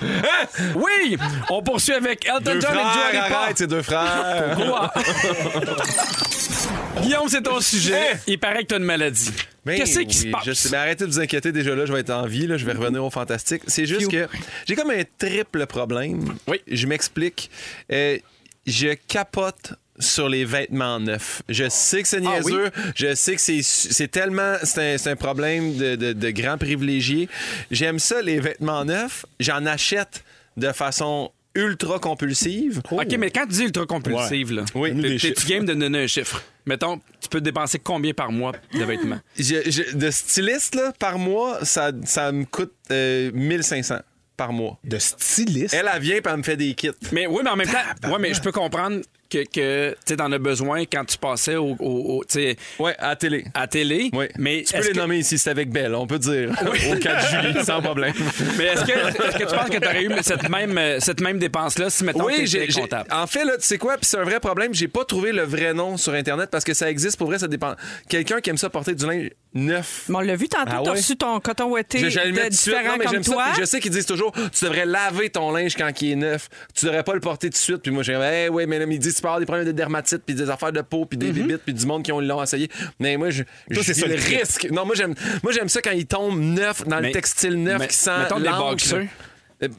Oui! 0.74 1.16
On 1.50 1.62
poursuit 1.62 1.94
avec 1.94 2.26
Elton 2.26 2.40
Deux 2.54 2.60
John 2.60 2.72
et 2.74 2.78
frères, 2.78 2.92
Joe 3.12 3.22
Ripa. 3.22 3.38
arrête, 3.38 3.58
c'est 3.58 3.66
deux 3.66 3.82
frères. 3.82 4.56
Quoi? 4.56 4.92
Guillaume, 7.02 7.28
c'est 7.28 7.42
ton 7.42 7.60
sujet. 7.60 8.12
Il 8.26 8.38
paraît 8.38 8.62
que 8.62 8.68
t'as 8.68 8.78
une 8.78 8.84
maladie. 8.84 9.30
Ben 9.64 9.76
Qu'est-ce 9.78 10.00
qui 10.00 10.14
se 10.16 10.26
passe? 10.28 10.44
je 10.44 10.52
sais, 10.52 10.68
mais 10.70 10.78
arrêtez 10.78 11.04
de 11.04 11.10
vous 11.10 11.20
inquiéter, 11.20 11.52
déjà 11.52 11.74
là, 11.74 11.86
je 11.86 11.92
vais 11.92 12.00
être 12.00 12.10
en 12.10 12.26
vie, 12.26 12.46
là, 12.46 12.56
je 12.56 12.64
vais 12.64 12.72
revenir 12.72 13.04
au 13.04 13.10
fantastique. 13.10 13.62
C'est 13.66 13.86
juste 13.86 14.10
que 14.10 14.26
j'ai 14.66 14.74
comme 14.74 14.90
un 14.90 15.02
triple 15.18 15.66
problème. 15.66 16.34
Oui. 16.46 16.60
Je 16.66 16.86
m'explique. 16.86 17.50
Euh, 17.92 18.18
je 18.66 18.94
capote 19.06 19.74
sur 20.00 20.28
les 20.28 20.44
vêtements 20.44 21.00
neufs. 21.00 21.42
Je 21.48 21.68
sais 21.68 22.02
que 22.02 22.08
c'est 22.08 22.18
Ah 22.24 22.40
niaiseux. 22.40 22.70
Je 22.94 23.14
sais 23.14 23.34
que 23.34 23.40
c'est, 23.42 24.08
tellement... 24.08 24.54
C'est 24.62 24.94
un, 25.08 25.12
un 25.12 25.16
problème 25.16 25.76
de, 25.76 25.96
de, 25.96 26.12
de 26.12 26.30
grands 26.30 26.58
privilégiés. 26.58 27.28
J'aime 27.70 27.98
ça, 27.98 28.22
les 28.22 28.38
vêtements 28.40 28.84
neufs. 28.84 29.26
J'en 29.40 29.66
achète 29.66 30.22
de 30.56 30.72
façon 30.72 31.32
ultra 31.58 31.98
compulsive. 31.98 32.80
OK, 32.90 33.16
mais 33.18 33.30
quand 33.30 33.42
tu 33.46 33.52
dis 33.54 33.64
ultra 33.64 33.86
compulsive, 33.86 34.52
là, 34.52 34.64
Oui. 34.74 35.18
T'es-tu 35.18 35.46
game 35.46 35.64
de 35.66 35.74
donner 35.74 36.04
un 36.04 36.06
chiffre? 36.06 36.42
Mettons, 36.66 37.00
tu 37.20 37.28
peux 37.30 37.40
dépenser 37.40 37.78
combien 37.78 38.12
par 38.12 38.30
mois 38.30 38.52
de 38.72 38.84
vêtements? 38.84 39.18
Je- 39.38 39.70
je- 39.70 39.96
de 39.96 40.10
styliste, 40.10 40.74
là, 40.74 40.92
par 40.98 41.18
mois, 41.18 41.64
ça, 41.64 41.92
ça 42.04 42.30
me 42.32 42.44
coûte 42.44 42.72
euh, 42.90 43.30
1500 43.32 43.98
par 44.36 44.52
mois. 44.52 44.78
De 44.84 44.98
styliste? 44.98 45.74
Elle, 45.74 45.90
elle 45.92 46.00
vient 46.02 46.16
et 46.16 46.22
elle 46.24 46.36
me 46.36 46.42
fait 46.42 46.56
des 46.56 46.74
kits. 46.74 46.90
Mais 47.12 47.26
oui, 47.26 47.40
mais 47.42 47.50
en 47.50 47.56
même 47.56 47.68
temps, 47.68 48.08
ouais, 48.12 48.18
mais 48.20 48.34
je 48.34 48.40
peux 48.40 48.52
comprendre 48.52 49.00
que, 49.30 49.44
que 49.44 49.94
tu 50.06 50.14
en 50.22 50.32
as 50.32 50.38
besoin 50.38 50.84
quand 50.84 51.04
tu 51.04 51.18
passais 51.18 51.56
au, 51.56 51.76
au- 51.78 52.18
au- 52.18 52.24
tu 52.24 52.56
Ouais, 52.78 52.94
à 52.98 53.14
télé. 53.16 53.44
à 53.54 53.66
télé. 53.66 54.10
Oui. 54.12 54.26
Mais 54.38 54.62
tu 54.66 54.72
peux 54.72 54.82
les 54.82 54.92
que- 54.92 54.96
nommer 54.96 55.18
ici, 55.18 55.38
c'est 55.38 55.50
avec 55.50 55.70
Belle, 55.70 55.94
on 55.94 56.06
peut 56.06 56.18
dire. 56.18 56.50
Au 56.90 56.96
4 56.96 57.28
juillet, 57.28 57.64
sans 57.64 57.80
problème. 57.82 58.14
Mais 58.56 58.64
est-ce 58.64 58.84
que, 58.84 58.92
est-ce 58.92 59.36
que 59.38 59.44
tu 59.48 59.54
penses 59.54 59.70
que 59.70 59.78
tu 59.78 59.84
aurais 59.86 60.04
eu 60.04 60.10
cette 60.22 60.48
même, 60.48 60.80
cette 61.00 61.20
même 61.20 61.38
dépense-là 61.38 61.90
si, 61.90 62.04
mettons, 62.04 62.24
Oui, 62.24 62.46
j'ai- 62.46 62.66
comptable? 62.68 63.08
en 63.12 63.26
fait, 63.26 63.44
là, 63.44 63.52
tu 63.58 63.66
sais 63.66 63.78
quoi, 63.78 63.96
puis 63.96 64.06
c'est 64.06 64.18
un 64.18 64.24
vrai 64.24 64.40
problème, 64.40 64.72
j'ai 64.74 64.88
pas 64.88 65.04
trouvé 65.04 65.32
le 65.32 65.42
vrai 65.42 65.74
nom 65.74 65.96
sur 65.96 66.14
Internet 66.14 66.48
parce 66.50 66.64
que 66.64 66.74
ça 66.74 66.90
existe, 66.90 67.16
pour 67.18 67.26
vrai, 67.28 67.38
ça 67.38 67.48
dépend. 67.48 67.74
Quelqu'un 68.08 68.40
qui 68.40 68.50
aime 68.50 68.56
ça 68.58 68.70
porter 68.70 68.94
du 68.94 69.06
linge 69.06 69.30
neuf. 69.54 70.04
Mais 70.08 70.16
on 70.16 70.20
l'a 70.20 70.36
vu 70.36 70.48
tantôt, 70.48 70.70
Ah 70.72 70.80
t'as 70.84 70.90
reçu 70.92 71.16
ton 71.16 71.40
coton 71.40 71.70
ouetté 71.70 71.98
Je- 71.98 72.08
j'allais 72.10 72.30
le 72.32 72.44
de 72.44 72.48
différent 72.48 72.92
Non, 72.96 72.98
comme 73.04 73.12
j'aime 73.12 73.22
ça. 73.22 73.32
toi. 73.32 73.44
Puis 73.52 73.60
Je 73.60 73.66
sais 73.66 73.80
qu'ils 73.80 73.90
disent 73.90 74.06
toujours, 74.06 74.32
tu 74.32 74.64
devrais 74.64 74.86
laver 74.86 75.30
ton 75.30 75.50
linge 75.52 75.74
quand 75.76 75.90
il 76.02 76.12
est 76.12 76.16
neuf. 76.16 76.48
Tu 76.74 76.86
devrais 76.86 77.02
pas 77.02 77.14
le 77.14 77.20
porter 77.20 77.48
tout 77.48 77.52
de 77.52 77.56
suite. 77.56 77.78
Puis 77.78 77.90
moi, 77.90 78.02
j'ai 78.02 78.12
hey, 78.14 78.48
ouais, 78.48 78.66
mais 78.66 78.78
là, 78.78 78.84
ils 78.88 78.98
disent, 78.98 79.16
tu 79.16 79.22
peux 79.22 79.28
avoir 79.28 79.40
des 79.40 79.46
problèmes 79.46 79.66
de 79.66 79.72
dermatite, 79.72 80.18
puis 80.24 80.34
des 80.34 80.48
affaires 80.50 80.72
de 80.72 80.80
peau, 80.82 81.04
puis 81.06 81.16
des 81.18 81.32
bibites, 81.32 81.62
puis 81.64 81.74
du 81.74 81.86
monde 81.86 82.02
qui 82.02 82.12
ont 82.12 82.20
l'ont 82.20 82.42
essayé. 82.42 82.68
Mais 83.00 83.16
moi, 83.16 83.30
je, 83.30 83.42
je 83.68 83.74
Toi, 83.74 83.82
c'est 83.84 83.94
ça, 83.94 84.06
le 84.06 84.14
risque. 84.14 84.68
Non, 84.70 84.84
moi, 84.84 84.94
j'aime, 84.94 85.14
moi, 85.42 85.52
j'aime 85.52 85.68
ça 85.68 85.80
quand 85.82 85.90
il 85.92 86.06
tombe 86.06 86.38
neuf, 86.40 86.84
dans 86.86 87.00
Mais- 87.00 87.08
le 87.08 87.12
textile 87.12 87.62
neuf 87.62 87.78
mais- 87.78 87.88
qui 87.88 87.96
sent 87.96 88.10
l'encre. 88.38 89.06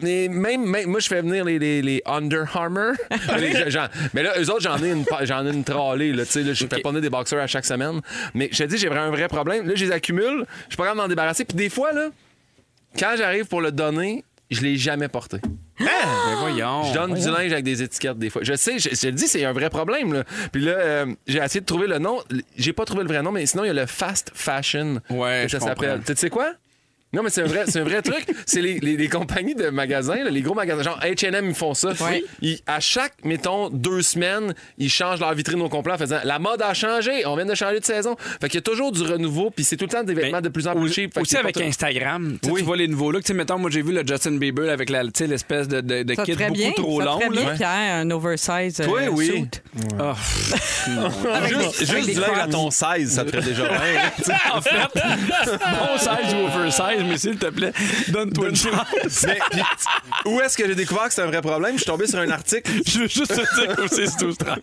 Mais 0.01 0.27
même, 0.27 0.65
même- 0.65 0.89
moi, 0.89 0.99
je 0.99 1.07
fais 1.07 1.21
venir 1.21 1.45
les, 1.45 1.57
les, 1.57 1.81
les 1.81 2.01
Under 2.05 2.45
Armour. 2.53 2.93
mais, 3.29 3.39
les- 3.39 3.65
mais 4.13 4.23
là, 4.23 4.33
eux 4.39 4.49
autres, 4.49 4.61
j'en 4.61 4.77
ai 4.83 4.91
une, 4.91 5.05
j'en 5.23 5.45
ai 5.45 5.51
une. 5.51 5.63
Là, 5.67 6.13
là, 6.15 6.23
je 6.33 6.53
fais 6.53 6.81
pas 6.81 6.89
venir 6.89 7.01
des 7.01 7.09
boxers 7.09 7.39
à 7.39 7.47
chaque 7.47 7.65
semaine. 7.65 8.01
Mais 8.33 8.49
je 8.51 8.57
te 8.57 8.63
dis, 8.69 8.77
j'ai 8.77 8.87
vraiment 8.89 9.05
un 9.05 9.11
vrai 9.11 9.27
problème. 9.27 9.67
Là, 9.67 9.73
je 9.75 9.85
les 9.85 9.91
accumule. 9.91 10.45
Je 10.65 10.71
suis 10.71 10.77
pas 10.77 10.83
capable 10.83 10.99
d'en 11.01 11.07
débarrasser. 11.07 11.45
Puis 11.45 11.55
des 11.55 11.69
fois, 11.69 11.93
là, 11.93 12.09
quand 12.97 13.13
j'arrive 13.17 13.45
pour 13.45 13.61
le 13.61 13.71
donner, 13.71 14.23
je 14.51 14.61
l'ai 14.61 14.75
jamais 14.75 15.07
porté. 15.07 15.37
Ben 15.79 15.85
voyons. 16.39 16.83
Je 16.85 16.93
donne 16.93 17.13
du 17.13 17.25
linge 17.25 17.53
avec 17.53 17.63
des 17.63 17.81
étiquettes 17.81 18.17
des 18.17 18.29
fois. 18.29 18.41
Je 18.43 18.53
sais, 18.55 18.79
je, 18.79 18.89
je 18.93 19.05
le 19.07 19.13
dis, 19.13 19.27
c'est 19.29 19.45
un 19.45 19.53
vrai 19.53 19.69
problème. 19.69 20.11
Là. 20.11 20.23
Puis 20.51 20.61
là, 20.61 20.71
euh, 20.73 21.05
j'ai 21.25 21.37
essayé 21.37 21.61
de 21.61 21.65
trouver 21.65 21.87
le 21.87 21.99
nom. 21.99 22.19
J'ai 22.57 22.73
pas 22.73 22.83
trouvé 22.83 23.03
le 23.03 23.07
vrai 23.07 23.21
nom, 23.21 23.31
mais 23.31 23.45
sinon, 23.45 23.63
il 23.63 23.67
y 23.67 23.69
a 23.69 23.73
le 23.73 23.85
fast 23.85 24.31
fashion. 24.33 24.99
Ouais, 25.09 25.43
que 25.45 25.51
ça 25.51 25.59
s'appelle. 25.61 26.01
Tu 26.05 26.13
sais 26.17 26.29
quoi? 26.29 26.51
Non, 27.11 27.23
mais 27.23 27.29
c'est 27.31 27.41
un 27.41 27.45
vrai, 27.47 27.63
c'est 27.67 27.79
un 27.79 27.83
vrai 27.83 28.01
truc. 28.03 28.23
C'est 28.45 28.61
les, 28.61 28.79
les- 28.79 28.95
les 28.97 29.07
compagnies 29.09 29.55
de 29.55 29.69
magasins, 29.69 30.23
là, 30.23 30.29
les 30.29 30.41
gros 30.41 30.53
magasins. 30.53 30.83
Genre 30.83 30.99
H&M, 31.01 31.47
ils 31.49 31.55
font 31.55 31.73
ça. 31.73 31.89
Ils- 32.41 32.59
à 32.67 32.79
chaque, 32.79 33.13
mettons, 33.23 33.69
deux 33.69 34.01
semaines, 34.03 34.53
ils 34.77 34.89
changent 34.91 35.19
leur 35.19 35.33
vitrine 35.33 35.61
au 35.61 35.69
complet 35.69 35.93
en 35.93 35.97
faisant 35.97 36.19
la 36.23 36.37
mode 36.39 36.61
a 36.61 36.73
changé, 36.75 37.25
on 37.25 37.35
vient 37.35 37.45
de 37.45 37.55
changer 37.55 37.79
de 37.79 37.85
saison. 37.85 38.15
Fait 38.41 38.47
qu'il 38.47 38.55
y 38.55 38.57
a 38.59 38.61
toujours 38.61 38.91
du 38.91 39.01
renouveau, 39.01 39.49
puis 39.49 39.63
c'est 39.65 39.75
tout 39.77 39.85
le 39.85 39.91
temps 39.91 40.03
des 40.03 40.13
vêtements 40.13 40.41
de 40.41 40.49
plus 40.49 40.67
en 40.67 40.75
plus 40.75 40.91
cheap. 40.93 41.17
Aussi 41.17 41.35
avec 41.37 41.55
tout- 41.55 41.61
Instagram. 41.63 42.37
Oui. 42.43 42.59
Tu 42.59 42.63
vois 42.63 42.77
les 42.77 42.87
nouveaux 42.87 43.11
looks. 43.11 43.23
Tu 43.23 43.27
sais, 43.29 43.33
mettons, 43.33 43.57
moi, 43.57 43.69
j'ai 43.71 43.81
vu 43.81 43.91
le 43.91 44.05
Justin 44.05 44.37
Bieber 44.37 44.69
avec 44.71 44.89
la, 44.89 45.03
tu 45.05 45.11
sais, 45.15 45.27
l'espèce 45.27 45.67
de, 45.67 45.81
de, 45.81 46.03
de 46.03 46.13
Ça 46.15 46.23
kit 46.23 46.33
beaucoup 46.35 46.53
bien, 46.53 46.71
trop 46.73 46.99
ça 46.99 47.05
long. 47.05 47.19
ferait 47.19 47.29
bien. 47.29 47.55
Pierre, 47.55 47.95
un 47.95 48.11
oversize 48.11 48.75
Toi, 48.85 48.99
euh, 49.01 49.07
oui. 49.09 49.25
suit. 49.25 49.47
Ah, 49.99 50.13
Juste, 51.47 51.91
juste 51.91 52.09
du 52.09 52.19
linge 52.19 52.37
à 52.39 52.47
ton 52.47 52.69
16, 52.71 53.11
ça 53.11 53.23
te 53.25 53.31
ferait 53.31 53.41
déjà 53.43 53.63
bien. 53.67 53.79
En 54.53 54.61
fait, 54.61 54.71
bon 54.95 55.97
size 55.97 56.33
ou 56.33 56.45
oversize, 56.57 56.98
mais 57.03 57.17
s'il 57.17 57.37
te 57.37 57.47
plaît, 57.47 57.71
donne-toi 58.09 58.49
une 58.49 58.55
chance. 58.55 59.25
Mais, 59.25 59.39
puis, 59.51 59.61
où 60.25 60.39
est-ce 60.41 60.57
que 60.57 60.65
j'ai 60.67 60.75
découvert 60.75 61.05
que 61.05 61.09
c'était 61.11 61.23
un 61.23 61.31
vrai 61.31 61.41
problème? 61.41 61.73
Je 61.73 61.77
suis 61.83 61.85
tombé 61.85 62.07
sur 62.07 62.19
un 62.19 62.29
article. 62.29 62.71
Je 62.87 62.99
veux 62.99 63.07
juste 63.07 63.27
te 63.27 63.65
dire 63.65 63.75
qu'au 63.75 63.87
6 63.87 64.17
12 64.17 64.37
30, 64.37 64.59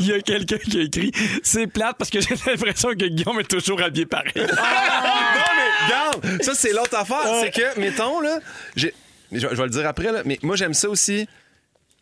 il 0.00 0.06
y 0.06 0.12
a 0.12 0.20
quelqu'un 0.20 0.58
qui 0.58 0.78
a 0.78 0.82
écrit 0.82 1.12
C'est 1.42 1.66
plate 1.66 1.96
parce 1.98 2.10
que 2.10 2.20
j'ai 2.20 2.34
l'impression 2.46 2.90
que 2.90 3.06
Guillaume 3.06 3.40
est 3.40 3.48
toujours 3.50 3.80
habillé 3.82 4.06
pareil. 4.06 4.32
non, 4.36 4.44
mais 4.46 5.86
regarde, 5.86 6.42
ça, 6.42 6.54
c'est 6.54 6.72
l'autre 6.72 6.96
affaire. 6.96 7.40
C'est 7.42 7.50
que, 7.50 7.80
mettons, 7.80 8.20
là, 8.20 8.38
j'ai- 8.76 8.94
je, 9.32 9.46
vais 9.46 9.64
le 9.64 9.70
dire 9.70 9.86
après, 9.86 10.10
là, 10.12 10.22
mais 10.24 10.38
moi, 10.42 10.56
j'aime 10.56 10.74
ça 10.74 10.88
aussi. 10.88 11.28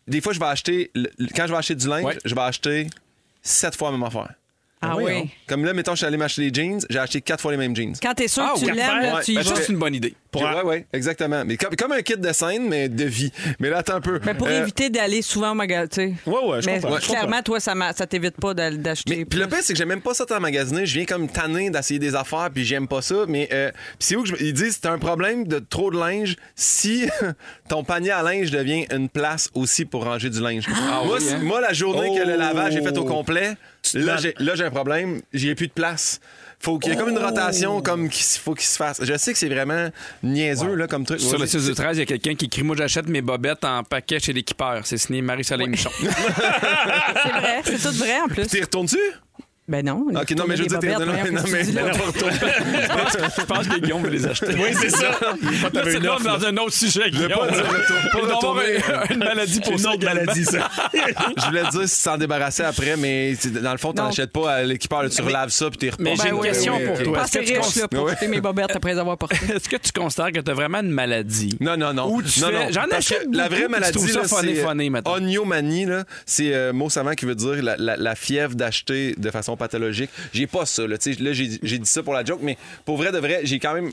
Des 0.07 0.21
fois, 0.21 0.31
je 0.33 0.39
vais 0.39 0.45
acheter, 0.45 0.91
quand 1.35 1.47
je 1.47 1.51
vais 1.51 1.57
acheter 1.57 1.75
du 1.75 1.87
linge, 1.87 2.03
Ouais. 2.05 2.17
je 2.23 2.33
vais 2.33 2.41
acheter 2.41 2.87
sept 3.41 3.75
fois 3.75 3.91
la 3.91 3.97
même 3.97 4.07
affaire. 4.07 4.29
Ah 4.81 4.95
oui. 4.95 5.29
Comme 5.47 5.65
là, 5.65 5.73
mettons, 5.73 5.93
je 5.93 5.97
suis 5.97 6.05
allé 6.05 6.17
m'acheter 6.17 6.49
des 6.51 6.61
jeans, 6.61 6.79
j'ai 6.89 6.99
acheté 6.99 7.21
quatre 7.21 7.41
fois 7.41 7.51
les 7.51 7.57
mêmes 7.57 7.75
jeans. 7.75 7.93
Quand 8.01 8.13
t'es 8.13 8.27
sûr 8.27 8.43
Ah, 8.45 8.53
que 8.53 8.59
tu 8.59 8.65
quatre 8.67 8.75
l'aimes, 8.75 8.99
paires? 9.01 9.15
là, 9.15 9.21
tu 9.23 9.31
y 9.31 9.35
Ben, 9.35 9.41
vas. 9.43 9.55
Ça, 9.55 9.61
c'est 9.61 9.71
une 9.73 9.79
bonne 9.79 9.95
idée. 9.95 10.13
Pour 10.39 10.55
ouais, 10.55 10.63
ouais, 10.63 10.87
exactement. 10.93 11.43
Mais 11.45 11.57
comme, 11.57 11.75
comme 11.75 11.91
un 11.91 12.01
kit 12.01 12.17
de 12.17 12.31
scène, 12.33 12.67
mais 12.69 12.89
de 12.89 13.03
vie. 13.05 13.31
Mais 13.59 13.69
là, 13.69 13.77
attends 13.79 13.95
un 13.95 14.01
peu. 14.01 14.19
Mais 14.25 14.33
pour 14.33 14.47
Euh, 14.47 14.61
éviter 14.61 14.89
d'aller 14.89 15.21
souvent 15.21 15.51
au 15.51 15.55
magasin, 15.55 15.87
tu 15.87 15.95
sais. 15.95 16.13
Ouais, 16.25 16.45
ouais, 16.47 16.61
je 16.61 16.65
Mais 16.67 16.79
comprends. 16.79 16.97
clairement, 16.97 17.25
comprends. 17.37 17.41
toi, 17.43 17.59
ça, 17.59 18.07
t'évite 18.07 18.35
pas 18.39 18.53
d'acheter. 18.53 19.25
Puis 19.25 19.39
le 19.39 19.47
pire, 19.47 19.57
c'est 19.61 19.73
que 19.73 19.77
j'aime 19.79 19.87
même 19.89 20.01
pas 20.01 20.13
ça 20.13 20.25
tant 20.25 20.39
magasiner. 20.39 20.85
Je 20.85 20.93
viens 20.97 21.05
comme 21.05 21.27
tanné 21.27 21.69
d'essayer 21.69 21.99
des 21.99 22.15
affaires, 22.15 22.49
puis 22.53 22.63
j'aime 22.65 22.87
pas 22.87 23.01
ça. 23.01 23.25
Mais 23.27 23.49
euh, 23.51 23.71
c'est 23.99 24.15
où 24.15 24.23
que 24.23 24.29
je- 24.29 24.35
ils 24.43 24.53
disent 24.53 24.79
c'est 24.81 24.87
un 24.89 24.99
problème 24.99 25.47
de 25.47 25.59
trop 25.59 25.91
de 25.91 25.97
linge 25.99 26.35
si 26.55 27.07
ton 27.69 27.83
panier 27.83 28.11
à 28.11 28.23
linge 28.23 28.51
devient 28.51 28.85
une 28.93 29.09
place 29.09 29.49
aussi 29.53 29.85
pour 29.85 30.03
ranger 30.05 30.29
du 30.29 30.41
linge. 30.41 30.67
moi, 30.67 31.03
oui, 31.15 31.21
si- 31.21 31.33
hein? 31.33 31.39
moi, 31.41 31.61
la 31.61 31.73
journée 31.73 32.09
que 32.17 32.25
le 32.25 32.33
Oh. 32.35 32.39
lavage 32.39 32.75
est 32.75 32.81
fait 32.81 32.97
au 32.97 33.05
complet, 33.05 33.55
là 33.93 34.15
te 34.17 34.21
j'ai, 34.21 34.33
là, 34.39 34.55
j'ai 34.55 34.63
un 34.65 34.71
problème. 34.71 35.21
J'ai 35.33 35.55
plus 35.55 35.67
de 35.67 35.73
place. 35.73 36.19
Faut 36.59 36.79
qu'il 36.79 36.91
y 36.91 36.95
ait 36.95 36.97
comme 36.97 37.09
une 37.09 37.19
rotation, 37.19 37.81
comme 37.81 38.09
qu'il 38.09 38.25
faut 38.41 38.53
qu'il 38.55 38.65
se 38.65 38.77
fasse. 38.77 38.99
Je 39.03 39.15
sais 39.17 39.31
que 39.31 39.37
c'est 39.39 39.47
vraiment 39.49 39.89
niaiseux, 40.23 40.73
là, 40.73 40.87
comme 40.87 41.05
truc. 41.05 41.19
Sur 41.21 41.33
le 41.37 41.41
Ouais, 41.41 41.47
6 41.47 41.67
de 41.67 41.73
13, 41.73 41.97
il 41.97 41.99
y 41.99 42.03
a 42.03 42.05
quelqu'un 42.05 42.35
qui 42.35 42.45
écrit 42.45 42.63
Moi, 42.63 42.75
j'achète 42.75 43.07
mes 43.07 43.21
bobettes 43.21 43.63
en 43.63 43.83
paquet 43.83 44.19
chez 44.19 44.33
l'équipeur. 44.33 44.81
C'est 44.85 44.97
signé 44.97 45.21
Marie-Soleil 45.21 45.67
Michon. 45.69 45.91
C'est 46.01 47.29
vrai, 47.29 47.61
c'est 47.63 47.77
tout 47.81 47.95
vrai 47.95 48.19
en 48.21 48.27
plus. 48.27 48.47
T'y 48.47 48.61
retournes-tu? 48.61 48.97
Ben 49.69 49.85
non. 49.85 50.05
Ok, 50.15 50.31
non, 50.31 50.45
mais 50.47 50.55
je 50.55 50.61
veux 50.61 50.67
dire, 50.69 50.79
t'es- 50.79 50.93
non, 50.93 50.99
non, 50.99 51.05
non, 51.07 51.13
mais- 51.51 51.63
je, 51.65 51.71
pense, 52.87 53.17
je 53.37 53.43
pense 53.45 53.67
que 53.67 53.79
Guillaume 53.81 54.01
veut 54.01 54.09
les 54.11 54.25
acheter. 54.25 54.53
Oui, 54.53 54.69
c'est 54.79 54.89
ça. 54.91 55.09
Là, 55.09 55.81
c'est 55.83 55.97
une 55.97 56.03
là, 56.03 56.13
offre, 56.13 56.23
dans 56.23 56.45
un 56.45 56.55
autre 56.57 56.71
sujet, 56.73 57.09
Guillaume. 57.11 57.31
pas 57.31 57.51
dire 57.51 57.65
retour- 58.13 58.61
une 59.09 59.17
maladie 59.19 59.59
pour 59.59 59.73
Une 59.73 59.77
ça. 59.77 59.89
autre 59.89 59.97
également. 60.03 60.21
maladie, 60.21 60.45
ça. 60.45 60.69
Je 60.93 61.45
voulais 61.47 61.63
te 61.63 61.71
dire 61.71 61.89
si 61.89 61.95
s'en 61.99 62.17
débarrasser 62.17 62.63
après, 62.63 62.95
mais 62.95 63.35
dans 63.61 63.73
le 63.73 63.77
fond, 63.77 63.91
t'en 63.91 64.07
achètes 64.07 64.31
pas 64.31 64.53
à 64.53 64.63
l'équipeur, 64.63 65.03
là, 65.03 65.09
tu 65.09 65.21
relaves 65.21 65.49
ça 65.49 65.69
puis 65.69 65.77
t'es 65.79 65.91
Mais 65.99 66.11
repas. 66.13 66.23
j'ai 66.23 66.29
une 66.29 66.41
question 66.41 66.79
pour 66.85 67.03
toi. 67.03 67.23
Est-ce 67.25 67.37
que 67.39 67.81
tu 67.81 67.87
porter 67.89 68.27
mes 68.29 68.39
bobettes 68.39 68.73
après 68.73 68.93
les 68.93 68.99
avoir 68.99 69.17
portées. 69.17 69.35
Est-ce 69.53 69.67
que 69.67 69.75
tu 69.75 69.91
considères 69.91 70.31
que 70.31 70.39
tu 70.39 70.49
as 70.49 70.53
vraiment 70.53 70.79
une 70.79 70.91
maladie? 70.91 71.57
Non, 71.59 71.75
non, 71.75 71.93
non. 71.93 72.09
Ou 72.13 72.21
tu 72.23 72.39
non, 72.39 72.47
fais- 72.47 72.53
non. 72.53 72.71
j'en 72.71 72.85
achète 72.95 73.27
La 73.33 73.49
vraie 73.49 73.67
maladie, 73.67 73.99
c'est 73.99 74.89
mettons. 74.89 75.11
oniomanie, 75.13 75.85
là. 75.85 76.05
C'est 76.25 76.55
un 76.55 76.71
mot 76.71 76.89
savant 76.89 77.15
qui 77.15 77.25
veut 77.25 77.35
dire 77.35 77.55
la 77.77 78.15
fièvre 78.15 78.55
d'acheter 78.55 79.13
de 79.17 79.29
façon 79.29 79.56
pathologique. 79.57 80.09
J'ai 80.33 80.47
pas 80.47 80.65
ça, 80.65 80.87
là. 80.87 80.95
J'ai 81.01 81.77
dit 81.79 81.89
ça 81.89 82.03
pour 82.03 82.13
la 82.13 82.23
joke, 82.23 82.39
mais 82.41 82.57
pour 82.85 82.97
vrai 82.97 83.11
de 83.11 83.17
vrai, 83.17 83.41
j'ai 83.43 83.59
quand 83.59 83.73
même. 83.73 83.91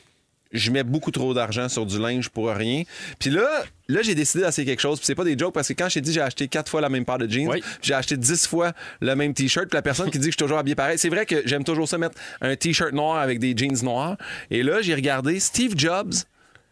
Je 0.53 0.71
mets 0.71 0.85
beaucoup 0.85 1.11
trop 1.11 1.35
d'argent 1.35 1.69
sur 1.69 1.85
du 1.85 1.99
linge 1.99 2.29
pour 2.29 2.49
rien. 2.49 2.85
Puis 3.19 3.31
là, 3.31 3.65
là 3.89 4.03
j'ai 4.03 4.15
décidé 4.15 4.45
d'essayer 4.45 4.65
quelque 4.65 4.79
chose. 4.79 4.99
Puis 5.01 5.07
c'est 5.07 5.17
pas 5.17 5.25
des 5.25 5.37
jokes 5.37 5.53
parce 5.53 5.67
que 5.67 5.73
quand 5.73 5.89
je 5.89 5.95
t'ai 5.95 6.01
dit 6.01 6.13
j'ai 6.13 6.21
acheté 6.21 6.47
quatre 6.47 6.71
fois 6.71 6.81
la 6.81 6.89
même 6.89 7.05
paire 7.05 7.19
de 7.19 7.29
jeans, 7.29 7.49
Oui. 7.49 7.61
j'ai 7.83 7.93
acheté 7.95 8.17
dix 8.17 8.47
fois 8.47 8.73
le 9.01 9.17
même 9.17 9.35
t-shirt. 9.35 9.67
Puis 9.69 9.77
la 9.77 9.83
personne 9.83 10.13
qui 10.13 10.19
dit 10.21 10.27
que 10.27 10.31
je 10.33 10.37
suis 10.37 10.45
toujours 10.45 10.59
habillé 10.59 10.77
pareil, 10.77 10.97
c'est 10.97 11.09
vrai 11.09 11.27
que 11.27 11.43
j'aime 11.45 11.65
toujours 11.65 11.89
ça 11.89 11.99
mettre 11.99 12.17
un 12.41 12.55
t-shirt 12.55 12.93
noir 12.93 13.17
avec 13.17 13.41
des 13.41 13.57
jeans 13.57 13.83
noirs. 13.83 14.17
Et 14.49 14.63
là, 14.63 14.81
j'ai 14.81 14.95
regardé 14.95 15.41
Steve 15.41 15.73
Jobs, 15.77 16.15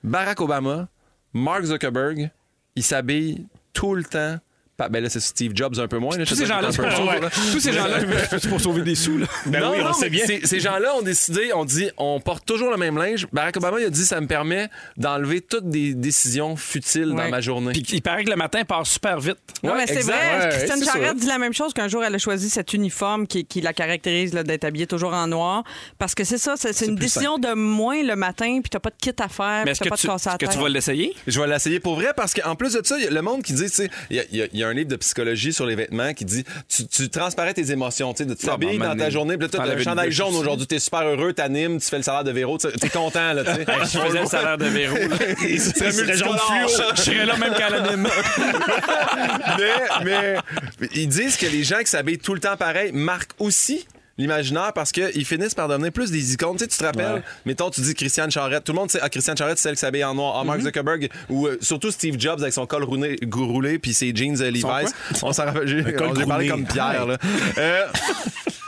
Barack 0.05 0.41
Obama, 0.41 0.87
Mark 1.33 1.65
Zuckerberg, 1.65 2.31
ils 2.77 2.85
s'habillent 2.85 3.47
tout 3.73 3.97
le 3.97 4.05
temps. 4.05 4.39
Ben 4.89 5.03
là, 5.03 5.09
c'est 5.09 5.21
Steve 5.21 5.53
Jobs 5.55 5.79
un 5.79 5.89
peu 5.89 5.99
moins. 5.99 6.17
là. 6.17 6.25
Tous 6.25 6.35
ces 6.35 6.47
gens-là, 6.47 6.69
qu'il 6.69 6.79
c'est 8.31 8.41
pour 8.43 8.51
pour 8.53 8.61
sauver 8.61 8.83
des 8.83 8.95
sous. 8.95 9.17
Là. 9.19 9.27
Ben 9.47 9.61
non, 9.61 9.71
oui, 9.73 9.79
on 9.81 9.87
non, 9.87 9.93
sait 9.95 10.11
bien. 10.11 10.25
c'est- 10.27 10.47
Ces 10.47 10.61
gens-là 10.61 10.95
ont 10.97 11.03
décidé, 11.03 11.53
on 11.55 11.65
dit, 11.65 11.89
on 11.97 12.21
porte 12.21 12.45
toujours 12.45 12.71
le 12.71 12.77
même 12.77 12.97
linge. 12.99 13.27
Barack 13.33 13.57
Obama, 13.57 13.81
il 13.81 13.87
a 13.87 13.91
dit, 13.91 14.05
ça 14.05 14.21
me 14.21 14.27
permet 14.27 14.69
d'enlever 14.97 15.41
toutes 15.41 15.69
des 15.71 15.95
décisions 15.95 16.55
futiles 16.57 17.11
dans 17.15 17.29
ma 17.29 17.41
journée. 17.41 17.73
Puis 17.73 17.85
il 17.93 18.03
paraît 18.03 18.25
que 18.25 18.31
le 18.31 18.37
matin 18.37 18.63
passe 18.65 18.91
super 18.91 19.19
vite. 19.21 19.39
Non, 19.63 19.71
Ouais, 19.73 19.79
mais 19.79 19.87
c'est 19.87 19.97
exact. 19.97 20.13
vrai. 20.15 20.45
Ouais, 20.45 20.49
Christiane 20.59 20.85
Charette 20.85 21.17
dit 21.17 21.27
la 21.27 21.39
même 21.39 21.55
chose 21.55 21.73
qu'un 21.73 21.89
jour, 21.89 22.05
elle 22.05 22.15
a 22.15 22.19
choisi 22.19 22.51
cet 22.51 22.75
uniforme 22.75 23.27
qui, 23.27 23.45
qui 23.45 23.61
la 23.61 23.73
caractérise 23.73 24.35
là, 24.35 24.43
d'être 24.43 24.65
habillée 24.65 24.87
toujours 24.87 25.15
en 25.15 25.27
noir. 25.27 25.65
Parce 25.99 26.15
que 26.15 26.25
c'est 26.25 26.39
ça, 26.39 26.55
c'est 26.57 26.73
c'est 26.73 26.87
une 26.87 26.97
décision 26.97 27.39
de 27.39 27.53
moins 27.55 28.03
le 28.03 28.17
matin, 28.17 28.61
puis 28.63 28.71
t'as 28.71 28.81
pas 28.81 28.91
de 28.91 28.97
kit 29.01 29.11
à 29.19 29.29
faire, 29.29 29.59
Mais 29.59 29.63
puis 29.65 29.71
est-ce 29.73 29.79
t'as 29.81 29.85
que, 29.85 29.91
pas 29.91 29.97
tu, 29.97 30.07
de 30.07 30.13
casse 30.13 30.27
à 30.27 30.37
que 30.39 30.47
tu 30.47 30.59
vas 30.59 30.69
l'essayer? 30.69 31.15
Je 31.27 31.41
vais 31.41 31.47
l'essayer 31.47 31.81
pour 31.81 31.95
vrai 31.95 32.13
parce 32.17 32.35
qu'en 32.35 32.55
plus 32.55 32.75
de 32.75 32.81
ça, 32.85 32.97
il 32.99 33.05
y 33.05 33.07
a 33.07 33.11
le 33.11 33.23
monde 33.23 33.43
qui 33.43 33.53
dit, 33.53 33.65
tu 33.65 33.69
sais, 33.71 33.91
il 34.11 34.25
y 34.53 34.63
a 34.65 34.69
un 34.73 34.75
livre 34.75 34.89
de 34.89 34.97
psychologie 34.97 35.53
sur 35.53 35.67
les 35.67 35.75
vêtements 35.75 36.13
qui 36.15 36.25
dit, 36.25 36.45
tu, 36.69 36.87
tu 36.87 37.09
transparais 37.09 37.55
tes 37.55 37.71
émotions, 37.71 38.13
tu 38.15 38.25
Ah, 38.29 38.35
t'habilles 38.47 38.79
ben, 38.79 38.89
dans 38.89 38.97
ta 38.97 39.11
journée, 39.11 39.37
puis 39.37 39.47
là, 39.47 39.59
t'as 39.59 39.75
une 39.77 39.83
chandail 39.83 40.11
jaune 40.11 40.35
aujourd'hui, 40.35 40.67
t'es 40.67 40.79
super 40.79 41.03
heureux, 41.03 41.33
t'animes, 41.33 41.79
tu 41.81 41.89
fais 41.89 41.99
le 41.99 42.03
salaire 42.03 42.25
de 42.25 42.33
Véro, 42.33 42.59
tu- 42.59 42.73
t'es 42.73 42.89
content, 42.89 43.33
là, 43.33 43.45
tu 43.45 43.53
sais. 43.55 43.65
Je 43.93 43.99
faisais 43.99 44.21
le 44.21 44.27
salaire 44.27 44.59
de 44.59 44.67
Véro. 44.67 44.97
Il 45.43 45.61
serait. 45.61 45.93
Je 45.93 47.03
serais 47.03 47.27
là 47.27 47.37
même 47.37 47.53
quand 47.57 47.67
elle 47.69 47.75
anime. 47.75 48.09
mais, 50.05 50.37
mais 50.81 50.89
ils 50.95 51.09
disent 51.09 51.37
que 51.37 51.47
les 51.47 51.65
gens 51.65 51.79
qui 51.81 51.87
s'habillent 51.87 52.19
tout 52.19 52.35
le 52.35 52.41
temps 52.41 52.57
pareil 52.57 52.93
marquent 52.93 53.33
aussi 53.39 53.87
l'imaginaire 54.19 54.73
parce 54.75 54.93
qu'ils 54.93 55.25
finissent 55.25 55.55
par 55.55 55.69
devenir 55.69 55.93
plus 55.93 56.11
des 56.11 56.33
icônes. 56.35 56.57
Tu 56.57 56.65
sais, 56.65 56.69
tu 56.69 56.79
te 56.79 56.85
rappelles, 56.85 57.15
Ouais. 57.15 57.23
mettons, 57.47 57.71
tu 57.71 57.81
dis 57.81 57.95
Christiane 57.95 58.31
Charette. 58.31 58.65
Tout 58.65 58.73
le 58.73 58.79
monde 58.79 58.91
sait, 58.91 58.99
ah, 59.03 59.09
Christiane 59.09 59.37
Charette, 59.37 59.59
c'est 59.59 59.65
celle 59.65 59.75
qui 59.75 59.81
s'habille 59.81 60.05
en 60.05 60.15
noir. 60.15 60.39
Ah. 60.41 60.45
Mark 60.45 60.61
Zuckerberg, 60.61 61.09
ou 61.31 61.47
euh, 61.47 61.59
surtout 61.61 61.91
Steve 61.91 62.17
Jobs 62.19 62.41
avec 62.41 62.53
son 62.53 62.67
col 62.67 62.85
roulé, 62.85 63.19
roulé 63.33 63.79
puis 63.79 63.95
ses 63.95 64.15
jeans 64.15 64.41
euh, 64.41 64.51
Levi's. 64.51 64.93
On 65.23 65.33
s'en 65.33 65.45
rappelle, 65.47 65.63
on- 65.65 65.67
j'ai 65.67 65.83
parlé 65.93 66.25
roulé. 66.25 66.49
comme 66.49 66.65
Pierre, 66.67 67.07
là. 67.07 67.19
Euh, 67.59 67.87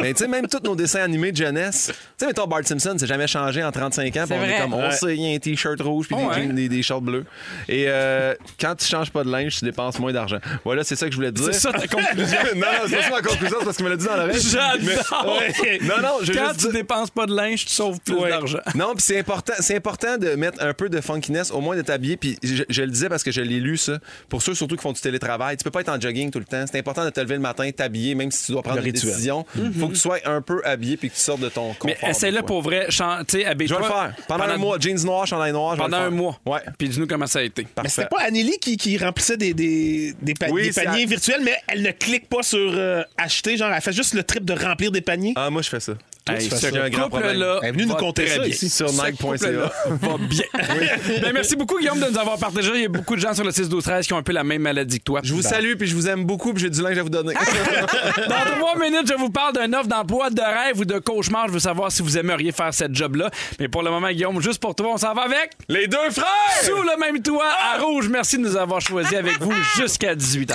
mais 0.00 0.12
tu 0.12 0.24
sais, 0.24 0.28
même 0.28 0.46
tous 0.48 0.60
nos 0.64 0.74
dessins 0.74 1.00
animés 1.02 1.30
de 1.32 1.36
jeunesse, 1.36 1.86
tu 1.92 1.94
sais, 2.18 2.26
mettons, 2.26 2.46
Bart 2.46 2.60
Simpson, 2.64 2.96
c'est 2.98 3.06
jamais 3.06 3.26
changé 3.26 3.62
en 3.62 3.70
35 3.70 4.16
ans. 4.16 4.24
puis 4.28 4.36
on 4.38 4.44
est 4.44 4.60
comme, 4.60 4.74
on 4.74 4.82
Ouais. 4.88 4.90
sait, 4.92 5.14
il 5.16 5.22
y 5.22 5.32
a 5.32 5.34
un 5.36 5.38
t-shirt 5.38 5.80
rouge 5.80 6.06
puis 6.08 6.16
des, 6.16 6.22
Ouais. 6.24 6.34
jeans- 6.34 6.54
des, 6.54 6.68
des 6.68 6.82
shorts 6.82 7.00
bleus. 7.00 7.24
Et 7.68 7.84
euh, 7.88 8.34
quand 8.60 8.74
tu 8.74 8.84
changes 8.86 9.10
pas 9.10 9.24
de 9.24 9.30
linge, 9.30 9.56
tu 9.58 9.64
dépenses 9.64 9.98
moins 9.98 10.12
d'argent. 10.12 10.38
Voilà, 10.64 10.84
c'est 10.84 10.96
ça 10.96 11.06
que 11.06 11.12
je 11.12 11.16
voulais 11.16 11.30
te 11.32 11.36
dire. 11.36 11.46
C'est 11.52 11.60
ça 11.60 11.72
ta 11.72 11.86
conclusion. 11.86 12.38
non, 12.56 12.60
non, 12.60 12.66
c'est 12.88 12.96
pas 12.96 13.02
ça 13.02 13.10
ma 13.10 13.22
conclusion, 13.22 13.56
c'est 13.60 13.64
parce 13.64 13.76
qu'il 13.76 13.84
me 13.86 13.90
l'a 13.90 13.96
dit 13.96 14.04
dans 14.06 14.16
l'oreille. 14.16 14.40
J'adore. 14.40 15.38
Ouais. 15.38 15.78
Non, 15.82 15.94
non, 16.02 16.08
je 16.22 16.32
Quand 16.32 16.48
juste 16.48 16.54
tu 16.60 16.64
dire- 16.66 16.72
dépenses 16.72 17.10
pas 17.10 17.26
de 17.26 17.34
linge, 17.34 17.64
tu 17.64 17.72
sauves 17.72 18.00
plus 18.00 18.14
Ouais. 18.14 18.30
d'argent. 18.30 18.58
Non, 18.74 18.92
puis 18.94 19.02
c'est 19.02 19.18
important, 19.18 19.52
c'est 19.60 19.76
important 19.76 20.18
de 20.18 20.30
mettre 20.34 20.62
un 20.62 20.72
peu 20.74 20.88
de 20.88 21.00
funkiness, 21.00 21.50
au 21.50 21.60
moins 21.60 21.76
de 21.76 21.82
t'habiller. 21.82 22.16
Puis 22.16 22.38
je, 22.42 22.64
je 22.68 22.82
le 22.82 22.88
disais 22.90 23.08
parce 23.08 23.22
que 23.22 23.30
je 23.30 23.40
l'ai 23.40 23.60
lu 23.60 23.76
ça. 23.76 23.98
Pour 24.28 24.42
ceux 24.42 24.54
surtout 24.54 24.76
qui 24.76 24.82
font 24.82 24.92
du 24.92 25.00
télétravail, 25.00 25.56
tu 25.56 25.64
peux 25.64 25.70
pas 25.70 25.80
être 25.80 25.88
en 25.88 26.00
jogging 26.00 26.30
tout 26.30 26.38
le 26.40 26.44
temps. 26.44 26.64
C'est 26.70 26.78
important 26.78 27.04
de 27.04 27.10
te 27.10 27.20
lever 27.20 27.34
le 27.34 27.40
matin, 27.40 27.70
t'habiller, 27.70 28.14
même 28.14 28.30
si 28.30 28.46
tu 28.46 28.52
dois 28.52 28.62
prendre 28.62 28.80
Le 28.80 28.86
une 28.86 28.92
rituel. 28.92 29.10
décision. 29.12 29.46
Faut 29.84 29.88
que 29.90 29.94
tu 29.94 30.00
sois 30.00 30.18
un 30.24 30.40
peu 30.42 30.60
habillé 30.64 30.96
puis 30.96 31.10
que 31.10 31.14
tu 31.14 31.20
sortes 31.20 31.40
de 31.40 31.48
ton 31.48 31.74
confort. 31.74 31.96
Mais 32.02 32.10
essaie-le 32.10 32.42
pour 32.42 32.62
vrai. 32.62 32.86
Chan- 32.90 33.18
Tu 33.26 33.32
sais, 33.32 33.38
Je 33.40 33.44
vais 33.44 33.50
habille-toi. 33.50 33.78
le 33.78 33.84
faire. 33.84 34.14
Pendant, 34.28 34.44
un 34.44 34.56
mois, 34.56 34.78
jeans 34.80 35.04
noirs, 35.04 35.26
chandail 35.26 35.52
noir. 35.52 35.72
je 35.76 35.78
vais 35.78 35.84
Pendant 35.84 35.96
un 36.02 36.10
mois. 36.10 36.38
Ouais. 36.46 36.60
Puis 36.78 36.88
dis-nous 36.88 37.06
comment 37.06 37.26
ça 37.26 37.38
a 37.38 37.42
été. 37.42 37.66
Mais 37.82 37.88
c'était 37.88 38.08
pas 38.08 38.20
Anneli 38.22 38.58
qui, 38.60 38.76
qui 38.76 38.96
remplissait 38.98 39.36
des, 39.36 39.54
des, 39.54 40.14
des, 40.20 40.34
pa- 40.34 40.48
Oui, 40.50 40.62
des 40.64 40.72
c'est 40.72 40.84
paniers 40.84 41.04
à- 41.04 41.06
virtuels, 41.06 41.40
mais 41.42 41.56
elle 41.68 41.82
ne 41.82 41.90
clique 41.90 42.28
pas 42.28 42.42
sur 42.42 42.58
euh, 42.74 43.02
acheter. 43.16 43.56
Genre, 43.56 43.70
elle 43.72 43.80
fait 43.82 43.92
juste 43.92 44.14
le 44.14 44.22
trip 44.24 44.44
de 44.44 44.52
remplir 44.54 44.90
des 44.92 45.00
paniers. 45.00 45.32
Ah, 45.36 45.50
moi, 45.50 45.62
je 45.62 45.68
fais 45.68 45.80
ça. 45.80 45.92
Hey, 46.26 46.48
ce 46.48 46.56
ça. 46.56 46.68
Un 46.68 46.88
grand 46.88 47.08
problème. 47.10 47.32
couple-là 47.32 47.58
Elle 47.62 47.68
est 47.68 47.72
venue 47.72 47.84
nous 47.86 47.98
ça 47.98 48.38
bien. 48.38 48.44
ici. 48.46 48.70
Sur 48.70 48.90
Nike.ca. 48.92 49.50
va 49.50 50.16
bien. 50.18 50.44
Ben, 51.20 51.32
merci 51.34 51.54
beaucoup, 51.54 51.78
Guillaume, 51.78 52.00
de 52.00 52.06
nous 52.06 52.18
avoir 52.18 52.38
partagé. 52.38 52.70
Il 52.74 52.80
y 52.82 52.84
a 52.86 52.88
beaucoup 52.88 53.14
de 53.14 53.20
gens 53.20 53.34
sur 53.34 53.44
le 53.44 53.50
6-12-13 53.50 54.04
qui 54.06 54.12
ont 54.14 54.16
un 54.16 54.22
peu 54.22 54.32
la 54.32 54.42
même 54.42 54.62
maladie 54.62 54.98
que 55.00 55.04
toi. 55.04 55.20
Je 55.22 55.34
vous 55.34 55.42
salue 55.42 55.74
puis 55.74 55.86
je 55.86 55.94
vous 55.94 56.08
aime 56.08 56.24
beaucoup 56.24 56.54
puis 56.54 56.62
j'ai 56.62 56.70
du 56.70 56.80
linge 56.82 56.96
à 56.96 57.02
vous 57.02 57.10
donner. 57.10 57.34
Dans 58.28 58.56
trois 58.56 58.78
minutes, 58.78 59.06
je 59.06 59.14
vous 59.14 59.28
parle 59.30 59.52
d'un 59.54 59.70
offre 59.74 59.86
d'emploi 59.88 60.30
de 60.30 60.40
rêve 60.40 60.80
ou 60.80 60.84
de 60.86 60.98
cauchemar. 60.98 61.48
Je 61.48 61.52
veux 61.52 61.58
savoir 61.58 61.92
si 61.92 62.02
vous 62.02 62.16
aimeriez 62.16 62.52
faire 62.52 62.72
cette 62.72 62.94
job-là. 62.94 63.30
Mais 63.60 63.68
pour 63.68 63.82
le 63.82 63.90
moment, 63.90 64.08
Guillaume, 64.10 64.40
juste 64.40 64.60
pour 64.60 64.74
toi, 64.74 64.92
on 64.94 64.96
s'en 64.96 65.12
va 65.12 65.22
avec 65.22 65.50
Les 65.68 65.86
deux 65.88 66.10
frères! 66.10 66.24
Sous 66.62 66.72
le 66.82 66.98
même 66.98 67.22
toit 67.22 67.44
à 67.74 67.82
Rouge. 67.82 68.08
Merci 68.08 68.38
de 68.38 68.42
nous 68.42 68.56
avoir 68.56 68.80
choisis 68.80 69.14
avec 69.14 69.40
vous 69.40 69.52
jusqu'à 69.76 70.14
18h. 70.14 70.54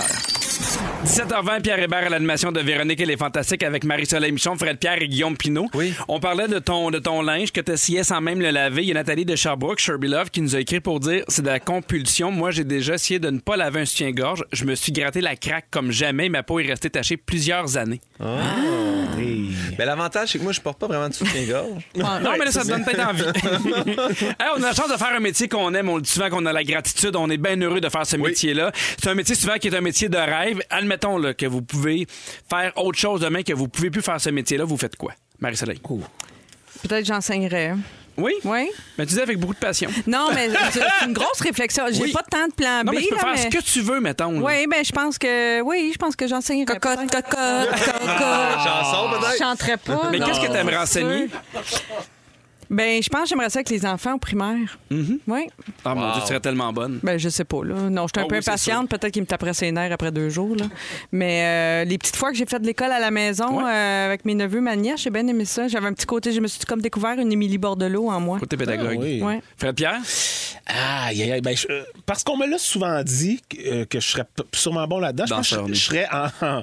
17h20, 1.06 1.62
Pierre 1.62 1.80
Hébert 1.80 2.06
à 2.06 2.10
l'animation 2.10 2.52
de 2.52 2.60
Véronique 2.60 3.00
et 3.00 3.06
les 3.06 3.16
Fantastiques 3.16 3.64
avec 3.64 3.86
Marie-Soleil 3.86 4.34
Michon, 4.34 4.58
Fred 4.58 4.78
Pierre 4.78 5.02
et 5.02 5.08
Guillaume 5.08 5.38
Pinot. 5.38 5.68
Oui. 5.74 5.94
On 6.10 6.20
parlait 6.20 6.50
de 6.50 6.60
ton, 6.60 6.92
de 6.92 7.00
ton 7.00 7.22
linge 7.22 7.54
que 7.54 7.62
tu 7.62 7.72
essayais 7.72 8.04
sans 8.04 8.20
même 8.20 8.42
le 8.42 8.50
laver. 8.52 8.82
Il 8.84 8.90
y 8.90 8.92
a 8.92 8.96
Nathalie 8.96 9.24
de 9.24 9.36
Sherbrooke, 9.36 9.80
Sherby 9.80 10.10
Love, 10.10 10.30
qui 10.30 10.42
nous 10.42 10.58
a 10.58 10.60
écrit 10.60 10.82
pour 10.82 11.00
dire 11.00 11.24
c'est 11.30 11.42
de 11.42 11.48
la 11.48 11.62
compulsion. 11.62 12.32
Moi, 12.32 12.52
j'ai 12.52 12.66
déjà 12.66 12.96
essayé 12.96 13.18
de 13.18 13.30
ne 13.30 13.40
pas 13.40 13.56
laver 13.56 13.80
un 13.80 13.86
soutien-gorge. 13.86 14.44
Je 14.52 14.66
me 14.66 14.76
suis 14.76 14.92
gratté 14.92 15.22
la 15.22 15.38
craque 15.38 15.68
comme 15.72 15.90
jamais. 15.90 16.28
Ma 16.28 16.44
peau 16.44 16.60
est 16.60 16.68
restée 16.68 16.90
tachée 16.90 17.16
plusieurs 17.16 17.78
années. 17.78 18.02
Mais 19.78 19.86
l'avantage, 19.86 20.30
c'est 20.30 20.40
que 20.40 20.44
moi, 20.44 20.52
je 20.52 20.60
porte 20.60 20.80
pas 20.80 20.88
vraiment 20.88 21.08
de 21.08 21.14
soutien-gorge. 21.14 21.84
non, 21.96 22.32
mais 22.38 22.46
là, 22.46 22.52
ça 22.52 22.64
te 22.64 22.68
donne 22.68 22.84
peut-être 22.84 23.08
envie. 23.08 23.24
Hey, 24.40 24.48
on 24.56 24.64
a 24.64 24.68
la 24.68 24.74
chance 24.74 24.92
de 24.92 24.98
faire 24.98 25.14
un 25.16 25.20
métier 25.20 25.48
qu'on 25.48 25.74
aime. 25.74 25.90
On 25.90 25.96
le 25.96 26.02
dit 26.02 26.10
souvent 26.10 26.30
qu'on 26.30 26.46
a 26.46 26.54
la 26.54 26.64
gratitude. 26.64 27.16
On 27.16 27.30
est 27.30 27.38
bien 27.38 27.60
heureux 27.62 27.80
de 27.80 27.90
faire 27.90 28.06
ce 28.06 28.18
métier-là. 28.18 28.72
C'est 29.02 29.10
un 29.10 29.16
métier 29.16 29.36
souvent 29.36 29.56
qui 29.56 29.68
est 29.68 29.76
un 29.76 29.82
métier 29.82 30.10
de 30.10 30.18
rêve. 30.18 30.62
Admettons 30.90 31.20
là, 31.20 31.36
que 31.36 31.46
vous 31.46 31.62
pouvez 31.62 32.08
faire 32.50 32.72
autre 32.78 32.98
chose 32.98 33.22
demain, 33.22 33.44
que 33.44 33.54
vous 33.54 33.68
pouvez 33.68 33.92
plus 33.92 34.02
faire 34.02 34.20
ce 34.20 34.32
métier-là. 34.32 34.64
Vous 34.66 34.76
faites 34.76 34.96
quoi, 34.96 35.14
Marie-Soleil? 35.40 35.80
Peut-être 35.80 37.06
j'enseignerais. 37.06 37.76
Oui? 38.18 38.34
Oui? 38.44 38.70
Mais 38.98 39.06
tu 39.06 39.14
dis 39.14 39.22
avec 39.22 39.38
beaucoup 39.38 39.54
de 39.54 39.60
passion. 39.60 39.92
Non, 40.08 40.30
mais 40.34 40.50
c'est 40.72 40.82
une 41.06 41.14
grosse 41.14 41.42
réflexion. 41.42 41.84
J'ai 41.92 42.02
Oui. 42.02 42.12
pas 42.12 42.24
tant 42.24 42.48
de 42.48 42.54
plan 42.54 42.82
B. 42.82 42.88
Non, 42.88 42.92
mais 42.94 43.02
tu 43.02 43.10
peux 43.10 43.16
là, 43.16 43.22
faire 43.22 43.32
mais- 43.36 43.38
ce 43.52 43.56
que 43.56 43.64
tu 43.64 43.82
veux, 43.82 44.00
mettons. 44.02 44.32
là. 44.32 44.40
Oui, 44.42 44.66
ben 44.68 44.84
je 44.84 44.92
pense 44.92 45.20
que 45.20 45.62
oui, 45.62 45.92
je 45.94 45.98
pense 46.00 46.16
que 46.16 46.28
j'enseignerais. 46.28 46.66
Cocotte, 46.80 47.00
cocotte, 47.02 47.30
cocotte. 47.30 48.60
Chanson, 48.66 49.10
peut-être? 49.12 49.34
Je 49.34 49.38
chanterais 49.38 49.78
pas. 49.78 50.10
Mais 50.12 50.20
qu'est-ce 50.20 50.40
que 50.42 50.48
tu 50.52 50.58
aimerais 50.58 50.78
enseigner? 50.78 51.28
Ben, 52.70 53.02
je 53.02 53.10
pense 53.10 53.24
que 53.24 53.30
j'aimerais 53.30 53.50
ça 53.50 53.60
avec 53.60 53.70
les 53.70 53.86
enfants 53.86 54.14
au 54.14 54.20
primaire. 54.20 54.78
Oui. 54.92 55.48
Ah, 55.84 55.96
mon 55.96 56.12
Dieu, 56.12 56.22
tu 56.22 56.28
serais 56.28 56.40
tellement 56.40 56.72
bonne. 56.72 57.00
Ben, 57.02 57.18
je 57.18 57.30
sais 57.30 57.44
pas, 57.44 57.64
là. 57.64 57.74
Non, 57.90 58.06
je 58.08 58.12
suis 58.16 58.22
un 58.22 58.26
Ah 58.26 58.28
peu 58.30 58.36
oui, 58.36 58.42
c'est 58.44 58.50
impatiente. 58.52 58.90
Peut-être 58.90 59.12
qu'ils 59.12 59.24
me 59.24 59.28
taperaient 59.28 59.54
ses 59.54 59.72
nerfs 59.72 59.92
après 59.92 60.12
deux 60.12 60.30
jours, 60.30 60.56
là. 60.56 60.66
Mais 61.12 61.84
euh, 61.84 61.90
les 61.90 61.98
petites 61.98 62.16
fois 62.16 62.32
que 62.32 62.38
j'ai 62.38 62.46
fait 62.46 62.60
de 62.60 62.66
l'école 62.66 62.92
à 62.92 63.00
la 63.00 63.10
maison 63.12 63.66
euh, 63.66 64.06
avec 64.06 64.24
mes 64.26 64.36
neveux, 64.36 64.62
ma 64.62 64.76
nièce, 64.76 65.02
j'ai 65.02 65.10
bien 65.10 65.26
aimé 65.28 65.46
ça. 65.46 65.68
J'avais 65.68 65.88
un 65.88 65.94
petit 65.94 66.06
côté, 66.06 66.32
je 66.32 66.40
me 66.42 66.48
suis 66.48 66.60
comme 66.66 66.82
découvert 66.82 67.18
une 67.20 67.32
Émilie 67.32 67.58
Bordelot 67.58 68.10
en 68.10 68.20
moi. 68.20 68.40
Côté 68.40 68.56
pédagogue. 68.58 68.98
Ah 69.00 69.04
oui. 69.04 69.22
Ouais. 69.22 69.42
Fred 69.58 69.76
Pierre? 69.76 70.00
Aïe, 70.68 71.24
aïe, 71.24 71.32
aïe. 71.32 71.42
Ben, 71.42 71.58
je- 71.58 71.66
euh, 71.72 71.84
parce 72.06 72.24
qu'on 72.24 72.38
me 72.38 72.46
l'a 72.46 72.60
souvent 72.60 73.02
dit 73.04 73.42
que, 73.50 73.58
euh, 73.68 73.86
que 73.86 74.00
je 74.00 74.08
serais 74.08 74.24
p- 74.26 74.44
sûrement 74.54 74.86
bon 74.88 75.00
là-dedans. 75.00 75.26
Je 75.28 75.34
pense 75.34 75.50
que 75.50 75.56
Danseur, 75.56 75.66
je, 75.68 75.72
lui. 75.72 75.78
je 75.80 75.86
serais 75.86 76.08
en, 76.12 76.46
en, 76.46 76.62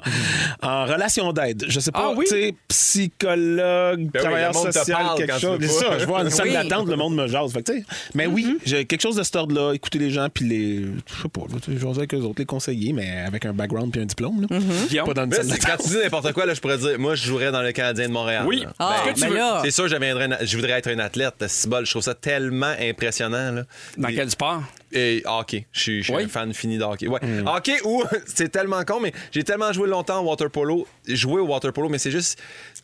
en 0.61 0.85
relation 0.85 1.33
d'aide. 1.33 1.65
Je 1.67 1.79
sais 1.81 1.91
pas, 1.91 2.11
Ah 2.11 2.13
oui? 2.15 2.23
tu 2.25 2.33
sais, 2.35 2.55
psychologue, 2.69 3.99
Ben 3.99 4.09
oui, 4.13 4.19
travailleur 4.21 4.51
le 4.53 4.57
monde 4.57 4.67
te 4.67 4.71
social, 4.71 4.97
parle 4.97 5.07
quand 5.09 5.15
quelque 5.17 5.35
tu 5.35 5.41
chose. 5.41 5.59
veux 5.59 5.67
C'est 5.67 5.85
pas. 5.85 5.96
Je 5.99 6.05
vois 6.05 6.21
une 6.21 6.29
salle 6.29 6.47
Oui. 6.47 6.53
d'attente, 6.53 6.87
le 6.87 6.95
monde 6.95 7.15
me 7.15 7.27
jase. 7.27 7.51
Fait 7.53 7.63
que, 7.63 7.71
mais 8.15 8.25
oui, 8.27 8.45
Mm-hmm. 8.47 8.57
j'ai 8.65 8.85
quelque 8.85 9.01
chose 9.01 9.15
de 9.15 9.23
cet 9.23 9.35
ordre-là, 9.35 9.73
écouter 9.73 9.99
les 9.99 10.09
gens, 10.11 10.27
puis 10.33 10.45
les. 10.45 10.81
Je 11.07 11.21
sais 11.21 11.29
pas, 11.29 11.41
jaser 11.67 11.97
avec 11.97 12.13
eux 12.13 12.17
autres, 12.19 12.35
les 12.39 12.45
conseiller, 12.45 12.93
mais 12.93 13.21
avec 13.25 13.45
un 13.45 13.53
background 13.53 13.91
puis 13.91 14.01
un 14.01 14.05
diplôme. 14.05 14.47
Là. 14.49 14.57
Guillaume? 14.89 15.05
Pas 15.07 15.13
dans 15.13 15.23
une 15.23 15.29
Mais 15.29 15.43
salle 15.43 15.59
quand 15.77 15.83
tu 15.83 15.89
dis 15.89 15.97
n'importe 15.97 16.31
quoi, 16.33 16.45
là, 16.45 16.53
je 16.53 16.61
pourrais 16.61 16.77
dire, 16.77 16.97
moi, 16.99 17.15
je 17.15 17.25
jouerais 17.25 17.51
dans 17.51 17.61
le 17.61 17.71
Canadien 17.71 18.07
de 18.07 18.13
Montréal. 18.13 18.45
Oui. 18.47 18.63
Ah, 18.79 19.03
Ben, 19.05 19.27
veux- 19.29 19.35
là, 19.35 19.61
C'est 19.63 19.71
sûr, 19.71 19.87
je, 19.87 19.95
deviendrais 19.95 20.25
un- 20.25 20.45
je 20.45 20.55
voudrais 20.55 20.73
être 20.73 20.89
un 20.89 20.99
athlète. 20.99 21.35
C'est 21.47 21.69
bol, 21.69 21.85
je 21.85 21.91
trouve 21.91 22.03
ça 22.03 22.13
tellement 22.13 22.73
impressionnant. 22.79 23.51
Là. 23.51 23.63
Dans 23.97 24.07
Et- 24.07 24.15
quel 24.15 24.29
sport? 24.29 24.63
Et 24.93 25.21
hockey. 25.25 25.67
Je 25.73 25.79
suis, 25.81 25.97
je 25.99 26.03
suis 26.05 26.13
Oui. 26.15 26.23
un 26.23 26.27
fan 26.29 26.53
fini 26.53 26.77
de 26.77 26.83
hockey. 26.83 27.07
Ouais. 27.07 27.19
Hockey 27.45 27.75
ou 27.83 28.03
c'est 28.25 28.49
tellement 28.49 28.83
con, 28.85 28.99
mais 29.01 29.11
j'ai 29.31 29.43
tellement 29.43 29.73
joué 29.73 29.87
longtemps 29.89 30.21
au 30.23 30.29
water 30.29 30.49
polo. 30.49 30.87
Joué 31.07 31.41
au 31.41 31.45
water 31.47 31.73
polo, 31.73 31.89
mais 31.89 31.97
c'est 31.97 32.11
juste. 32.11 32.39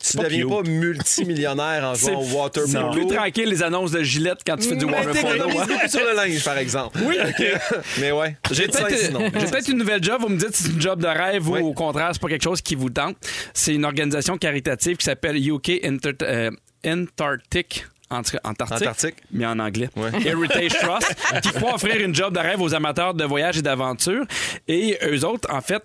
Tu 0.06 0.18
pas 0.18 0.24
deviens 0.24 0.42
cute. 0.46 0.50
pas 0.50 0.62
multimillionnaire 0.70 1.84
en 1.86 1.94
jouant 1.96 2.20
au 2.22 2.26
water 2.42 2.64
C'est 2.68 2.78
polo. 2.80 2.92
plus 2.92 3.08
tranquille 3.08 3.50
les 3.50 3.64
annonces 3.64 3.92
de 3.92 4.04
Gillette 4.04 4.40
quand 4.46 4.58
tu 4.58 4.68
fais 4.70 4.76
du 4.76 4.86
Mais 4.86 5.06
water 5.06 5.22
polo. 5.22 5.50
hein. 5.60 5.88
sur 5.88 6.02
le 6.02 6.16
linge, 6.16 6.44
par 6.44 6.58
exemple. 6.58 7.00
Oui, 7.06 7.16
mais 8.02 8.12
ouais. 8.12 8.36
J'ai 8.52 8.68
peut-être 8.68 9.50
peut-être 9.50 9.68
une 9.70 9.78
nouvelle 9.78 10.04
job. 10.04 10.22
Vous 10.22 10.30
me 10.30 10.38
dites 10.38 10.56
si 10.56 10.64
c'est 10.64 10.70
une 10.72 10.82
job 10.82 11.02
de 11.02 11.08
rêve 11.08 11.48
Oui. 11.50 11.62
ou 11.62 11.68
au 11.70 11.74
contraire, 11.74 12.10
c'est 12.14 12.22
pas 12.22 12.28
quelque 12.30 12.44
chose 12.44 12.62
qui 12.62 12.76
vous 12.76 12.90
tente. 12.90 13.16
C'est 13.54 13.74
une 13.74 13.86
organisation 13.86 14.38
caritative 14.38 14.98
qui 14.98 15.06
s'appelle 15.06 15.38
UK 15.38 15.82
euh, 16.24 16.52
Antarctic. 16.86 17.86
Antarctique, 18.10 18.40
Antarctique. 18.44 19.16
mais 19.32 19.46
en 19.46 19.58
anglais. 19.60 19.90
Ouais. 19.96 20.12
Heritage 20.26 20.74
Trust, 20.74 21.16
qui 21.42 21.50
croit 21.54 21.76
offrir 21.76 21.96
une 21.96 22.14
job 22.14 22.34
de 22.34 22.40
rêve 22.40 22.62
aux 22.62 22.74
amateurs 22.76 23.14
de 23.14 23.24
voyage 23.24 23.58
et 23.58 23.62
d'aventure. 23.62 24.26
Et 24.68 24.98
eux 25.04 25.26
autres, 25.26 25.52
en 25.52 25.62
fait, 25.62 25.84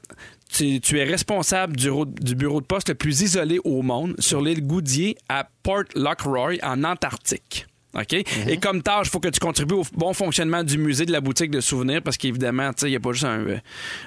tu, 0.52 0.80
tu 0.80 0.98
es 0.98 1.04
responsable 1.04 1.76
du 1.76 2.34
bureau 2.34 2.60
de 2.60 2.66
poste 2.66 2.88
le 2.90 2.94
plus 2.94 3.22
isolé 3.22 3.58
au 3.64 3.82
monde 3.82 4.14
sur 4.18 4.40
l'île 4.42 4.66
Goudier 4.66 5.16
à 5.28 5.48
Port 5.62 5.84
Lockroy, 5.94 6.56
en 6.62 6.84
Antarctique. 6.84 7.66
OK? 8.00 8.12
Et 8.48 8.56
comme 8.58 8.82
tâche, 8.82 9.06
il 9.06 9.10
faut 9.10 9.20
que 9.20 9.28
tu 9.28 9.40
contribues 9.40 9.74
au 9.74 9.84
bon 9.94 10.12
fonctionnement 10.12 10.62
du 10.62 10.78
musée 10.78 11.06
de 11.06 11.12
la 11.12 11.20
boutique 11.20 11.50
de 11.50 11.60
souvenirs 11.60 12.00
parce 12.02 12.16
qu'évidemment, 12.16 12.72
tu 12.72 12.80
sais, 12.80 12.86
il 12.88 12.90
n'y 12.90 12.96
a 12.96 13.00
pas 13.00 13.12
juste 13.12 13.24
un, 13.24 13.40
euh, 13.46 13.58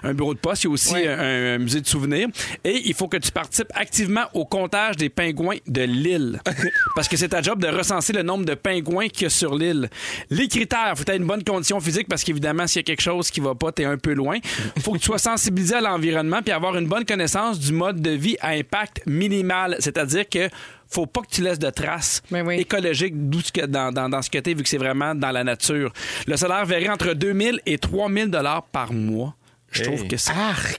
un 0.04 0.14
bureau 0.14 0.34
de 0.34 0.40
poste, 0.40 0.64
il 0.64 0.68
y 0.68 0.70
a 0.70 0.74
aussi 0.74 1.08
un, 1.08 1.56
un 1.56 1.58
musée 1.58 1.82
de 1.82 1.88
souvenirs. 1.88 2.28
Et 2.64 2.82
il 2.86 2.94
faut 2.94 3.08
que 3.08 3.18
tu 3.18 3.32
participes 3.32 3.72
activement 3.74 4.26
au 4.34 4.46
comptage 4.46 4.98
des 4.98 5.10
pingouins 5.10 5.58
de 5.68 5.82
l'île. 5.82 6.40
parce 6.96 7.08
que 7.08 7.18
c'est 7.18 7.30
ta 7.30 7.42
job 7.42 7.62
de 7.62 7.68
recenser 7.68 8.14
le 8.14 8.24
nombre 8.24 8.46
de 8.46 8.54
pingouins 8.56 9.08
qu'il 9.08 9.24
y 9.24 9.26
a 9.26 9.30
sur 9.30 9.56
l'île. 9.56 9.90
Les 10.30 10.48
critères, 10.48 10.92
il 10.92 10.98
faut 10.98 11.04
que 11.04 11.10
tu 11.10 11.12
aies 11.12 11.18
une 11.18 11.28
bonne 11.28 11.44
condition 11.44 11.80
physique 11.80 12.08
parce 12.08 12.24
qu'évidemment, 12.24 12.68
s'il 12.68 12.80
y 12.80 12.82
a 12.82 12.84
quelque 12.84 13.02
chose 13.02 13.30
qui 13.32 13.40
va 13.40 13.56
pas, 13.56 13.72
tu 13.72 13.82
es 13.82 13.86
un 13.86 13.98
peu 13.98 14.14
loin. 14.14 14.38
Il 14.76 14.82
faut 14.82 14.94
que 14.94 15.00
tu 15.00 15.06
sois 15.06 15.18
sensibilisé 15.18 15.76
à 15.76 15.82
l'environnement 15.82 16.42
puis 16.42 16.52
avoir 16.52 16.78
une 16.78 16.88
bonne 16.88 17.06
connaissance 17.06 17.60
du 17.60 17.74
mode 17.74 18.02
de 18.02 18.12
vie 18.12 18.38
à 18.42 18.50
impact 18.50 19.02
minimal. 19.06 19.76
C'est-à-dire 19.80 20.28
que 20.30 20.50
faut 20.92 21.06
pas 21.06 21.22
que 21.22 21.28
tu 21.34 21.42
laisses 21.42 21.60
de 21.60 21.70
traces 21.70 22.22
Ben 22.30 22.46
oui. 22.46 22.56
écologiques 22.60 23.14
d'où 23.30 23.42
ce 23.42 23.52
que- 23.52 23.66
dans, 23.66 23.92
dans, 23.92 24.10
dans 24.10 24.22
ce 24.22 24.30
que 24.30 24.38
t'es, 24.40 24.54
vu 24.54 24.62
que 24.64 24.70
c'est 24.70 24.78
vraiment 24.78 25.16
dans 25.16 25.32
la 25.32 25.44
nature. 25.44 25.92
Le 26.28 26.36
salaire 26.38 26.66
varie 26.66 26.90
entre 26.90 27.14
2000 27.14 27.62
et 27.66 27.78
3000 27.78 28.30
dollars 28.30 28.64
par 28.64 28.92
mois. 28.94 29.34
Je 29.74 29.84
trouve 29.84 30.02
Hey. 30.02 30.08
que 30.10 30.18
c'est 30.18 30.34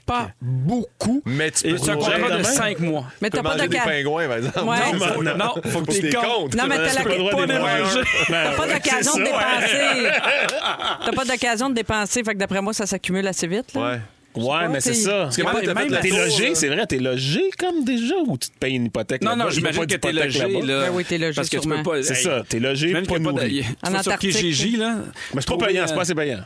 pas 0.05 0.29
beaucoup. 0.39 1.23
Mais 1.25 1.49
tu 1.49 1.63
peux 1.67 1.77
c'est 1.79 1.89
un 1.89 1.95
contrat 1.95 2.19
de 2.19 2.23
demain. 2.37 2.43
5 2.43 2.79
mois. 2.79 3.05
Mais 3.23 3.31
Tu 3.31 3.37
t'as 3.37 3.41
pas 3.41 3.55
des 3.55 3.61
d'occasion. 3.67 3.89
pingouins, 3.89 4.27
par 4.27 4.37
exemple. 4.37 4.59
Ouais. 4.59 4.77
Non, 4.93 4.99
faut, 4.99 5.23
non, 5.23 5.53
faut 5.71 5.81
que 5.81 5.91
tu 5.93 6.01
t'es 6.01 6.11
comptes. 6.13 6.25
comptes. 6.27 6.55
Non, 6.55 6.63
mais 6.69 6.75
t'as 6.77 6.95
Tu 6.97 7.03
peux 7.03 7.09
la- 7.09 7.31
pas 7.31 7.47
moyens. 7.47 7.95
manger. 7.95 8.01
T'as 8.27 8.51
pas 8.55 8.67
d'occasion 8.67 9.13
de 9.17 9.23
dépenser. 9.23 10.09
T'as 11.05 11.11
pas 11.11 11.25
d'occasion 11.25 11.69
de 11.71 11.73
dépenser. 11.75 12.23
Fait 12.23 12.33
que 12.33 12.37
d'après 12.37 12.61
moi, 12.61 12.73
ça 12.73 12.85
s'accumule 12.85 13.25
assez 13.27 13.47
vite. 13.47 13.73
là. 13.73 13.81
Ouais. 13.81 13.99
Ouais, 14.35 14.67
mais 14.69 14.81
c'est 14.81 14.93
ça. 14.93 15.23
Parce 15.23 15.37
que 15.37 15.41
même, 15.43 15.51
t'as 15.53 15.61
fait 15.61 15.73
même 15.73 15.89
la 15.91 15.99
T'es 16.01 16.09
tour, 16.09 16.17
logé, 16.17 16.49
là. 16.49 16.55
c'est 16.55 16.67
vrai, 16.67 16.85
t'es 16.87 16.97
logé 16.97 17.41
comme 17.57 17.83
déjà 17.83 18.15
ou 18.25 18.37
tu 18.37 18.49
te 18.49 18.57
payes 18.57 18.75
une 18.75 18.85
hypothèque 18.85 19.21
Non, 19.21 19.31
là-bas? 19.31 19.43
non, 19.45 19.49
j'imagine 19.51 19.79
pas 19.81 19.85
que 19.85 19.95
t'es 19.95 20.11
logé. 20.11 20.39
là-bas. 20.39 20.65
Là, 20.65 20.81
Ben 20.87 20.91
oui, 20.93 21.05
t'es 21.05 21.17
logé 21.17 21.33
Parce 21.35 21.49
que 21.49 21.57
tu 21.57 21.67
peux 21.67 21.75
sûrement. 21.75 21.83
pas. 21.91 22.03
C'est 22.03 22.17
hey, 22.17 22.23
ça, 22.23 22.43
t'es 22.47 22.59
logé, 22.59 22.87
j'imagine 22.87 23.07
pas 23.07 23.19
nourri. 23.19 23.61
tu 23.61 23.87
En 23.87 23.91
vas 23.91 24.01
sur 24.03 24.11
Antarctique. 24.11 24.31
Kijiji, 24.31 24.77
là. 24.77 24.95
Mais 24.95 25.01
c'est 25.01 25.33
pas 25.35 25.41
trouver, 25.41 25.67
payant, 25.67 25.85
c'est 25.87 25.95
pas 25.95 26.01
assez 26.01 26.15
payant. 26.15 26.39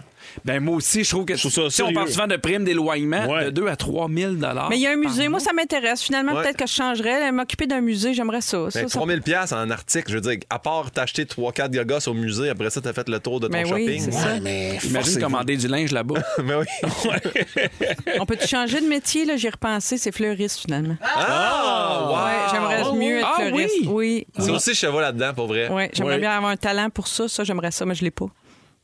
Ben, 0.45 0.59
moi 0.61 0.75
aussi, 0.75 1.03
je 1.03 1.09
trouve 1.09 1.25
que 1.25 1.34
trouve 1.34 1.51
ça 1.51 1.69
si 1.69 1.82
on 1.84 1.91
parle 1.93 2.09
souvent 2.09 2.28
de 2.28 2.36
primes 2.38 2.63
d'éloignement, 2.63 3.25
Ouais. 3.28 3.45
de 3.45 3.49
2 3.51 3.67
à 3.67 3.75
3 3.75 4.07
000 4.09 4.34
Mais 4.69 4.78
il 4.78 4.82
y 4.82 4.88
a 4.88 4.91
un 4.91 4.95
musée. 4.95 5.28
Moi, 5.28 5.39
ça 5.39 5.53
m'intéresse. 5.53 6.01
Finalement, 6.03 6.34
Ouais. 6.34 6.43
peut-être 6.43 6.57
que 6.57 6.67
je 6.67 6.73
changerais. 6.73 7.32
M'occuper 7.32 7.67
d'un 7.67 7.82
musée, 7.82 8.13
j'aimerais 8.13 8.41
ça. 8.41 8.57
Ben, 8.59 8.69
Ça, 8.71 8.82
ça- 8.82 8.88
3000 8.99 9.21
pièces 9.21 9.51
en 9.51 9.69
Arctique, 9.69 10.05
je 10.07 10.15
veux 10.15 10.21
dire, 10.21 10.38
à 10.49 10.59
part 10.59 10.91
t'acheter 10.91 11.25
3-4 11.25 11.71
gogos 11.71 12.07
au 12.07 12.13
musée, 12.13 12.49
après 12.49 12.69
ça, 12.69 12.82
t'as 12.82 12.93
fait 12.93 13.07
le 13.09 13.19
tour 13.19 13.39
de 13.39 13.47
ton 13.47 13.53
Ben 13.53 13.63
oui, 13.65 13.86
shopping. 13.86 14.01
c'est 14.05 14.11
ça. 14.11 14.39
mais 14.41 14.78
Imagine 14.84 15.21
commander 15.21 15.57
du 15.57 15.67
linge 15.67 15.91
là-bas. 15.91 16.21
Mais 16.43 16.55
oui. 16.59 16.65
On 18.19 18.25
peut-tu 18.25 18.47
changer 18.47 18.82
de 18.82 18.88
métier? 18.88 19.25
là? 19.25 19.36
J'y 19.38 19.47
ai 19.47 19.49
repensé. 19.49 19.97
C'est 19.97 20.11
fleuriste, 20.11 20.59
finalement. 20.61 20.95
Ah! 21.03 22.03
wow! 22.07 22.25
Ouais, 22.25 22.34
j'aimerais 22.51 22.97
mieux 22.97 23.19
être 23.19 23.28
Ah 23.30 23.41
fleuriste. 23.41 23.75
oui? 23.88 24.28
Oui. 24.38 24.43
Ça 24.45 24.51
aussi, 24.51 24.73
je 24.73 24.88
vais 24.88 25.01
là-dedans, 25.01 25.34
pour 25.34 25.47
vrai. 25.47 25.69
Ouais, 25.69 25.89
j'aimerais 25.93 26.15
Ouais. 26.15 26.19
bien 26.19 26.32
avoir 26.32 26.51
un 26.51 26.57
talent 26.57 26.89
pour 26.89 27.07
ça. 27.07 27.28
Ça, 27.28 27.43
j'aimerais 27.43 27.71
ça, 27.71 27.86
mais 27.86 27.95
je 27.95 28.03
l'ai 28.03 28.11
pas. 28.11 28.28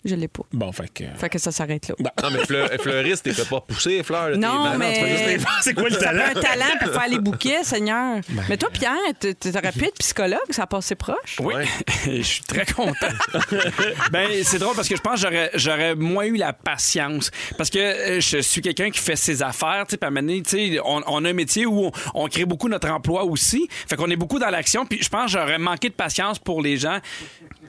Je 0.06 0.16
l'ai 0.16 0.28
pas. 0.28 0.44
Bon, 0.52 0.72
fait 0.72 0.92
que. 0.94 1.04
Fait 1.18 1.30
que 1.30 1.40
ça 1.40 1.52
s'arrête 1.52 1.88
là. 1.88 1.96
Non, 2.00 2.30
mais 2.32 2.46
fleur- 2.46 2.70
fleuriste, 2.82 3.24
t'es 3.24 3.32
fait 3.34 3.48
pas 3.48 3.62
pousser 3.62 3.98
les 3.98 4.04
fleurs. 4.04 4.38
Non, 4.38 4.78
mais- 4.78 5.38
les- 5.38 5.44
C'est 5.62 5.74
quoi 5.74 5.86
le 5.90 5.92
Ça 5.96 6.00
talent? 6.06 6.24
un 6.36 6.42
talent 6.42 6.66
pour 6.82 6.92
faire 6.94 7.10
les 7.10 7.20
bouquets, 7.20 7.64
Seigneur. 7.64 8.18
mais 8.50 8.58
toi, 8.58 8.70
Pierre, 8.72 8.98
t- 9.20 9.34
t'aurais 9.36 9.72
pu 9.72 9.86
être 9.86 9.98
psychologue, 10.00 10.40
ça 10.50 10.64
a 10.64 10.68
passé 10.68 10.96
proche. 10.96 11.38
Oui, 11.40 11.54
je 12.06 12.22
suis 12.22 12.42
très 12.44 12.66
content. 12.66 13.08
ben, 14.12 14.30
c'est 14.44 14.60
drôle 14.60 14.76
parce 14.76 14.88
que 14.90 14.96
je 14.96 15.02
pense 15.02 15.22
que 15.22 15.28
j'aurais, 15.30 15.52
j'aurais 15.54 15.96
moins 15.96 16.26
eu 16.26 16.36
la 16.36 16.54
patience. 16.54 17.32
Parce 17.58 17.70
que 17.70 17.80
euh, 17.80 18.20
je 18.20 18.40
suis 18.40 18.62
quelqu'un 18.62 18.90
qui 18.92 19.00
fait 19.00 19.16
ses 19.16 19.42
affaires, 19.42 19.86
tu 19.88 19.96
sais, 19.96 20.42
tu 20.44 20.50
sais, 20.74 20.80
on, 20.84 21.02
on 21.08 21.26
a 21.26 21.30
un 21.30 21.34
métier 21.34 21.66
où 21.66 21.86
on, 21.86 21.92
on 22.14 22.28
crée 22.28 22.46
beaucoup 22.46 22.68
notre 22.70 22.90
emploi 22.90 23.24
aussi. 23.24 23.68
Fait 23.88 23.96
qu'on 23.96 24.10
est 24.10 24.16
beaucoup 24.16 24.40
dans 24.40 24.50
l'action, 24.50 24.86
puis 24.86 25.00
je 25.02 25.10
pense 25.10 25.32
que 25.32 25.40
j'aurais 25.40 25.58
manqué 25.60 25.90
de 25.90 25.94
patience 25.94 26.40
pour 26.40 26.62
les 26.62 26.78
gens 26.78 27.00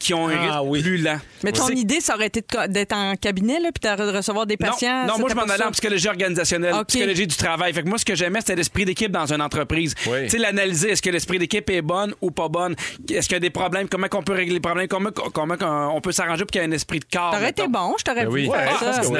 qui 0.04 0.12
ont 0.12 0.28
un 0.28 0.48
Ah 0.50 0.62
oui. 0.62 0.82
plus 0.82 0.98
lent. 0.98 1.18
Mais 1.42 1.52
ton 1.52 1.68
idée, 1.68 2.00
ça 2.00 2.14
aurait 2.14 2.26
été 2.26 2.44
d'être 2.68 2.92
en 2.94 3.16
cabinet, 3.16 3.58
là, 3.58 3.70
puis 3.72 3.88
de 3.88 4.16
recevoir 4.16 4.46
des 4.46 4.56
patients. 4.58 5.06
Non, 5.06 5.14
non 5.14 5.18
moi, 5.20 5.28
je 5.30 5.34
m'en 5.34 5.42
allais 5.42 5.64
en 5.64 5.70
psychologie 5.70 6.08
organisationnelle, 6.08 6.74
OK. 6.74 6.88
psychologie 6.88 7.26
du 7.26 7.36
travail. 7.36 7.72
Fait 7.72 7.82
que 7.82 7.88
moi, 7.88 7.96
ce 7.96 8.04
que 8.04 8.14
j'aimais, 8.14 8.40
c'était 8.40 8.56
l'esprit 8.56 8.84
d'équipe 8.84 9.10
dans 9.10 9.32
une 9.32 9.40
entreprise. 9.40 9.94
Oui. 10.06 10.24
Tu 10.24 10.30
sais, 10.30 10.38
l'analyser. 10.38 10.90
Est-ce 10.90 11.00
que 11.02 11.10
l'esprit 11.10 11.38
d'équipe 11.38 11.68
est 11.70 11.80
bonne 11.82 12.14
ou 12.20 12.30
pas 12.30 12.48
bonne? 12.48 12.74
Est-ce 13.10 13.28
qu'il 13.28 13.36
y 13.36 13.38
a 13.38 13.40
des 13.40 13.50
problèmes? 13.50 13.88
Comment 13.88 14.08
on 14.12 14.22
peut 14.22 14.34
régler 14.34 14.54
les 14.54 14.60
problèmes? 14.60 14.88
Comment, 14.88 15.10
comment 15.10 15.56
on 15.94 16.00
peut 16.02 16.12
s'arranger 16.12 16.44
pour 16.44 16.50
qu'il 16.50 16.60
y 16.60 16.64
ait 16.64 16.68
un 16.68 16.72
esprit 16.72 17.00
de 17.00 17.06
corps? 17.10 17.32
T'aurais 17.32 17.50
été 17.50 17.66
bon, 17.66 17.94
je 17.98 18.04
t'aurais 18.04 18.24
Ben 18.26 18.30
oui. 18.32 18.50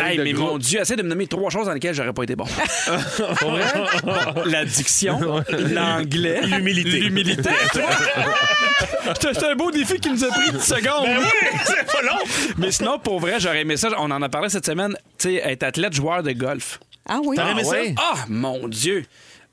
Hey, 0.05 0.19
mais 0.19 0.33
mon 0.35 0.59
Dieu, 0.59 0.81
essaie 0.81 0.97
de 0.97 1.03
me 1.03 1.09
nommer 1.09 1.27
trois 1.27 1.49
choses 1.51 1.67
dans 1.67 1.73
lesquelles 1.73 1.95
j'aurais 1.95 2.13
pas 2.13 2.25
été 2.25 2.37
bon. 2.37 2.45
Pour 3.39 3.51
vrai? 3.53 3.65
Bon, 4.05 4.43
la 4.45 4.65
diction, 4.65 5.19
l'anglais, 5.49 6.41
L'humilité. 6.45 7.01
L'humilité. 7.01 7.51
tu 7.73 7.79
vois? 7.79 9.15
C'était 9.21 9.47
un 9.47 9.55
beau 9.57 9.71
défi 9.71 9.99
qui 9.99 10.11
nous 10.11 10.25
a 10.25 10.29
pris 10.29 10.53
10 10.53 10.73
secondes. 10.77 11.05
Ben 11.05 11.19
oui, 11.19 11.59
c'est 11.65 11.87
pas 11.87 12.03
long. 12.03 12.19
Mais 12.59 12.71
sinon, 12.73 12.99
pour 12.99 13.21
vrai, 13.21 13.39
j'aurais 13.41 13.61
aimé 13.63 13.77
ça. 13.77 13.89
On 13.99 14.11
en 14.11 14.23
a 14.23 14.29
parlé 14.29 14.49
cette 14.49 14.67
semaine. 14.67 14.97
Tu 15.19 15.29
sais, 15.29 15.35
être 15.37 15.63
athlète, 15.63 15.93
joueur 15.95 16.23
de 16.23 16.33
golf. 16.33 16.81
Ah 17.09 17.19
oui. 17.25 17.37
T'aurais 17.37 17.53
aimé 17.53 17.65
ça? 17.65 17.71
ouais? 17.71 17.95
Ah, 17.99 18.25
mon 18.29 18.69
Dieu! 18.69 19.05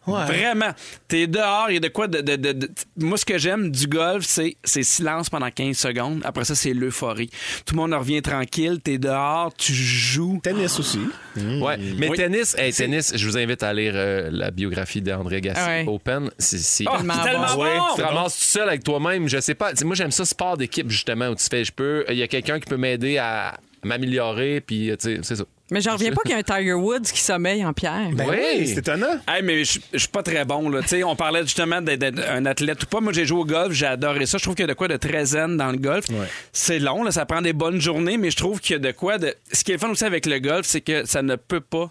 Vraiment. 0.08 0.72
T'es 1.08 1.28
dehors, 1.28 1.68
il 1.70 1.76
y 1.76 1.78
a 1.78 1.80
de 1.80 1.88
quoi 1.88 2.08
de. 2.08 2.22
de- 2.22 2.36
de- 2.36 2.52
de- 2.54 2.70
Moi, 2.98 3.18
ce 3.18 3.26
que 3.26 3.38
j'aime 3.38 3.70
du 3.72 3.88
golf, 3.88 4.26
c'est 4.26 4.58
c'est 4.64 4.84
silence 4.84 5.30
pendant 5.30 5.50
15 5.52 5.78
secondes. 5.78 6.22
Après 6.24 6.44
ça, 6.44 6.56
c'est 6.56 6.74
l'euphorie. 6.74 7.30
Tout 7.66 7.76
le 7.76 7.82
monde 7.82 7.94
revient 7.94 8.22
tranquille. 8.22 8.80
T'es 8.84 8.98
dehors, 8.98 9.54
tu 9.56 9.74
joues. 9.74 10.40
Tennis 10.44 10.80
aussi. 10.80 11.00
Ouais. 11.36 11.78
Mais 11.98 12.10
Oui. 12.10 12.18
tennis, 12.18 12.56
hey, 12.58 12.74
tennis, 12.74 13.14
je 13.16 13.26
vous 13.28 13.38
invite 13.38 13.62
à 13.64 13.74
lire 13.74 13.94
euh, 13.96 14.30
la 14.32 14.50
biographie 14.52 15.02
d'André 15.02 15.40
Gassi, 15.42 15.62
Ouais. 15.62 15.86
Open. 15.88 16.32
C'est 16.40 16.58
c'est- 16.58 16.86
Ah, 16.88 16.98
Tellement 17.24 17.56
bon. 17.56 17.64
bon! 17.64 17.82
Tu 17.96 18.02
te 18.02 18.08
ramasses 18.08 18.38
tout 18.38 18.44
seul 18.46 18.68
avec 18.68 18.84
toi-même. 18.84 19.28
Je 19.30 19.40
sais 19.40 19.56
pas. 19.56 19.72
Moi, 19.84 19.96
j'aime 19.96 20.12
ça, 20.12 20.26
sport 20.26 20.58
d'équipe, 20.58 20.90
justement, 20.90 21.28
où 21.30 21.36
tu 21.36 21.46
fais, 21.50 21.64
je 21.64 21.72
peux. 21.72 22.06
Il 22.10 22.16
y 22.18 22.24
a 22.24 22.28
quelqu'un 22.28 22.60
qui 22.60 22.66
peut 22.68 22.78
m'aider 22.78 23.18
à 23.18 23.58
m'améliorer, 23.84 24.62
puis, 24.62 24.90
euh, 24.92 24.96
tu 24.96 25.16
sais, 25.16 25.20
c'est 25.24 25.36
ça. 25.36 25.44
Mais 25.72 25.80
j'en 25.82 25.94
reviens 25.94 26.12
pas 26.12 26.22
qu'il 26.22 26.32
y 26.32 26.34
a 26.34 26.38
un 26.38 26.44
Tiger 26.44 26.74
Woods 26.74 27.02
qui 27.14 27.22
sommeille 27.22 27.66
en 27.66 27.72
pierre. 27.72 28.10
Ben 28.14 28.28
Oui. 28.30 28.68
c'est 28.68 28.80
étonnant. 28.80 29.18
Hey, 29.28 29.42
mais 29.42 29.64
je 29.64 29.80
je 29.94 29.98
suis 30.00 30.08
pas 30.10 30.22
très 30.22 30.44
bon. 30.44 30.70
Là. 30.70 30.82
Tu 30.82 30.90
sais, 30.90 31.04
on 31.04 31.16
parlait 31.16 31.42
justement 31.44 31.82
d'être 31.82 32.04
un 32.30 32.46
athlète 32.46 32.84
ou 32.84 32.86
pas. 32.88 33.00
Moi, 33.00 33.14
j'ai 33.14 33.26
joué 33.26 33.40
au 33.40 33.46
golf, 33.46 33.72
j'ai 33.74 33.86
adoré 33.86 34.26
ça. 34.26 34.38
Je 34.38 34.44
trouve 34.44 34.56
qu'il 34.56 34.64
y 34.64 34.66
a 34.66 34.68
de 34.68 34.74
quoi 34.74 34.90
de 34.90 34.98
très 34.98 35.26
zen 35.26 35.56
dans 35.58 35.72
le 35.72 35.78
golf. 35.78 36.06
C'est 36.52 36.80
long, 36.80 37.04
là, 37.04 37.12
ça 37.12 37.26
prend 37.26 37.42
des 37.42 37.54
bonnes 37.54 37.80
journées, 37.80 38.18
mais 38.18 38.30
je 38.32 38.36
trouve 38.38 38.60
qu'il 38.60 38.74
y 38.74 38.76
a 38.76 38.80
de 38.80 38.92
quoi 38.92 39.18
de. 39.18 39.34
Ce 39.54 39.64
qui 39.64 39.72
est 39.72 39.76
le 39.76 39.80
fun 39.80 39.90
aussi 39.90 40.04
avec 40.04 40.26
le 40.26 40.40
golf, 40.40 40.66
c'est 40.68 40.82
que 40.82 41.06
ça 41.06 41.22
ne 41.22 41.36
peut 41.38 41.62
pas. 41.62 41.90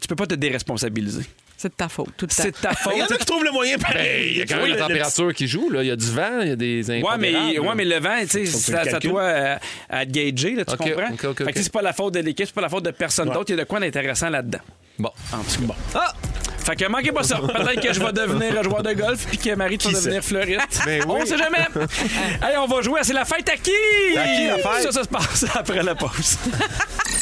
Tu 0.00 0.06
peux 0.08 0.16
pas 0.16 0.26
te 0.26 0.34
déresponsabiliser. 0.34 1.22
C'est 1.66 1.70
de 1.70 1.74
ta 1.74 1.88
faute, 1.88 2.10
tout. 2.16 2.26
C'est 2.30 2.52
de 2.52 2.56
ta 2.56 2.72
faute. 2.74 2.92
Il 2.94 3.00
y 3.00 3.02
en 3.02 3.06
a 3.06 3.16
qui 3.16 3.24
trouvent 3.24 3.44
le 3.44 3.50
moyen 3.50 3.76
pareil. 3.76 4.28
Il 4.30 4.36
y 4.38 4.42
a 4.42 4.46
quand 4.46 4.56
même 4.56 4.70
la 4.70 4.76
température 4.76 5.34
qui 5.34 5.48
joue, 5.48 5.68
là. 5.70 5.82
Il 5.82 5.88
y 5.88 5.90
a 5.90 5.96
du 5.96 6.10
vent, 6.12 6.40
il 6.42 6.48
y 6.48 6.52
a 6.52 6.56
des 6.56 6.88
Ouais, 7.02 7.18
mais, 7.18 7.58
ouais, 7.58 7.74
mais 7.74 7.84
le 7.84 7.98
vent, 7.98 8.16
tu 8.28 8.46
c'est 8.46 8.72
le 8.72 8.78
à, 8.78 8.80
à 8.80 8.84
calcules. 8.84 9.10
toi 9.10 9.58
à, 9.90 10.06
te 10.06 10.10
gager, 10.10 10.54
là, 10.54 10.64
tu 10.64 10.76
comprends? 10.76 11.34
Fait 11.44 11.52
que 11.52 11.62
c'est 11.62 11.72
pas 11.72 11.82
la 11.82 11.92
faute 11.92 12.14
de 12.14 12.20
l'équipe, 12.20 12.46
c'est 12.46 12.54
pas 12.54 12.60
la 12.60 12.68
faute 12.68 12.84
de 12.84 12.90
personne 12.92 13.28
d'autre. 13.28 13.46
Il 13.48 13.56
y 13.56 13.60
a 13.60 13.64
de 13.64 13.68
quoi 13.68 13.80
d'intéressant 13.80 14.28
là-dedans. 14.30 14.60
Bon. 14.98 15.10
En 15.32 15.38
tout 15.38 15.66
cas. 15.66 15.74
Ah! 15.94 16.12
Fait 16.58 16.74
que 16.74 16.84
manquez 16.88 17.12
pas 17.12 17.22
ça. 17.22 17.36
Peut-être 17.38 17.80
que 17.80 17.92
je 17.92 18.00
vais 18.00 18.12
devenir 18.12 18.60
joueur 18.64 18.82
de 18.82 18.92
golf 18.92 19.24
puis 19.28 19.38
que 19.38 19.54
Marie, 19.54 19.78
tu 19.78 19.86
vas 19.86 19.94
Qui 19.98 20.04
devenir 20.04 20.24
fleuriste. 20.24 20.82
Ben 20.84 21.04
oui. 21.06 21.18
On 21.22 21.24
sait 21.24 21.38
jamais. 21.38 21.64
Allez, 22.42 22.56
on 22.56 22.66
va 22.66 22.82
jouer 22.82 23.00
C'est 23.04 23.12
la 23.12 23.24
fête 23.24 23.48
à 23.48 23.56
qui? 23.56 23.70
À 24.16 24.24
qui, 24.24 24.46
la 24.48 24.56
fête? 24.58 24.82
Ça, 24.82 24.92
ça 24.92 25.04
se 25.04 25.08
passe 25.08 25.44
après 25.54 25.84
la 25.84 25.94
pause. 25.94 26.38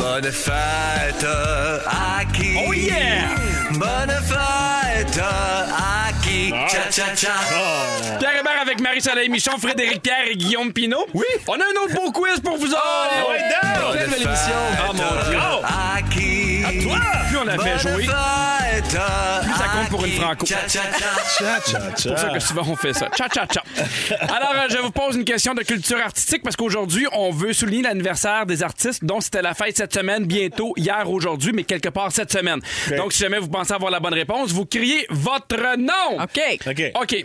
Bonne 0.00 0.32
fête 0.32 1.26
à 1.86 2.24
qui? 2.32 2.56
Oh 2.66 2.72
yeah! 2.72 3.28
Bonne 3.72 4.16
fête 4.24 5.20
à 5.22 6.10
qui? 6.22 6.48
Cha 6.68 6.90
cha 6.90 7.14
cha. 7.14 7.32
Pierre 8.18 8.40
Hébert 8.40 8.62
avec 8.62 8.80
Marie-Soleil 8.80 9.28
Michon, 9.28 9.58
Frédéric 9.60 10.00
Pierre 10.00 10.26
et 10.30 10.36
Guillaume 10.36 10.72
Pinot. 10.72 11.04
Oui. 11.12 11.26
On 11.46 11.52
a 11.52 11.56
un 11.56 11.84
autre 11.84 11.94
beau 11.96 12.10
quiz 12.12 12.40
pour 12.40 12.56
vous 12.56 12.70
autres. 12.70 13.28
ouais, 13.28 13.40
donc! 13.50 13.92
Quelle 13.92 14.08
belle 14.08 14.22
émission. 14.22 14.54
Oh 14.88 14.92
mon 14.94 15.30
Dieu. 15.30 15.38
À 15.64 16.00
qui? 16.10 16.49
À 16.70 16.82
toi! 16.82 17.00
Plus 17.28 17.36
on 17.38 17.44
la 17.44 17.58
fait 17.58 17.78
jouer, 17.78 18.04
Fête 18.04 18.84
plus 18.84 19.54
ça 19.58 19.68
compte 19.74 19.88
pour 19.88 20.04
une 20.04 20.12
franco. 20.12 20.46
C'est 20.46 22.08
pour 22.08 22.18
ça 22.18 22.28
que 22.28 22.38
souvent 22.38 22.62
on 22.68 22.76
fait 22.76 22.92
ça. 22.92 23.08
Ciao, 23.16 23.28
ciao, 23.28 23.46
ciao. 23.46 23.64
Alors, 24.20 24.54
euh, 24.54 24.68
je 24.68 24.78
vous 24.78 24.92
pose 24.92 25.16
une 25.16 25.24
question 25.24 25.54
de 25.54 25.62
culture 25.62 25.98
artistique 25.98 26.42
parce 26.44 26.54
qu'aujourd'hui, 26.54 27.06
on 27.12 27.32
veut 27.32 27.52
souligner 27.52 27.82
l'anniversaire 27.82 28.46
des 28.46 28.62
artistes 28.62 29.04
dont 29.04 29.20
c'était 29.20 29.42
la 29.42 29.54
fête 29.54 29.76
cette 29.76 29.92
semaine, 29.92 30.26
bientôt, 30.26 30.72
hier, 30.76 31.10
aujourd'hui, 31.10 31.52
mais 31.52 31.64
quelque 31.64 31.88
part 31.88 32.12
cette 32.12 32.30
semaine. 32.30 32.60
Donc, 32.96 33.12
si 33.12 33.20
jamais 33.22 33.40
vous 33.40 33.48
pensez 33.48 33.72
avoir 33.72 33.90
la 33.90 33.98
bonne 33.98 34.14
réponse, 34.14 34.52
vous 34.52 34.64
criez 34.64 35.06
votre 35.10 35.76
nom. 35.76 36.22
OK. 36.22 36.40
OK. 36.68 36.92
OK. 37.00 37.24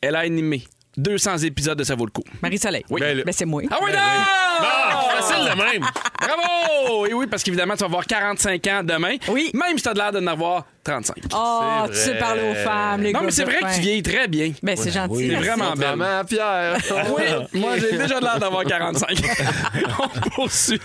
Elle 0.00 0.16
a 0.16 0.20
animé 0.20 0.64
200 1.00 1.38
épisodes 1.38 1.78
de 1.78 1.84
Ça 1.84 1.94
vaut 1.94 2.06
le 2.06 2.10
coup. 2.10 2.24
Marie-Soleil. 2.42 2.84
Oui. 2.90 3.00
Ben, 3.00 3.32
c'est 3.32 3.46
moi. 3.46 3.62
Ah 3.70 3.78
oui, 3.82 3.90
non! 3.92 3.98
Ah, 3.98 5.08
facile 5.20 5.44
de 5.50 5.56
même. 5.56 5.86
Bravo! 6.20 7.06
Et 7.06 7.14
oui, 7.14 7.26
parce 7.26 7.42
qu'évidemment, 7.42 7.74
tu 7.74 7.80
vas 7.80 7.86
avoir 7.86 8.06
45 8.06 8.66
ans 8.66 8.82
demain. 8.84 9.16
Oui. 9.28 9.50
Même 9.54 9.76
si 9.76 9.82
tu 9.82 9.88
as 9.88 9.94
l'air 9.94 10.12
d'en 10.12 10.26
avoir 10.26 10.66
35. 10.90 11.16
Oh, 11.34 11.86
tu 11.88 11.94
sais 11.96 12.18
parler 12.18 12.50
aux 12.50 12.54
femmes, 12.54 13.02
les 13.02 13.12
non, 13.12 13.20
mais 13.22 13.30
c'est 13.30 13.44
vrai 13.44 13.60
que 13.60 13.74
tu 13.74 13.80
vieillis 13.80 14.02
très 14.02 14.26
bien. 14.28 14.52
Ben, 14.62 14.76
c'est 14.76 14.90
gentil. 14.90 15.18
C'est 15.18 15.28
merci. 15.28 15.48
vraiment 15.48 15.72
belle. 15.74 15.96
Maman, 15.96 16.24
Pierre. 16.24 16.76
Oui, 17.10 17.22
moi 17.60 17.72
j'ai 17.78 17.96
déjà 17.96 18.20
l'air 18.20 18.38
d'avoir 18.38 18.64
45. 18.64 19.08
On 19.98 20.30
poursuit. 20.30 20.80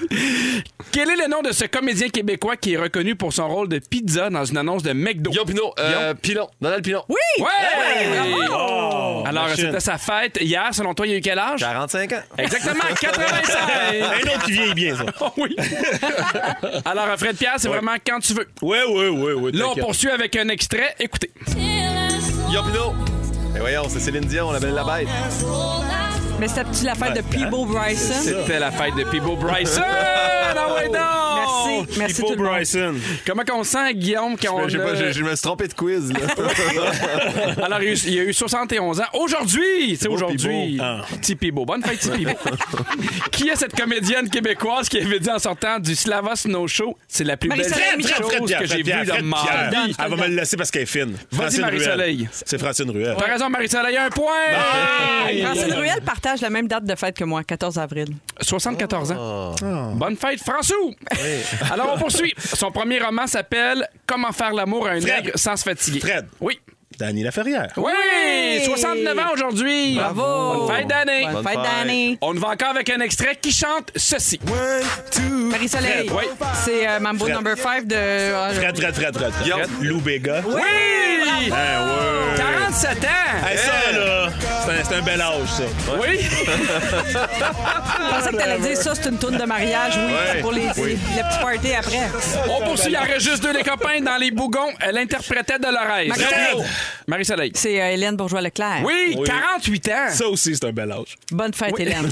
Quel 0.92 1.10
est 1.10 1.16
le 1.16 1.28
nom 1.30 1.42
de 1.42 1.52
ce 1.52 1.66
comédien 1.66 2.10
québécois 2.10 2.56
qui 2.56 2.74
est 2.74 2.78
reconnu 2.78 3.16
pour 3.16 3.34
son 3.34 3.48
rôle 3.48 3.68
de 3.68 3.80
pizza 3.80 4.30
dans 4.30 4.46
une 4.46 4.58
annonce 4.58 4.84
de 4.84 4.94
McDo? 4.94 5.30
Guillaume 5.32 5.48
Pinot. 5.48 5.74
Euh, 5.80 6.14
Pilon. 6.14 6.48
Donald 6.62 6.84
Pilon. 6.84 7.04
Oui! 7.10 7.16
Ouais! 7.40 7.48
Oh, 8.52 9.24
Alors, 9.26 9.48
machine. 9.48 9.66
c'était 9.66 9.80
sa 9.80 9.98
fête 9.98 10.38
hier. 10.42 10.70
Selon 10.72 10.94
toi, 10.94 11.06
il 11.08 11.12
y 11.12 11.16
a 11.16 11.18
eu 11.18 11.22
quel 11.22 11.40
âge? 11.40 11.60
45 11.60 12.12
ans. 12.14 12.16
Exactement, 12.38 12.84
85! 13.00 13.60
Un 14.02 14.36
autre 14.36 14.46
qui 14.46 14.52
vieillit 14.52 14.74
bien, 14.74 14.96
ça. 14.96 15.06
Oui. 15.38 15.56
Alors, 16.86 17.08
Fred 17.18 17.36
Pierre, 17.38 17.56
c'est 17.58 17.68
vraiment 17.68 17.96
quand 18.06 18.20
tu 18.20 18.34
veux. 18.34 18.48
Ouais, 18.62 18.84
ouais, 18.86 19.10
ouais, 19.10 19.34
ouais. 19.34 19.52
Là, 19.52 19.66
on. 19.70 19.94
Poursuit 19.96 20.12
avec 20.12 20.36
un 20.36 20.50
extrait. 20.50 20.94
Écoutez. 21.00 21.32
Guillaume 22.48 22.66
Pinot. 22.66 22.94
Eh 23.56 23.60
voyons, 23.60 23.88
c'est 23.88 24.02
Céline 24.02 24.26
Dion, 24.26 24.52
la 24.52 24.60
belle 24.60 24.74
la 24.74 24.84
bête. 24.84 25.08
Mais 26.40 26.48
c'était-tu 26.48 26.84
la 26.86 26.96
fête 26.96 27.16
de 27.16 27.22
Peebo 27.22 27.66
Bryson? 27.66 28.14
C'était 28.22 28.60
la 28.60 28.72
fête 28.72 28.96
de 28.96 29.04
Peebo 29.04 29.36
Bryson! 29.36 29.82
Ah 30.58 30.74
ouais, 30.74 30.86
donc! 30.88 30.96
Merci. 31.36 32.00
Merci 32.00 32.22
tout 32.22 32.30
le 32.32 32.38
monde. 32.38 32.48
Bryson. 32.48 32.96
Comment 33.28 33.44
qu'on 33.44 33.64
sent, 33.66 33.94
Guillaume, 33.96 34.38
quand 34.42 34.56
on 34.56 34.70
Je 34.70 34.78
sais 34.78 34.84
pas, 34.84 34.92
a- 34.92 34.96
je, 34.96 35.12
je 35.12 35.24
me 35.24 35.36
suis 35.36 35.42
trompé 35.42 35.68
de 35.68 35.74
quiz, 35.74 36.14
là. 36.14 36.20
Alors, 37.66 37.82
il 37.82 37.88
y 37.88 37.90
a 37.90 37.94
eu- 37.94 37.98
il 38.06 38.14
y 38.14 38.20
a 38.20 38.24
eu 38.24 38.32
71 38.34 39.02
ans. 39.02 39.04
Aujourd'hui, 39.14 39.98
c'est 40.00 40.08
aujourd'hui. 40.08 40.78
Ah. 40.82 41.02
Petit 41.20 41.36
Pibo. 41.36 41.66
Bonne 41.66 41.84
fête, 41.84 42.00
Petit 42.00 42.26
qui 43.32 43.50
est 43.50 43.56
cette 43.58 43.76
comédienne 43.76 44.30
québécoise 44.30 44.88
qui 44.88 45.00
avait 45.00 45.20
dit 45.20 45.30
en 45.30 45.40
sortant 45.40 45.78
du 45.80 45.94
Slava 45.94 46.36
Snow 46.38 46.68
Show 46.68 46.98
c'est 47.08 47.26
la 47.26 47.36
plus 47.36 47.50
belle 47.50 47.64
chose 47.66 48.52
que 48.58 48.66
j'ai 48.66 48.82
vue 48.84 49.06
dans 49.06 49.22
ma 49.24 49.70
vie. 49.70 49.96
Elle 50.02 50.10
va 50.10 50.16
me 50.16 50.28
le 50.30 50.36
laisser 50.38 50.56
parce 50.56 50.72
qu'elle 50.72 50.84
est 50.84 50.86
fine. 50.86 51.16
Vas-y, 51.34 51.60
Marie-Soleil. 51.60 52.30
C'est 52.32 52.58
Francine 52.60 52.90
Ruel. 52.92 53.16
T'as 53.20 53.26
raison, 53.26 53.50
Marie-Soleil, 53.50 53.98
un 53.98 54.10
point! 54.10 54.32
Francine 55.44 55.74
Ruel 55.74 56.00
partage 56.26 56.42
la 56.42 56.50
même 56.50 56.68
date 56.68 56.86
de 56.86 56.96
fête 56.96 57.16
que 57.16 57.24
moi, 57.24 57.44
14 57.44 57.78
avril. 57.78 58.08
74 58.42 59.12
ans. 59.12 59.56
Bonne 59.94 60.16
fête, 60.18 60.40
François! 60.42 60.76
Alors, 61.72 61.94
on 61.96 62.00
poursuit. 62.00 62.34
Son 62.38 62.72
premier 62.72 63.00
roman 63.00 63.28
s'appelle 63.28 63.88
Comment 64.08 64.32
faire 64.32 64.54
l'amour 64.54 64.88
à 64.88 64.92
un 64.92 65.02
Fred. 65.02 65.24
nègre 65.26 65.32
sans 65.38 65.56
se 65.56 65.64
fatiguer. 65.64 66.00
Fred. 66.00 66.26
Oui. 66.42 66.60
Danny 66.98 67.24
Laferrière. 67.24 67.74
Oui! 67.78 68.64
69 68.64 69.18
ans 69.18 69.34
aujourd'hui. 69.34 69.96
Bravo! 69.96 70.66
Bonne 70.66 70.76
fête 70.76 70.88
d'année. 70.88 71.24
Bonne 71.24 71.34
Bonne 71.34 71.48
fête 71.48 71.62
d'année. 71.62 72.18
On 72.22 72.34
va 72.34 72.50
encore 72.50 72.70
avec 72.70 72.90
un 72.90 73.00
extrait 73.02 73.38
qui 73.42 73.52
chante 73.52 73.92
ceci. 73.96 74.40
Marie-Soleil. 75.32 76.08
Fred, 76.08 76.12
oui. 76.12 76.48
C'est 76.64 76.88
euh, 76.88 77.00
Mambo 77.00 77.26
Fred. 77.26 77.36
number 77.36 77.58
5 77.58 77.86
de... 77.88 77.96
ah, 78.34 78.50
Fred, 78.54 78.78
Fred, 78.78 78.96
Fred, 78.96 79.18
Fred. 79.18 79.34
Fred. 79.34 79.70
Lou 79.82 80.00
Béga. 80.00 80.42
Oui! 80.48 80.62
Ben 81.50 81.56
ouais. 81.56 82.38
47 82.38 83.04
ans! 83.06 83.48
Hey, 83.48 83.58
ça, 83.58 83.92
là, 83.98 84.30
c'est 84.84 84.96
un, 84.96 85.02
bel 85.02 85.22
âge, 85.22 85.48
ça. 85.48 85.64
Oui! 86.00 86.20
Je 86.22 88.10
pensais 88.10 88.30
que 88.32 88.36
t'allais 88.36 88.60
dire 88.60 88.78
ça, 88.78 88.94
c'est 88.96 89.10
une 89.10 89.18
tourne 89.18 89.38
de 89.38 89.46
mariage, 89.46 89.94
oui, 89.98 90.42
pour 90.42 90.52
les, 90.52 90.62
les, 90.62 90.94
le 90.94 90.96
petit 90.96 91.40
party 91.42 91.74
après. 91.74 92.10
On 92.50 92.62
poursuit, 92.66 92.92
il 92.92 92.98
en 92.98 93.02
reste 93.04 93.22
juste 93.22 93.44
deux 93.44 93.54
les 93.54 93.64
copains 93.64 94.02
dans 94.02 94.18
les 94.18 94.32
bougons. 94.32 94.72
Elle 94.80 94.98
interprétait 94.98 95.60
Dolores. 95.60 96.08
Marie-Soleil. 96.08 96.64
Marie-Soleil. 97.08 97.52
C'est 97.56 97.82
euh, 97.82 97.92
Hélène 97.92 98.16
Bourgeois-Leclerc. 98.16 98.82
Oui, 98.84 99.16
Oui. 99.18 99.28
48 99.28 99.88
ans. 99.90 99.92
Ça 100.12 100.28
aussi, 100.28 100.56
c'est 100.56 100.66
un 100.66 100.72
bel 100.72 100.92
âge. 100.92 101.16
Bonne 101.32 101.54
fête, 101.54 101.74
Hélène. 101.80 102.10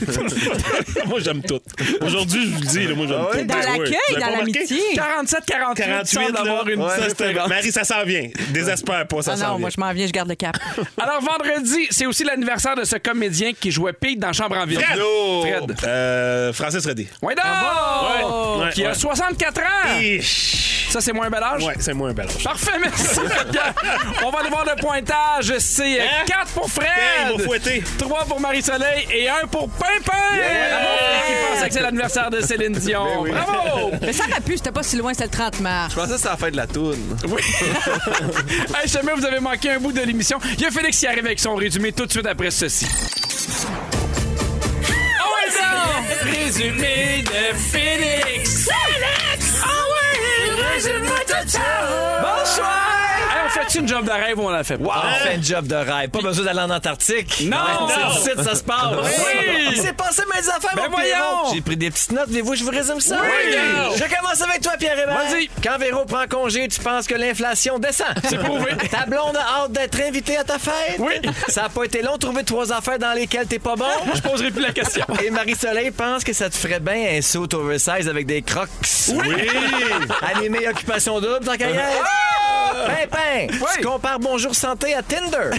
moi, 1.05 1.19
j'aime 1.19 1.41
tout. 1.41 1.59
Aujourd'hui, 2.01 2.45
je 2.45 2.49
vous 2.55 2.59
le 2.61 2.65
dis, 2.67 2.87
là, 2.87 2.95
moi, 2.95 3.05
j'aime 3.07 3.25
tout. 3.31 3.47
Dans 3.47 3.55
Ben 3.55 3.65
oui. 3.71 3.79
l'accueil, 3.79 3.97
Vous 4.09 4.15
avez 4.15 4.21
dans 4.21 4.27
remarqué? 4.31 4.51
l'amitié. 4.53 4.79
47, 4.95 5.45
48, 5.45 5.83
48, 5.85 6.07
sans 6.07 6.21
là. 6.21 6.39
avoir 6.51 6.67
une 6.69 6.81
Ça, 6.89 6.95
seule 6.97 7.13
c'est 7.17 7.23
un- 7.23 7.27
différence. 7.29 7.49
Marie, 7.49 7.71
ça 7.71 7.83
s'en 7.83 8.03
vient. 8.03 8.29
Désespère 8.49 9.07
pas, 9.07 9.21
ça 9.21 9.31
Ah 9.33 9.37
s'en 9.37 9.43
non, 9.43 9.49
vient. 9.51 9.59
moi, 9.59 9.69
je 9.75 9.79
m'en 9.81 9.93
viens, 9.93 10.07
je 10.07 10.11
garde 10.11 10.29
le 10.29 10.35
cap. 10.35 10.57
Alors, 11.01 11.21
vendredi, 11.21 11.87
c'est 11.89 12.05
aussi 12.05 12.23
l'anniversaire 12.23 12.75
de 12.75 12.83
ce 12.83 12.95
comédien 12.97 13.51
qui 13.59 13.71
jouait 13.71 13.93
Pete 13.93 14.19
dans 14.19 14.33
Chambre 14.33 14.57
en 14.57 14.65
ville. 14.65 14.79
Fred! 14.79 14.99
Fred. 15.67 15.77
Euh, 15.85 16.53
Francis 16.53 16.85
Redé. 16.85 17.07
Oui, 17.21 17.33
donc! 17.35 17.43
Ouais, 18.61 18.69
Qui 18.73 18.85
a 18.85 18.89
ouais. 18.89 18.95
64 18.95 19.61
ans. 19.61 19.63
Ça, 20.89 21.01
c'est 21.01 21.11
moins 21.11 21.25
un 21.25 21.29
bel 21.31 21.41
âge? 21.43 21.63
Ouais, 21.63 21.73
c'est 21.79 21.93
moins 21.93 22.09
un 22.09 22.13
bel 22.13 22.27
âge. 22.27 22.43
Parfait, 22.43 22.77
merci. 22.79 23.19
Pierre. 23.51 23.73
On 24.23 24.29
va 24.29 24.39
aller 24.39 24.49
voir 24.49 24.62
le 24.65 24.75
pointage. 24.81 25.53
C'est 25.59 25.99
euh, 25.99 26.03
Hein? 26.03 26.23
4 26.25 26.47
pour 26.53 26.69
Fred. 26.69 26.87
Hey, 26.87 27.31
il 27.31 27.37
m'a 27.37 27.43
fouetté. 27.43 27.83
3 27.97 28.25
pour 28.25 28.39
Marie-Soleil 28.39 29.07
et 29.11 29.29
1 29.29 29.47
pour 29.47 29.69
Pimpin. 29.69 29.91
Bravo, 30.05 30.87
Fred, 30.97 31.21
qui 31.27 31.33
pensait 31.53 31.67
que 31.67 31.73
c'est 31.73 31.81
l'anniversaire 31.81 32.29
de 32.29 32.41
Céline 32.41 32.73
Dion. 32.73 33.23
Bravo. 33.23 33.91
Mais 34.01 34.13
ça 34.13 34.25
aurait 34.29 34.41
pu, 34.41 34.57
c'était 34.57 34.71
pas 34.71 34.83
si 34.83 34.97
loin, 34.97 35.13
c'était 35.13 35.25
le 35.25 35.29
30 35.31 35.59
mars. 35.61 35.93
Je 35.93 35.99
pensais 35.99 36.11
que 36.11 36.17
c'était 36.17 36.29
la 36.29 36.37
fin 36.37 36.51
de 36.51 36.57
la 36.57 36.67
toune. 36.67 37.17
Oui. 37.27 37.41
hey, 38.81 38.87
jamais 38.87 39.13
vous 39.15 39.25
avez 39.25 39.39
manqué 39.39 39.71
un 39.71 39.79
bout 39.79 39.91
de 39.91 40.01
l'émission. 40.01 40.39
Il 40.57 40.61
y 40.61 40.65
a 40.65 40.71
Félix 40.71 40.99
qui 40.99 41.07
arrive 41.07 41.25
avec 41.25 41.39
son 41.39 41.55
résumé 41.55 41.91
tout 41.91 42.05
de 42.05 42.11
suite 42.11 42.25
après 42.25 42.51
ceci. 42.51 42.87
Ah! 45.61 46.01
Résumé 46.23 47.23
de 47.23 47.55
Félix. 47.57 48.67
Félix! 48.67 49.61
Ah 49.63 49.67
ouais! 49.67 50.73
Résumé 50.73 51.07
de 51.27 51.49
ça! 51.49 51.59
Bonsoir! 52.21 53.02
Fait-tu 53.53 53.79
une 53.79 53.87
job 53.87 54.05
de 54.05 54.11
rêve 54.11 54.39
ou 54.39 54.43
on 54.43 54.49
la 54.49 54.63
fait 54.63 54.77
pas? 54.77 55.03
On 55.05 55.23
fait 55.27 55.35
un 55.35 55.41
job 55.41 55.67
de 55.67 55.75
rêve. 55.75 56.09
Pas 56.09 56.21
besoin 56.21 56.45
d'aller 56.45 56.59
en 56.61 56.69
Antarctique. 56.69 57.41
Non! 57.49 57.57
C'est 57.87 58.19
ici 58.19 58.29
que 58.35 58.43
ça 58.43 58.55
se 58.55 58.63
passe. 58.63 58.93
Oui! 59.03 59.67
Il 59.71 59.77
s'est 59.81 59.93
passé 59.93 60.23
mes 60.33 60.47
affaires, 60.49 60.71
Ben 60.75 60.83
mon 60.89 60.97
voyons! 60.97 61.53
J'ai 61.53 61.61
pris 61.61 61.77
des 61.77 61.91
petites 61.91 62.11
notes. 62.11 62.27
Voulez-vous 62.29 62.51
que 62.51 62.57
je 62.57 62.63
vous 62.63 62.71
résume 62.71 62.99
ça? 62.99 63.17
Oui! 63.21 63.55
Je 63.95 64.15
commence 64.15 64.41
avec 64.41 64.61
toi, 64.61 64.73
Pierre 64.79 64.97
Hébert. 64.99 65.15
Vas-y. 65.17 65.49
Quand 65.63 65.77
Véro 65.77 66.05
prend 66.05 66.25
congé, 66.27 66.67
tu 66.67 66.79
penses 66.79 67.05
que 67.07 67.15
l'inflation 67.15 67.79
descend? 67.79 68.07
C'est 68.27 68.37
prouvé. 68.37 68.71
Ta 68.91 69.05
blonde 69.05 69.37
a 69.37 69.63
hâte 69.63 69.71
d'être 69.71 69.99
invitée 70.01 70.37
à 70.37 70.43
ta 70.43 70.57
fête? 70.57 70.97
Oui. 70.99 71.13
Ça 71.49 71.65
a 71.65 71.69
pas 71.69 71.83
été 71.83 72.01
long 72.01 72.13
de 72.13 72.19
trouver 72.19 72.43
trois 72.43 72.71
affaires 72.73 72.99
dans 72.99 73.13
lesquelles 73.13 73.47
t'es 73.47 73.59
pas 73.59 73.75
bon? 73.75 73.85
Je 74.13 74.21
poserai 74.21 74.51
plus 74.51 74.61
la 74.61 74.71
question. 74.71 75.05
Et 75.23 75.29
Marie-Soleil 75.29 75.91
pense 75.91 76.23
que 76.23 76.33
ça 76.33 76.49
te 76.49 76.55
ferait 76.55 76.79
bien 76.79 77.17
un 77.17 77.21
saut 77.21 77.47
oversize 77.53 78.07
avec 78.09 78.25
des 78.25 78.41
crocs. 78.41 78.69
Oui! 79.09 79.47
Animé 80.35 80.67
occupation 80.67 81.19
double, 81.19 81.45
tant 81.45 81.55
qu'à 81.55 81.69
y 81.69 81.73
être. 81.73 82.03
Pimpin, 82.73 83.42
tu 83.75 83.81
compares 83.83 84.19
Bonjour 84.19 84.53
Santé 84.55 84.93
à 84.93 85.01
Tinder. 85.01 85.49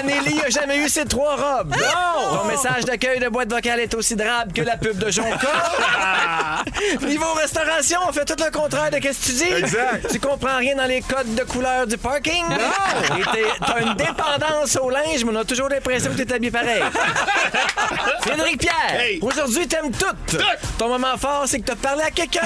Anneli 0.00 0.40
a 0.46 0.50
jamais 0.50 0.78
eu 0.78 0.88
ses 0.88 1.04
trois 1.04 1.36
robes. 1.36 1.74
Non! 1.76 2.38
Ton 2.38 2.44
message 2.44 2.84
d'accueil 2.84 3.18
de 3.18 3.28
boîte 3.28 3.50
vocale 3.52 3.80
est 3.80 3.94
aussi 3.94 4.14
drabe 4.16 4.52
que 4.52 4.62
la 4.62 4.76
pub 4.76 4.96
de 4.98 5.10
Jonca. 5.10 5.38
Niveau 7.02 7.32
restauration, 7.34 7.98
on 8.08 8.12
fait 8.12 8.24
tout 8.24 8.36
le 8.42 8.50
contraire 8.50 8.90
de 8.90 8.96
ce 8.96 9.00
que 9.00 9.08
tu 9.26 9.32
dis. 9.32 9.52
Exact. 9.52 10.06
Tu 10.10 10.18
comprends 10.20 10.56
rien 10.58 10.76
dans 10.76 10.84
les 10.86 11.00
codes 11.02 11.34
de 11.34 11.42
couleur 11.44 11.86
du 11.86 11.96
parking. 11.98 12.44
Non! 12.48 13.16
Et 13.18 13.22
t'es- 13.36 13.48
t'as 13.66 13.80
une 13.80 13.94
dépendance 13.94 14.76
au 14.76 14.90
linge, 14.90 15.24
mais 15.24 15.32
on 15.36 15.40
a 15.40 15.44
toujours 15.44 15.68
l'impression 15.68 16.10
que 16.12 16.22
t'es 16.22 16.32
habillé 16.34 16.50
pareil. 16.50 16.82
Frédéric 18.22 18.58
Pierre, 18.60 18.72
Hey. 19.00 19.18
aujourd'hui 19.22 19.66
t'aimes 19.66 19.90
tout. 19.92 20.36
Ton 20.78 20.88
moment 20.88 21.16
fort, 21.18 21.44
c'est 21.46 21.58
que 21.60 21.66
t'as 21.66 21.76
parlé 21.76 22.02
à 22.02 22.10
quelqu'un. 22.10 22.40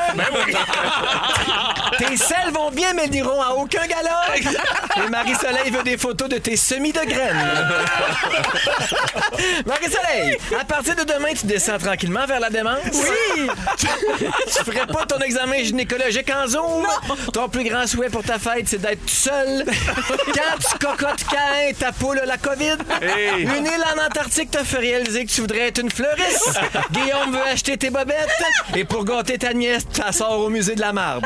tes 1.98 2.16
selles 2.16 2.50
vont 2.52 2.70
bien, 2.70 2.92
mais 2.94 3.06
n'iront 3.08 3.40
à 3.42 3.50
aucun 3.50 3.86
gala. 3.86 4.20
Et 4.96 5.09
Marie-Soleil 5.11 5.70
veut 5.70 5.82
des 5.82 5.96
photos 5.96 6.28
de 6.28 6.38
tes 6.38 6.57
semis 6.57 6.92
de 6.92 7.00
graines. 7.00 7.36
Marie-Soleil, 9.66 10.38
à 10.59 10.64
partir 10.64 10.94
de 10.96 11.04
demain, 11.04 11.28
tu 11.38 11.46
descends 11.46 11.78
tranquillement 11.78 12.26
vers 12.26 12.40
la 12.40 12.50
démence? 12.50 12.78
Oui! 12.92 13.48
tu 13.76 14.64
ferais 14.64 14.86
pas 14.86 15.04
ton 15.07 15.18
examen 15.18 15.62
gynécologique 15.62 16.30
en 16.34 16.46
Zoom? 16.46 16.86
Ton 17.32 17.48
plus 17.48 17.64
grand 17.64 17.86
souhait 17.86 18.09
pour 18.09 18.22
ta 18.22 18.38
fête, 18.38 18.68
c'est 18.68 18.80
d'être 18.80 19.09
seul. 19.09 19.64
Quand 19.66 20.59
tu 20.59 20.78
cocottes 20.78 21.24
câlin, 21.24 21.72
ta 21.78 21.92
poule 21.92 22.20
a 22.20 22.26
la 22.26 22.38
COVID. 22.38 22.76
Hey. 23.02 23.42
Une 23.42 23.66
île 23.66 23.84
en 23.94 24.07
Antarctique 24.07 24.50
te 24.50 24.64
fait 24.64 24.78
réaliser 24.78 25.26
que 25.26 25.30
tu 25.30 25.40
voudrais 25.42 25.68
être 25.68 25.78
une 25.80 25.90
fleuriste. 25.90 26.59
Guillaume 26.92 27.32
veut 27.32 27.46
acheter 27.52 27.76
tes 27.76 27.90
bobettes. 27.90 28.28
Et 28.74 28.84
pour 28.84 29.04
gâter 29.04 29.38
ta 29.38 29.52
nièce, 29.52 29.84
tu 29.92 30.00
la 30.00 30.12
sors 30.12 30.38
au 30.38 30.48
musée 30.48 30.74
de 30.74 30.80
la 30.80 30.92
marde. 30.92 31.24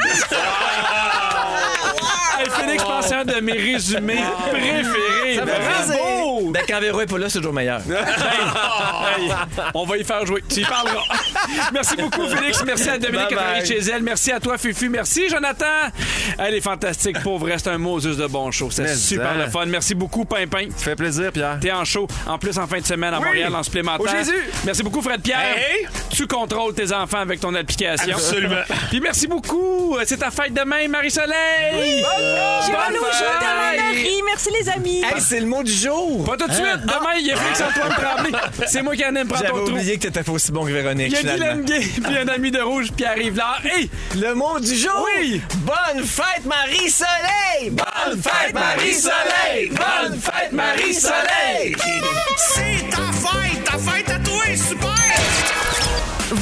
Hey, 2.38 2.46
Félix, 2.48 2.82
pensez 2.82 3.14
à 3.14 3.19
un 3.20 3.24
de 3.24 3.40
mes 3.40 3.52
résumés 3.52 4.24
préférés. 4.50 5.40
Bravo! 5.44 6.29
Ben, 6.50 6.62
quand 6.68 6.80
Véro 6.80 7.00
est 7.00 7.06
pas 7.06 7.18
là, 7.18 7.28
c'est 7.28 7.38
toujours 7.38 7.52
meilleur. 7.52 7.80
Hey, 7.90 9.30
on 9.74 9.84
va 9.84 9.96
y 9.96 10.04
faire 10.04 10.24
jouer. 10.24 10.42
Tu 10.48 10.60
y 10.60 10.64
parleras. 10.64 11.02
Merci 11.72 11.96
beaucoup, 11.96 12.28
Félix. 12.28 12.62
Merci 12.64 12.88
à 12.90 12.98
Dominique 12.98 13.28
qui 13.28 13.66
chez 13.66 13.90
elle. 13.90 14.02
Merci 14.02 14.30
à 14.30 14.38
toi, 14.40 14.56
Fufu. 14.58 14.88
Merci, 14.88 15.28
Jonathan. 15.28 15.64
Elle 16.38 16.54
est 16.54 16.60
fantastique. 16.60 17.20
Pour 17.22 17.38
vrai, 17.38 17.56
c'est 17.58 17.70
un 17.70 17.78
Moses 17.78 18.16
de 18.16 18.26
bon 18.26 18.50
show. 18.50 18.70
C'est 18.70 18.94
super 18.94 19.30
hein. 19.30 19.44
le 19.44 19.50
fun. 19.50 19.66
Merci 19.66 19.94
beaucoup, 19.94 20.24
Pimpin. 20.24 20.68
Ça 20.76 20.84
fait 20.84 20.96
plaisir, 20.96 21.32
Pierre. 21.32 21.58
T'es 21.60 21.72
en 21.72 21.84
show. 21.84 22.06
En 22.26 22.38
plus, 22.38 22.56
en 22.58 22.66
fin 22.66 22.78
de 22.78 22.86
semaine 22.86 23.14
à 23.14 23.18
Oui. 23.18 23.24
Montréal, 23.26 23.54
en 23.54 23.62
supplémentaire. 23.62 24.12
Au 24.12 24.16
Jésus. 24.16 24.50
Merci 24.64 24.82
beaucoup, 24.82 25.02
Fred 25.02 25.22
Pierre. 25.22 25.56
Hey. 25.56 25.86
Tu 26.10 26.26
contrôles 26.26 26.74
tes 26.74 26.92
enfants 26.92 27.18
avec 27.20 27.40
ton 27.40 27.54
application. 27.54 28.12
Absolument. 28.14 28.62
Puis 28.90 29.00
merci 29.00 29.26
beaucoup. 29.26 29.96
C'est 30.04 30.18
ta 30.18 30.30
fête 30.30 30.52
demain, 30.52 30.88
Marie-Soleil. 30.88 32.04
Au 32.04 32.70
Bonne 32.70 32.96
jour 32.96 33.06
fête. 33.06 33.40
de 33.40 33.76
la 33.76 33.82
Marie. 33.82 34.22
Merci, 34.26 34.50
les 34.60 34.68
amis. 34.68 35.02
Hey, 35.02 35.20
c'est 35.20 35.40
le 35.40 35.46
mot 35.46 35.62
du 35.62 35.72
jour. 35.72 36.24
Pas 36.30 36.36
tout 36.36 36.48
de 36.48 36.52
suite. 36.54 36.80
Demain, 36.82 37.14
il 37.18 37.26
y 37.26 37.32
a 37.32 37.36
Félix-Antoine 37.36 37.92
Tremblay. 37.94 38.38
C'est 38.66 38.82
moi 38.82 38.94
qui 38.94 39.04
en 39.04 39.14
aime 39.16 39.26
prendre 39.28 39.42
J'avais 39.44 39.58
ton 39.58 39.64
trou. 39.66 39.74
oublié 39.74 39.96
que 39.96 40.02
t'étais 40.02 40.22
pas 40.22 40.32
aussi 40.32 40.52
bon 40.52 40.64
que 40.64 40.70
Véronique, 40.70 41.12
Il 41.20 41.26
y 41.26 41.28
a. 41.28 41.32
Guylaine 41.34 41.64
Gay, 41.64 41.80
puis 42.04 42.16
un 42.18 42.28
ami 42.28 42.50
de 42.50 42.60
rouge, 42.60 42.92
Pierre-Yves 42.96 43.36
Lard. 43.36 43.60
Hey! 43.64 43.90
Le 44.16 44.34
mot 44.34 44.58
du 44.60 44.76
jour? 44.76 45.06
Oui. 45.18 45.40
Bonne 45.58 46.04
fête, 46.04 46.44
Marie-Soleil! 46.44 47.70
Bonne 47.70 48.22
fête, 48.22 48.54
Marie-Soleil! 48.54 49.70
Bonne 49.70 50.18
fête, 50.20 50.52
Marie-Soleil! 50.52 51.76
C'est 52.36 52.88
ta 52.90 53.12
fête! 53.12 53.64
Ta 53.64 53.78
fête 53.78 54.10
à 54.10 54.18
toi, 54.18 54.44
super! 54.56 54.99